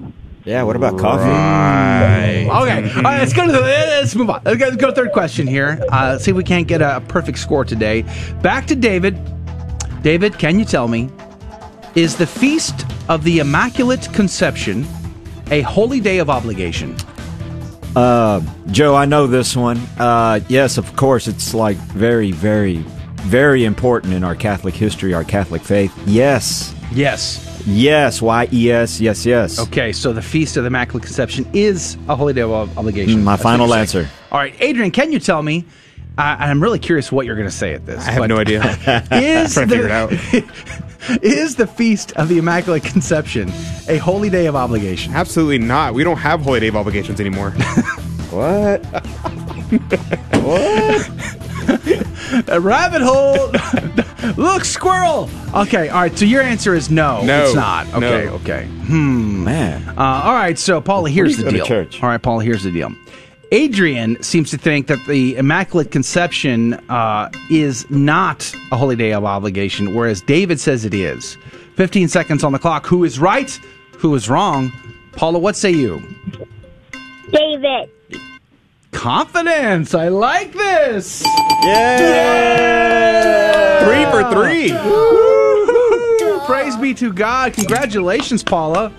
yeah. 0.45 0.63
What 0.63 0.77
about 0.77 0.99
coffee? 1.01 1.25
Okay, 1.25 2.49
all 2.49 2.65
right, 2.65 3.19
let's 3.19 3.33
go 3.33 3.45
to 3.47 3.51
the, 3.53 3.59
let's 3.61 4.15
move 4.15 4.31
on. 4.31 4.41
Let's 4.45 4.59
go, 4.59 4.71
to 4.71 4.77
the 4.77 4.93
third 4.93 5.11
question 5.13 5.49
here. 5.49 5.83
Uh, 5.91 6.17
see 6.19 6.31
if 6.31 6.37
we 6.37 6.45
can't 6.45 6.69
get 6.69 6.81
a 6.81 7.03
perfect 7.09 7.39
score 7.39 7.65
today. 7.65 8.05
Back 8.41 8.69
to 8.69 8.77
David. 8.77 9.19
David, 10.03 10.39
can 10.39 10.59
you 10.59 10.65
tell 10.65 10.89
me, 10.89 11.11
is 11.95 12.17
the 12.17 12.27
feast 12.27 12.87
of 13.09 13.25
the 13.25 13.41
Immaculate 13.41 14.09
Conception 14.13 14.87
a 15.51 15.63
holy 15.63 16.01
day 16.01 16.19
of 16.19 16.31
obligation? 16.31 16.97
Uh, 17.97 18.41
Joe, 18.71 18.95
I 18.95 19.07
know 19.07 19.27
this 19.27 19.57
one. 19.57 19.79
Uh, 19.99 20.41
yes, 20.49 20.79
of 20.79 20.95
course, 20.95 21.27
it's 21.27 21.55
like 21.55 21.77
very, 21.77 22.31
very, 22.33 22.77
very 23.23 23.65
important 23.65 24.13
in 24.15 24.23
our 24.23 24.35
Catholic 24.37 24.75
history, 24.75 25.15
our 25.15 25.25
Catholic 25.25 25.63
faith. 25.63 25.93
Yes, 26.07 26.75
Yes. 26.93 27.63
yes. 27.67 28.23
Y 28.23 28.49
E 28.53 28.71
S. 28.71 29.01
Yes, 29.01 29.27
yes. 29.27 29.59
Okay, 29.59 29.93
so 29.93 30.13
the 30.13 30.23
Feast 30.23 30.57
of 30.57 30.63
the 30.63 30.69
Immaculate 30.69 31.05
Conception 31.05 31.47
is 31.53 31.97
a 32.09 32.15
holy 32.17 32.33
day 32.33 32.43
of 32.43 32.51
obligation. 32.79 33.21
Mm, 33.21 33.25
my 33.25 33.33
That's 33.33 33.43
final 33.43 33.75
answer. 33.75 34.09
All 34.31 34.39
right, 34.39 34.55
Adrian, 34.61 34.91
can 34.91 35.11
you 35.13 35.19
tell 35.19 35.43
me? 35.43 35.65
Uh, 36.19 36.37
and 36.41 36.51
I'm 36.51 36.61
really 36.61 36.81
curious 36.81 37.13
what 37.13 37.27
you're 37.27 37.37
going 37.37 37.49
to 37.49 37.55
say 37.55 37.75
at 37.75 37.87
this. 37.87 38.05
I 38.05 38.11
have 38.11 38.19
but 38.23 38.27
no 38.27 38.39
idea. 38.39 38.63
Is 39.13 39.55
Trying 39.55 39.69
to 39.69 39.77
figure 39.77 39.89
it 39.89 40.45
the, 41.07 41.19
is 41.23 41.55
the 41.55 41.67
Feast 41.67 42.11
of 42.13 42.29
the 42.29 42.39
Immaculate 42.39 42.83
Conception 42.83 43.51
a 43.89 43.99
holy 43.99 44.29
day 44.29 44.47
of 44.47 44.57
obligation? 44.57 45.15
Absolutely 45.15 45.59
not. 45.59 45.95
We 45.95 46.03
don't 46.03 46.17
have 46.17 46.41
holy 46.41 46.59
day 46.59 46.67
of 46.67 46.77
obligations 46.77 47.21
anymore. 47.21 47.53
What? 48.31 48.85
A 52.49 52.61
rabbit 52.61 53.01
hole. 53.01 53.53
Look, 54.37 54.65
squirrel. 54.65 55.31
Okay, 55.55 55.89
all 55.89 56.01
right. 56.03 56.19
So 56.19 56.25
your 56.25 56.43
answer 56.43 56.75
is 56.75 56.91
no. 56.91 57.23
No, 57.25 57.45
it's 57.45 57.55
not. 57.55 57.87
Okay, 57.95 58.27
no. 58.27 58.33
okay. 58.35 58.65
Hmm. 58.67 59.45
Man. 59.45 59.89
Uh, 59.91 60.23
all 60.25 60.35
right, 60.35 60.59
so 60.59 60.81
Paula, 60.81 61.11
here's 61.11 61.37
the 61.37 61.45
you 61.45 61.45
go 61.45 61.51
to 61.51 61.57
deal. 61.59 61.67
church? 61.67 62.03
All 62.03 62.09
right, 62.09 62.21
Paula, 62.21 62.43
here's 62.45 62.65
the 62.65 62.73
deal. 62.73 62.93
Adrian 63.51 64.23
seems 64.23 64.51
to 64.51 64.59
think 64.59 64.89
that 64.89 65.05
the 65.07 65.37
Immaculate 65.37 65.91
Conception 65.91 66.75
uh, 66.91 67.31
is 67.51 67.89
not 67.91 68.55
a 68.71 68.77
holy 68.77 68.97
day 68.97 69.13
of 69.15 69.25
obligation, 69.25 69.95
whereas 69.95 70.21
David 70.21 70.61
says 70.61 70.85
it 70.85 70.93
is. 70.93 71.39
15 71.77 72.09
seconds 72.09 72.45
on 72.45 72.53
the 72.53 72.59
clock. 72.59 72.87
Who 72.87 73.05
is 73.05 73.19
right? 73.19 73.51
Who 73.99 74.15
is 74.15 74.29
wrong? 74.29 74.71
Paula, 75.13 75.39
what 75.39 75.57
say 75.57 75.71
you? 75.71 76.03
David. 77.31 77.91
Confidence. 78.93 79.95
I 79.95 80.09
like 80.09 80.53
this. 80.53 81.23
three 83.83 84.05
for 84.11 84.31
three. 84.31 84.73
Praise 86.47 86.77
be 86.77 86.93
to 86.95 87.13
God. 87.13 87.55
Congratulations, 87.55 88.43
Paula. 88.43 88.93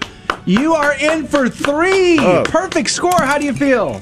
You 0.45 0.73
are 0.73 0.93
in 0.95 1.27
for 1.27 1.49
three. 1.49 2.17
Oh. 2.19 2.43
Perfect 2.47 2.89
score. 2.89 3.21
How 3.21 3.37
do 3.37 3.45
you 3.45 3.53
feel? 3.53 4.01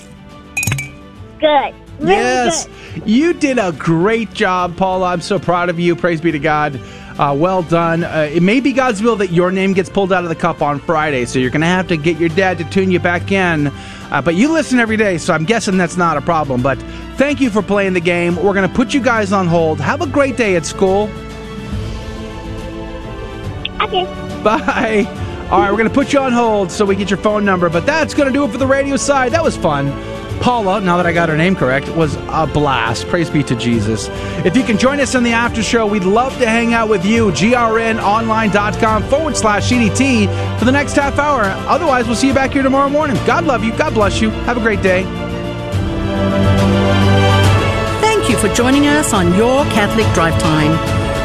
Good. 1.39 1.76
Really 1.99 2.11
yes, 2.11 2.68
good. 2.93 3.09
you 3.09 3.34
did 3.34 3.57
a 3.57 3.72
great 3.72 4.34
job, 4.34 4.77
Paula. 4.77 5.07
I'm 5.07 5.22
so 5.22 5.39
proud 5.39 5.69
of 5.69 5.80
you. 5.80 5.95
Praise 5.95 6.22
be 6.22 6.31
to 6.31 6.39
God. 6.39 6.80
Uh, 7.18 7.35
well 7.35 7.64
done. 7.64 8.03
Uh, 8.03 8.30
it 8.31 8.43
may 8.43 8.59
be 8.59 8.72
God's 8.72 9.01
will 9.01 9.15
that 9.15 9.31
your 9.31 9.51
name 9.51 9.73
gets 9.73 9.89
pulled 9.89 10.14
out 10.14 10.23
of 10.23 10.30
the 10.30 10.35
cup 10.35 10.61
on 10.61 10.80
Friday, 10.80 11.26
so 11.26 11.39
you're 11.39 11.49
going 11.49 11.61
to 11.61 11.68
have 11.68 11.88
to 11.88 11.97
get 11.97 12.19
your 12.19 12.30
dad 12.30 12.59
to 12.59 12.64
tune 12.65 12.91
you 12.91 12.99
back 12.99 13.31
in. 13.31 13.68
Uh, 14.11 14.22
but 14.22 14.35
you 14.35 14.51
listen 14.51 14.80
every 14.80 14.97
day, 14.97 15.18
so 15.18 15.34
I'm 15.34 15.43
guessing 15.43 15.77
that's 15.77 15.97
not 15.97 16.18
a 16.18 16.22
problem. 16.22 16.61
But 16.61 16.77
thank 17.15 17.41
you 17.41 17.49
for 17.49 17.64
playing 17.64 17.93
the 17.93 17.99
game. 17.99 18.35
We're 18.35 18.53
going 18.53 18.69
to 18.69 18.76
put 18.76 18.93
you 18.93 19.01
guys 19.01 19.34
on 19.34 19.47
hold. 19.47 19.81
Have 19.81 20.01
a 20.01 20.07
great 20.07 20.38
day 20.38 20.55
at 20.55 20.65
school. 20.65 21.09
Okay. 23.81 24.05
Bye. 24.43 25.05
All 25.49 25.61
right, 25.61 25.72
we're 25.72 25.77
going 25.77 25.89
to 25.89 25.95
put 25.95 26.14
you 26.14 26.19
on 26.19 26.34
hold 26.34 26.72
so 26.72 26.85
we 26.85 26.95
get 26.95 27.09
your 27.09 27.18
phone 27.19 27.45
number, 27.45 27.69
but 27.69 27.85
that's 27.85 28.14
going 28.14 28.27
to 28.27 28.34
do 28.34 28.43
it 28.43 28.51
for 28.51 28.57
the 28.57 28.68
radio 28.68 28.95
side. 28.95 29.31
That 29.31 29.43
was 29.43 29.57
fun. 29.57 29.88
Paula, 30.39 30.81
now 30.81 30.97
that 30.97 31.05
I 31.05 31.14
got 31.14 31.30
her 31.30 31.38
name 31.38 31.55
correct, 31.55 31.89
was 31.89 32.15
a 32.30 32.47
blast. 32.47 33.07
Praise 33.07 33.30
be 33.30 33.43
to 33.43 33.55
Jesus. 33.55 34.07
If 34.45 34.55
you 34.55 34.64
can 34.64 34.77
join 34.77 34.99
us 34.99 35.15
in 35.15 35.23
the 35.23 35.34
after 35.34 35.61
show, 35.61 35.85
we'd 35.85 36.03
love 36.03 36.38
to 36.39 36.47
hang 36.47 36.73
out 36.73 36.89
with 36.89 37.05
you. 37.05 37.31
grnonline.com 37.31 39.03
forward 39.03 39.35
slash 39.35 39.69
CDT 39.69 40.59
for 40.59 40.65
the 40.65 40.72
next 40.72 40.93
half 40.93 41.19
hour. 41.19 41.43
Otherwise, 41.68 42.07
we'll 42.07 42.15
see 42.15 42.27
you 42.27 42.34
back 42.34 42.51
here 42.51 42.64
tomorrow 42.64 42.89
morning. 42.89 43.18
God 43.26 43.45
love 43.45 43.64
you. 43.64 43.76
God 43.77 43.93
bless 43.93 44.22
you. 44.22 44.30
Have 44.30 44.57
a 44.57 44.61
great 44.61 44.81
day. 44.81 45.03
Thank 48.01 48.30
you 48.30 48.38
for 48.38 48.53
joining 48.55 48.88
us 48.88 49.14
on 49.14 49.34
Your 49.35 49.64
Catholic 49.65 50.05
Drive 50.14 50.39
Time, 50.41 50.72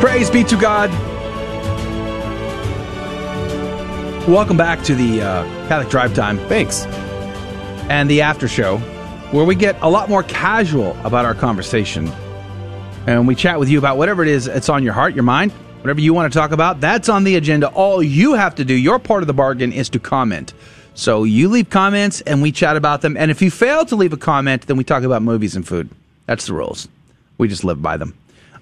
Praise 0.00 0.30
be 0.30 0.44
to 0.44 0.56
God. 0.56 0.90
Welcome 4.28 4.56
back 4.56 4.82
to 4.84 4.94
the 4.94 5.22
uh, 5.22 5.44
Catholic 5.68 5.88
Drive 5.88 6.14
Time. 6.14 6.38
Thanks. 6.48 6.84
And 7.88 8.10
the 8.10 8.20
after 8.20 8.46
show, 8.46 8.78
where 9.30 9.44
we 9.44 9.54
get 9.54 9.80
a 9.80 9.88
lot 9.88 10.08
more 10.08 10.22
casual 10.24 10.96
about 11.04 11.24
our 11.24 11.34
conversation. 11.34 12.08
And 13.06 13.26
we 13.26 13.34
chat 13.34 13.58
with 13.58 13.68
you 13.68 13.78
about 13.78 13.96
whatever 13.96 14.22
it 14.22 14.28
is 14.28 14.44
that's 14.44 14.68
on 14.68 14.82
your 14.82 14.92
heart, 14.92 15.14
your 15.14 15.22
mind, 15.22 15.52
whatever 15.80 16.00
you 16.00 16.12
want 16.12 16.32
to 16.32 16.38
talk 16.38 16.50
about. 16.50 16.80
That's 16.80 17.08
on 17.08 17.24
the 17.24 17.36
agenda. 17.36 17.68
All 17.68 18.02
you 18.02 18.34
have 18.34 18.54
to 18.56 18.64
do, 18.64 18.74
your 18.74 18.98
part 18.98 19.22
of 19.22 19.28
the 19.28 19.34
bargain, 19.34 19.72
is 19.72 19.88
to 19.90 19.98
comment. 19.98 20.52
So 20.94 21.24
you 21.24 21.48
leave 21.48 21.70
comments 21.70 22.20
and 22.22 22.42
we 22.42 22.52
chat 22.52 22.76
about 22.76 23.00
them. 23.00 23.16
And 23.16 23.30
if 23.30 23.40
you 23.40 23.50
fail 23.50 23.86
to 23.86 23.96
leave 23.96 24.12
a 24.12 24.16
comment, 24.18 24.66
then 24.66 24.76
we 24.76 24.84
talk 24.84 25.04
about 25.04 25.22
movies 25.22 25.56
and 25.56 25.66
food. 25.66 25.88
That's 26.26 26.46
the 26.46 26.52
rules. 26.52 26.88
We 27.38 27.48
just 27.48 27.64
live 27.64 27.80
by 27.80 27.96
them. 27.96 28.14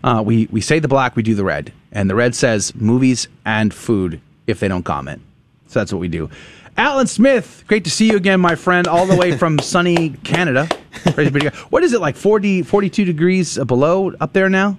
Uh, 0.05 0.23
we, 0.23 0.47
we 0.53 0.61
say 0.61 0.79
the 0.79 0.87
black, 0.89 1.17
we 1.17 1.23
do 1.23 1.35
the 1.35 1.43
red. 1.45 1.73
And 1.91 2.11
the 2.11 2.15
red 2.15 2.35
says 2.35 2.75
movies 2.75 3.27
and 3.47 3.73
food 3.73 4.21
if 4.47 4.61
they 4.61 4.69
don't 4.69 4.83
comment. 4.83 5.23
So 5.67 5.81
that's 5.81 5.93
what 5.95 5.99
we 5.99 6.09
do. 6.09 6.29
Alan 6.77 7.07
Smith, 7.07 7.65
great 7.69 7.85
to 7.85 7.91
see 7.91 8.11
you 8.11 8.17
again, 8.17 8.39
my 8.39 8.55
friend, 8.55 8.87
all 8.87 9.07
the 9.07 9.17
way 9.17 9.35
from 9.39 9.59
sunny 9.59 10.11
Canada. 10.23 10.69
Praise 11.15 11.31
be 11.31 11.41
to 11.41 11.51
God. 11.51 11.55
What 11.71 11.83
is 11.83 11.95
it 11.95 12.03
like 12.03 12.17
40, 12.17 12.63
42 12.63 13.07
degrees 13.07 13.57
below 13.57 14.13
up 14.21 14.35
there 14.35 14.51
now? 14.51 14.77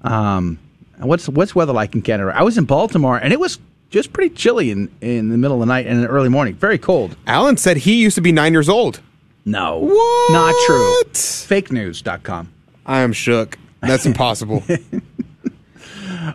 Um, 0.00 0.58
what's 0.98 1.28
what's 1.28 1.54
weather 1.54 1.74
like 1.74 1.94
in 1.94 2.00
Canada? 2.00 2.32
I 2.34 2.42
was 2.42 2.56
in 2.56 2.64
Baltimore 2.64 3.18
and 3.18 3.34
it 3.34 3.40
was 3.40 3.58
just 3.90 4.12
pretty 4.14 4.34
chilly 4.34 4.70
in, 4.70 4.90
in 5.02 5.28
the 5.28 5.36
middle 5.36 5.56
of 5.56 5.60
the 5.60 5.66
night 5.66 5.86
and 5.86 5.96
in 5.96 6.02
the 6.02 6.08
early 6.08 6.30
morning. 6.30 6.54
Very 6.54 6.78
cold. 6.78 7.14
Alan 7.26 7.58
said 7.58 7.76
he 7.76 8.00
used 8.00 8.14
to 8.14 8.22
be 8.22 8.32
nine 8.32 8.52
years 8.52 8.70
old. 8.70 9.00
No. 9.44 9.78
What? 9.80 10.32
Not 10.32 10.54
true. 10.66 11.02
Fake 11.12 11.70
news.com. 11.70 12.52
I 12.86 13.00
am 13.00 13.12
shook. 13.12 13.58
That's 13.88 14.06
impossible. 14.06 14.62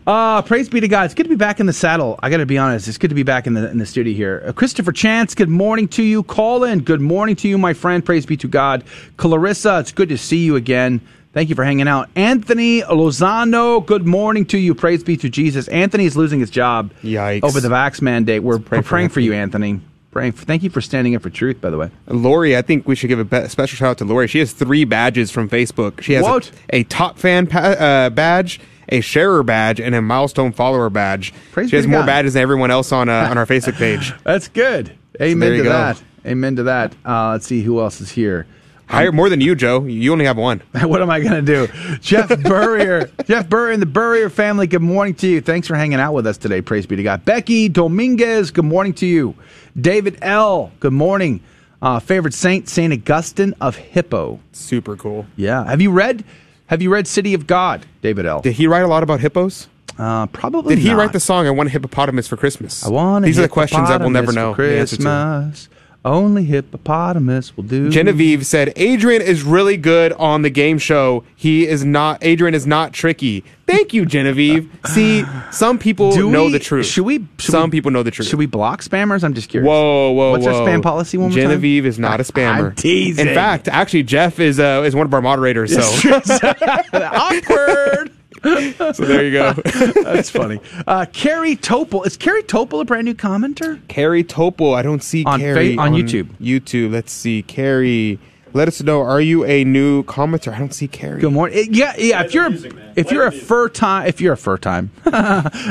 Uh, 0.07 0.41
praise 0.41 0.69
be 0.69 0.79
to 0.79 0.87
God. 0.87 1.05
It's 1.05 1.13
good 1.13 1.23
to 1.23 1.29
be 1.29 1.35
back 1.35 1.59
in 1.59 1.65
the 1.65 1.73
saddle. 1.73 2.17
I 2.23 2.29
got 2.29 2.37
to 2.37 2.45
be 2.45 2.57
honest. 2.57 2.87
It's 2.87 2.97
good 2.97 3.09
to 3.09 3.15
be 3.15 3.23
back 3.23 3.45
in 3.45 3.53
the 3.53 3.69
in 3.69 3.77
the 3.77 3.85
studio 3.85 4.13
here. 4.13 4.43
Uh, 4.45 4.53
Christopher 4.53 4.91
Chance, 4.91 5.35
good 5.35 5.49
morning 5.49 5.87
to 5.89 6.03
you. 6.03 6.23
Colin, 6.23 6.79
good 6.79 7.01
morning 7.01 7.35
to 7.37 7.47
you, 7.47 7.57
my 7.57 7.73
friend. 7.73 8.03
Praise 8.03 8.25
be 8.25 8.37
to 8.37 8.47
God. 8.47 8.83
Clarissa, 9.17 9.79
it's 9.79 9.91
good 9.91 10.09
to 10.09 10.17
see 10.17 10.45
you 10.45 10.55
again. 10.55 11.01
Thank 11.33 11.49
you 11.49 11.55
for 11.55 11.63
hanging 11.63 11.87
out. 11.87 12.09
Anthony 12.15 12.81
Lozano, 12.81 13.85
good 13.85 14.05
morning 14.05 14.45
to 14.47 14.57
you. 14.57 14.73
Praise 14.75 15.03
be 15.03 15.17
to 15.17 15.29
Jesus. 15.29 15.67
Anthony 15.67 16.05
is 16.05 16.17
losing 16.17 16.39
his 16.39 16.49
job 16.49 16.93
Yikes. 17.03 17.43
over 17.43 17.59
the 17.59 17.69
vax 17.69 18.01
mandate. 18.01 18.43
We're, 18.43 18.57
we're 18.57 18.63
for 18.63 18.81
praying 18.81 19.09
for 19.09 19.19
you, 19.19 19.33
Anthony. 19.33 19.81
Praying. 20.11 20.33
Thank 20.33 20.61
you 20.63 20.69
for 20.69 20.81
standing 20.81 21.15
up 21.15 21.21
for 21.21 21.29
truth, 21.29 21.61
by 21.61 21.69
the 21.69 21.77
way. 21.77 21.89
Lori, 22.07 22.57
I 22.57 22.61
think 22.61 22.85
we 22.85 22.95
should 22.95 23.07
give 23.07 23.19
a 23.19 23.23
be- 23.23 23.47
special 23.47 23.77
shout 23.77 23.91
out 23.91 23.97
to 23.99 24.05
Lori. 24.05 24.27
She 24.27 24.39
has 24.39 24.51
three 24.51 24.83
badges 24.83 25.31
from 25.31 25.47
Facebook. 25.47 26.01
She 26.01 26.13
has 26.13 26.25
a, 26.25 26.29
What? 26.29 26.51
a 26.69 26.83
top 26.83 27.17
fan 27.17 27.47
pa- 27.47 27.59
uh, 27.59 28.09
badge, 28.09 28.59
a 28.89 28.99
sharer 28.99 29.41
badge, 29.41 29.79
and 29.79 29.95
a 29.95 30.01
milestone 30.01 30.51
follower 30.51 30.89
badge. 30.89 31.33
Praise 31.53 31.69
she 31.69 31.77
has 31.77 31.87
more 31.87 32.01
God. 32.01 32.07
badges 32.07 32.33
than 32.33 32.41
everyone 32.43 32.71
else 32.71 32.91
on 32.91 33.07
uh, 33.07 33.27
on 33.31 33.37
our 33.37 33.45
Facebook 33.45 33.75
page. 33.77 34.13
That's 34.25 34.49
good. 34.49 34.97
Amen 35.21 35.51
you 35.53 35.57
to 35.59 35.63
go. 35.63 35.69
that. 35.69 36.03
Amen 36.25 36.57
to 36.57 36.63
that. 36.63 36.93
Uh, 37.05 37.31
let's 37.31 37.47
see 37.47 37.61
who 37.61 37.79
else 37.79 38.01
is 38.01 38.11
here. 38.11 38.47
Higher, 38.91 39.11
more 39.11 39.29
than 39.29 39.41
you, 39.41 39.55
Joe. 39.55 39.83
You 39.85 40.11
only 40.11 40.25
have 40.25 40.37
one. 40.37 40.61
what 40.81 41.01
am 41.01 41.09
I 41.09 41.19
going 41.21 41.43
to 41.45 41.67
do? 41.67 41.97
Jeff 42.01 42.27
Burrier. 42.43 43.09
Jeff 43.25 43.47
Burrier 43.49 43.71
and 43.73 43.81
the 43.81 43.85
Burrier 43.87 44.29
family, 44.29 44.67
good 44.67 44.81
morning 44.81 45.13
to 45.15 45.27
you. 45.27 45.41
Thanks 45.41 45.67
for 45.67 45.75
hanging 45.75 45.99
out 45.99 46.13
with 46.13 46.27
us 46.27 46.37
today. 46.37 46.61
Praise 46.61 46.85
be 46.85 46.95
to 46.97 47.03
God. 47.03 47.23
Becky 47.25 47.69
Dominguez, 47.69 48.51
good 48.51 48.65
morning 48.65 48.93
to 48.95 49.05
you. 49.05 49.35
David 49.79 50.17
L., 50.21 50.71
good 50.79 50.93
morning. 50.93 51.41
Uh, 51.81 51.99
favorite 51.99 52.33
saint, 52.33 52.69
St. 52.69 52.93
Augustine 52.93 53.55
of 53.61 53.75
Hippo. 53.75 54.39
Super 54.51 54.95
cool. 54.95 55.25
Yeah. 55.35 55.63
Have 55.65 55.81
you 55.81 55.91
read 55.91 56.23
Have 56.67 56.81
you 56.81 56.91
read 56.91 57.07
City 57.07 57.33
of 57.33 57.47
God, 57.47 57.85
David 58.01 58.25
L.? 58.25 58.41
Did 58.41 58.53
he 58.53 58.67
write 58.67 58.83
a 58.83 58.87
lot 58.87 59.01
about 59.03 59.19
hippos? 59.19 59.67
Uh, 59.97 60.25
probably 60.27 60.75
Did 60.75 60.81
he 60.81 60.89
not. 60.89 60.97
write 60.97 61.13
the 61.13 61.19
song 61.19 61.47
"I 61.47 61.51
Want 61.51 61.67
a 61.67 61.71
Hippopotamus 61.71 62.27
for 62.27 62.37
Christmas"? 62.37 62.85
I 62.85 62.89
want 62.89 63.25
a 63.25 63.27
These 63.27 63.39
are 63.39 63.43
the 63.43 63.49
questions 63.49 63.89
that 63.89 63.99
we'll 63.99 64.09
never 64.09 64.31
know. 64.31 64.53
hippopotamus 64.53 64.91
the 64.91 65.09
answer 65.09 65.57
to. 65.67 65.69
Only 66.03 66.45
hippopotamus 66.45 67.55
will 67.55 67.63
do. 67.63 67.89
Genevieve 67.91 68.43
said 68.45 68.73
Adrian 68.75 69.21
is 69.21 69.43
really 69.43 69.77
good 69.77 70.11
on 70.13 70.41
the 70.41 70.49
game 70.49 70.79
show. 70.79 71.23
He 71.35 71.67
is 71.67 71.85
not. 71.85 72.17
Adrian 72.23 72.55
is 72.55 72.65
not 72.65 72.91
tricky. 72.91 73.43
Thank 73.67 73.93
you, 73.93 74.07
Genevieve. 74.07 74.67
See, 74.87 75.23
some 75.51 75.77
people 75.77 76.11
Do 76.11 76.31
know 76.31 76.45
we- 76.45 76.53
the 76.53 76.59
truth. 76.59 76.87
should 76.87 77.05
we- 77.05 77.19
should 77.37 77.51
some 77.51 77.65
we- 77.65 77.69
people 77.69 77.91
know 77.91 78.01
the 78.01 78.09
truth. 78.09 78.27
Should 78.29 78.39
we 78.39 78.47
block 78.47 78.81
spammers? 78.83 79.23
I'm 79.23 79.35
just 79.35 79.49
curious. 79.49 79.67
Whoa, 79.67 80.09
whoa, 80.11 80.31
What's 80.31 80.45
whoa! 80.47 80.63
our 80.63 80.67
spam 80.67 80.81
policy 80.81 81.17
one 81.19 81.29
more 81.29 81.37
time? 81.37 81.43
Genevieve 81.49 81.85
is 81.85 81.99
not 81.99 82.19
a 82.19 82.23
spammer. 82.23 82.69
I'm 82.69 82.75
teasing. 82.75 83.27
In 83.27 83.35
fact, 83.35 83.67
actually, 83.67 84.01
Jeff 84.01 84.39
is 84.39 84.59
uh, 84.59 84.81
is 84.83 84.95
one 84.95 85.05
of 85.05 85.13
our 85.13 85.21
moderators. 85.21 85.71
So, 85.71 85.81
Awkward. 86.93 88.11
so 88.93 89.05
there 89.05 89.23
you 89.25 89.31
go. 89.31 89.53
That's 90.03 90.29
funny. 90.29 90.59
Uh, 90.87 91.05
Carrie 91.13 91.55
Topol. 91.55 92.05
Is 92.07 92.17
Carrie 92.17 92.43
Topol 92.43 92.81
a 92.81 92.85
brand 92.85 93.05
new 93.05 93.13
commenter? 93.13 93.79
Carrie 93.87 94.23
Topol. 94.23 94.75
I 94.75 94.81
don't 94.81 95.03
see 95.03 95.23
On 95.25 95.39
Carrie 95.39 95.75
Fa- 95.75 95.81
on 95.81 95.91
YouTube. 95.93 96.25
YouTube. 96.41 96.91
Let's 96.91 97.11
see, 97.11 97.43
Carrie. 97.43 98.19
Let 98.53 98.67
us 98.67 98.81
know. 98.83 98.99
Are 99.01 99.21
you 99.21 99.45
a 99.45 99.63
new 99.63 100.03
commenter? 100.03 100.53
I 100.53 100.59
don't 100.59 100.73
see 100.73 100.87
Carrie. 100.87 101.21
Good 101.21 101.31
morning. 101.31 101.57
Eh, 101.57 101.65
Yeah, 101.69 101.93
yeah. 101.97 102.23
If 102.23 102.33
you're 102.33 102.49
if 102.95 103.11
you're 103.11 103.25
a 103.27 103.31
fur 103.31 103.69
time, 103.69 104.07
if 104.07 104.19
you're 104.19 104.33
a 104.33 104.37
fur 104.37 104.57
time, 104.57 104.91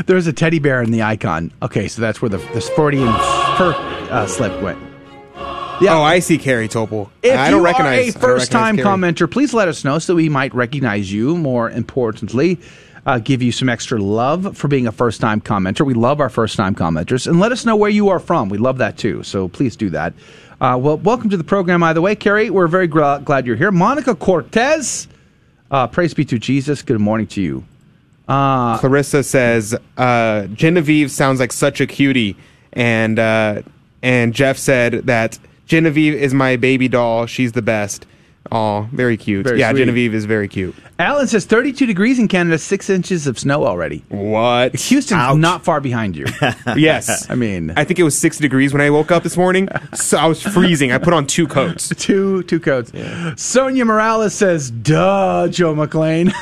there's 0.07 0.27
a 0.27 0.33
teddy 0.33 0.59
bear 0.61 0.81
in 0.83 0.91
the 0.91 1.03
icon. 1.03 1.53
Okay, 1.63 1.89
so 1.89 2.01
that's 2.01 2.23
where 2.23 2.29
the 2.31 2.39
the 2.39 2.61
Freudian 2.61 3.13
fur 3.59 3.75
uh, 4.11 4.27
slip 4.27 4.63
went. 4.63 4.79
Yeah. 5.81 5.97
Oh, 5.97 6.03
I 6.03 6.19
see 6.19 6.39
Carrie 6.39 6.69
Topol. 6.69 7.09
If 7.23 7.39
I 7.39 7.51
don't 7.51 7.61
you 7.61 7.65
recognize 7.65 8.15
are 8.15 8.19
a 8.19 8.21
first 8.21 8.53
time 8.53 8.77
commenter, 8.77 9.31
please 9.31 9.55
let 9.55 9.69
us 9.69 9.85
know 9.85 9.99
so 9.99 10.15
we 10.15 10.29
might 10.29 10.55
recognize 10.55 11.11
you. 11.13 11.37
More 11.37 11.71
importantly, 11.71 12.59
uh, 13.07 13.19
give 13.19 13.43
you 13.43 13.53
some 13.53 13.69
extra 13.69 13.99
love 14.01 14.57
for 14.57 14.69
being 14.69 14.87
a 14.87 14.93
first 14.93 15.21
time 15.21 15.41
commenter. 15.41 15.87
We 15.87 15.95
love 15.95 16.21
our 16.21 16.29
first 16.29 16.57
time 16.57 16.75
commenters. 16.75 17.27
And 17.27 17.41
let 17.41 17.53
us 17.53 17.65
know 17.65 17.77
where 17.77 17.91
you 17.91 18.11
are 18.11 18.19
from. 18.19 18.49
We 18.49 18.59
love 18.59 18.79
that 18.79 18.99
too. 18.99 19.23
So 19.23 19.49
please 19.49 19.77
do 19.77 19.91
that. 19.91 20.13
Uh, 20.61 20.79
well, 20.79 20.99
welcome 20.99 21.31
to 21.31 21.39
the 21.39 21.45
program, 21.45 21.83
either 21.83 22.03
way. 22.03 22.15
Carrie, 22.15 22.51
we're 22.51 22.67
very 22.67 22.87
gra- 22.87 23.23
glad 23.25 23.47
you're 23.47 23.57
here. 23.57 23.71
Monica 23.73 24.15
Cortez, 24.15 25.09
uh, 25.71 25.87
praise 25.87 26.13
be 26.13 26.25
to 26.27 26.39
Jesus. 26.39 26.83
Good 26.83 27.01
morning 27.01 27.27
to 27.29 27.41
you. 27.41 27.65
Uh, 28.29 28.79
Clarissa 28.79 29.23
says 29.23 29.75
uh, 29.97 30.47
Genevieve 30.49 31.11
sounds 31.11 31.41
like 31.41 31.53
such 31.53 31.81
a 31.81 31.87
cutie, 31.87 32.37
and 32.75 33.19
uh, 33.19 33.63
and 34.03 34.35
Jeff 34.35 34.57
said 34.59 35.07
that 35.07 35.39
Genevieve 35.71 36.15
is 36.15 36.35
my 36.35 36.57
baby 36.57 36.89
doll. 36.89 37.27
She's 37.27 37.53
the 37.53 37.63
best. 37.63 38.05
Oh, 38.51 38.89
very 38.91 39.17
cute. 39.17 39.47
Very 39.47 39.61
yeah, 39.61 39.71
sweet. 39.71 39.79
Genevieve 39.79 40.15
is 40.15 40.25
very 40.25 40.49
cute. 40.49 40.75
Alan 40.99 41.29
says 41.29 41.45
32 41.45 41.87
degrees 41.87 42.19
in 42.19 42.27
Canada, 42.27 42.59
six 42.59 42.91
inches 42.91 43.29
of 43.29 43.39
snow 43.39 43.65
already. 43.65 44.03
What? 44.09 44.75
Houston's 44.75 45.37
not 45.37 45.63
far 45.63 45.81
behind 45.81 46.17
you. 46.17 46.27
yes, 46.77 47.31
I 47.31 47.37
mean, 47.37 47.73
I 47.77 47.85
think 47.85 48.01
it 48.01 48.03
was 48.03 48.19
six 48.19 48.39
degrees 48.39 48.73
when 48.73 48.83
I 48.83 48.91
woke 48.91 49.13
up 49.13 49.23
this 49.23 49.37
morning, 49.37 49.69
so 49.95 50.19
I 50.19 50.27
was 50.27 50.43
freezing. 50.43 50.91
I 50.91 50.99
put 50.99 51.15
on 51.15 51.29
two 51.29 51.47
coats. 51.47 51.89
two 51.97 52.43
two 52.45 52.59
coats. 52.59 52.91
Sonia 53.41 53.85
Morales 53.85 54.35
says, 54.35 54.73
"Duh, 54.73 55.47
Joe 55.49 55.77
McClane." 55.77 56.33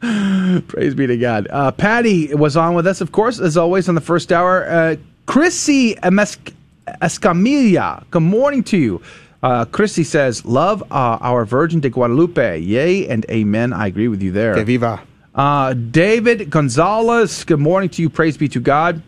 Praise 0.68 0.94
be 0.94 1.06
to 1.06 1.16
God. 1.16 1.48
Uh, 1.50 1.72
Patty 1.72 2.34
was 2.34 2.58
on 2.58 2.74
with 2.74 2.86
us, 2.86 3.00
of 3.00 3.12
course, 3.12 3.40
as 3.40 3.56
always 3.56 3.88
on 3.88 3.94
the 3.94 4.02
first 4.02 4.32
hour. 4.32 4.68
Uh, 4.68 4.96
Chrissy 5.24 5.94
Emes- 5.96 6.52
Escamilla, 7.02 8.04
good 8.10 8.22
morning 8.22 8.62
to 8.64 8.76
you. 8.76 9.02
Uh, 9.42 9.64
Chrissy 9.64 10.04
says, 10.04 10.44
"Love 10.44 10.82
uh, 10.90 11.18
our 11.20 11.44
Virgin 11.44 11.80
de 11.80 11.90
Guadalupe, 11.90 12.58
yay 12.60 13.06
and 13.08 13.26
amen." 13.30 13.72
I 13.72 13.86
agree 13.86 14.08
with 14.08 14.22
you 14.22 14.32
there. 14.32 14.54
Que 14.54 14.64
viva. 14.64 15.02
Uh, 15.34 15.74
David 15.74 16.48
Gonzalez, 16.50 17.44
good 17.44 17.60
morning 17.60 17.90
to 17.90 18.02
you. 18.02 18.08
Praise 18.08 18.36
be 18.36 18.48
to 18.48 18.60
God. 18.60 19.02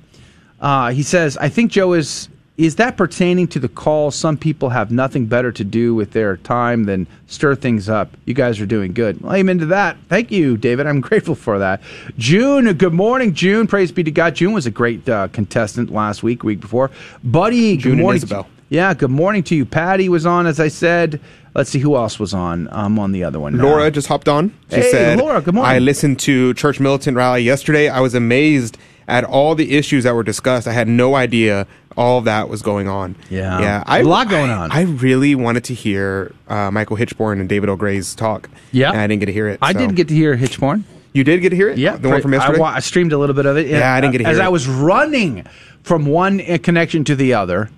Uh, 0.60 0.90
he 0.90 1.02
says, 1.02 1.36
I 1.38 1.48
think 1.48 1.70
Joe 1.70 1.94
is 1.94 2.28
is 2.58 2.74
that 2.76 2.96
pertaining 2.96 3.46
to 3.48 3.60
the 3.60 3.68
call? 3.68 4.10
Some 4.10 4.36
people 4.36 4.70
have 4.70 4.90
nothing 4.90 5.26
better 5.26 5.52
to 5.52 5.62
do 5.64 5.94
with 5.94 6.10
their 6.10 6.36
time 6.38 6.84
than 6.84 7.06
stir 7.28 7.54
things 7.54 7.88
up. 7.88 8.10
You 8.26 8.34
guys 8.34 8.60
are 8.60 8.66
doing 8.66 8.92
good. 8.92 9.20
Well, 9.20 9.34
amen 9.34 9.58
to 9.60 9.66
that. 9.66 9.96
Thank 10.08 10.32
you, 10.32 10.56
David. 10.56 10.86
I'm 10.88 11.00
grateful 11.08 11.36
for 11.36 11.60
that. 11.60 11.80
June, 12.18 12.72
good 12.74 12.92
morning, 12.92 13.32
June. 13.32 13.68
Praise 13.68 13.92
be 13.92 14.02
to 14.02 14.10
God. 14.10 14.34
June 14.34 14.52
was 14.52 14.66
a 14.66 14.72
great 14.72 15.08
uh, 15.08 15.28
contestant 15.28 15.90
last 15.92 16.22
week, 16.24 16.42
week 16.42 16.58
before. 16.60 16.90
Buddy, 17.22 17.76
June 17.76 17.92
good 17.96 18.02
morning. 18.02 18.16
Isabel. 18.22 18.48
Yeah, 18.70 18.92
good 18.92 19.10
morning 19.10 19.44
to 19.44 19.54
you. 19.54 19.64
Patty 19.64 20.08
was 20.08 20.26
on, 20.26 20.46
as 20.46 20.60
I 20.60 20.68
said. 20.68 21.20
Let's 21.54 21.70
see 21.70 21.78
who 21.78 21.96
else 21.96 22.18
was 22.18 22.34
on. 22.34 22.68
I'm 22.70 22.98
on 22.98 23.12
the 23.12 23.24
other 23.24 23.40
one. 23.40 23.56
now. 23.56 23.62
Laura 23.64 23.90
just 23.90 24.08
hopped 24.08 24.28
on. 24.28 24.50
She 24.68 24.76
Hey, 24.76 24.90
said, 24.90 25.18
Laura, 25.18 25.40
good 25.40 25.54
morning. 25.54 25.74
I 25.74 25.78
listened 25.78 26.18
to 26.20 26.52
Church 26.54 26.78
Militant 26.78 27.16
Rally 27.16 27.42
yesterday. 27.42 27.88
I 27.88 28.00
was 28.00 28.14
amazed 28.14 28.76
at 29.08 29.24
all 29.24 29.54
the 29.54 29.76
issues 29.76 30.04
that 30.04 30.14
were 30.14 30.22
discussed. 30.22 30.68
I 30.68 30.72
had 30.72 30.86
no 30.86 31.16
idea 31.16 31.66
all 31.96 32.20
that 32.20 32.48
was 32.48 32.62
going 32.62 32.86
on. 32.86 33.16
Yeah. 33.28 33.60
Yeah. 33.60 33.84
A 33.86 34.04
lot 34.04 34.28
going 34.28 34.50
on. 34.50 34.70
I, 34.70 34.82
really 34.82 35.34
wanted 35.34 35.64
to 35.64 35.74
hear 35.74 36.32
uh, 36.46 36.70
Michael 36.70 36.96
Hichborn 36.96 37.40
and 37.40 37.48
David 37.48 37.68
O'Gray's 37.68 38.14
talk. 38.14 38.48
Yeah. 38.70 38.90
And 38.90 39.00
I 39.00 39.06
didn't 39.08 39.20
get 39.20 39.26
to 39.26 39.32
hear 39.32 39.48
it. 39.48 39.58
I 39.60 39.72
so. 39.72 39.80
did 39.80 39.96
get 39.96 40.08
to 40.08 40.14
hear 40.14 40.36
Hichborn. 40.36 40.84
You 41.12 41.24
did 41.24 41.40
get 41.40 41.50
to 41.50 41.56
hear 41.56 41.70
it? 41.70 41.78
Yeah, 41.78 41.96
The 41.96 42.08
one 42.08 42.22
from 42.22 42.34
yesterday? 42.34 42.58
I, 42.58 42.60
wa- 42.60 42.68
I 42.68 42.80
streamed 42.80 43.12
a 43.12 43.18
little 43.18 43.34
bit 43.34 43.46
of 43.46 43.56
it. 43.56 43.66
Yeah, 43.66 43.92
I 43.92 44.00
didn't 44.00 44.12
get 44.12 44.18
to 44.18 44.26
As 44.26 44.36
hear 44.36 44.44
I 44.44 44.48
was 44.48 44.68
running 44.68 45.46
from 45.82 46.06
one 46.06 46.40
uh, 46.40 46.58
connection 46.62 47.02
to 47.04 47.16
the 47.16 47.34
other, 47.34 47.70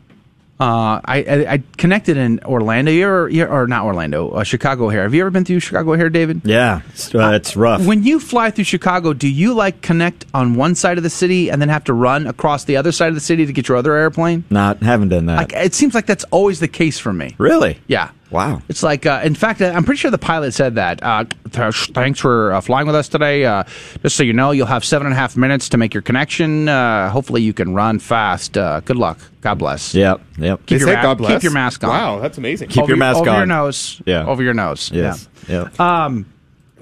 uh, 0.61 1.01
I, 1.05 1.23
I, 1.23 1.53
I 1.55 1.62
connected 1.78 2.16
in 2.16 2.41
Orlando, 2.45 2.91
you're, 2.93 3.28
you're, 3.31 3.49
or 3.49 3.66
not 3.66 3.85
Orlando, 3.87 4.31
uh, 4.31 4.45
Chicago 4.45 4.87
O'Hare. 4.87 5.03
Have 5.03 5.15
you 5.15 5.23
ever 5.23 5.31
been 5.31 5.45
through 5.45 5.61
Chicago 5.61 5.95
O'Hare, 5.95 6.11
David? 6.11 6.43
Yeah, 6.45 6.82
it's, 6.91 7.15
uh, 7.15 7.31
it's 7.35 7.57
rough. 7.57 7.85
When 7.87 8.03
you 8.05 8.20
fly 8.20 8.51
through 8.51 8.65
Chicago, 8.65 9.12
do 9.15 9.28
you 9.28 9.55
like 9.55 9.81
connect 9.81 10.27
on 10.35 10.55
one 10.57 10.74
side 10.74 10.99
of 10.99 11.03
the 11.03 11.11
city 11.11 11.51
and 11.51 11.62
then 11.62 11.70
have 11.70 11.85
to 11.85 11.95
run 11.95 12.27
across 12.27 12.65
the 12.65 12.77
other 12.77 12.93
side 12.93 13.09
of 13.09 13.15
the 13.15 13.20
city 13.20 13.47
to 13.47 13.53
get 13.53 13.69
your 13.69 13.78
other 13.78 13.95
airplane? 13.95 14.45
Not 14.51 14.82
haven't 14.82 15.09
done 15.09 15.27
that. 15.27 15.37
Like 15.37 15.53
it 15.55 15.74
seems 15.74 15.95
like 15.95 16.07
that's 16.07 16.24
always 16.24 16.61
the 16.61 16.69
case 16.69 16.99
for 16.99 17.12
me. 17.12 17.35
really? 17.39 17.78
Yeah. 17.87 18.11
Wow. 18.31 18.62
It's 18.69 18.82
like, 18.82 19.07
uh, 19.07 19.23
in 19.24 19.35
fact, 19.35 19.61
uh, 19.61 19.73
I'm 19.74 19.85
pretty 19.85 19.98
sure 19.98 20.11
the 20.11 20.19
pilot 20.19 20.52
said 20.55 20.77
that. 20.77 21.02
Uh, 21.02 21.24
th- 21.51 21.90
thanks 21.93 22.20
for 22.20 22.52
uh, 22.52 22.61
flying 22.61 22.86
with 22.86 22.94
us 22.94 23.09
today. 23.09 23.44
Uh, 23.44 23.65
just 24.02 24.16
so 24.16 24.23
you 24.23 24.32
know, 24.32 24.52
you'll 24.52 24.66
have 24.66 24.85
seven 24.85 25.07
and 25.07 25.15
a 25.15 25.16
half 25.16 25.36
minutes 25.36 25.69
to 25.70 25.77
make 25.77 25.93
your 25.94 26.02
connection. 26.02 26.69
Uh, 26.69 27.11
hopefully, 27.11 27.43
you 27.43 27.52
can 27.52 27.74
run 27.74 27.98
fast. 27.98 28.57
Uh, 28.57 28.81
good 28.81 28.97
luck. 28.97 29.19
God 29.40 29.55
bless. 29.59 29.94
Yep. 29.94 30.20
Yep. 30.39 30.66
Keep 30.66 30.81
your, 30.81 30.94
ma- 30.94 31.02
God 31.02 31.19
bless? 31.19 31.32
keep 31.32 31.43
your 31.43 31.52
mask 31.52 31.82
on. 31.82 31.90
Wow, 31.90 32.20
that's 32.20 32.39
amazing. 32.39 32.69
Keep 32.69 32.85
over, 32.85 32.90
your 32.90 32.98
mask 32.98 33.20
over 33.20 33.31
on. 33.31 33.35
Over 33.35 33.40
your 33.40 33.47
nose. 33.47 34.02
Yeah. 34.07 34.27
Over 34.27 34.43
your 34.43 34.55
nose. 34.55 34.90
Yes. 34.93 35.28
Yeah. 35.48 35.62
Yep. 35.65 35.81
Um, 35.81 36.32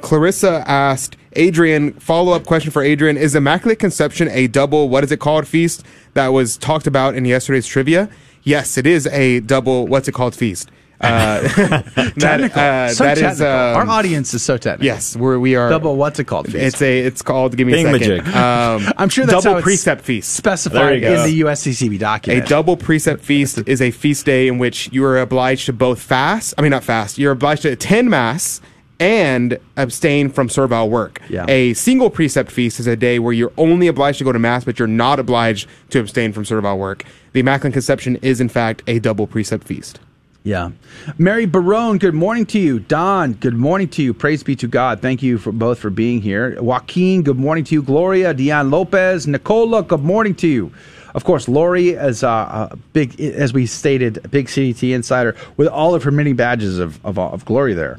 Clarissa 0.01 0.65
asked 0.67 1.17
Adrian, 1.33 1.93
follow 1.95 2.33
up 2.33 2.47
question 2.47 2.71
for 2.71 2.83
Adrian. 2.83 3.17
Is 3.17 3.35
Immaculate 3.35 3.79
Conception 3.79 4.29
a 4.29 4.47
double, 4.49 4.89
what 4.89 5.05
is 5.05 5.13
it 5.13 5.21
called, 5.21 5.47
feast 5.47 5.85
that 6.15 6.29
was 6.29 6.57
talked 6.57 6.87
about 6.87 7.15
in 7.15 7.25
yesterday's 7.25 7.67
trivia? 7.67 8.09
Yes, 8.43 8.79
it 8.79 8.87
is 8.87 9.07
a 9.09 9.41
double, 9.41 9.87
what's 9.87 10.09
it 10.09 10.13
called, 10.13 10.35
feast. 10.35 10.71
Uh, 11.01 11.41
that, 11.57 12.15
technical. 12.19 12.61
uh, 12.61 12.89
so 12.89 13.05
that 13.05 13.15
technical. 13.15 13.31
is, 13.31 13.41
um, 13.41 13.47
Our 13.49 13.87
audience 13.89 14.35
is 14.35 14.43
so 14.43 14.57
technical. 14.57 14.85
Yes, 14.87 15.17
we're, 15.17 15.39
we 15.39 15.55
are. 15.55 15.69
Double. 15.71 15.97
What's 15.97 16.19
it 16.19 16.25
called? 16.25 16.47
Feast? 16.47 16.57
It's 16.57 16.83
a. 16.83 16.99
It's 17.01 17.23
called. 17.23 17.57
Give 17.57 17.67
me 17.67 17.73
a 17.75 17.83
second. 17.83 18.01
Thingamajig. 18.01 18.35
Um, 18.35 18.93
I'm 18.99 19.09
sure 19.09 19.25
that's 19.25 19.45
double 19.45 19.53
how 19.55 19.59
it's 19.59 19.65
precept 19.65 20.03
feast. 20.03 20.33
Specified 20.33 21.03
in 21.03 21.25
the 21.25 21.41
USCCB 21.43 21.99
document. 21.99 22.45
A 22.45 22.49
double 22.49 22.77
precept 22.77 23.23
feast 23.23 23.63
is 23.67 23.81
a 23.81 23.91
feast 23.91 24.27
day 24.27 24.49
in 24.49 24.59
which 24.59 24.91
you 24.93 25.05
are 25.05 25.19
obliged 25.19 25.67
to 25.67 25.73
both 25.73 26.01
fast. 26.01 26.55
I 26.59 26.63
mean, 26.63 26.71
not 26.71 26.85
fast. 26.85 27.19
You're 27.19 27.33
obliged 27.33 27.63
to 27.63 27.69
attend 27.69 28.11
mass 28.11 28.61
and 29.01 29.59
abstain 29.77 30.29
from 30.29 30.49
servile 30.49 30.91
work. 30.91 31.23
Yeah. 31.29 31.45
A 31.49 31.75
single 31.75 32.11
precept 32.11 32.51
feast 32.51 32.81
is 32.81 32.89
a 32.89 32.97
day 32.97 33.21
where 33.21 33.33
you're 33.33 33.53
only 33.57 33.87
obliged 33.87 34.19
to 34.19 34.25
go 34.25 34.33
to 34.33 34.39
mass, 34.41 34.65
but 34.65 34.79
you're 34.79 34.89
not 34.89 35.21
obliged 35.21 35.69
to 35.91 36.01
abstain 36.01 36.33
from 36.33 36.45
servile 36.45 36.77
work. 36.79 37.05
The 37.33 37.41
Immaculate 37.41 37.75
Conception 37.75 38.17
is, 38.17 38.41
in 38.41 38.49
fact, 38.49 38.83
a 38.89 38.99
double 38.99 39.29
precept 39.29 39.65
feast. 39.65 40.01
Yeah. 40.45 40.71
Mary 41.19 41.47
Barone, 41.47 41.99
good 41.99 42.15
morning 42.15 42.47
to 42.47 42.59
you. 42.59 42.79
Don, 42.79 43.35
good 43.35 43.55
morning 43.55 43.89
to 43.91 44.03
you. 44.03 44.15
Praise 44.15 44.43
be 44.43 44.57
to 44.57 44.69
God. 44.69 45.03
Thank 45.03 45.23
you 45.23 45.37
for 45.37 45.53
both 45.53 45.79
for 45.79 45.91
being 45.91 46.23
here. 46.23 46.61
Joaquin, 46.63 47.23
good 47.23 47.39
morning 47.39 47.65
to 47.65 47.75
you. 47.75 47.83
Gloria, 47.83 48.33
Dion 48.33 48.71
Lopez, 48.71 49.27
Nicola, 49.27 49.83
good 49.83 50.03
morning 50.03 50.35
to 50.37 50.49
you. 50.49 50.73
Of 51.15 51.25
course, 51.25 51.49
Lori, 51.49 51.91
is 51.91 52.23
uh, 52.23 52.69
a 52.71 52.77
big, 52.93 53.21
as 53.21 53.53
we 53.53 53.67
stated, 53.67 54.25
a 54.25 54.29
big 54.29 54.47
CDT 54.47 54.95
insider 54.95 55.35
with 55.57 55.67
all 55.69 55.95
of 55.95 56.05
her 56.05 56.11
many 56.11 56.33
badges 56.33 56.79
of, 56.79 57.05
of, 57.05 57.19
of 57.19 57.45
glory 57.45 57.75
there. 57.75 57.99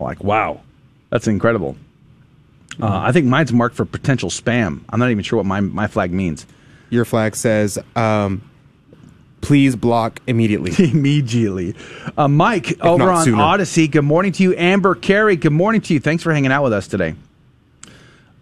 Like, 0.00 0.24
wow, 0.24 0.60
that's 1.10 1.28
incredible. 1.28 1.76
Uh, 2.82 2.98
I 3.04 3.12
think 3.12 3.26
mine's 3.26 3.52
marked 3.52 3.76
for 3.76 3.84
potential 3.84 4.30
spam. 4.30 4.80
I'm 4.88 4.98
not 4.98 5.10
even 5.10 5.22
sure 5.22 5.36
what 5.36 5.46
my, 5.46 5.60
my 5.60 5.86
flag 5.86 6.12
means. 6.12 6.46
Your 6.88 7.04
flag 7.04 7.36
says, 7.36 7.78
um, 7.94 8.49
please 9.40 9.76
block 9.76 10.20
immediately. 10.26 10.72
immediately. 10.90 11.74
Uh, 12.16 12.28
Mike 12.28 12.80
over 12.80 13.10
on 13.10 13.24
sooner. 13.24 13.42
Odysee. 13.42 13.88
Good 13.88 14.04
morning 14.04 14.32
to 14.32 14.42
you, 14.42 14.54
Amber 14.56 14.94
Carey. 14.94 15.36
Good 15.36 15.52
morning 15.52 15.80
to 15.82 15.94
you. 15.94 16.00
Thanks 16.00 16.22
for 16.22 16.32
hanging 16.32 16.52
out 16.52 16.62
with 16.62 16.72
us 16.72 16.86
today. 16.86 17.14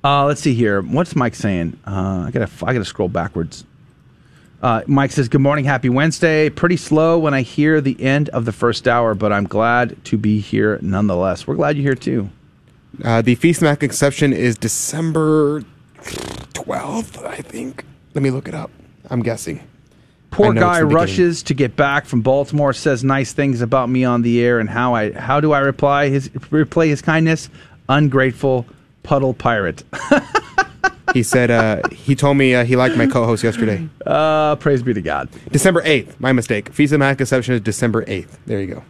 Uh, 0.03 0.25
let's 0.27 0.41
see 0.41 0.55
here. 0.55 0.81
What's 0.81 1.17
Mike 1.17 1.35
saying? 1.35 1.79
Uh, 1.87 2.25
I 2.27 2.31
gotta 2.31 2.51
I 2.65 2.73
gotta 2.73 2.85
scroll 2.85 3.09
backwards. 3.09 3.65
Uh, 4.63 4.83
Mike 4.87 5.11
says, 5.13 5.29
"Good 5.29 5.41
morning, 5.41 5.65
happy 5.65 5.89
Wednesday. 5.89 6.51
Pretty 6.51 6.77
slow 6.77 7.19
when 7.19 7.35
I 7.35 7.43
hear 7.43 7.81
the 7.81 8.01
end 8.01 8.29
of 8.31 8.45
the 8.45 8.53
first 8.53 8.89
hour, 8.89 9.15
but 9.15 9.33
I'm 9.33 9.45
glad 9.45 10.03
to 10.07 10.17
be 10.17 10.41
here 10.41 10.79
nonetheless. 10.83 11.47
We're 11.47 11.57
glad 11.57 11.77
you're 11.77 11.85
here 11.85 11.95
too. 11.95 12.31
Uh, 13.05 13.23
the 13.23 13.35
Feast 13.37 13.59
of 13.59 13.65
Immaculate 13.65 13.91
Conception 13.91 14.33
is 14.33 14.57
December 14.57 15.63
12th, 16.03 17.25
I 17.25 17.37
think. 17.37 17.85
Let 18.15 18.23
me 18.23 18.31
look 18.31 18.49
it 18.49 18.55
up. 18.55 18.71
I'm 19.11 19.23
guessing. 19.23 19.61
Poor 20.31 20.53
guy 20.53 20.83
rushes 20.83 21.43
to 21.45 21.55
get 21.55 21.75
back 21.75 22.07
from 22.07 22.23
Baltimore, 22.23 22.73
says 22.73 23.03
nice 23.03 23.33
things 23.33 23.61
about 23.61 23.89
me 23.89 24.05
on 24.05 24.23
the 24.23 24.41
air, 24.43 24.61
and 24.61 24.69
how 24.69 24.95
I 24.95 25.13
how 25.13 25.41
do 25.41 25.53
I 25.53 25.61
reply 25.61 26.09
his 26.09 26.29
replay 26.29 26.89
his 26.89 27.03
kindness? 27.03 27.49
Ungrateful 27.89 28.67
puddle 29.03 29.35
pirate. 29.35 29.85
He 31.15 31.23
said 31.23 31.51
uh, 31.51 31.89
he 31.89 32.15
told 32.15 32.37
me 32.37 32.55
uh, 32.55 32.65
he 32.65 32.77
liked 32.77 32.97
my 32.97 33.07
co-host 33.07 33.43
yesterday. 33.43 33.89
Uh, 34.05 34.57
praise 34.57 34.83
be 34.83 34.95
to 34.95 35.03
God. 35.03 35.29
December 35.51 35.83
8th. 35.83 36.21
My 36.21 36.33
mistake. 36.33 36.73
Feast 36.73 36.93
of 36.93 37.01
Conception 37.01 37.55
is 37.55 37.61
December 37.61 38.05
8th. 38.05 38.37
There 38.47 38.61
you 38.61 38.75
go. 38.75 38.85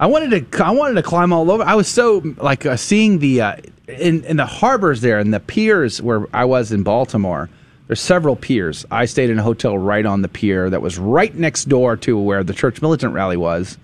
I 0.00 0.06
wanted 0.06 0.52
to 0.52 0.64
I 0.64 0.70
wanted 0.70 0.94
to 0.94 1.02
climb 1.02 1.32
all 1.32 1.50
over. 1.50 1.62
I 1.62 1.74
was 1.74 1.88
so 1.88 2.22
like 2.36 2.64
uh, 2.66 2.76
seeing 2.76 3.18
the 3.18 3.40
uh, 3.40 3.56
in 3.88 4.24
in 4.24 4.36
the 4.36 4.46
harbors 4.46 5.00
there 5.00 5.18
and 5.18 5.34
the 5.34 5.40
piers 5.40 6.00
where 6.00 6.26
I 6.32 6.44
was 6.44 6.72
in 6.72 6.82
Baltimore. 6.82 7.50
There's 7.88 8.00
several 8.00 8.36
piers. 8.36 8.86
I 8.90 9.06
stayed 9.06 9.30
in 9.30 9.38
a 9.38 9.42
hotel 9.42 9.76
right 9.76 10.04
on 10.06 10.22
the 10.22 10.28
pier 10.28 10.70
that 10.70 10.80
was 10.82 10.98
right 10.98 11.34
next 11.34 11.64
door 11.64 11.96
to 11.98 12.18
where 12.18 12.44
the 12.44 12.52
church 12.54 12.80
militant 12.82 13.14
rally 13.14 13.36
was. 13.36 13.76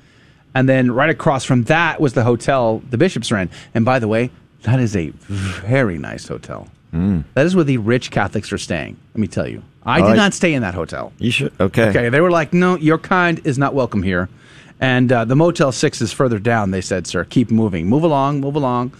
And 0.54 0.68
then 0.68 0.92
right 0.92 1.10
across 1.10 1.44
from 1.44 1.64
that 1.64 2.00
was 2.00 2.12
the 2.12 2.22
hotel 2.22 2.80
the 2.90 2.98
bishops 2.98 3.32
ran. 3.32 3.50
And 3.74 3.84
by 3.84 3.98
the 3.98 4.06
way, 4.06 4.30
that 4.62 4.78
is 4.78 4.94
a 4.94 5.08
very 5.28 5.98
nice 5.98 6.28
hotel. 6.28 6.68
That 6.92 7.44
is 7.44 7.56
where 7.56 7.64
the 7.64 7.78
rich 7.78 8.12
Catholics 8.12 8.52
are 8.52 8.58
staying. 8.58 8.96
Let 9.14 9.20
me 9.20 9.26
tell 9.26 9.48
you. 9.48 9.64
I 9.84 10.00
Oh, 10.00 10.04
did 10.04 10.12
I- 10.12 10.16
not 10.16 10.32
stay 10.32 10.54
in 10.54 10.62
that 10.62 10.74
hotel. 10.74 11.12
You 11.18 11.32
should. 11.32 11.52
Okay. 11.58 11.88
Okay, 11.88 12.08
they 12.08 12.20
were 12.20 12.30
like, 12.30 12.52
no, 12.52 12.76
your 12.76 12.98
kind 12.98 13.40
is 13.44 13.58
not 13.58 13.74
welcome 13.74 14.02
here. 14.04 14.28
And 14.80 15.10
uh, 15.10 15.24
the 15.24 15.34
Motel 15.34 15.72
6 15.72 16.00
is 16.02 16.12
further 16.12 16.38
down, 16.38 16.70
they 16.70 16.80
said, 16.80 17.06
sir. 17.08 17.24
Keep 17.24 17.50
moving. 17.50 17.86
Move 17.88 18.04
along, 18.04 18.40
move 18.40 18.54
along. 18.54 18.92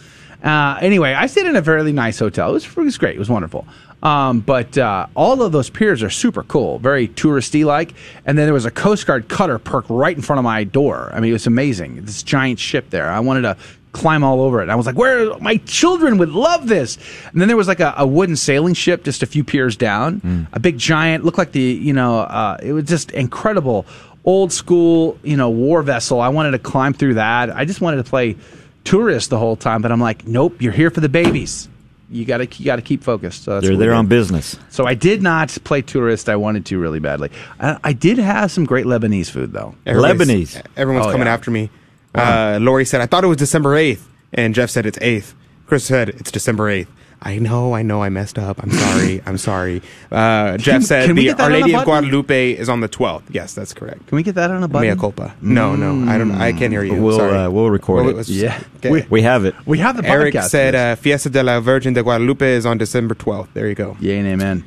Uh, 0.44 0.78
anyway, 0.80 1.14
I 1.14 1.26
stayed 1.26 1.46
in 1.46 1.56
a 1.56 1.62
fairly 1.62 1.92
nice 1.92 2.18
hotel. 2.18 2.50
It 2.50 2.52
was, 2.52 2.66
it 2.66 2.76
was 2.76 2.98
great. 2.98 3.16
It 3.16 3.18
was 3.18 3.30
wonderful. 3.30 3.66
Um, 4.02 4.40
but 4.40 4.76
uh, 4.76 5.06
all 5.14 5.40
of 5.40 5.52
those 5.52 5.70
piers 5.70 6.02
are 6.02 6.10
super 6.10 6.42
cool, 6.42 6.78
very 6.78 7.08
touristy 7.08 7.64
like. 7.64 7.94
And 8.26 8.36
then 8.36 8.46
there 8.46 8.52
was 8.52 8.66
a 8.66 8.70
Coast 8.70 9.06
Guard 9.06 9.28
cutter 9.28 9.58
parked 9.58 9.88
right 9.88 10.14
in 10.14 10.22
front 10.22 10.38
of 10.38 10.44
my 10.44 10.64
door. 10.64 11.10
I 11.14 11.20
mean, 11.20 11.30
it 11.30 11.32
was 11.32 11.46
amazing. 11.46 12.04
This 12.04 12.22
giant 12.22 12.58
ship 12.58 12.90
there. 12.90 13.08
I 13.08 13.20
wanted 13.20 13.42
to 13.42 13.56
climb 13.92 14.22
all 14.22 14.42
over 14.42 14.60
it. 14.60 14.68
I 14.68 14.74
was 14.74 14.84
like, 14.84 14.98
where 14.98 15.38
my 15.38 15.56
children 15.58 16.18
would 16.18 16.28
love 16.28 16.68
this. 16.68 16.98
And 17.32 17.40
then 17.40 17.48
there 17.48 17.56
was 17.56 17.68
like 17.68 17.80
a, 17.80 17.94
a 17.96 18.06
wooden 18.06 18.36
sailing 18.36 18.74
ship 18.74 19.04
just 19.04 19.22
a 19.22 19.26
few 19.26 19.44
piers 19.44 19.76
down, 19.76 20.48
a 20.52 20.60
big 20.60 20.76
giant, 20.76 21.24
looked 21.24 21.38
like 21.38 21.52
the, 21.52 21.62
you 21.62 21.94
know, 21.94 22.18
uh, 22.18 22.58
it 22.62 22.72
was 22.72 22.84
just 22.84 23.12
incredible. 23.12 23.86
Old 24.24 24.52
school, 24.52 25.18
you 25.22 25.36
know, 25.36 25.48
war 25.48 25.82
vessel. 25.82 26.20
I 26.20 26.28
wanted 26.28 26.50
to 26.52 26.58
climb 26.58 26.92
through 26.92 27.14
that. 27.14 27.50
I 27.54 27.64
just 27.64 27.80
wanted 27.80 27.98
to 27.98 28.04
play 28.04 28.36
tourist 28.84 29.30
the 29.30 29.38
whole 29.38 29.56
time, 29.56 29.82
but 29.82 29.90
I'm 29.92 30.00
like, 30.00 30.26
nope, 30.26 30.60
you're 30.62 30.72
here 30.72 30.90
for 30.90 31.00
the 31.00 31.08
babies. 31.08 31.68
You 32.10 32.24
gotta, 32.24 32.46
you 32.46 32.64
gotta 32.66 32.82
keep 32.82 33.02
focused. 33.02 33.44
So 33.44 33.54
that's 33.54 33.66
They're 33.66 33.76
there 33.76 33.94
on 33.94 34.06
business. 34.06 34.56
So 34.70 34.86
I 34.86 34.94
did 34.94 35.22
not 35.22 35.56
play 35.64 35.82
tourist. 35.82 36.28
I 36.28 36.36
wanted 36.36 36.66
to 36.66 36.78
really 36.78 37.00
badly. 37.00 37.30
I, 37.58 37.78
I 37.82 37.92
did 37.92 38.18
have 38.18 38.52
some 38.52 38.64
great 38.66 38.84
Lebanese 38.86 39.30
food 39.30 39.52
though. 39.52 39.74
Everybody's- 39.86 40.54
Lebanese. 40.56 40.62
Everyone's 40.76 41.06
Oh, 41.06 41.10
coming 41.12 41.26
yeah. 41.26 41.32
after 41.32 41.50
me. 41.50 41.70
Uh, 42.14 42.58
Lori 42.60 42.84
said, 42.84 43.00
I 43.00 43.06
thought 43.06 43.24
it 43.24 43.26
was 43.26 43.38
December 43.38 43.70
8th. 43.74 44.02
And 44.32 44.54
Jeff 44.54 44.70
said 44.70 44.86
it's 44.86 44.98
8th. 44.98 45.32
Chris 45.66 45.84
said 45.84 46.10
it's 46.10 46.30
December 46.30 46.64
8th. 46.70 46.86
I 47.26 47.38
know, 47.38 47.74
I 47.74 47.82
know, 47.82 48.02
I 48.02 48.10
messed 48.10 48.38
up. 48.38 48.62
I'm 48.62 48.70
sorry. 48.70 49.22
I'm 49.26 49.38
sorry. 49.38 49.80
Uh, 50.12 50.58
Jeff 50.58 50.82
said 50.82 51.06
can 51.06 51.16
we 51.16 51.22
the 51.22 51.28
get 51.28 51.38
that 51.38 51.44
Our 51.44 51.46
on 51.50 51.52
a 51.52 51.60
Lady 51.60 51.74
of 51.74 51.84
button? 51.86 52.02
Guadalupe 52.04 52.52
is 52.52 52.68
on 52.68 52.80
the 52.80 52.88
12th. 52.88 53.22
Yes, 53.30 53.54
that's 53.54 53.72
correct. 53.72 54.06
Can 54.08 54.16
we 54.16 54.22
get 54.22 54.34
that 54.34 54.50
on 54.50 54.62
a 54.62 54.68
button? 54.68 54.88
Mea 54.90 54.94
culpa. 55.00 55.34
No, 55.40 55.74
no, 55.74 56.10
I 56.10 56.18
don't. 56.18 56.32
I 56.32 56.52
can't 56.52 56.70
hear 56.70 56.84
you. 56.84 57.02
We'll 57.02 57.16
sorry. 57.18 57.36
uh, 57.36 57.50
we'll 57.50 57.70
record 57.70 58.02
Well, 58.04 58.10
it. 58.10 58.16
was- 58.16 58.28
Yeah. 58.30 58.60
okay. 58.76 58.90
We- 58.90 59.06
We 59.08 59.22
have 59.22 59.44
it. 59.46 59.54
We 59.66 59.78
have 59.78 59.96
the 59.96 60.06
Eric 60.06 60.34
podcast. 60.34 60.50
said 60.50 60.74
uh, 60.74 60.96
Fiesta 60.96 61.30
de 61.30 61.42
la 61.42 61.60
Virgen 61.60 61.94
de 61.94 62.02
Guadalupe 62.02 62.42
is 62.46 62.66
on 62.66 62.76
December 62.78 63.14
12th. 63.14 63.48
There 63.54 63.68
you 63.68 63.74
go. 63.74 63.96
Yay 64.00 64.18
and 64.18 64.28
amen. 64.28 64.64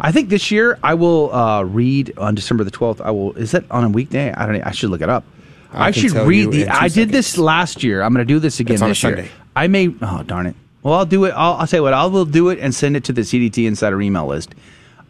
I 0.00 0.12
think 0.12 0.28
this 0.28 0.50
year 0.50 0.78
I 0.82 0.94
will 0.94 1.34
uh, 1.34 1.62
read 1.64 2.12
on 2.18 2.34
December 2.34 2.62
the 2.62 2.70
twelfth. 2.70 3.00
I 3.00 3.10
will. 3.10 3.32
Is 3.32 3.52
that 3.52 3.64
on 3.70 3.84
a 3.84 3.88
weekday? 3.88 4.30
I 4.32 4.44
don't. 4.44 4.54
know. 4.56 4.62
I 4.64 4.70
should 4.72 4.90
look 4.90 5.00
it 5.00 5.08
up. 5.08 5.24
I 5.72 5.88
I, 5.88 5.92
can 5.92 6.02
should 6.02 6.12
tell 6.12 6.26
read 6.26 6.52
the. 6.52 6.60
in 6.62 6.68
two 6.68 6.72
I 6.74 6.88
did 6.88 7.08
this 7.08 7.38
last 7.38 7.82
year. 7.82 8.02
I'm 8.02 8.12
going 8.12 8.26
to 8.26 8.30
do 8.32 8.38
this 8.38 8.60
again 8.60 8.74
It's 8.74 8.82
on 8.82 8.90
a 8.90 8.92
this 8.92 9.02
year. 9.02 9.16
Sunday. 9.16 9.30
I 9.56 9.66
may. 9.66 9.88
Oh 10.02 10.22
darn 10.24 10.44
it. 10.46 10.56
Well, 10.82 10.94
I'll 10.94 11.06
do 11.06 11.24
it. 11.24 11.30
I'll, 11.30 11.54
I'll 11.54 11.66
say 11.66 11.80
what 11.80 11.92
I 11.92 12.06
will 12.06 12.24
do 12.24 12.48
it 12.48 12.58
and 12.58 12.74
send 12.74 12.96
it 12.96 13.04
to 13.04 13.12
the 13.12 13.22
CDT 13.22 13.66
Insider 13.66 14.00
email 14.00 14.26
list. 14.26 14.54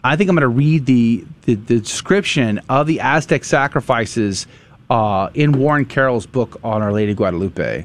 I 0.05 0.17
think 0.17 0.31
I'm 0.31 0.37
going 0.37 0.43
to 0.43 0.49
read 0.49 0.87
the, 0.87 1.25
the 1.43 1.55
the 1.55 1.81
description 1.81 2.61
of 2.69 2.87
the 2.87 3.01
Aztec 3.01 3.45
sacrifices 3.45 4.47
uh, 4.91 5.31
in 5.35 5.53
Warren 5.53 5.85
Carroll's 5.85 6.27
book 6.27 6.59
on 6.63 6.83
Our 6.83 6.93
Lady 6.93 7.15
Guadalupe. 7.15 7.85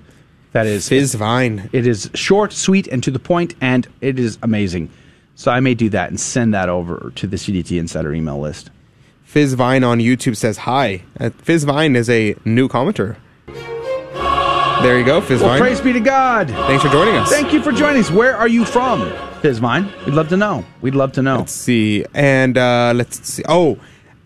That 0.51 0.67
is 0.67 0.87
Fizz 0.87 1.15
Vine. 1.15 1.69
It 1.73 1.87
is 1.87 2.11
short, 2.13 2.53
sweet, 2.53 2.87
and 2.87 3.03
to 3.03 3.11
the 3.11 3.19
point, 3.19 3.55
and 3.59 3.87
it 4.01 4.19
is 4.19 4.37
amazing. 4.43 4.89
So 5.35 5.51
I 5.51 5.59
may 5.59 5.73
do 5.73 5.89
that 5.89 6.09
and 6.09 6.19
send 6.19 6.53
that 6.53 6.69
over 6.69 7.11
to 7.15 7.27
the 7.27 7.37
CDT 7.37 7.79
Insider 7.79 8.13
email 8.13 8.39
list. 8.39 8.69
Fizz 9.23 9.55
Vine 9.55 9.83
on 9.83 9.97
YouTube 9.97 10.37
says 10.37 10.57
hi. 10.57 11.01
Uh, 11.19 11.31
Fizz 11.31 11.63
Vine 11.63 11.95
is 11.95 12.07
a 12.07 12.35
new 12.45 12.69
commenter. 12.69 13.15
There 14.83 14.99
you 14.99 15.05
go, 15.05 15.21
Fizz 15.21 15.41
Well, 15.41 15.57
praise 15.57 15.79
be 15.79 15.93
to 15.93 16.01
God. 16.01 16.49
Thanks 16.49 16.83
for 16.83 16.89
joining 16.89 17.15
us. 17.15 17.29
Thank 17.29 17.53
you 17.53 17.61
for 17.63 17.71
joining 17.71 18.01
us. 18.01 18.11
Where 18.11 18.35
are 18.35 18.49
you 18.49 18.65
from, 18.65 18.99
Fizmine? 19.41 20.05
We'd 20.05 20.13
love 20.13 20.27
to 20.27 20.35
know. 20.35 20.65
We'd 20.81 20.93
love 20.93 21.13
to 21.13 21.21
know. 21.21 21.37
Let's 21.37 21.53
see. 21.53 22.05
And 22.13 22.57
uh, 22.57 22.91
let's 22.93 23.25
see. 23.25 23.43
Oh, 23.47 23.79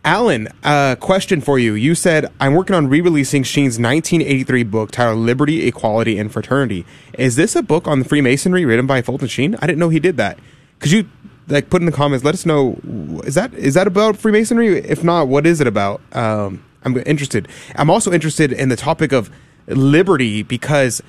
Alan, 0.04 0.48
uh, 0.64 0.96
question 0.96 1.42
for 1.42 1.60
you. 1.60 1.76
You 1.76 1.94
said, 1.94 2.34
I'm 2.40 2.56
working 2.56 2.76
on 2.76 2.88
re 2.88 3.02
releasing 3.02 3.44
Sheen's 3.44 3.78
1983 3.78 4.64
book 4.64 4.90
titled 4.90 5.20
Liberty, 5.20 5.68
Equality, 5.68 6.18
and 6.18 6.32
Fraternity. 6.32 6.88
Is 7.20 7.36
this 7.36 7.56
a 7.56 7.62
book 7.62 7.88
on 7.88 8.00
the 8.00 8.06
Freemasonry 8.06 8.66
written 8.66 8.88
by 8.88 9.04
Fulton 9.04 9.28
Sheen? 9.28 9.54
I 9.62 9.68
didn't 9.68 9.78
know 9.78 9.90
he 9.90 10.00
did 10.00 10.18
that. 10.18 10.40
Could 10.80 10.90
you 10.90 11.08
like 11.48 11.70
put 11.70 11.84
in 11.84 11.86
the 11.86 11.92
comments, 11.92 12.26
let 12.26 12.34
us 12.34 12.48
know 12.48 12.80
is 13.26 13.36
that 13.36 13.54
is 13.54 13.76
that 13.76 13.86
about 13.86 14.18
Freemasonry? 14.18 14.80
If 14.80 15.04
not, 15.04 15.28
what 15.28 15.46
is 15.46 15.62
it 15.62 15.68
about? 15.68 16.02
Um, 16.14 16.64
I'm 16.84 16.98
interested. 17.06 17.48
I'm 17.76 17.92
also 17.92 18.12
interested 18.12 18.52
in 18.52 18.70
the 18.70 18.76
topic 18.76 19.12
of 19.12 19.30
liberty 19.68 20.44
because 20.44 21.02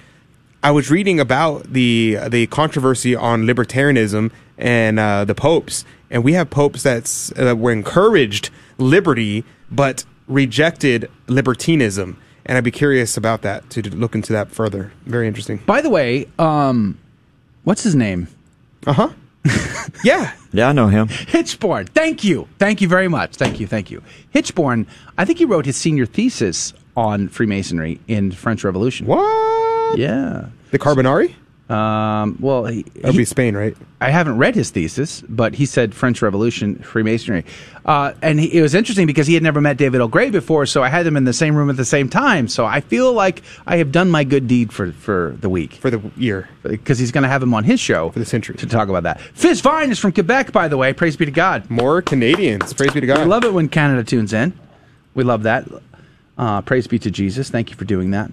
I 0.63 0.71
was 0.71 0.91
reading 0.91 1.21
about 1.21 1.73
the 1.73 2.19
the 2.29 2.47
controversy 2.49 3.15
on 3.15 3.45
libertarianism 3.45 4.33
and 4.57 4.99
uh, 4.99 5.25
the 5.25 5.35
popes, 5.35 5.85
and 6.11 6.25
we 6.25 6.33
have 6.33 6.51
popes 6.51 6.83
that's 6.83 7.33
uh, 7.39 7.55
were 7.57 7.71
encouraged 7.71 8.51
liberty 8.77 9.45
but 9.71 10.05
rejected 10.27 11.11
libertinism, 11.29 12.19
and 12.45 12.59
I'd 12.59 12.65
be 12.65 12.71
curious 12.71 13.17
about 13.17 13.43
that 13.43 13.71
to 13.71 13.83
look 13.83 14.15
into 14.15 14.33
that 14.33 14.51
further. 14.51 14.93
Very 15.07 15.29
interesting. 15.29 15.59
By 15.59 15.81
the 15.81 15.91
way, 15.91 16.27
um, 16.39 16.99
what's 17.65 17.83
his 17.83 17.95
name? 17.95 18.29
Uh 18.87 18.93
huh. 18.93 19.09
yeah. 20.05 20.35
Yeah, 20.53 20.69
I 20.69 20.73
know 20.73 20.89
him. 20.89 21.09
Hichborn. 21.09 21.89
Thank 21.91 22.25
you. 22.25 22.49
Thank 22.59 22.81
you 22.81 22.89
very 22.89 23.09
much. 23.09 23.37
Thank 23.37 23.61
you. 23.61 23.67
Thank 23.67 23.91
you. 23.91 24.03
Hichborn, 24.35 24.87
I 25.17 25.25
think 25.25 25.39
he 25.39 25.45
wrote 25.45 25.67
his 25.67 25.77
senior 25.77 26.07
thesis 26.07 26.73
on 26.99 27.29
Freemasonry 27.29 28.01
in 28.09 28.33
French 28.33 28.65
Revolution. 28.65 29.07
What? 29.07 29.97
Yeah. 29.97 30.47
The 30.73 30.81
Carbonari? 30.81 31.33
Um, 31.71 32.39
well, 32.41 32.65
he, 32.65 32.83
That'd 32.83 33.17
be 33.17 33.25
Spain, 33.25 33.55
right? 33.55 33.77
I 34.01 34.11
haven't 34.11 34.39
read 34.39 34.57
his 34.57 34.71
thesis, 34.71 35.23
but 35.29 35.55
he 35.55 35.65
said 35.65 35.95
French 35.95 36.23
Revolution, 36.23 36.77
Freemasonry. 36.81 37.45
Uh, 37.85 38.15
and 38.21 38.41
he, 38.41 38.59
it 38.59 38.63
was 38.63 38.75
interesting 38.75 39.07
because 39.07 39.29
he 39.29 39.35
had 39.35 39.45
never 39.45 39.61
met 39.61 39.77
David 39.77 40.01
O'Gray 40.01 40.31
before, 40.31 40.67
so 40.67 40.83
I 40.83 40.89
had 40.89 41.07
them 41.07 41.17
in 41.17 41.23
the 41.25 41.33
same 41.33 41.55
room 41.55 41.71
at 41.71 41.77
the 41.77 41.85
same 41.85 42.09
time. 42.09 42.49
So 42.49 42.67
I 42.67 42.81
feel 42.81 43.13
like 43.13 43.43
I 43.65 43.77
have 43.77 43.93
done 43.93 44.11
my 44.11 44.25
good 44.25 44.49
deed 44.49 44.73
for, 44.73 44.91
for 44.93 45.37
the 45.41 45.49
week. 45.49 45.75
For 45.75 45.91
the 45.91 46.01
year. 46.17 46.49
Because 46.65 46.99
he's 46.99 47.13
going 47.13 47.23
to 47.23 47.29
have 47.29 47.43
him 47.43 47.55
on 47.55 47.63
his 47.63 47.79
show. 47.79 48.11
For 48.11 48.19
the 48.19 48.25
century. 48.25 48.57
To 48.57 48.67
talk 48.67 48.89
about 48.89 49.05
that. 49.05 49.21
Fizz 49.21 49.61
Vine 49.61 49.93
is 49.93 50.01
from 50.01 50.13
Quebec, 50.13 50.51
by 50.51 50.67
the 50.67 50.77
way. 50.77 50.93
Praise 50.93 51.17
be 51.17 51.27
to 51.27 51.31
God. 51.31 51.71
More 51.71 52.03
Canadians. 52.03 52.73
Praise 52.73 52.93
be 52.93 53.01
to 53.01 53.07
God. 53.07 53.21
We 53.21 53.27
love 53.27 53.45
it 53.45 53.53
when 53.53 53.69
Canada 53.69 54.03
tunes 54.03 54.33
in. 54.33 54.59
We 55.15 55.23
love 55.23 55.43
that. 55.43 55.69
Uh, 56.39 56.63
praise 56.63 56.87
be 56.87 56.99
to 57.01 57.11
Jesus. 57.11 57.51
Thank 57.51 57.71
you 57.71 57.77
for 57.77 57.85
doing 57.85 58.13
that. 58.13 58.31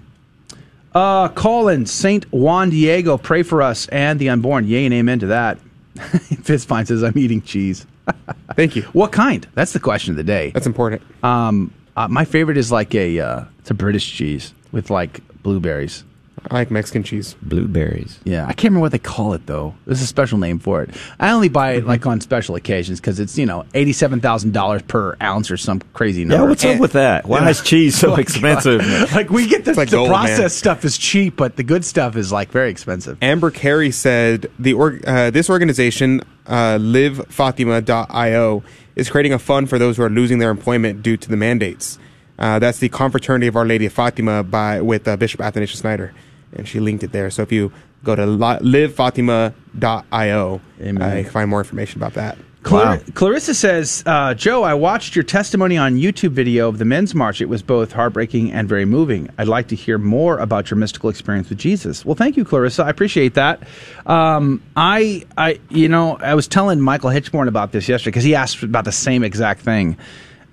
Uh, 0.94 1.28
Colin, 1.28 1.84
St. 1.84 2.24
Juan 2.32 2.70
Diego, 2.70 3.18
pray 3.18 3.42
for 3.42 3.60
us 3.60 3.86
and 3.88 4.18
the 4.18 4.30
unborn. 4.30 4.66
Yay 4.66 4.86
and 4.86 4.94
amen 4.94 5.18
to 5.18 5.26
that. 5.26 5.58
Fitzpine 6.42 6.86
says, 6.86 7.02
I'm 7.02 7.18
eating 7.18 7.42
cheese. 7.42 7.86
Thank 8.54 8.76
you. 8.76 8.82
What 8.92 9.12
kind? 9.12 9.46
That's 9.54 9.72
the 9.72 9.80
question 9.80 10.12
of 10.12 10.16
the 10.16 10.24
day. 10.24 10.52
That's 10.52 10.66
important. 10.66 11.02
Um, 11.22 11.72
uh, 11.96 12.08
my 12.08 12.24
favorite 12.24 12.56
is 12.56 12.70
like 12.70 12.94
a, 12.94 13.20
uh, 13.20 13.44
it's 13.58 13.70
a 13.70 13.74
British 13.74 14.10
cheese 14.10 14.54
with 14.72 14.88
like 14.88 15.20
blueberries. 15.42 16.04
I 16.50 16.54
like 16.54 16.70
Mexican 16.70 17.02
cheese. 17.02 17.34
Blueberries. 17.42 18.18
Yeah, 18.24 18.44
I 18.44 18.52
can't 18.52 18.64
remember 18.70 18.80
what 18.80 18.92
they 18.92 18.98
call 18.98 19.32
it 19.32 19.46
though. 19.46 19.74
There's 19.84 20.00
a 20.02 20.06
special 20.06 20.38
name 20.38 20.58
for 20.58 20.82
it. 20.82 20.90
I 21.18 21.30
only 21.32 21.48
buy 21.48 21.72
it 21.72 21.86
like 21.86 22.06
on 22.06 22.20
special 22.20 22.54
occasions 22.54 23.00
because 23.00 23.18
it's 23.20 23.36
you 23.36 23.46
know 23.46 23.64
eighty 23.74 23.92
seven 23.92 24.20
thousand 24.20 24.52
dollars 24.52 24.82
per 24.82 25.16
ounce 25.20 25.50
or 25.50 25.56
some 25.56 25.80
crazy 25.94 26.24
number. 26.24 26.44
Yeah, 26.44 26.48
what's 26.48 26.64
up 26.64 26.78
with 26.80 26.92
that? 26.92 27.26
Why 27.26 27.48
is 27.50 27.60
cheese 27.62 27.96
so 27.98 28.12
Oh 28.14 28.16
expensive? 28.16 28.80
Like 29.12 29.30
we 29.30 29.46
get 29.48 29.64
the, 29.64 29.72
It's 29.72 29.78
like 29.78 29.90
the 29.90 29.96
gold, 29.96 30.10
man. 30.10 30.26
processed 30.26 30.58
stuff 30.58 30.84
is 30.84 30.96
cheap, 30.96 31.36
but 31.36 31.56
the 31.56 31.62
good 31.64 31.84
stuff 31.84 32.16
is 32.16 32.30
like 32.32 32.50
very 32.50 32.70
expensive. 32.70 33.18
Amber 33.22 33.50
Carey 33.50 33.90
said 33.90 34.50
the 34.58 34.72
org- 34.74 35.04
uh, 35.06 35.30
this 35.30 35.50
organization, 35.50 36.20
uh, 36.46 36.78
LiveFatima.io, 36.78 38.62
is 38.94 39.10
creating 39.10 39.32
a 39.32 39.38
fund 39.38 39.68
for 39.68 39.78
those 39.78 39.96
who 39.96 40.02
are 40.02 40.10
losing 40.10 40.38
their 40.38 40.50
employment 40.50 41.02
due 41.02 41.16
to 41.16 41.28
the 41.28 41.36
mandates. 41.36 41.98
Uh, 42.38 42.58
that's 42.58 42.78
the 42.78 42.88
Confraternity 42.88 43.46
of 43.46 43.56
Our 43.56 43.64
Lady 43.64 43.86
of 43.86 43.92
Fatima 43.92 44.42
by 44.42 44.80
with 44.80 45.08
uh, 45.08 45.16
Bishop 45.16 45.40
Athanasius 45.40 45.80
Schneider, 45.80 46.12
and 46.52 46.66
she 46.66 46.80
linked 46.80 47.04
it 47.04 47.12
there. 47.12 47.30
So 47.30 47.42
if 47.42 47.52
you 47.52 47.72
go 48.04 48.14
to 48.14 48.26
li- 48.26 48.86
LiveFatima.io, 48.88 50.54
uh, 50.54 50.84
you 50.84 50.94
can 50.94 51.24
find 51.24 51.50
more 51.50 51.60
information 51.60 52.00
about 52.00 52.14
that. 52.14 52.38
Clar- 52.66 52.98
Clarissa 53.14 53.54
says, 53.54 54.02
uh, 54.06 54.34
Joe, 54.34 54.64
I 54.64 54.74
watched 54.74 55.14
your 55.14 55.22
testimony 55.22 55.78
on 55.78 55.94
YouTube 55.94 56.30
video 56.30 56.68
of 56.68 56.78
the 56.78 56.84
men's 56.84 57.14
march. 57.14 57.40
It 57.40 57.48
was 57.48 57.62
both 57.62 57.92
heartbreaking 57.92 58.50
and 58.50 58.68
very 58.68 58.84
moving. 58.84 59.30
I'd 59.38 59.46
like 59.46 59.68
to 59.68 59.76
hear 59.76 59.98
more 59.98 60.38
about 60.38 60.68
your 60.68 60.76
mystical 60.76 61.08
experience 61.08 61.48
with 61.48 61.58
Jesus. 61.58 62.04
Well, 62.04 62.16
thank 62.16 62.36
you, 62.36 62.44
Clarissa. 62.44 62.82
I 62.82 62.90
appreciate 62.90 63.34
that. 63.34 63.62
Um, 64.04 64.62
I, 64.74 65.24
I, 65.38 65.60
you 65.70 65.88
know, 65.88 66.16
I 66.16 66.34
was 66.34 66.48
telling 66.48 66.80
Michael 66.80 67.10
Hichborn 67.10 67.46
about 67.46 67.70
this 67.70 67.88
yesterday 67.88 68.10
because 68.10 68.24
he 68.24 68.34
asked 68.34 68.60
about 68.64 68.84
the 68.84 68.92
same 68.92 69.22
exact 69.22 69.60
thing. 69.60 69.96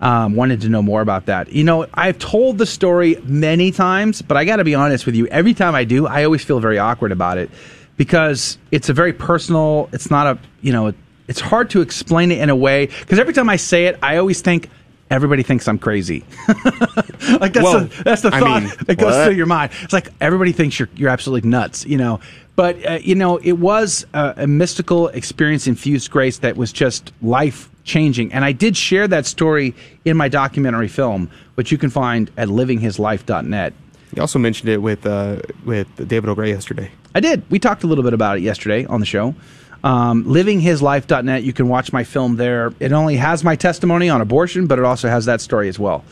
Um, 0.03 0.35
wanted 0.35 0.59
to 0.61 0.69
know 0.69 0.81
more 0.81 1.01
about 1.01 1.27
that. 1.27 1.53
You 1.53 1.63
know, 1.63 1.87
I've 1.93 2.19
told 2.19 2.57
the 2.57 2.65
story 2.65 3.15
many 3.23 3.71
times, 3.71 4.21
but 4.21 4.35
I 4.35 4.43
got 4.43 4.57
to 4.57 4.65
be 4.65 4.75
honest 4.75 5.05
with 5.05 5.15
you. 5.15 5.27
Every 5.27 5.53
time 5.53 5.75
I 5.75 5.85
do, 5.85 6.05
I 6.07 6.25
always 6.25 6.43
feel 6.43 6.59
very 6.59 6.77
awkward 6.77 7.13
about 7.13 7.37
it 7.37 7.49
because 7.95 8.57
it's 8.69 8.89
a 8.89 8.93
very 8.93 9.13
personal. 9.13 9.87
It's 9.93 10.11
not 10.11 10.27
a 10.27 10.39
you 10.61 10.73
know. 10.73 10.93
It's 11.29 11.39
hard 11.39 11.69
to 11.69 11.79
explain 11.79 12.31
it 12.31 12.39
in 12.39 12.49
a 12.49 12.55
way 12.55 12.87
because 12.87 13.17
every 13.17 13.33
time 13.33 13.49
I 13.49 13.55
say 13.55 13.85
it, 13.85 13.97
I 14.03 14.17
always 14.17 14.41
think 14.41 14.69
everybody 15.09 15.41
thinks 15.41 15.69
I'm 15.69 15.79
crazy. 15.79 16.25
like 17.39 17.53
that's 17.53 17.63
Well, 17.63 17.85
the, 17.85 18.03
that's 18.03 18.23
the 18.23 18.35
I 18.35 18.39
thought 18.41 18.63
mean, 18.63 18.73
that 18.87 18.97
goes 18.97 19.13
what? 19.13 19.25
through 19.27 19.35
your 19.35 19.45
mind. 19.45 19.71
It's 19.83 19.93
like 19.93 20.09
everybody 20.19 20.51
thinks 20.51 20.77
you're 20.79 20.89
you're 20.97 21.09
absolutely 21.09 21.49
nuts, 21.49 21.85
you 21.85 21.97
know. 21.97 22.19
But 22.57 22.85
uh, 22.85 22.93
you 23.01 23.15
know, 23.15 23.37
it 23.37 23.53
was 23.53 24.05
a, 24.13 24.33
a 24.37 24.47
mystical 24.47 25.07
experience 25.07 25.65
infused 25.65 26.11
grace 26.11 26.39
that 26.39 26.57
was 26.57 26.73
just 26.73 27.13
life 27.21 27.69
changing, 27.83 28.33
and 28.33 28.45
I 28.45 28.51
did 28.51 28.77
share 28.77 29.07
that 29.07 29.25
story 29.25 29.75
in 30.05 30.17
my 30.17 30.29
documentary 30.29 30.87
film, 30.87 31.29
which 31.55 31.71
you 31.71 31.77
can 31.77 31.89
find 31.89 32.31
at 32.37 32.47
livinghislife.net. 32.47 33.73
You 34.15 34.21
also 34.21 34.39
mentioned 34.39 34.69
it 34.69 34.77
with 34.77 35.05
uh, 35.05 35.41
with 35.65 35.87
David 36.07 36.29
O'Gray 36.29 36.49
yesterday. 36.49 36.91
I 37.15 37.19
did. 37.19 37.49
We 37.49 37.59
talked 37.59 37.83
a 37.83 37.87
little 37.87 38.03
bit 38.03 38.13
about 38.13 38.37
it 38.37 38.41
yesterday 38.41 38.85
on 38.85 38.99
the 38.99 39.05
show. 39.05 39.35
Um, 39.83 40.23
livinghislife.net. 40.25 41.43
You 41.43 41.53
can 41.53 41.67
watch 41.67 41.91
my 41.91 42.03
film 42.03 42.37
there. 42.37 42.73
It 42.79 42.91
only 42.91 43.17
has 43.17 43.43
my 43.43 43.55
testimony 43.55 44.09
on 44.09 44.21
abortion, 44.21 44.67
but 44.67 44.79
it 44.79 44.85
also 44.85 45.09
has 45.09 45.25
that 45.25 45.41
story 45.41 45.67
as 45.67 45.77
well. 45.77 46.05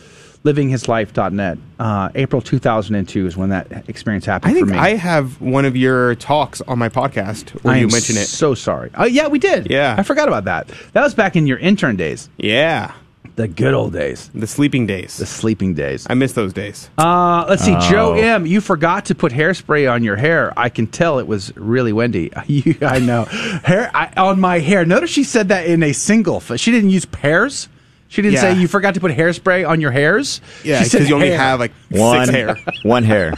Livinghislife.net. 0.43 1.57
Uh, 1.79 2.09
April 2.15 2.41
2002 2.41 3.27
is 3.27 3.37
when 3.37 3.49
that 3.49 3.87
experience 3.89 4.25
happened 4.25 4.51
I 4.51 4.53
think 4.53 4.67
for 4.67 4.73
me. 4.73 4.79
I 4.79 4.95
have 4.95 5.39
one 5.41 5.65
of 5.65 5.75
your 5.75 6.15
talks 6.15 6.61
on 6.61 6.79
my 6.79 6.89
podcast 6.89 7.51
where 7.63 7.75
I 7.75 7.79
you 7.79 7.87
mention 7.87 8.17
it. 8.17 8.25
So 8.25 8.53
sorry. 8.55 8.91
Oh 8.95 9.05
yeah, 9.05 9.27
we 9.27 9.39
did. 9.39 9.69
Yeah. 9.69 9.95
I 9.97 10.03
forgot 10.03 10.27
about 10.27 10.45
that. 10.45 10.67
That 10.93 11.03
was 11.03 11.13
back 11.13 11.35
in 11.35 11.45
your 11.47 11.57
intern 11.59 11.95
days. 11.95 12.29
Yeah. 12.37 12.93
The 13.37 13.47
good 13.47 13.73
old 13.73 13.93
days. 13.93 14.29
The 14.33 14.45
sleeping 14.47 14.85
days. 14.87 15.17
The 15.17 15.25
sleeping 15.25 15.73
days. 15.73 16.05
I 16.09 16.15
miss 16.15 16.33
those 16.33 16.51
days. 16.53 16.89
Uh, 16.97 17.45
let's 17.47 17.63
see, 17.63 17.77
Joe 17.89 18.11
Oh. 18.13 18.13
M. 18.15 18.45
You 18.45 18.59
forgot 18.59 19.05
to 19.05 19.15
put 19.15 19.31
hairspray 19.31 19.89
on 19.91 20.03
your 20.03 20.17
hair. 20.17 20.53
I 20.59 20.67
can 20.69 20.85
tell 20.85 21.17
it 21.19 21.27
was 21.27 21.55
really 21.55 21.93
windy. 21.93 22.31
I 22.81 22.99
know. 22.99 23.23
Hair 23.25 23.89
I, 23.93 24.11
on 24.17 24.39
my 24.39 24.59
hair. 24.59 24.85
Notice 24.85 25.11
she 25.11 25.23
said 25.23 25.47
that 25.47 25.65
in 25.65 25.81
a 25.81 25.93
single. 25.93 26.39
She 26.41 26.71
didn't 26.71 26.89
use 26.89 27.05
pairs. 27.05 27.69
She 28.11 28.21
didn't 28.21 28.39
say 28.39 28.53
you 28.59 28.67
forgot 28.67 28.93
to 28.95 28.99
put 28.99 29.11
hairspray 29.13 29.65
on 29.67 29.79
your 29.79 29.91
hairs. 29.91 30.41
Yeah, 30.65 30.79
She 30.83 30.89
said 30.89 30.97
because 30.97 31.09
you 31.09 31.15
only 31.15 31.29
hair. 31.29 31.37
have 31.37 31.59
like 31.61 31.71
One 31.89 32.25
six 32.27 32.35
hair. 32.35 32.57
One 32.83 33.03
hair. 33.05 33.33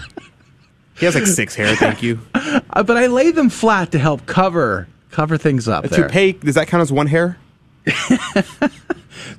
He 0.98 1.06
has 1.06 1.14
like 1.14 1.28
six 1.28 1.54
hair. 1.56 1.76
Thank 1.76 2.02
you. 2.04 2.20
Uh, 2.76 2.82
but 2.82 2.98
I 2.98 3.06
lay 3.06 3.30
them 3.30 3.50
flat 3.50 3.91
to 3.91 4.00
help 4.00 4.26
cover 4.26 4.88
Cover 5.12 5.38
things 5.38 5.68
up 5.68 5.86
A 5.86 5.90
there. 5.90 6.08
toupee, 6.08 6.32
does 6.34 6.56
that 6.56 6.68
count 6.68 6.82
as 6.82 6.91
one 6.91 7.06
hair? 7.06 7.38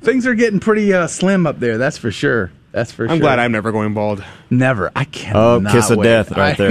Things 0.03 0.27
are 0.27 0.35
getting 0.35 0.61
pretty 0.61 0.93
uh, 0.95 1.09
slim 1.09 1.47
up 1.47 1.59
there. 1.59 1.77
That's 1.79 1.99
for 1.99 2.13
sure. 2.13 2.53
That's 2.71 2.93
for 2.93 3.07
sure. 3.07 3.13
I'm 3.13 3.19
glad 3.21 3.39
I'm 3.41 3.51
never 3.53 3.73
going 3.73 3.93
bald. 3.95 4.25
Never. 4.51 4.91
I 4.95 5.05
can't. 5.05 5.37
Oh, 5.37 5.61
kiss 5.71 5.91
of 5.91 6.01
death 6.03 6.31
right 6.33 6.57
there. 6.57 6.71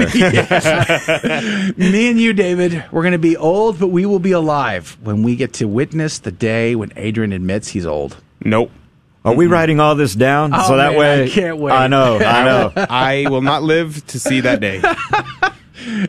Me 1.78 2.10
and 2.10 2.20
you, 2.20 2.32
David, 2.34 2.84
we're 2.92 3.02
going 3.04 3.12
to 3.14 3.18
be 3.18 3.36
old, 3.38 3.80
but 3.80 3.88
we 3.90 4.06
will 4.06 4.20
be 4.20 4.32
alive 4.32 4.98
when 5.02 5.24
we 5.24 5.36
get 5.36 5.54
to 5.56 5.68
witness 5.68 6.20
the 6.20 6.32
day 6.32 6.76
when 6.76 6.92
Adrian 6.96 7.34
admits 7.34 7.70
he's 7.70 7.86
old. 7.86 8.18
Nope. 8.44 8.72
Are 9.26 9.34
we 9.34 9.48
writing 9.48 9.80
all 9.80 9.96
this 9.96 10.14
down 10.16 10.52
Oh, 10.54 10.68
so 10.68 10.76
that 10.78 10.92
man, 10.92 11.00
way? 11.00 11.24
I 11.24 11.30
can't 11.30 11.58
wait. 11.58 11.72
I 11.72 11.88
know. 11.88 12.18
I 12.20 12.44
know. 12.44 12.74
I 12.76 13.26
will 13.30 13.42
not 13.42 13.64
live 13.64 14.06
to 14.08 14.20
see 14.20 14.42
that 14.42 14.60
day. 14.60 14.82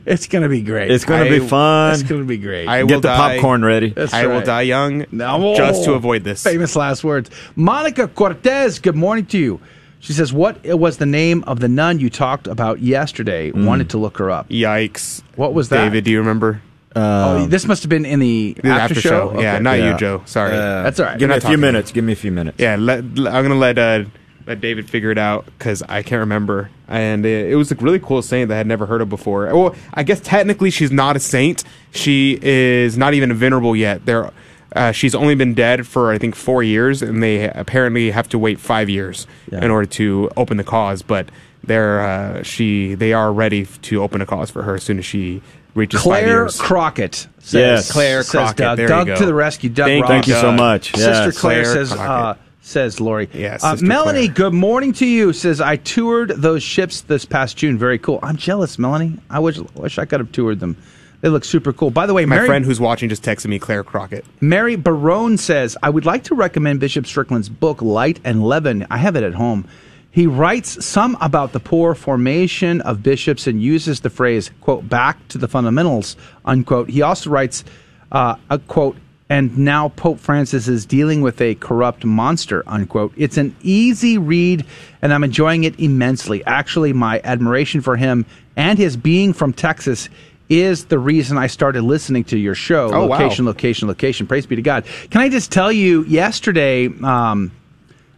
It's 0.06 0.28
going 0.28 0.42
to 0.42 0.48
be 0.48 0.60
great. 0.62 0.90
It's 0.90 1.04
going 1.04 1.28
to 1.28 1.34
I- 1.34 1.38
be 1.40 1.44
fun. 1.48 1.94
It's 1.94 2.02
going 2.04 2.20
to 2.20 2.26
be 2.26 2.36
great. 2.36 2.68
I 2.68 2.82
Get 2.84 2.94
will 2.94 3.00
the 3.00 3.08
die- 3.08 3.16
popcorn 3.38 3.64
ready. 3.64 3.88
That's 3.90 4.12
I 4.14 4.26
will 4.26 4.42
die 4.42 4.62
young 4.62 5.06
No. 5.10 5.54
just 5.56 5.84
to 5.84 5.94
avoid 5.94 6.22
this. 6.22 6.44
Famous 6.44 6.76
last 6.76 7.02
words. 7.02 7.28
Monica 7.56 8.06
Cortez, 8.06 8.78
good 8.78 8.94
morning 8.94 9.26
to 9.26 9.38
you. 9.38 9.60
She 9.98 10.12
says, 10.12 10.32
What 10.32 10.64
was 10.64 10.98
the 10.98 11.06
name 11.06 11.42
of 11.44 11.58
the 11.60 11.66
nun 11.68 11.98
you 11.98 12.08
talked 12.08 12.46
about 12.46 12.80
yesterday? 12.82 13.50
Wanted 13.50 13.90
to 13.90 13.98
look 13.98 14.18
her 14.18 14.30
up. 14.30 14.48
Yikes. 14.48 15.22
What 15.34 15.54
was 15.54 15.70
that? 15.70 15.78
Mm. 15.80 15.84
David, 15.86 16.04
do 16.04 16.10
you 16.12 16.18
remember? 16.18 16.60
Oh, 16.96 17.46
this 17.46 17.66
must 17.66 17.82
have 17.82 17.90
been 17.90 18.04
in 18.06 18.20
the, 18.20 18.56
after, 18.64 18.94
show. 18.94 19.32
Yeah, 19.40 19.54
Okay. 19.54 19.62
not 19.62 19.78
Yeah. 19.78 19.92
you, 19.92 19.98
Joe. 19.98 20.22
Sorry. 20.26 20.50
That's 20.52 21.00
all 21.00 21.06
right. 21.06 21.18
Give 21.18 21.28
me 21.28 21.36
a 21.36 21.40
few 21.40 21.48
talking. 21.48 21.60
minutes. 21.60 21.92
Give 21.92 22.04
me 22.04 22.12
a 22.12 22.16
few 22.16 22.30
minutes. 22.32 22.58
Yeah, 22.60 22.76
let, 22.78 23.04
let- 23.16 23.34
I'm 23.34 23.42
gonna 23.44 23.54
let 23.58 23.78
uh, 23.78 24.04
let 24.46 24.60
David 24.60 24.88
figure 24.90 25.10
it 25.10 25.18
out 25.18 25.46
because 25.46 25.82
I 25.82 26.02
can't 26.02 26.20
remember. 26.20 26.70
And 26.86 27.24
it, 27.24 27.50
it 27.52 27.56
was 27.56 27.72
a 27.72 27.76
really 27.76 27.98
cool 27.98 28.20
saint 28.22 28.48
that 28.48 28.54
I 28.54 28.58
had 28.58 28.66
never 28.66 28.84
heard 28.86 29.00
of 29.00 29.08
before. 29.08 29.46
Well, 29.46 29.74
I 29.94 30.02
guess 30.02 30.20
technically 30.20 30.70
she's 30.70 30.90
not 30.92 31.16
a 31.16 31.20
saint. 31.20 31.64
She 31.92 32.38
is 32.42 32.98
not 32.98 33.14
even 33.14 33.30
a 33.30 33.34
venerable 33.34 33.74
yet. 33.74 34.04
There, 34.04 34.30
uh, 34.76 34.92
she's 34.92 35.14
only 35.14 35.34
been 35.34 35.54
dead 35.54 35.86
for 35.86 36.12
I 36.12 36.18
think 36.18 36.34
four 36.34 36.62
years, 36.62 37.00
and 37.00 37.22
they 37.22 37.48
apparently 37.48 38.10
have 38.10 38.28
to 38.30 38.38
wait 38.38 38.58
five 38.60 38.90
years 38.90 39.26
Yeah. 39.50 39.64
in 39.64 39.70
order 39.70 39.86
to 39.92 40.30
open 40.36 40.58
the 40.58 40.64
cause. 40.64 41.00
But 41.00 41.30
they're 41.62 42.02
uh, 42.02 42.42
she 42.42 42.94
they 42.94 43.14
are 43.14 43.32
ready 43.32 43.64
to 43.64 44.02
open 44.02 44.20
a 44.20 44.26
cause 44.26 44.50
for 44.50 44.64
her 44.64 44.74
as 44.74 44.82
soon 44.82 44.98
as 44.98 45.06
she 45.06 45.40
reaches 45.74 46.00
five 46.00 46.04
Claire 46.22 46.26
years. 46.26 46.60
Crockett 46.60 47.14
says, 47.38 47.54
Yes. 47.54 47.92
Claire 47.92 48.22
says 48.22 48.30
Crockett, 48.32 48.56
Doug, 48.58 48.76
there 48.76 48.84
you 48.86 48.88
Doug 48.88 49.06
go. 49.08 49.16
to 49.16 49.26
the 49.26 49.34
rescue. 49.34 49.70
Doug 49.70 49.86
Thank- 49.86 50.06
Thank 50.06 50.26
you 50.28 50.34
so 50.34 50.42
Doug. 50.50 50.56
much. 50.56 50.90
Sister 50.94 51.10
Yes. 51.10 51.38
Claire, 51.38 51.62
Claire 51.64 51.74
says, 51.86 51.92
uh, 51.92 52.34
says 52.62 53.00
Lori. 53.00 53.28
Yeah, 53.32 53.58
uh, 53.62 53.76
Melanie, 53.80 54.28
Claire. 54.28 54.34
good 54.50 54.54
morning 54.54 54.92
to 54.94 55.06
you. 55.06 55.32
Says, 55.32 55.60
I 55.60 55.76
toured 55.76 56.30
those 56.30 56.62
ships 56.62 57.02
this 57.02 57.24
past 57.24 57.56
June. 57.56 57.76
Very 57.78 57.98
cool. 57.98 58.18
I'm 58.22 58.36
jealous, 58.36 58.78
Melanie. 58.78 59.18
I 59.28 59.38
wish, 59.40 59.58
wish 59.74 59.98
I 59.98 60.04
could 60.06 60.20
have 60.20 60.32
toured 60.32 60.60
them. 60.60 60.76
They 61.20 61.30
look 61.30 61.44
super 61.44 61.72
cool. 61.72 61.90
By 61.90 62.04
the 62.04 62.12
way, 62.12 62.26
My 62.26 62.36
Mary, 62.36 62.46
friend 62.46 62.64
who's 62.66 62.80
watching 62.80 63.08
just 63.08 63.22
texted 63.22 63.46
me, 63.46 63.58
Claire 63.58 63.82
Crockett. 63.82 64.26
Mary 64.42 64.76
Barone 64.76 65.38
says, 65.38 65.74
I 65.82 65.88
would 65.88 66.04
like 66.04 66.24
to 66.24 66.34
recommend 66.34 66.80
Bishop 66.80 67.06
Strickland's 67.06 67.48
book, 67.48 67.80
Light 67.80 68.20
and 68.24 68.42
Leaven. 68.42 68.86
I 68.90 68.98
have 68.98 69.16
it 69.16 69.22
at 69.22 69.32
home. 69.32 69.66
He 70.14 70.28
writes 70.28 70.84
some 70.86 71.18
about 71.20 71.52
the 71.52 71.58
poor 71.58 71.92
formation 71.96 72.80
of 72.82 73.02
bishops 73.02 73.48
and 73.48 73.60
uses 73.60 73.98
the 73.98 74.10
phrase, 74.10 74.52
quote, 74.60 74.88
back 74.88 75.26
to 75.26 75.38
the 75.38 75.48
fundamentals, 75.48 76.16
unquote. 76.44 76.88
He 76.88 77.02
also 77.02 77.30
writes, 77.30 77.64
uh, 78.12 78.36
a 78.48 78.60
quote, 78.60 78.96
and 79.28 79.58
now 79.58 79.88
Pope 79.88 80.20
Francis 80.20 80.68
is 80.68 80.86
dealing 80.86 81.20
with 81.20 81.40
a 81.40 81.56
corrupt 81.56 82.04
monster, 82.04 82.62
unquote. 82.68 83.12
It's 83.16 83.36
an 83.38 83.56
easy 83.62 84.16
read, 84.16 84.64
and 85.02 85.12
I'm 85.12 85.24
enjoying 85.24 85.64
it 85.64 85.80
immensely. 85.80 86.44
Actually, 86.44 86.92
my 86.92 87.20
admiration 87.24 87.80
for 87.80 87.96
him 87.96 88.24
and 88.54 88.78
his 88.78 88.96
being 88.96 89.32
from 89.32 89.52
Texas 89.52 90.08
is 90.48 90.84
the 90.84 90.98
reason 91.00 91.38
I 91.38 91.48
started 91.48 91.82
listening 91.82 92.22
to 92.26 92.38
your 92.38 92.54
show. 92.54 92.88
Oh, 92.92 93.06
wow. 93.06 93.18
location, 93.18 93.46
location, 93.46 93.88
location. 93.88 94.28
Praise 94.28 94.46
be 94.46 94.54
to 94.54 94.62
God. 94.62 94.84
Can 95.10 95.22
I 95.22 95.28
just 95.28 95.50
tell 95.50 95.72
you, 95.72 96.04
yesterday, 96.04 96.86
um, 97.02 97.50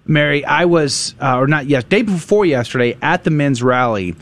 Mary, 0.06 0.44
I 0.44 0.64
was, 0.66 1.14
uh, 1.20 1.38
or 1.38 1.46
not 1.46 1.66
yes, 1.66 1.84
day 1.84 2.02
before 2.02 2.46
yesterday 2.46 2.96
at 3.02 3.24
the 3.24 3.30
men's 3.30 3.62
rally. 3.62 4.14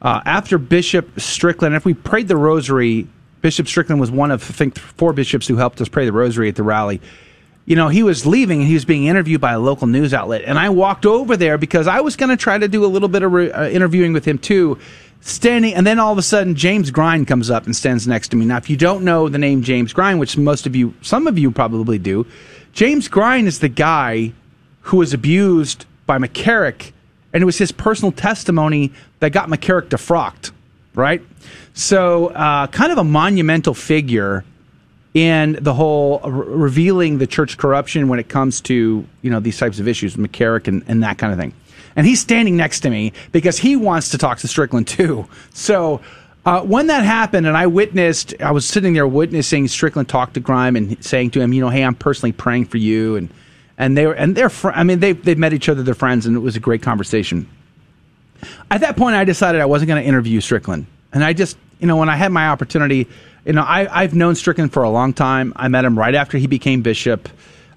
Uh, 0.00 0.20
after 0.24 0.56
Bishop 0.56 1.20
Strickland, 1.20 1.74
if 1.74 1.84
we 1.84 1.92
prayed 1.92 2.28
the 2.28 2.36
rosary, 2.36 3.06
Bishop 3.42 3.68
Strickland 3.68 4.00
was 4.00 4.10
one 4.10 4.30
of, 4.30 4.42
I 4.42 4.52
think, 4.52 4.78
four 4.78 5.12
bishops 5.12 5.46
who 5.46 5.56
helped 5.56 5.80
us 5.80 5.88
pray 5.88 6.06
the 6.06 6.12
rosary 6.12 6.48
at 6.48 6.56
the 6.56 6.62
rally. 6.62 7.00
You 7.66 7.76
know, 7.76 7.88
he 7.88 8.02
was 8.02 8.26
leaving 8.26 8.60
and 8.60 8.68
he 8.68 8.74
was 8.74 8.84
being 8.84 9.04
interviewed 9.04 9.40
by 9.40 9.52
a 9.52 9.58
local 9.60 9.86
news 9.86 10.14
outlet. 10.14 10.42
And 10.44 10.58
I 10.58 10.70
walked 10.70 11.04
over 11.04 11.36
there 11.36 11.58
because 11.58 11.86
I 11.86 12.00
was 12.00 12.16
going 12.16 12.30
to 12.30 12.36
try 12.36 12.56
to 12.56 12.66
do 12.66 12.84
a 12.84 12.88
little 12.88 13.08
bit 13.08 13.22
of 13.22 13.32
re- 13.32 13.52
uh, 13.52 13.68
interviewing 13.68 14.12
with 14.12 14.24
him 14.24 14.38
too. 14.38 14.78
Standing, 15.22 15.74
and 15.74 15.86
then 15.86 15.98
all 15.98 16.12
of 16.12 16.18
a 16.18 16.22
sudden, 16.22 16.54
James 16.54 16.90
Grein 16.90 17.26
comes 17.26 17.50
up 17.50 17.66
and 17.66 17.76
stands 17.76 18.08
next 18.08 18.28
to 18.28 18.36
me. 18.36 18.46
Now, 18.46 18.56
if 18.56 18.70
you 18.70 18.76
don't 18.78 19.04
know 19.04 19.28
the 19.28 19.36
name 19.36 19.62
James 19.62 19.92
Grein, 19.92 20.18
which 20.18 20.38
most 20.38 20.66
of 20.66 20.74
you, 20.74 20.94
some 21.02 21.26
of 21.26 21.38
you 21.38 21.50
probably 21.50 21.98
do, 21.98 22.26
James 22.72 23.06
Grein 23.06 23.46
is 23.46 23.58
the 23.58 23.68
guy 23.68 24.32
who 24.82 24.98
was 24.98 25.12
abused 25.12 25.86
by 26.06 26.18
McCarrick, 26.18 26.92
and 27.32 27.42
it 27.42 27.46
was 27.46 27.58
his 27.58 27.72
personal 27.72 28.12
testimony 28.12 28.92
that 29.20 29.30
got 29.30 29.48
McCarrick 29.48 29.88
defrocked, 29.88 30.50
right? 30.94 31.22
So, 31.74 32.28
uh, 32.28 32.66
kind 32.66 32.90
of 32.90 32.98
a 32.98 33.04
monumental 33.04 33.74
figure 33.74 34.44
in 35.14 35.58
the 35.60 35.74
whole 35.74 36.20
re- 36.20 36.46
revealing 36.46 37.18
the 37.18 37.26
church 37.26 37.58
corruption 37.58 38.08
when 38.08 38.18
it 38.18 38.28
comes 38.28 38.60
to 38.62 39.06
you 39.22 39.30
know 39.30 39.40
these 39.40 39.58
types 39.58 39.78
of 39.78 39.88
issues, 39.88 40.16
McCarrick 40.16 40.68
and, 40.68 40.84
and 40.88 41.02
that 41.02 41.18
kind 41.18 41.32
of 41.32 41.38
thing. 41.38 41.52
And 41.96 42.06
he's 42.06 42.20
standing 42.20 42.56
next 42.56 42.80
to 42.80 42.90
me 42.90 43.12
because 43.32 43.58
he 43.58 43.76
wants 43.76 44.10
to 44.10 44.18
talk 44.18 44.38
to 44.38 44.48
Strickland 44.48 44.88
too. 44.88 45.28
So. 45.52 46.00
Uh, 46.42 46.62
when 46.62 46.86
that 46.86 47.04
happened, 47.04 47.46
and 47.46 47.54
I 47.54 47.66
witnessed, 47.66 48.32
I 48.40 48.50
was 48.50 48.66
sitting 48.66 48.94
there 48.94 49.06
witnessing 49.06 49.68
Strickland 49.68 50.08
talk 50.08 50.32
to 50.32 50.40
Grein 50.40 50.74
and 50.74 51.04
saying 51.04 51.32
to 51.32 51.40
him, 51.42 51.52
you 51.52 51.60
know, 51.60 51.68
hey, 51.68 51.84
I'm 51.84 51.94
personally 51.94 52.32
praying 52.32 52.64
for 52.64 52.78
you, 52.78 53.16
and 53.16 53.28
and 53.80 53.96
they 53.96 54.06
were 54.06 54.12
and 54.12 54.36
they're 54.36 54.50
fr- 54.50 54.70
I 54.70 54.84
mean 54.84 55.00
they 55.00 55.12
they've 55.12 55.38
met 55.38 55.54
each 55.54 55.68
other, 55.68 55.82
they're 55.82 55.94
friends, 55.94 56.26
and 56.26 56.36
it 56.36 56.40
was 56.40 56.54
a 56.54 56.60
great 56.60 56.82
conversation. 56.82 57.48
At 58.70 58.82
that 58.82 58.96
point, 58.96 59.16
I 59.16 59.24
decided 59.24 59.60
I 59.60 59.66
wasn't 59.66 59.88
going 59.88 60.02
to 60.02 60.06
interview 60.06 60.40
Strickland, 60.40 60.86
and 61.12 61.24
I 61.24 61.32
just 61.32 61.56
you 61.80 61.86
know 61.86 61.96
when 61.96 62.10
I 62.10 62.16
had 62.16 62.30
my 62.30 62.48
opportunity, 62.48 63.08
you 63.46 63.54
know 63.54 63.62
I 63.62 63.88
I've 63.90 64.14
known 64.14 64.34
Strickland 64.34 64.72
for 64.72 64.82
a 64.82 64.90
long 64.90 65.14
time. 65.14 65.54
I 65.56 65.68
met 65.68 65.86
him 65.86 65.98
right 65.98 66.14
after 66.14 66.36
he 66.36 66.46
became 66.46 66.82
bishop, 66.82 67.30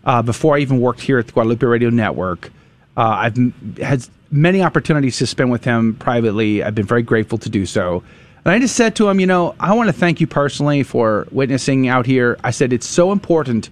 uh, 0.04 0.22
before 0.22 0.58
I 0.58 0.60
even 0.60 0.82
worked 0.82 1.00
here 1.00 1.20
at 1.20 1.28
the 1.28 1.32
Guadalupe 1.32 1.66
Radio 1.66 1.90
Network. 1.90 2.52
Uh, 2.98 3.02
I've 3.02 3.54
had 3.78 4.06
many 4.30 4.62
opportunities 4.62 5.18
to 5.20 5.26
spend 5.26 5.52
with 5.52 5.64
him 5.64 5.96
privately. 5.96 6.64
I've 6.64 6.76
been 6.76 6.86
very 6.86 7.02
grateful 7.02 7.38
to 7.40 7.50
do 7.50 7.66
so. 7.66 8.04
And 8.44 8.52
I 8.52 8.60
just 8.60 8.76
said 8.76 8.96
to 8.98 9.08
him, 9.08 9.22
you 9.22 9.26
know, 9.26 9.56
I 9.58 9.74
want 9.74 9.88
to 9.88 9.94
thank 9.94 10.20
you 10.20 10.28
personally 10.28 10.84
for 10.84 11.28
witnessing 11.32 11.88
out 11.88 12.06
here. 12.06 12.38
I 12.44 12.52
said 12.52 12.74
it's 12.74 12.88
so 12.88 13.14
important 13.14 13.70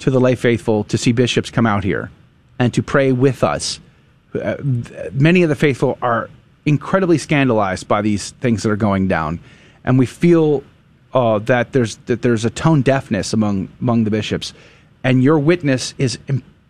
to 0.00 0.10
the 0.10 0.20
lay 0.20 0.34
faithful 0.34 0.84
to 0.84 0.98
see 0.98 1.12
bishops 1.12 1.50
come 1.50 1.66
out 1.66 1.84
here 1.84 2.10
and 2.58 2.72
to 2.74 2.82
pray 2.82 3.12
with 3.12 3.42
us. 3.42 3.80
Uh, 4.34 4.56
many 5.12 5.42
of 5.42 5.48
the 5.48 5.54
faithful 5.54 5.98
are 6.02 6.28
incredibly 6.66 7.18
scandalized 7.18 7.88
by 7.88 8.02
these 8.02 8.32
things 8.32 8.62
that 8.62 8.70
are 8.70 8.76
going 8.76 9.08
down, 9.08 9.40
and 9.84 9.98
we 9.98 10.06
feel 10.06 10.62
uh, 11.14 11.38
that 11.40 11.72
there's 11.72 11.96
that 12.06 12.22
there's 12.22 12.44
a 12.44 12.50
tone 12.50 12.82
deafness 12.82 13.32
among 13.32 13.68
among 13.80 14.04
the 14.04 14.10
bishops, 14.10 14.52
and 15.02 15.22
your 15.22 15.38
witness 15.38 15.94
is 15.96 16.18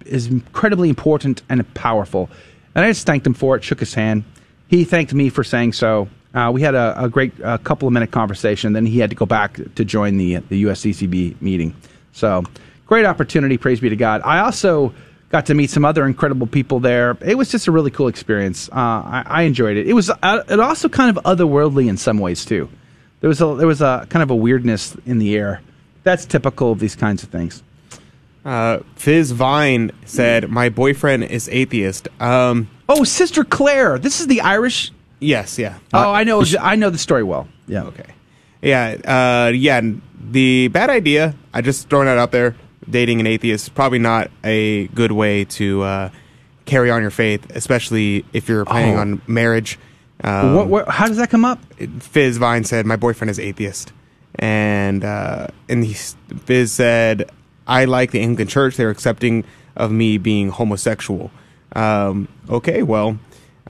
is 0.07 0.29
incredibly 0.29 0.89
important 0.89 1.43
and 1.49 1.75
powerful. 1.75 2.31
And 2.75 2.85
I 2.85 2.91
just 2.91 3.07
thanked 3.07 3.27
him 3.27 3.35
for 3.35 3.57
it. 3.57 3.65
Shook 3.65 3.81
his 3.81 3.95
hand. 3.95 4.25
He 4.69 4.85
thanked 4.85 5.13
me 5.13 5.31
for 5.31 5.43
saying 5.43 5.73
so. 5.73 6.09
Uh, 6.35 6.51
we 6.53 6.61
had 6.61 6.75
a, 6.75 6.95
a 7.05 7.09
great 7.09 7.37
couple 7.65 7.89
of 7.89 7.93
minute 7.93 8.13
conversation. 8.13 8.75
Then 8.75 8.87
he 8.87 9.01
had 9.01 9.11
to 9.11 9.17
go 9.17 9.27
back 9.27 9.59
to 9.75 9.85
join 9.85 10.17
the 10.17 10.37
the 10.37 10.63
USCCB 10.65 11.43
meeting. 11.43 11.75
So 12.13 12.45
great 12.89 13.06
opportunity. 13.06 13.56
Praise 13.56 13.78
be 13.78 13.89
to 13.89 13.97
God. 13.97 14.23
I 14.24 14.40
also 14.40 14.93
got 15.28 15.47
to 15.47 15.55
meet 15.55 15.70
some 15.70 15.85
other 15.85 16.06
incredible 16.06 16.47
people 16.47 16.81
there. 16.81 17.16
It 17.20 17.36
was 17.36 17.51
just 17.51 17.69
a 17.69 17.70
really 17.70 17.90
cool 17.90 18.09
experience. 18.09 18.69
Uh, 18.70 18.74
I, 18.74 19.23
I 19.27 19.43
enjoyed 19.43 19.77
it. 19.77 19.86
It 19.86 19.93
was 19.93 20.10
uh, 20.10 20.43
it 20.48 20.59
also 20.59 20.89
kind 20.89 21.16
of 21.16 21.23
otherworldly 21.24 21.89
in 21.89 21.97
some 21.97 22.19
ways 22.19 22.44
too. 22.44 22.69
There 23.20 23.28
was 23.28 23.40
a 23.40 23.55
there 23.55 23.66
was 23.66 23.81
a 23.81 24.06
kind 24.09 24.23
of 24.23 24.31
a 24.31 24.36
weirdness 24.36 24.97
in 25.06 25.19
the 25.19 25.36
air. 25.36 25.60
That's 26.02 26.24
typical 26.24 26.73
of 26.73 26.81
these 26.81 26.97
kinds 26.97 27.23
of 27.23 27.28
things. 27.28 27.62
Uh, 28.44 28.78
Fizz 28.97 29.32
Vine 29.32 29.93
said, 30.06 30.48
"My 30.51 30.69
boyfriend 30.70 31.24
is 31.24 31.48
atheist." 31.51 32.09
Um, 32.20 32.70
oh, 32.89 33.05
Sister 33.05 33.44
Claire, 33.44 33.98
this 33.98 34.20
is 34.20 34.27
the 34.27 34.40
Irish. 34.40 34.93
Yes, 35.20 35.59
yeah. 35.59 35.78
Oh, 35.93 36.12
I 36.12 36.24
know. 36.24 36.43
I 36.60 36.77
know 36.77 36.90
the 36.90 36.98
story 36.98 37.24
well. 37.24 37.48
Yeah. 37.66 37.85
Okay. 37.85 38.06
Yeah, 38.62 38.97
uh, 39.47 39.51
yeah. 39.51 39.81
The 40.31 40.69
bad 40.69 40.90
idea. 40.90 41.35
I 41.52 41.60
just 41.60 41.89
throwing 41.90 42.06
that 42.06 42.19
out 42.19 42.32
there. 42.32 42.56
Dating 42.89 43.21
an 43.21 43.27
atheist 43.27 43.65
is 43.65 43.69
probably 43.69 43.99
not 43.99 44.31
a 44.45 44.87
good 44.89 45.13
way 45.13 45.45
to 45.47 45.83
uh, 45.83 46.11
carry 46.65 46.91
on 46.91 47.03
your 47.03 47.11
faith, 47.11 47.47
especially 47.55 48.25
if 48.33 48.49
you're 48.49 48.65
planning 48.65 48.97
Oh. 48.97 49.01
on 49.01 49.23
marriage. 49.27 49.79
Um, 50.23 50.55
what, 50.55 50.67
what, 50.69 50.89
how 50.89 51.07
does 51.09 51.17
that 51.19 51.31
come 51.31 51.45
up? 51.45 51.61
Fizz 52.01 52.39
Vine 52.39 52.65
said, 52.65 52.87
"My 52.87 52.97
boyfriend 52.97 53.31
is 53.31 53.39
atheist," 53.39 53.93
and 54.37 55.05
uh, 55.05 55.49
and 55.69 55.85
he, 55.85 55.95
Fizz 55.95 56.73
said, 56.73 57.31
"I 57.67 57.85
like 57.85 58.11
the 58.11 58.21
Anglican 58.21 58.49
Church. 58.49 58.77
They're 58.77 58.91
accepting 58.91 59.45
of 59.77 59.91
me 59.93 60.19
being 60.19 60.51
homosexual." 60.51 61.31
Um, 61.77 62.27
okay, 62.49 62.83
well, 62.83 63.19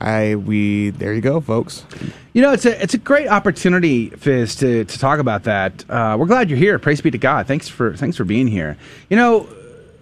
I 0.00 0.36
we 0.36 0.90
there 0.90 1.12
you 1.12 1.20
go, 1.20 1.40
folks. 1.40 1.84
You 2.32 2.42
know, 2.42 2.52
it's 2.52 2.64
a 2.64 2.82
it's 2.82 2.94
a 2.94 2.98
great 2.98 3.28
opportunity, 3.28 4.10
Fizz, 4.10 4.56
to, 4.56 4.84
to 4.84 4.98
talk 4.98 5.18
about 5.18 5.44
that. 5.44 5.84
Uh, 5.90 6.16
we're 6.18 6.26
glad 6.26 6.50
you're 6.50 6.58
here. 6.58 6.78
Praise 6.78 7.00
be 7.00 7.10
to 7.10 7.18
God. 7.18 7.46
Thanks 7.46 7.68
for 7.68 7.96
thanks 7.96 8.16
for 8.16 8.24
being 8.24 8.46
here. 8.46 8.76
You 9.10 9.16
know, 9.16 9.48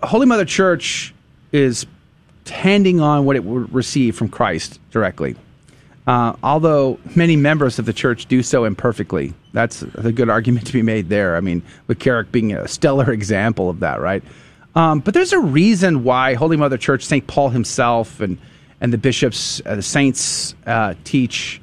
Holy 0.03 0.27
Mother 0.27 0.45
Church 0.45 1.15
is 1.53 1.87
handing 2.47 3.01
on 3.01 3.25
what 3.25 3.37
it 3.37 3.45
would 3.45 3.73
receive 3.73 4.17
from 4.17 4.29
Christ 4.29 4.79
directly. 4.91 5.37
Uh, 6.07 6.37
although 6.43 7.01
many 7.17 7.35
members 7.35 7.81
of 7.81 7.87
the 7.87 7.93
church 7.93 8.27
do 8.27 8.43
so 8.43 8.65
imperfectly, 8.65 9.35
that's 9.53 9.83
a 9.83 10.13
good 10.13 10.31
argument 10.31 10.67
to 10.67 10.73
be 10.73 10.83
made 10.83 11.09
there. 11.09 11.37
I 11.37 11.41
mean, 11.41 11.63
with 11.89 11.99
Carrick 11.99 12.31
being 12.31 12.53
a 12.53 12.69
stellar 12.69 13.11
example 13.13 13.69
of 13.69 13.81
that, 13.81 14.01
right? 14.01 14.23
Um, 14.77 15.01
but 15.01 15.15
there's 15.15 15.33
a 15.33 15.41
reason 15.41 16.05
why 16.05 16.35
Holy 16.35 16.57
Mother 16.57 16.77
Church, 16.77 17.05
St. 17.05 17.27
Paul 17.27 17.49
himself, 17.49 18.21
and 18.21 18.39
and 18.81 18.93
the 18.93 18.99
bishops, 18.99 19.61
uh, 19.65 19.77
the 19.77 19.83
saints 19.83 20.55
uh, 20.67 20.95
teach 21.05 21.61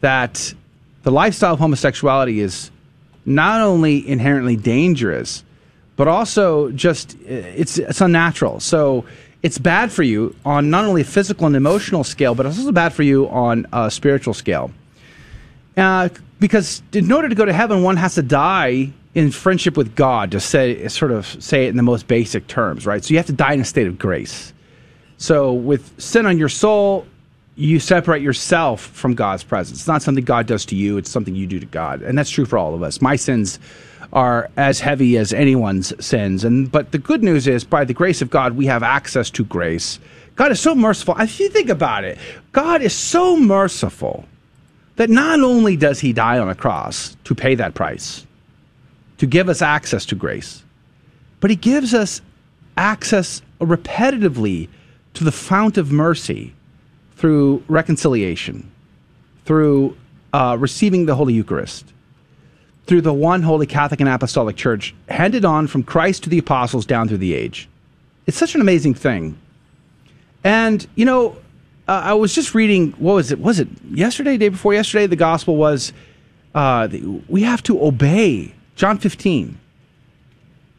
that 0.00 0.54
the 1.02 1.10
lifestyle 1.10 1.54
of 1.54 1.60
homosexuality 1.60 2.40
is 2.40 2.70
not 3.26 3.60
only 3.60 4.06
inherently 4.06 4.56
dangerous, 4.56 5.44
but 5.96 6.08
also 6.08 6.70
just 6.70 7.14
uh, 7.14 7.28
it's 7.28 7.78
it's 7.78 8.00
unnatural. 8.00 8.60
So 8.60 9.04
it's 9.42 9.58
bad 9.58 9.92
for 9.92 10.02
you 10.02 10.34
on 10.44 10.70
not 10.70 10.86
only 10.86 11.02
a 11.02 11.04
physical 11.04 11.46
and 11.46 11.54
emotional 11.54 12.02
scale, 12.02 12.34
but 12.34 12.46
it's 12.46 12.58
also 12.58 12.72
bad 12.72 12.94
for 12.94 13.02
you 13.02 13.28
on 13.28 13.66
a 13.72 13.90
spiritual 13.90 14.32
scale. 14.32 14.70
Uh, 15.76 16.08
because 16.40 16.82
in 16.92 17.12
order 17.12 17.28
to 17.28 17.34
go 17.34 17.44
to 17.44 17.52
heaven, 17.52 17.82
one 17.82 17.98
has 17.98 18.14
to 18.14 18.22
die 18.22 18.90
in 19.14 19.30
friendship 19.30 19.76
with 19.76 19.94
God, 19.94 20.30
to 20.30 20.40
say 20.40 20.88
sort 20.88 21.12
of 21.12 21.26
say 21.42 21.66
it 21.66 21.68
in 21.68 21.76
the 21.76 21.82
most 21.82 22.08
basic 22.08 22.46
terms, 22.46 22.86
right? 22.86 23.04
So 23.04 23.10
you 23.10 23.18
have 23.18 23.26
to 23.26 23.34
die 23.34 23.52
in 23.52 23.60
a 23.60 23.64
state 23.64 23.86
of 23.86 23.98
grace. 23.98 24.53
So 25.18 25.52
with 25.52 26.00
sin 26.00 26.26
on 26.26 26.38
your 26.38 26.48
soul, 26.48 27.06
you 27.56 27.78
separate 27.78 28.22
yourself 28.22 28.80
from 28.80 29.14
God's 29.14 29.44
presence. 29.44 29.78
It's 29.78 29.88
not 29.88 30.02
something 30.02 30.24
God 30.24 30.46
does 30.46 30.64
to 30.66 30.76
you, 30.76 30.98
it's 30.98 31.10
something 31.10 31.34
you 31.34 31.46
do 31.46 31.60
to 31.60 31.66
God. 31.66 32.02
And 32.02 32.18
that's 32.18 32.30
true 32.30 32.44
for 32.44 32.58
all 32.58 32.74
of 32.74 32.82
us. 32.82 33.00
My 33.00 33.16
sins 33.16 33.58
are 34.12 34.48
as 34.56 34.80
heavy 34.80 35.16
as 35.16 35.32
anyone's 35.32 35.92
sins. 36.04 36.44
And 36.44 36.70
but 36.70 36.92
the 36.92 36.98
good 36.98 37.22
news 37.22 37.46
is 37.46 37.64
by 37.64 37.84
the 37.84 37.94
grace 37.94 38.22
of 38.22 38.30
God 38.30 38.56
we 38.56 38.66
have 38.66 38.82
access 38.82 39.30
to 39.30 39.44
grace. 39.44 39.98
God 40.36 40.50
is 40.52 40.60
so 40.60 40.74
merciful. 40.74 41.16
If 41.18 41.38
you 41.38 41.48
think 41.48 41.68
about 41.68 42.04
it, 42.04 42.18
God 42.52 42.82
is 42.82 42.92
so 42.92 43.36
merciful 43.36 44.24
that 44.96 45.10
not 45.10 45.40
only 45.40 45.76
does 45.76 46.00
he 46.00 46.12
die 46.12 46.38
on 46.38 46.48
a 46.48 46.54
cross 46.54 47.16
to 47.24 47.34
pay 47.34 47.54
that 47.56 47.74
price, 47.74 48.26
to 49.18 49.26
give 49.26 49.48
us 49.48 49.62
access 49.62 50.06
to 50.06 50.14
grace, 50.14 50.62
but 51.40 51.50
he 51.50 51.56
gives 51.56 51.94
us 51.94 52.20
access 52.76 53.42
repetitively 53.60 54.68
to 55.14 55.24
the 55.24 55.32
fount 55.32 55.78
of 55.78 55.90
mercy 55.90 56.54
through 57.16 57.62
reconciliation, 57.68 58.70
through 59.44 59.96
uh, 60.32 60.56
receiving 60.58 61.06
the 61.06 61.14
Holy 61.14 61.32
Eucharist, 61.32 61.92
through 62.86 63.00
the 63.00 63.12
one 63.12 63.42
holy 63.42 63.66
Catholic 63.66 64.00
and 64.00 64.08
Apostolic 64.08 64.56
Church, 64.56 64.94
handed 65.08 65.44
on 65.44 65.66
from 65.66 65.82
Christ 65.82 66.24
to 66.24 66.30
the 66.30 66.38
apostles 66.38 66.84
down 66.84 67.08
through 67.08 67.18
the 67.18 67.34
age. 67.34 67.68
It's 68.26 68.36
such 68.36 68.54
an 68.54 68.60
amazing 68.60 68.94
thing. 68.94 69.38
And, 70.42 70.86
you 70.94 71.04
know, 71.04 71.36
uh, 71.88 72.02
I 72.04 72.14
was 72.14 72.34
just 72.34 72.54
reading, 72.54 72.92
what 72.92 73.14
was 73.14 73.30
it? 73.30 73.40
Was 73.40 73.60
it 73.60 73.68
yesterday, 73.90 74.36
day 74.36 74.48
before 74.48 74.74
yesterday? 74.74 75.06
The 75.06 75.16
gospel 75.16 75.56
was 75.56 75.92
uh, 76.54 76.88
we 77.28 77.42
have 77.42 77.62
to 77.64 77.82
obey. 77.82 78.54
John 78.76 78.98
15. 78.98 79.58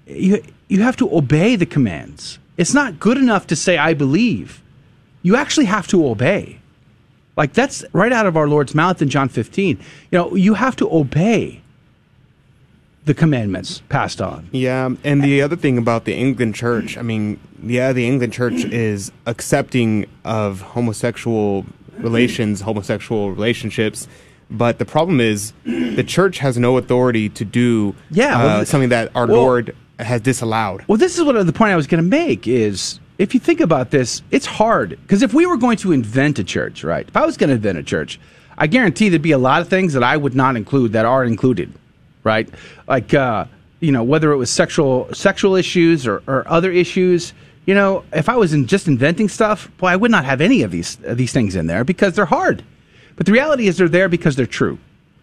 You, 0.08 0.44
you 0.68 0.82
have 0.82 0.98
to 0.98 1.16
obey 1.16 1.56
the 1.56 1.66
commands. 1.66 2.40
It's 2.58 2.74
not 2.74 3.00
good 3.00 3.18
enough 3.18 3.48
to 3.48 3.56
say, 3.56 3.78
I 3.78 3.94
believe. 3.94 4.62
You 5.22 5.36
actually 5.36 5.66
have 5.66 5.88
to 5.88 6.06
obey. 6.08 6.60
Like 7.36 7.54
that's 7.54 7.84
right 7.92 8.14
out 8.14 8.26
of 8.26 8.38
our 8.38 8.48
Lord's 8.48 8.74
mouth 8.74 9.02
in 9.02 9.10
John 9.10 9.28
15. 9.30 9.78
You 10.12 10.18
know, 10.18 10.36
you 10.36 10.54
have 10.54 10.76
to 10.78 10.90
obey 10.94 11.62
the 13.04 13.14
commandments 13.14 13.82
passed 13.90 14.22
on. 14.22 14.50
Yeah, 14.52 14.90
and 15.04 15.24
the 15.24 15.42
other 15.42 15.56
thing 15.56 15.78
about 15.78 16.06
the 16.06 16.14
England 16.16 16.56
Church, 16.56 16.98
I 16.98 17.02
mean, 17.04 17.40
yeah, 17.62 17.94
the 17.94 18.08
England 18.08 18.34
Church 18.34 18.64
is 18.66 19.12
accepting 19.28 20.08
of 20.24 20.62
homosexual 20.62 21.66
relations, 22.00 22.62
homosexual 22.62 23.32
relationships, 23.32 24.08
but 24.50 24.80
the 24.80 24.86
problem 24.86 25.20
is 25.20 25.54
the 25.66 26.04
church 26.04 26.40
has 26.40 26.58
no 26.58 26.78
authority 26.78 27.30
to 27.30 27.46
do 27.46 27.96
Yeah, 28.10 28.44
well, 28.44 28.62
uh, 28.62 28.66
something 28.66 28.90
that 28.90 29.12
our 29.16 29.28
well- 29.28 29.38
Lord 29.42 29.76
has 30.00 30.22
disallowed. 30.22 30.84
Well, 30.88 30.98
this 30.98 31.18
is 31.18 31.24
what 31.24 31.34
the 31.46 31.54
point 31.54 31.72
I 31.72 31.76
was 31.76 31.88
going 31.88 32.04
to 32.04 32.10
make 32.10 32.48
is 32.48 33.00
if 33.18 33.34
you 33.34 33.40
think 33.40 33.60
about 33.60 33.92
this, 33.92 34.22
it's 34.32 34.46
hard 34.46 34.90
because 35.02 35.22
if 35.22 35.34
we 35.34 35.46
were 35.46 35.58
going 35.58 35.78
to 35.78 35.92
invent 35.92 36.40
a 36.40 36.44
church, 36.44 36.84
right? 36.84 37.08
If 37.08 37.16
I 37.16 37.26
was 37.26 37.38
going 37.38 37.50
to 37.50 37.56
invent 37.56 37.78
a 37.78 37.84
church, 37.84 38.20
I 38.58 38.68
guarantee 38.68 39.10
there'd 39.10 39.22
be 39.22 39.32
a 39.32 39.38
lot 39.38 39.62
of 39.62 39.70
things 39.70 39.94
that 39.94 40.04
I 40.04 40.18
would 40.18 40.36
not 40.36 40.56
include 40.56 40.94
that 40.94 41.06
are 41.06 41.24
included, 41.24 41.74
right? 42.24 42.50
Like 42.88 43.14
uh, 43.14 43.46
you 43.80 43.92
know, 43.92 44.04
whether 44.04 44.32
it 44.32 44.38
was 44.38 44.50
sexual 44.50 45.14
sexual 45.14 45.56
issues 45.56 46.08
or, 46.08 46.24
or 46.28 46.48
other 46.48 46.72
issues. 46.72 47.34
You 47.66 47.74
know, 47.74 48.04
if 48.14 48.30
I 48.30 48.36
was 48.36 48.54
in 48.54 48.68
just 48.68 48.88
inventing 48.88 49.28
stuff, 49.28 49.72
boy, 49.78 49.88
I 49.88 49.96
would 49.96 50.12
not 50.12 50.24
have 50.26 50.40
any 50.40 50.62
of 50.62 50.72
these 50.72 50.98
of 51.04 51.18
these 51.18 51.32
things 51.32 51.56
in 51.56 51.68
there 51.68 51.84
because 51.84 52.16
they're 52.16 52.26
hard. 52.26 52.64
But 53.16 53.26
the 53.26 53.32
reality 53.32 53.68
is, 53.68 53.78
they're 53.78 53.88
there 53.88 54.10
because 54.10 54.36
they're 54.36 54.46
true, 54.46 54.78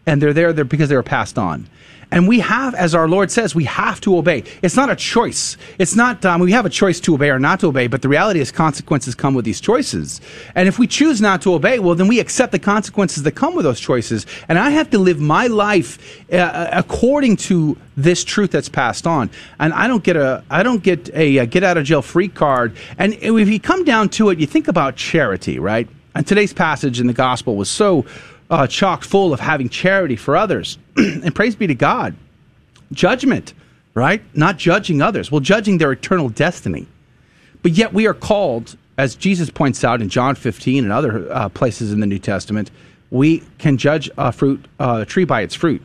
and 0.06 0.20
they're 0.20 0.32
there 0.32 0.52
because 0.64 0.88
they 0.88 0.96
were 0.96 1.02
passed 1.02 1.38
on. 1.38 1.68
And 2.12 2.28
we 2.28 2.40
have, 2.40 2.74
as 2.74 2.94
our 2.94 3.08
Lord 3.08 3.30
says, 3.30 3.54
we 3.54 3.64
have 3.64 3.98
to 4.02 4.18
obey. 4.18 4.44
It's 4.60 4.76
not 4.76 4.90
a 4.90 4.94
choice. 4.94 5.56
It's 5.78 5.96
not, 5.96 6.24
um, 6.26 6.42
we 6.42 6.52
have 6.52 6.66
a 6.66 6.70
choice 6.70 7.00
to 7.00 7.14
obey 7.14 7.30
or 7.30 7.38
not 7.38 7.60
to 7.60 7.68
obey, 7.68 7.86
but 7.86 8.02
the 8.02 8.08
reality 8.08 8.38
is 8.38 8.52
consequences 8.52 9.14
come 9.14 9.32
with 9.32 9.46
these 9.46 9.62
choices. 9.62 10.20
And 10.54 10.68
if 10.68 10.78
we 10.78 10.86
choose 10.86 11.22
not 11.22 11.40
to 11.42 11.54
obey, 11.54 11.78
well, 11.78 11.94
then 11.94 12.08
we 12.08 12.20
accept 12.20 12.52
the 12.52 12.58
consequences 12.58 13.22
that 13.22 13.32
come 13.32 13.54
with 13.54 13.64
those 13.64 13.80
choices. 13.80 14.26
And 14.46 14.58
I 14.58 14.70
have 14.70 14.90
to 14.90 14.98
live 14.98 15.20
my 15.20 15.46
life 15.46 15.98
uh, 16.30 16.68
according 16.70 17.38
to 17.48 17.78
this 17.96 18.24
truth 18.24 18.50
that's 18.50 18.68
passed 18.68 19.06
on. 19.06 19.30
And 19.58 19.72
I 19.72 19.88
don't 19.88 20.04
get 20.04 20.16
a, 20.16 20.44
I 20.50 20.62
don't 20.62 20.82
get 20.82 21.08
a, 21.14 21.38
uh 21.38 21.46
get 21.46 21.64
out 21.64 21.78
of 21.78 21.84
jail 21.84 22.02
free 22.02 22.28
card. 22.28 22.76
And 22.98 23.14
if 23.14 23.48
you 23.48 23.58
come 23.58 23.84
down 23.84 24.10
to 24.10 24.28
it, 24.28 24.38
you 24.38 24.46
think 24.46 24.68
about 24.68 24.96
charity, 24.96 25.58
right? 25.58 25.88
And 26.14 26.26
today's 26.26 26.52
passage 26.52 27.00
in 27.00 27.06
the 27.06 27.14
gospel 27.14 27.56
was 27.56 27.70
so 27.70 28.04
uh, 28.52 28.66
chock 28.66 29.02
full 29.02 29.32
of 29.32 29.40
having 29.40 29.70
charity 29.70 30.14
for 30.14 30.36
others. 30.36 30.78
and 30.96 31.34
praise 31.34 31.56
be 31.56 31.66
to 31.66 31.74
God. 31.74 32.14
Judgment, 32.92 33.54
right? 33.94 34.22
Not 34.36 34.58
judging 34.58 35.00
others, 35.00 35.32
well, 35.32 35.40
judging 35.40 35.78
their 35.78 35.90
eternal 35.90 36.28
destiny. 36.28 36.86
But 37.62 37.72
yet 37.72 37.94
we 37.94 38.06
are 38.06 38.14
called, 38.14 38.76
as 38.98 39.16
Jesus 39.16 39.48
points 39.48 39.82
out 39.84 40.02
in 40.02 40.10
John 40.10 40.34
15 40.34 40.84
and 40.84 40.92
other 40.92 41.32
uh, 41.32 41.48
places 41.48 41.92
in 41.92 42.00
the 42.00 42.06
New 42.06 42.18
Testament, 42.18 42.70
we 43.10 43.42
can 43.56 43.78
judge 43.78 44.10
a 44.18 44.32
fruit, 44.32 44.66
uh, 44.78 45.00
a 45.02 45.06
tree 45.06 45.24
by 45.24 45.40
its 45.40 45.54
fruit. 45.54 45.80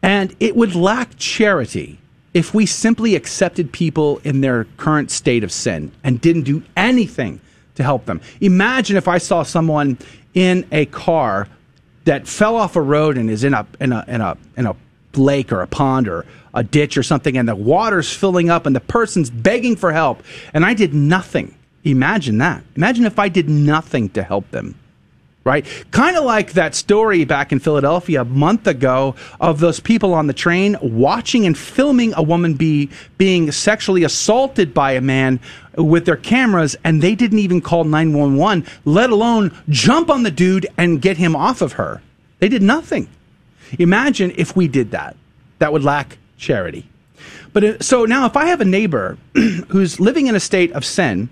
And 0.00 0.34
it 0.38 0.54
would 0.54 0.76
lack 0.76 1.16
charity 1.16 1.98
if 2.32 2.54
we 2.54 2.66
simply 2.66 3.16
accepted 3.16 3.72
people 3.72 4.20
in 4.22 4.42
their 4.42 4.64
current 4.76 5.10
state 5.10 5.42
of 5.42 5.50
sin 5.50 5.90
and 6.04 6.20
didn't 6.20 6.42
do 6.42 6.62
anything 6.76 7.40
to 7.74 7.82
help 7.82 8.04
them. 8.06 8.20
Imagine 8.40 8.96
if 8.96 9.08
I 9.08 9.18
saw 9.18 9.42
someone 9.42 9.98
in 10.34 10.64
a 10.70 10.86
car 10.86 11.48
that 12.04 12.26
fell 12.26 12.56
off 12.56 12.76
a 12.76 12.80
road 12.80 13.18
and 13.18 13.30
is 13.30 13.44
in 13.44 13.54
a 13.54 13.66
in 13.80 13.92
a 13.92 14.04
in 14.08 14.20
a 14.20 14.36
in 14.56 14.66
a 14.66 14.76
lake 15.16 15.52
or 15.52 15.60
a 15.60 15.66
pond 15.66 16.08
or 16.08 16.24
a 16.54 16.62
ditch 16.62 16.96
or 16.96 17.02
something 17.02 17.36
and 17.36 17.48
the 17.48 17.54
water's 17.54 18.12
filling 18.12 18.50
up 18.50 18.66
and 18.66 18.74
the 18.74 18.80
person's 18.80 19.30
begging 19.30 19.76
for 19.76 19.92
help 19.92 20.22
and 20.54 20.64
I 20.64 20.74
did 20.74 20.94
nothing. 20.94 21.54
Imagine 21.84 22.38
that. 22.38 22.62
Imagine 22.76 23.06
if 23.06 23.18
I 23.18 23.28
did 23.28 23.48
nothing 23.48 24.08
to 24.10 24.22
help 24.22 24.50
them. 24.50 24.76
Right? 25.42 25.66
Kind 25.90 26.18
of 26.18 26.24
like 26.24 26.52
that 26.52 26.74
story 26.74 27.24
back 27.24 27.50
in 27.50 27.60
Philadelphia 27.60 28.20
a 28.20 28.24
month 28.26 28.66
ago 28.66 29.14
of 29.40 29.58
those 29.58 29.80
people 29.80 30.12
on 30.12 30.26
the 30.26 30.34
train 30.34 30.76
watching 30.82 31.46
and 31.46 31.56
filming 31.56 32.12
a 32.14 32.22
woman 32.22 32.54
be 32.54 32.90
being 33.16 33.50
sexually 33.50 34.04
assaulted 34.04 34.74
by 34.74 34.92
a 34.92 35.00
man 35.00 35.40
with 35.82 36.06
their 36.06 36.16
cameras 36.16 36.76
and 36.84 37.02
they 37.02 37.14
didn't 37.14 37.38
even 37.38 37.60
call 37.60 37.84
911, 37.84 38.66
let 38.84 39.10
alone 39.10 39.56
jump 39.68 40.10
on 40.10 40.22
the 40.22 40.30
dude 40.30 40.66
and 40.76 41.02
get 41.02 41.16
him 41.16 41.34
off 41.34 41.62
of 41.62 41.72
her. 41.72 42.02
They 42.38 42.48
did 42.48 42.62
nothing. 42.62 43.08
Imagine 43.78 44.32
if 44.36 44.56
we 44.56 44.68
did 44.68 44.90
that. 44.90 45.16
That 45.58 45.72
would 45.72 45.84
lack 45.84 46.18
charity. 46.36 46.88
But 47.52 47.64
uh, 47.64 47.78
so 47.80 48.04
now, 48.04 48.26
if 48.26 48.36
I 48.36 48.46
have 48.46 48.60
a 48.60 48.64
neighbor 48.64 49.18
who's 49.34 50.00
living 50.00 50.26
in 50.26 50.34
a 50.34 50.40
state 50.40 50.72
of 50.72 50.84
sin, 50.84 51.28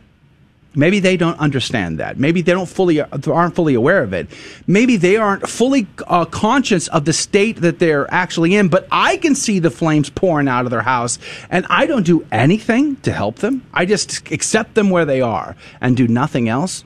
maybe 0.74 1.00
they 1.00 1.16
don't 1.16 1.38
understand 1.38 1.98
that. 1.98 2.18
Maybe 2.18 2.42
they 2.42 2.52
don't 2.52 2.68
fully 2.68 3.00
aren't 3.00 3.54
fully 3.54 3.74
aware 3.74 4.02
of 4.02 4.12
it. 4.12 4.28
Maybe 4.66 4.96
they 4.96 5.16
aren't 5.16 5.48
fully 5.48 5.86
uh, 6.06 6.24
conscious 6.26 6.88
of 6.88 7.04
the 7.04 7.12
state 7.12 7.60
that 7.62 7.78
they're 7.78 8.12
actually 8.12 8.54
in. 8.54 8.68
But 8.68 8.86
I 8.90 9.16
can 9.16 9.34
see 9.34 9.58
the 9.58 9.70
flames 9.70 10.10
pouring 10.10 10.48
out 10.48 10.64
of 10.64 10.70
their 10.70 10.82
house, 10.82 11.18
and 11.50 11.66
I 11.68 11.86
don't 11.86 12.06
do 12.06 12.26
anything 12.30 12.96
to 13.02 13.12
help 13.12 13.36
them. 13.36 13.66
I 13.72 13.86
just 13.86 14.30
accept 14.30 14.74
them 14.74 14.90
where 14.90 15.04
they 15.04 15.20
are 15.20 15.56
and 15.80 15.96
do 15.96 16.08
nothing 16.08 16.48
else. 16.48 16.84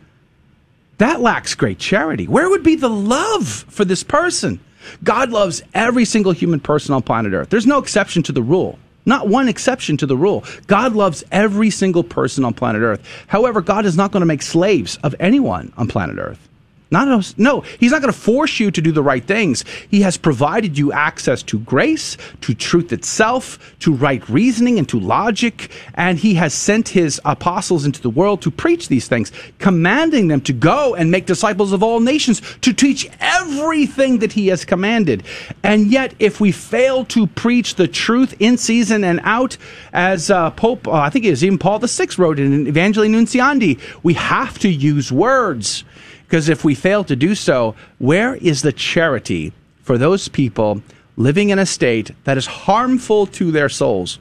That 0.98 1.20
lacks 1.20 1.54
great 1.54 1.78
charity. 1.78 2.28
Where 2.28 2.48
would 2.48 2.62
be 2.62 2.76
the 2.76 2.88
love 2.88 3.48
for 3.68 3.84
this 3.84 4.04
person? 4.04 4.60
God 5.02 5.30
loves 5.30 5.62
every 5.74 6.04
single 6.04 6.32
human 6.32 6.60
person 6.60 6.94
on 6.94 7.02
planet 7.02 7.32
Earth. 7.32 7.50
There's 7.50 7.66
no 7.66 7.78
exception 7.78 8.22
to 8.24 8.32
the 8.32 8.42
rule. 8.42 8.78
Not 9.04 9.28
one 9.28 9.48
exception 9.48 9.96
to 9.98 10.06
the 10.06 10.16
rule. 10.16 10.44
God 10.66 10.94
loves 10.94 11.24
every 11.32 11.70
single 11.70 12.04
person 12.04 12.44
on 12.44 12.54
planet 12.54 12.82
Earth. 12.82 13.04
However, 13.26 13.60
God 13.60 13.84
is 13.84 13.96
not 13.96 14.12
going 14.12 14.20
to 14.20 14.26
make 14.26 14.42
slaves 14.42 14.98
of 15.02 15.14
anyone 15.18 15.72
on 15.76 15.88
planet 15.88 16.18
Earth. 16.18 16.48
Not 16.92 17.34
no, 17.38 17.62
he's 17.80 17.90
not 17.90 18.02
going 18.02 18.12
to 18.12 18.18
force 18.18 18.60
you 18.60 18.70
to 18.70 18.82
do 18.82 18.92
the 18.92 19.02
right 19.02 19.24
things. 19.24 19.64
He 19.88 20.02
has 20.02 20.18
provided 20.18 20.76
you 20.76 20.92
access 20.92 21.42
to 21.44 21.58
grace, 21.60 22.18
to 22.42 22.54
truth 22.54 22.92
itself, 22.92 23.74
to 23.80 23.94
right 23.94 24.26
reasoning, 24.28 24.78
and 24.78 24.86
to 24.90 25.00
logic. 25.00 25.70
And 25.94 26.18
he 26.18 26.34
has 26.34 26.52
sent 26.52 26.90
his 26.90 27.18
apostles 27.24 27.86
into 27.86 28.02
the 28.02 28.10
world 28.10 28.42
to 28.42 28.50
preach 28.50 28.88
these 28.88 29.08
things, 29.08 29.32
commanding 29.58 30.28
them 30.28 30.42
to 30.42 30.52
go 30.52 30.94
and 30.94 31.10
make 31.10 31.24
disciples 31.24 31.72
of 31.72 31.82
all 31.82 31.98
nations, 31.98 32.42
to 32.60 32.74
teach 32.74 33.08
everything 33.20 34.18
that 34.18 34.32
he 34.32 34.48
has 34.48 34.66
commanded. 34.66 35.22
And 35.62 35.90
yet, 35.90 36.14
if 36.18 36.40
we 36.40 36.52
fail 36.52 37.06
to 37.06 37.26
preach 37.26 37.76
the 37.76 37.88
truth 37.88 38.34
in 38.38 38.58
season 38.58 39.02
and 39.02 39.20
out, 39.24 39.56
as 39.94 40.30
uh, 40.30 40.50
Pope, 40.50 40.86
uh, 40.86 40.92
I 40.92 41.08
think 41.08 41.24
it 41.24 41.30
was 41.30 41.42
even 41.42 41.56
Paul 41.56 41.78
VI 41.78 42.08
wrote 42.18 42.38
in 42.38 42.66
Evangelii 42.66 43.08
Nuntiandi, 43.08 43.80
we 44.02 44.12
have 44.12 44.58
to 44.58 44.68
use 44.68 45.10
words. 45.10 45.84
Because 46.32 46.48
if 46.48 46.64
we 46.64 46.74
fail 46.74 47.04
to 47.04 47.14
do 47.14 47.34
so, 47.34 47.74
where 47.98 48.36
is 48.36 48.62
the 48.62 48.72
charity 48.72 49.52
for 49.82 49.98
those 49.98 50.28
people 50.28 50.82
living 51.14 51.50
in 51.50 51.58
a 51.58 51.66
state 51.66 52.12
that 52.24 52.38
is 52.38 52.46
harmful 52.46 53.26
to 53.26 53.50
their 53.50 53.68
souls, 53.68 54.18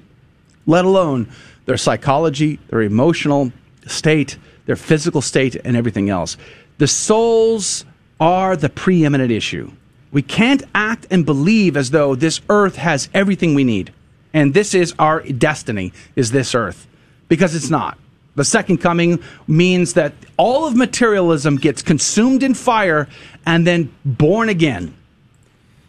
let 0.66 0.84
alone 0.84 1.30
their 1.68 1.78
psychology, 1.78 2.60
their 2.68 2.82
emotional 2.82 3.54
state, 3.88 4.38
their 4.66 4.76
physical 4.76 5.22
state, 5.22 5.56
and 5.64 5.78
everything 5.78 6.10
else? 6.10 6.36
The 6.80 6.88
souls 6.88 7.86
are 8.20 8.58
the 8.58 8.68
preeminent 8.68 9.32
issue. 9.32 9.72
We 10.12 10.22
can't 10.22 10.64
act 10.76 11.08
and 11.12 11.26
believe 11.26 11.78
as 11.78 11.92
though 11.92 12.16
this 12.16 12.42
earth 12.50 12.76
has 12.76 13.08
everything 13.14 13.56
we 13.56 13.64
need. 13.64 13.94
And 14.34 14.54
this 14.54 14.74
is 14.74 14.94
our 15.00 15.22
destiny, 15.22 15.94
is 16.18 16.32
this 16.32 16.56
earth. 16.56 16.88
Because 17.30 17.56
it's 17.56 17.70
not. 17.70 17.98
The 18.36 18.46
second 18.46 18.78
coming 18.78 19.22
means 19.48 19.94
that 19.94 20.14
all 20.38 20.66
of 20.66 20.76
materialism 20.76 21.58
gets 21.58 21.82
consumed 21.82 22.44
in 22.44 22.54
fire 22.54 23.10
and 23.46 23.68
then 23.68 23.94
born 24.06 24.50
again. 24.50 24.96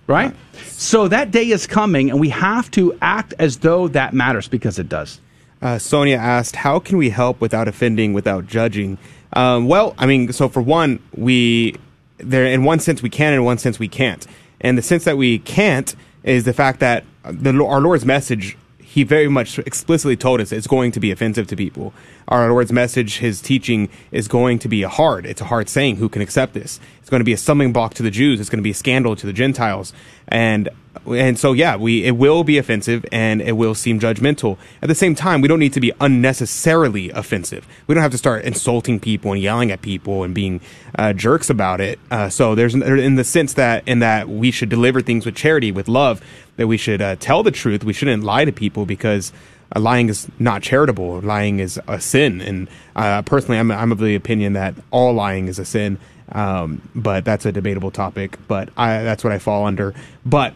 Right? 0.08 0.34
So 0.66 1.08
that 1.08 1.30
day 1.30 1.48
is 1.48 1.66
coming, 1.66 2.10
and 2.10 2.18
we 2.18 2.30
have 2.30 2.70
to 2.72 2.98
act 3.00 3.34
as 3.38 3.58
though 3.58 3.88
that 3.88 4.12
matters 4.12 4.48
because 4.48 4.78
it 4.78 4.88
does. 4.88 5.20
Uh, 5.62 5.78
Sonia 5.78 6.16
asked, 6.16 6.56
"How 6.56 6.80
can 6.80 6.98
we 6.98 7.10
help 7.10 7.40
without 7.40 7.68
offending, 7.68 8.12
without 8.12 8.46
judging?" 8.48 8.98
Um, 9.32 9.68
well, 9.68 9.94
I 9.96 10.06
mean, 10.06 10.32
so 10.32 10.48
for 10.48 10.60
one, 10.60 10.98
we 11.14 11.76
there 12.18 12.44
in 12.44 12.64
one 12.64 12.80
sense 12.80 13.00
we 13.00 13.10
can, 13.10 13.32
in 13.32 13.44
one 13.44 13.58
sense 13.58 13.78
we 13.78 13.88
can't. 13.88 14.26
And 14.60 14.76
the 14.76 14.82
sense 14.82 15.04
that 15.04 15.16
we 15.16 15.38
can't 15.38 15.94
is 16.24 16.44
the 16.44 16.52
fact 16.52 16.80
that 16.80 17.04
the, 17.24 17.50
our 17.64 17.80
Lord's 17.80 18.04
message 18.04 18.56
he 18.92 19.04
very 19.04 19.28
much 19.28 19.58
explicitly 19.60 20.16
told 20.16 20.38
us 20.38 20.52
it's 20.52 20.66
going 20.66 20.92
to 20.92 21.00
be 21.00 21.10
offensive 21.10 21.46
to 21.46 21.56
people. 21.56 21.94
Our 22.28 22.48
Lord's 22.50 22.72
message, 22.72 23.18
his 23.18 23.40
teaching, 23.40 23.88
is 24.10 24.28
going 24.28 24.58
to 24.60 24.68
be 24.68 24.82
hard. 24.82 25.26
It's 25.26 25.40
a 25.40 25.46
hard 25.46 25.68
saying. 25.68 25.96
Who 25.96 26.08
can 26.08 26.22
accept 26.22 26.54
this? 26.54 26.80
It's 27.00 27.10
going 27.10 27.20
to 27.20 27.24
be 27.24 27.32
a 27.32 27.36
stumbling 27.36 27.72
block 27.72 27.94
to 27.94 28.02
the 28.02 28.10
Jews. 28.10 28.40
It's 28.40 28.48
going 28.48 28.58
to 28.58 28.62
be 28.62 28.70
a 28.70 28.74
scandal 28.74 29.16
to 29.16 29.26
the 29.26 29.32
Gentiles. 29.32 29.92
And 30.28 30.68
and 31.06 31.38
so 31.38 31.52
yeah, 31.52 31.76
we 31.76 32.04
it 32.04 32.12
will 32.12 32.44
be 32.44 32.58
offensive 32.58 33.04
and 33.10 33.40
it 33.40 33.52
will 33.52 33.74
seem 33.74 33.98
judgmental. 33.98 34.58
At 34.82 34.88
the 34.88 34.94
same 34.94 35.14
time, 35.14 35.40
we 35.40 35.48
don't 35.48 35.58
need 35.58 35.72
to 35.72 35.80
be 35.80 35.92
unnecessarily 36.00 37.10
offensive. 37.10 37.66
We 37.86 37.94
don't 37.94 38.02
have 38.02 38.12
to 38.12 38.18
start 38.18 38.44
insulting 38.44 39.00
people 39.00 39.32
and 39.32 39.40
yelling 39.40 39.70
at 39.70 39.82
people 39.82 40.22
and 40.22 40.34
being 40.34 40.60
uh, 40.96 41.12
jerks 41.12 41.50
about 41.50 41.80
it. 41.80 41.98
Uh, 42.10 42.28
so 42.28 42.54
there's 42.54 42.74
in 42.74 43.16
the 43.16 43.24
sense 43.24 43.54
that 43.54 43.86
in 43.86 44.00
that 44.00 44.28
we 44.28 44.50
should 44.50 44.68
deliver 44.68 45.00
things 45.00 45.26
with 45.26 45.34
charity, 45.34 45.72
with 45.72 45.88
love. 45.88 46.22
That 46.56 46.66
we 46.66 46.76
should 46.76 47.00
uh, 47.00 47.16
tell 47.16 47.42
the 47.42 47.50
truth. 47.50 47.82
We 47.82 47.94
shouldn't 47.94 48.24
lie 48.24 48.44
to 48.44 48.52
people 48.52 48.84
because 48.84 49.32
uh, 49.74 49.80
lying 49.80 50.08
is 50.08 50.28
not 50.38 50.62
charitable. 50.62 51.20
Lying 51.20 51.58
is 51.60 51.80
a 51.88 52.00
sin. 52.00 52.40
And 52.40 52.68
uh, 52.96 53.22
personally, 53.22 53.58
I'm, 53.58 53.70
I'm 53.70 53.92
of 53.92 53.98
the 53.98 54.14
opinion 54.14 54.54
that 54.54 54.74
all 54.90 55.12
lying 55.12 55.48
is 55.48 55.58
a 55.58 55.64
sin. 55.64 55.98
Um, 56.30 56.80
but 56.94 57.24
that's 57.24 57.44
a 57.46 57.52
debatable 57.52 57.90
topic. 57.90 58.38
But 58.48 58.70
I, 58.76 59.02
that's 59.02 59.22
what 59.24 59.32
I 59.32 59.38
fall 59.38 59.66
under. 59.66 59.94
But 60.24 60.54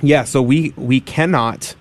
yeah, 0.00 0.24
so 0.24 0.40
we 0.42 0.72
we 0.76 1.00
cannot 1.00 1.74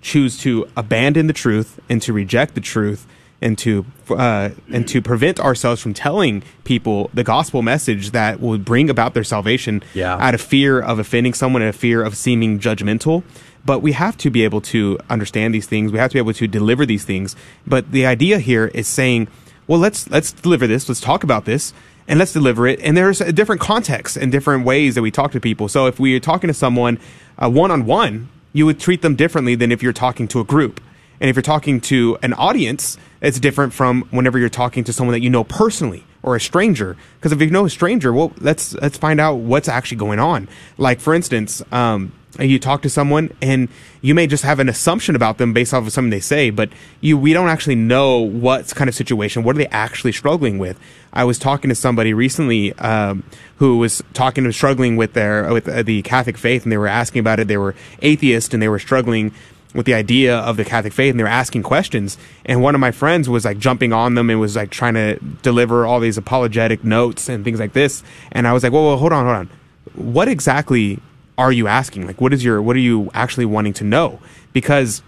choose 0.00 0.36
to 0.40 0.68
abandon 0.76 1.28
the 1.28 1.32
truth 1.32 1.78
and 1.88 2.02
to 2.02 2.12
reject 2.12 2.54
the 2.54 2.60
truth 2.60 3.06
and 3.40 3.56
to 3.58 3.86
uh, 4.10 4.50
and 4.70 4.86
to 4.88 5.00
prevent 5.00 5.40
ourselves 5.40 5.80
from 5.80 5.94
telling 5.94 6.42
people 6.64 7.08
the 7.14 7.24
gospel 7.24 7.62
message 7.62 8.10
that 8.10 8.40
will 8.40 8.58
bring 8.58 8.90
about 8.90 9.14
their 9.14 9.24
salvation 9.24 9.82
Yeah. 9.94 10.16
out 10.16 10.34
of 10.34 10.40
fear 10.40 10.80
of 10.80 10.98
offending 10.98 11.34
someone, 11.34 11.62
out 11.62 11.68
of 11.68 11.76
fear 11.76 12.02
of 12.02 12.16
seeming 12.16 12.58
judgmental. 12.58 13.22
But 13.64 13.80
we 13.80 13.92
have 13.92 14.16
to 14.18 14.30
be 14.30 14.44
able 14.44 14.60
to 14.62 14.98
understand 15.08 15.54
these 15.54 15.66
things. 15.66 15.92
We 15.92 15.98
have 15.98 16.10
to 16.10 16.14
be 16.14 16.18
able 16.18 16.32
to 16.34 16.48
deliver 16.48 16.84
these 16.84 17.04
things. 17.04 17.36
But 17.66 17.92
the 17.92 18.06
idea 18.06 18.38
here 18.38 18.66
is 18.74 18.88
saying, 18.88 19.28
well, 19.66 19.78
let's 19.78 20.10
let's 20.10 20.32
deliver 20.32 20.66
this. 20.66 20.88
Let's 20.88 21.00
talk 21.00 21.22
about 21.22 21.44
this. 21.44 21.72
And 22.08 22.18
let's 22.18 22.32
deliver 22.32 22.66
it. 22.66 22.80
And 22.80 22.96
there's 22.96 23.20
a 23.20 23.32
different 23.32 23.60
contexts 23.60 24.16
and 24.16 24.32
different 24.32 24.64
ways 24.64 24.96
that 24.96 25.02
we 25.02 25.12
talk 25.12 25.30
to 25.32 25.40
people. 25.40 25.68
So 25.68 25.86
if 25.86 26.00
we 26.00 26.16
are 26.16 26.20
talking 26.20 26.48
to 26.48 26.54
someone 26.54 26.98
one 27.38 27.70
on 27.70 27.86
one, 27.86 28.28
you 28.52 28.66
would 28.66 28.80
treat 28.80 29.02
them 29.02 29.14
differently 29.14 29.54
than 29.54 29.70
if 29.72 29.82
you're 29.82 29.92
talking 29.92 30.28
to 30.28 30.40
a 30.40 30.44
group. 30.44 30.80
And 31.20 31.30
if 31.30 31.36
you're 31.36 31.42
talking 31.42 31.80
to 31.82 32.18
an 32.22 32.32
audience, 32.32 32.98
it's 33.20 33.38
different 33.38 33.72
from 33.72 34.02
whenever 34.10 34.38
you're 34.38 34.48
talking 34.48 34.82
to 34.84 34.92
someone 34.92 35.12
that 35.12 35.20
you 35.20 35.30
know 35.30 35.44
personally 35.44 36.04
or 36.22 36.34
a 36.34 36.40
stranger. 36.40 36.96
Because 37.16 37.30
if 37.30 37.40
you 37.40 37.48
know 37.50 37.64
a 37.64 37.70
stranger, 37.70 38.12
well, 38.12 38.32
let's 38.40 38.74
let's 38.74 38.98
find 38.98 39.20
out 39.20 39.36
what's 39.36 39.68
actually 39.68 39.98
going 39.98 40.18
on. 40.18 40.48
Like 40.78 40.98
for 40.98 41.14
instance, 41.14 41.62
um, 41.70 42.12
you 42.38 42.58
talk 42.58 42.82
to 42.82 42.88
someone 42.88 43.34
and 43.42 43.68
you 44.00 44.14
may 44.14 44.26
just 44.26 44.42
have 44.42 44.58
an 44.58 44.68
assumption 44.68 45.14
about 45.14 45.38
them 45.38 45.52
based 45.52 45.74
off 45.74 45.86
of 45.86 45.92
something 45.92 46.10
they 46.10 46.20
say, 46.20 46.50
but 46.50 46.70
you 47.00 47.18
we 47.18 47.32
don't 47.32 47.48
actually 47.48 47.74
know 47.74 48.18
what 48.18 48.74
kind 48.74 48.88
of 48.88 48.94
situation. 48.94 49.42
What 49.42 49.56
are 49.56 49.58
they 49.58 49.66
actually 49.68 50.12
struggling 50.12 50.58
with? 50.58 50.78
I 51.12 51.24
was 51.24 51.38
talking 51.38 51.68
to 51.68 51.74
somebody 51.74 52.14
recently 52.14 52.72
um, 52.74 53.22
who 53.56 53.78
was 53.78 54.02
talking 54.14 54.44
to 54.44 54.52
struggling 54.52 54.96
with 54.96 55.12
their 55.12 55.52
with 55.52 55.68
uh, 55.68 55.82
the 55.82 56.02
Catholic 56.02 56.38
faith, 56.38 56.62
and 56.62 56.72
they 56.72 56.78
were 56.78 56.88
asking 56.88 57.20
about 57.20 57.38
it. 57.38 57.48
They 57.48 57.58
were 57.58 57.74
atheist 58.00 58.54
and 58.54 58.62
they 58.62 58.68
were 58.68 58.78
struggling 58.78 59.32
with 59.74 59.86
the 59.86 59.94
idea 59.94 60.36
of 60.36 60.56
the 60.56 60.64
Catholic 60.64 60.92
faith 60.92 61.10
and 61.12 61.18
they 61.18 61.24
were 61.24 61.30
asking 61.30 61.62
questions. 61.62 62.18
And 62.44 62.62
one 62.62 62.74
of 62.74 62.80
my 62.80 62.90
friends 62.90 63.28
was 63.28 63.46
like 63.46 63.58
jumping 63.58 63.92
on 63.92 64.14
them 64.14 64.28
and 64.28 64.38
was 64.38 64.54
like 64.54 64.70
trying 64.70 64.94
to 64.94 65.18
deliver 65.40 65.86
all 65.86 65.98
these 65.98 66.18
apologetic 66.18 66.84
notes 66.84 67.30
and 67.30 67.42
things 67.42 67.58
like 67.58 67.72
this. 67.72 68.02
And 68.32 68.46
I 68.46 68.52
was 68.52 68.62
like, 68.62 68.72
well, 68.72 68.84
well 68.84 68.98
hold 68.98 69.12
on, 69.14 69.24
hold 69.24 69.36
on. 69.36 69.50
What 69.94 70.28
exactly 70.28 71.00
are 71.38 71.52
you 71.52 71.66
asking? 71.66 72.06
Like, 72.06 72.20
what 72.20 72.32
is 72.32 72.44
your, 72.44 72.60
what 72.60 72.76
are 72.76 72.80
you 72.80 73.10
actually 73.14 73.46
wanting 73.46 73.72
to 73.74 73.84
know? 73.84 74.20
Because 74.52 75.02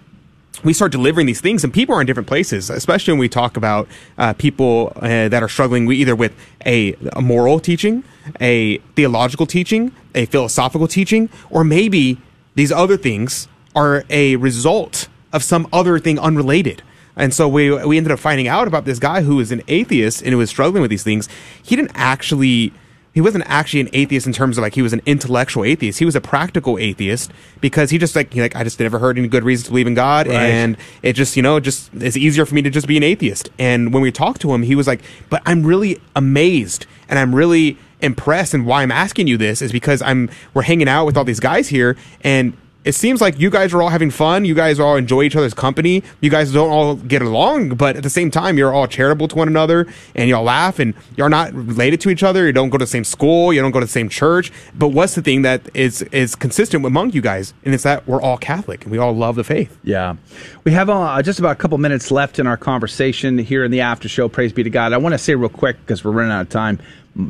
we 0.63 0.73
start 0.73 0.93
delivering 0.93 1.27
these 1.27 1.41
things 1.41 1.65
and 1.65 1.73
people 1.73 1.95
are 1.95 2.01
in 2.01 2.07
different 2.07 2.29
places 2.29 2.71
especially 2.71 3.13
when 3.13 3.19
we 3.19 3.29
talk 3.29 3.57
about 3.57 3.89
uh, 4.19 4.33
people 4.35 4.93
uh, 4.97 5.29
that 5.29 5.43
are 5.43 5.49
struggling 5.49 5.91
either 5.91 6.15
with 6.15 6.33
a, 6.65 6.95
a 7.15 7.21
moral 7.21 7.59
teaching 7.59 8.05
a 8.41 8.79
theological 8.95 9.47
teaching 9.47 9.93
a 10.15 10.27
philosophical 10.27 10.87
teaching 10.87 11.29
or 11.51 11.65
maybe 11.65 12.19
these 12.55 12.71
other 12.71 12.97
things 12.97 13.49
are 13.75 14.05
a 14.11 14.37
result 14.37 15.09
of 15.33 15.43
some 15.43 15.67
other 15.73 15.99
thing 15.99 16.19
unrelated 16.19 16.83
and 17.17 17.35
so 17.35 17.49
we 17.49 17.73
we 17.85 17.97
ended 17.97 18.13
up 18.13 18.19
finding 18.19 18.47
out 18.47 18.69
about 18.69 18.85
this 18.85 18.99
guy 18.99 19.23
who 19.23 19.37
was 19.37 19.51
an 19.51 19.63
atheist 19.67 20.23
and 20.23 20.31
who 20.31 20.39
was 20.39 20.51
struggling 20.51 20.81
with 20.81 20.91
these 20.91 21.05
things 21.05 21.29
he 21.63 21.75
didn't 21.75 21.93
actually 21.95 22.73
he 23.15 23.21
wasn't 23.21 23.45
actually 23.47 23.81
an 23.81 23.89
atheist 23.93 24.27
in 24.27 24.33
terms 24.33 24.59
of 24.59 24.63
like 24.63 24.75
he 24.75 24.83
was 24.83 24.93
an 24.93 25.01
intellectual 25.07 25.65
atheist. 25.65 26.01
He 26.01 26.05
was 26.05 26.17
a 26.17 26.21
practical 26.21 26.79
atheist 26.79 27.31
because 27.61 27.91
he 27.91 27.97
just 27.97 28.15
like 28.17 28.33
he 28.35 28.41
like 28.41 28.57
I 28.57 28.65
just 28.65 28.79
never 28.81 28.99
heard 28.99 29.17
any 29.17 29.29
good 29.29 29.45
reasons 29.45 29.67
to 29.67 29.71
believe 29.71 29.87
in 29.87 29.95
God, 29.95 30.27
Right. 30.27 30.35
and 30.37 30.77
it 31.03 31.13
just 31.15 31.37
you 31.37 31.43
know 31.43 31.61
just 31.61 31.91
it's 31.95 32.17
easier 32.17 32.45
for 32.45 32.55
me 32.55 32.63
to 32.63 32.71
just 32.71 32.87
be 32.89 32.97
an 32.97 33.03
atheist. 33.05 33.51
And 33.59 33.95
when 33.95 34.03
we 34.03 34.11
talked 34.13 34.41
to 34.43 34.53
him, 34.53 34.63
he 34.65 34.75
was 34.75 34.87
like, 34.89 35.01
"But 35.31 35.43
I'm 35.47 35.65
really 35.65 36.01
amazed, 36.17 36.87
and 37.09 37.19
I'm 37.19 37.35
really 37.35 37.79
impressed, 38.01 38.53
and 38.53 38.67
why 38.67 38.83
I'm 38.83 38.93
asking 38.93 39.29
you 39.29 39.37
this 39.39 39.63
is 39.63 39.71
because 39.73 40.03
I'm 40.03 40.29
we're 40.53 40.63
hanging 40.63 40.89
out 40.89 41.07
with 41.07 41.17
all 41.17 41.25
these 41.25 41.41
guys 41.41 41.69
here, 41.69 41.97
and." 42.23 42.53
It 42.85 42.95
seems 42.95 43.23
like 43.23 43.41
you 43.41 43.49
guys 43.49 43.73
are 43.73 43.81
all 43.81 43.89
having 43.89 44.11
fun. 44.11 44.45
You 44.45 44.55
guys 44.55 44.79
all 44.79 44.97
enjoy 44.97 45.23
each 45.23 45.37
other's 45.37 45.55
company. 45.55 46.03
You 46.21 46.29
guys 46.29 46.53
don't 46.53 46.71
all 46.71 46.97
get 46.97 47.23
along, 47.23 47.71
but 47.77 47.97
at 47.97 48.03
the 48.03 48.11
same 48.11 48.31
time, 48.31 48.59
you're 48.59 48.75
all 48.75 48.87
charitable 48.87 49.27
to 49.29 49.37
one 49.37 49.49
another 49.49 49.87
and 50.15 50.29
y'all 50.29 50.45
laugh 50.45 50.79
and 50.79 50.93
you're 51.17 51.31
not 51.31 51.55
related 51.55 52.03
to 52.03 52.11
each 52.11 52.23
other. 52.23 52.47
You 52.47 52.53
don't 52.53 52.69
go 52.69 52.77
to 52.77 52.83
the 52.83 52.91
same 52.91 53.05
school. 53.05 53.55
You 53.55 53.63
don't 53.63 53.71
go 53.71 53.81
to 53.81 53.87
the 53.87 53.93
same 53.93 54.11
church. 54.11 54.53
But 54.75 54.89
what's 54.89 55.15
the 55.15 55.23
thing 55.23 55.43
that 55.43 55.63
is, 55.73 56.03
is 56.03 56.35
consistent 56.35 56.85
among 56.85 57.13
you 57.13 57.23
guys? 57.23 57.55
And 57.65 57.73
it's 57.73 57.85
that 57.85 58.07
we're 58.07 58.21
all 58.21 58.37
Catholic 58.37 58.83
and 58.83 58.93
we 58.93 58.99
all 58.99 59.15
love 59.15 59.37
the 59.37 59.45
faith. 59.45 59.79
Yeah. 59.83 60.17
We 60.65 60.73
have 60.73 60.91
uh, 60.91 61.23
just 61.23 61.39
about 61.39 61.53
a 61.53 61.57
couple 61.57 61.79
minutes 61.79 62.11
left 62.11 62.39
in 62.39 62.47
our 62.47 62.59
conversation 62.59 63.39
here 63.39 63.65
in 63.65 63.71
the 63.71 63.81
after 63.81 64.11
show. 64.11 64.29
Praise 64.29 64.53
be 64.53 64.63
to 64.63 64.71
God. 64.71 64.93
I 64.93 64.99
want 64.99 65.15
to 65.15 65.19
say 65.19 65.35
real 65.35 65.49
quick 65.49 65.79
because 65.81 66.05
we're 66.05 66.13
running 66.13 66.33
out 66.33 66.43
of 66.43 66.49
time. 66.51 66.79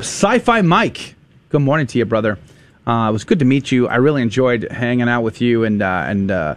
Sci 0.00 0.38
fi 0.40 0.62
Mike, 0.62 1.14
good 1.50 1.62
morning 1.62 1.86
to 1.86 1.98
you, 1.98 2.04
brother. 2.04 2.38
Uh, 2.86 3.08
it 3.08 3.12
was 3.12 3.24
good 3.24 3.38
to 3.38 3.44
meet 3.44 3.72
you. 3.72 3.88
I 3.88 3.96
really 3.96 4.22
enjoyed 4.22 4.70
hanging 4.70 5.08
out 5.08 5.22
with 5.22 5.40
you 5.40 5.64
and 5.64 5.82
uh, 5.82 6.04
and 6.06 6.30
uh, 6.30 6.54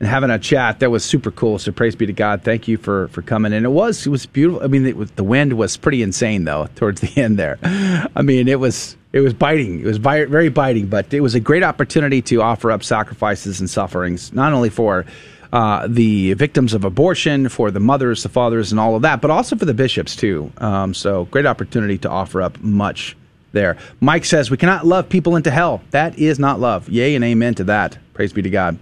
and 0.00 0.08
having 0.08 0.30
a 0.30 0.38
chat. 0.38 0.80
That 0.80 0.90
was 0.90 1.04
super 1.04 1.30
cool. 1.30 1.58
So 1.58 1.72
praise 1.72 1.94
be 1.94 2.06
to 2.06 2.12
God. 2.12 2.42
Thank 2.42 2.68
you 2.68 2.76
for 2.76 3.08
for 3.08 3.22
coming. 3.22 3.52
And 3.52 3.64
it 3.64 3.70
was 3.70 4.06
it 4.06 4.10
was 4.10 4.26
beautiful. 4.26 4.62
I 4.62 4.68
mean, 4.68 4.86
it 4.86 5.16
the 5.16 5.24
wind 5.24 5.52
was 5.54 5.76
pretty 5.76 6.02
insane 6.02 6.44
though 6.44 6.68
towards 6.76 7.00
the 7.00 7.20
end 7.20 7.38
there. 7.38 7.58
I 7.62 8.22
mean, 8.22 8.48
it 8.48 8.60
was 8.60 8.96
it 9.12 9.20
was 9.20 9.34
biting. 9.34 9.80
It 9.80 9.86
was 9.86 9.98
bi- 9.98 10.24
very 10.26 10.48
biting, 10.48 10.86
but 10.86 11.12
it 11.12 11.20
was 11.20 11.34
a 11.34 11.40
great 11.40 11.62
opportunity 11.62 12.22
to 12.22 12.42
offer 12.42 12.70
up 12.70 12.82
sacrifices 12.82 13.60
and 13.60 13.68
sufferings, 13.68 14.32
not 14.32 14.52
only 14.52 14.70
for 14.70 15.06
uh, 15.52 15.86
the 15.88 16.34
victims 16.34 16.74
of 16.74 16.84
abortion, 16.84 17.48
for 17.48 17.70
the 17.70 17.80
mothers, 17.80 18.22
the 18.22 18.28
fathers, 18.28 18.72
and 18.72 18.80
all 18.80 18.96
of 18.96 19.02
that, 19.02 19.20
but 19.20 19.30
also 19.30 19.56
for 19.56 19.64
the 19.64 19.74
bishops 19.74 20.16
too. 20.16 20.52
Um, 20.58 20.92
so 20.92 21.26
great 21.26 21.46
opportunity 21.46 21.98
to 21.98 22.10
offer 22.10 22.42
up 22.42 22.60
much 22.60 23.16
there. 23.56 23.76
Mike 24.00 24.24
says, 24.24 24.50
We 24.50 24.56
cannot 24.56 24.86
love 24.86 25.08
people 25.08 25.34
into 25.34 25.50
hell. 25.50 25.82
That 25.90 26.16
is 26.18 26.38
not 26.38 26.60
love. 26.60 26.88
Yay 26.88 27.16
and 27.16 27.24
amen 27.24 27.56
to 27.56 27.64
that. 27.64 27.98
Praise 28.14 28.32
be 28.32 28.42
to 28.42 28.50
God. 28.50 28.78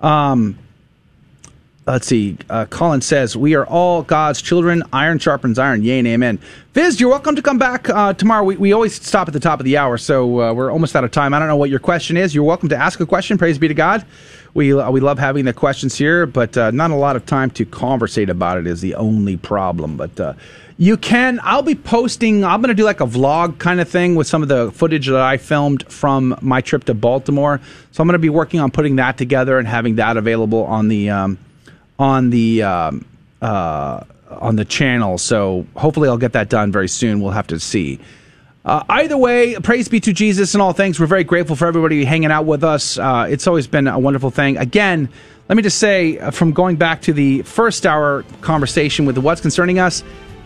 Um, 0.00 0.58
let's 1.86 2.06
see. 2.06 2.38
Uh, 2.48 2.64
Colin 2.66 3.02
says, 3.02 3.36
We 3.36 3.54
are 3.54 3.66
all 3.66 4.02
God's 4.02 4.40
children. 4.40 4.82
Iron 4.92 5.18
sharpens 5.18 5.58
iron. 5.58 5.82
Yay 5.82 5.98
and 5.98 6.08
amen. 6.08 6.38
Viz, 6.72 7.00
you're 7.00 7.10
welcome 7.10 7.36
to 7.36 7.42
come 7.42 7.58
back 7.58 7.90
uh, 7.90 8.14
tomorrow. 8.14 8.44
We, 8.44 8.56
we 8.56 8.72
always 8.72 8.94
stop 8.94 9.28
at 9.28 9.34
the 9.34 9.40
top 9.40 9.60
of 9.60 9.64
the 9.64 9.76
hour, 9.76 9.98
so 9.98 10.40
uh, 10.40 10.52
we're 10.54 10.72
almost 10.72 10.96
out 10.96 11.04
of 11.04 11.10
time. 11.10 11.34
I 11.34 11.38
don't 11.38 11.48
know 11.48 11.56
what 11.56 11.68
your 11.68 11.80
question 11.80 12.16
is. 12.16 12.34
You're 12.34 12.44
welcome 12.44 12.70
to 12.70 12.76
ask 12.76 13.00
a 13.00 13.06
question. 13.06 13.36
Praise 13.36 13.58
be 13.58 13.68
to 13.68 13.74
God. 13.74 14.06
We, 14.54 14.78
uh, 14.78 14.90
we 14.90 15.00
love 15.00 15.18
having 15.18 15.44
the 15.44 15.52
questions 15.52 15.96
here, 15.96 16.26
but 16.26 16.56
uh, 16.56 16.70
not 16.70 16.90
a 16.90 16.94
lot 16.94 17.16
of 17.16 17.26
time 17.26 17.50
to 17.52 17.64
conversate 17.64 18.30
about 18.30 18.58
it 18.58 18.66
is 18.66 18.80
the 18.80 18.94
only 18.94 19.36
problem. 19.36 19.96
But 19.96 20.18
uh, 20.20 20.34
you 20.82 20.96
can, 20.96 21.38
I'll 21.44 21.62
be 21.62 21.76
posting, 21.76 22.44
I'm 22.44 22.60
going 22.60 22.70
to 22.70 22.74
do 22.74 22.82
like 22.84 23.00
a 23.00 23.06
vlog 23.06 23.58
kind 23.58 23.80
of 23.80 23.88
thing 23.88 24.16
with 24.16 24.26
some 24.26 24.42
of 24.42 24.48
the 24.48 24.72
footage 24.72 25.06
that 25.06 25.20
I 25.20 25.36
filmed 25.36 25.86
from 25.90 26.36
my 26.40 26.60
trip 26.60 26.84
to 26.84 26.94
Baltimore. 26.94 27.60
So 27.92 28.00
I'm 28.02 28.08
going 28.08 28.14
to 28.14 28.18
be 28.18 28.28
working 28.28 28.58
on 28.58 28.72
putting 28.72 28.96
that 28.96 29.16
together 29.16 29.58
and 29.58 29.68
having 29.68 29.96
that 29.96 30.16
available 30.16 30.64
on 30.64 30.88
the. 30.88 31.10
Um, 31.10 31.38
on 31.98 32.30
the 32.30 32.62
um, 32.64 33.04
uh, 33.40 34.02
on 34.28 34.56
the 34.56 34.64
channel. 34.64 35.18
So 35.18 35.66
hopefully 35.76 36.08
I'll 36.08 36.18
get 36.18 36.32
that 36.32 36.48
done 36.48 36.72
very 36.72 36.88
soon. 36.88 37.20
We'll 37.20 37.30
have 37.32 37.46
to 37.48 37.60
see. 37.60 38.00
Uh, 38.64 38.82
either 38.88 39.16
way, 39.16 39.54
praise 39.56 39.88
be 39.88 40.00
to 40.00 40.12
Jesus 40.12 40.54
and 40.54 40.62
all 40.62 40.72
things. 40.72 40.98
We're 40.98 41.06
very 41.06 41.24
grateful 41.24 41.54
for 41.54 41.66
everybody 41.66 42.04
hanging 42.04 42.30
out 42.32 42.44
with 42.44 42.64
us. 42.64 42.98
Uh, 42.98 43.26
it's 43.28 43.46
always 43.46 43.66
been 43.66 43.86
a 43.86 43.98
wonderful 43.98 44.30
thing. 44.30 44.56
Again, 44.56 45.08
let 45.48 45.56
me 45.56 45.62
just 45.62 45.78
say, 45.78 46.18
uh, 46.18 46.30
from 46.30 46.52
going 46.52 46.76
back 46.76 47.02
to 47.02 47.12
the 47.12 47.42
first 47.42 47.86
hour 47.86 48.24
conversation 48.40 49.04
with 49.04 49.18
what's 49.18 49.40
concerning 49.40 49.78
us, 49.78 50.02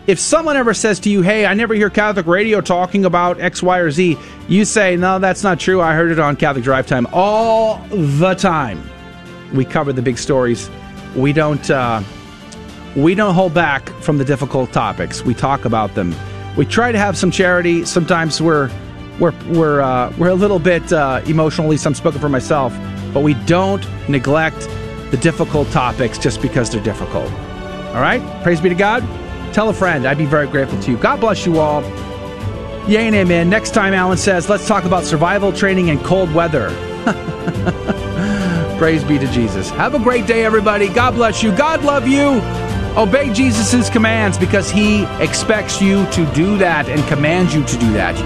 if 0.07 0.19
someone 0.19 0.55
ever 0.55 0.73
says 0.73 0.99
to 1.01 1.09
you, 1.09 1.21
"Hey, 1.21 1.45
I 1.45 1.53
never 1.53 1.73
hear 1.73 1.89
Catholic 1.89 2.25
radio 2.25 2.61
talking 2.61 3.05
about 3.05 3.39
X, 3.39 3.61
Y, 3.61 3.77
or 3.77 3.91
Z," 3.91 4.17
you 4.47 4.65
say, 4.65 4.95
"No, 4.95 5.19
that's 5.19 5.43
not 5.43 5.59
true. 5.59 5.81
I 5.81 5.93
heard 5.93 6.11
it 6.11 6.19
on 6.19 6.35
Catholic 6.37 6.63
Drive 6.63 6.87
Time 6.87 7.05
all 7.11 7.81
the 7.91 8.33
time." 8.33 8.81
We 9.53 9.65
cover 9.65 9.93
the 9.93 10.01
big 10.01 10.17
stories. 10.17 10.69
We 11.15 11.33
don't. 11.33 11.69
Uh, 11.69 12.01
we 12.95 13.13
don't 13.13 13.35
hold 13.35 13.53
back 13.53 13.89
from 14.01 14.17
the 14.17 14.25
difficult 14.25 14.71
topics. 14.71 15.23
We 15.23 15.33
talk 15.33 15.65
about 15.65 15.93
them. 15.93 16.15
We 16.55 16.65
try 16.65 16.91
to 16.91 16.97
have 16.97 17.17
some 17.17 17.29
charity. 17.29 17.85
Sometimes 17.85 18.41
we're 18.41 18.71
we're 19.19 19.33
we're 19.49 19.81
uh, 19.81 20.11
we're 20.17 20.29
a 20.29 20.35
little 20.35 20.59
bit 20.59 20.91
uh, 20.93 21.21
emotional. 21.27 21.67
At 21.67 21.71
least 21.71 21.85
I'm 21.85 21.95
spoken 21.95 22.19
for 22.19 22.29
myself. 22.29 22.73
But 23.13 23.23
we 23.23 23.33
don't 23.45 23.85
neglect 24.09 24.67
the 25.11 25.17
difficult 25.17 25.69
topics 25.71 26.17
just 26.17 26.41
because 26.41 26.69
they're 26.69 26.83
difficult. 26.83 27.31
All 27.93 28.01
right. 28.01 28.21
Praise 28.43 28.61
be 28.61 28.69
to 28.69 28.75
God. 28.75 29.03
Tell 29.57 29.69
a 29.69 29.73
friend. 29.73 30.05
I'd 30.05 30.19
be 30.19 30.25
very 30.27 30.45
grateful 30.45 30.79
to 30.81 30.91
you. 30.91 30.97
God 30.97 31.19
bless 31.19 31.43
you 31.43 31.57
all. 31.57 31.81
Yay 32.87 33.07
and 33.07 33.15
amen. 33.15 33.49
Next 33.49 33.73
time, 33.73 33.91
Alan 33.91 34.19
says, 34.19 34.47
let's 34.49 34.67
talk 34.67 34.83
about 34.83 35.03
survival 35.03 35.51
training 35.51 35.89
and 35.89 35.99
cold 36.05 36.31
weather. 36.31 36.69
Praise 38.77 39.03
be 39.03 39.17
to 39.17 39.25
Jesus. 39.31 39.71
Have 39.71 39.95
a 39.95 39.99
great 39.99 40.27
day, 40.27 40.45
everybody. 40.45 40.89
God 40.89 41.15
bless 41.15 41.41
you. 41.41 41.51
God 41.57 41.83
love 41.83 42.07
you. 42.07 42.39
Obey 42.95 43.33
Jesus' 43.33 43.89
commands 43.89 44.37
because 44.37 44.69
he 44.69 45.05
expects 45.19 45.81
you 45.81 46.05
to 46.11 46.31
do 46.35 46.59
that 46.59 46.87
and 46.87 47.03
commands 47.07 47.55
you 47.55 47.63
to 47.63 47.77
do 47.79 47.93
that. 47.93 48.15
You 48.15 48.23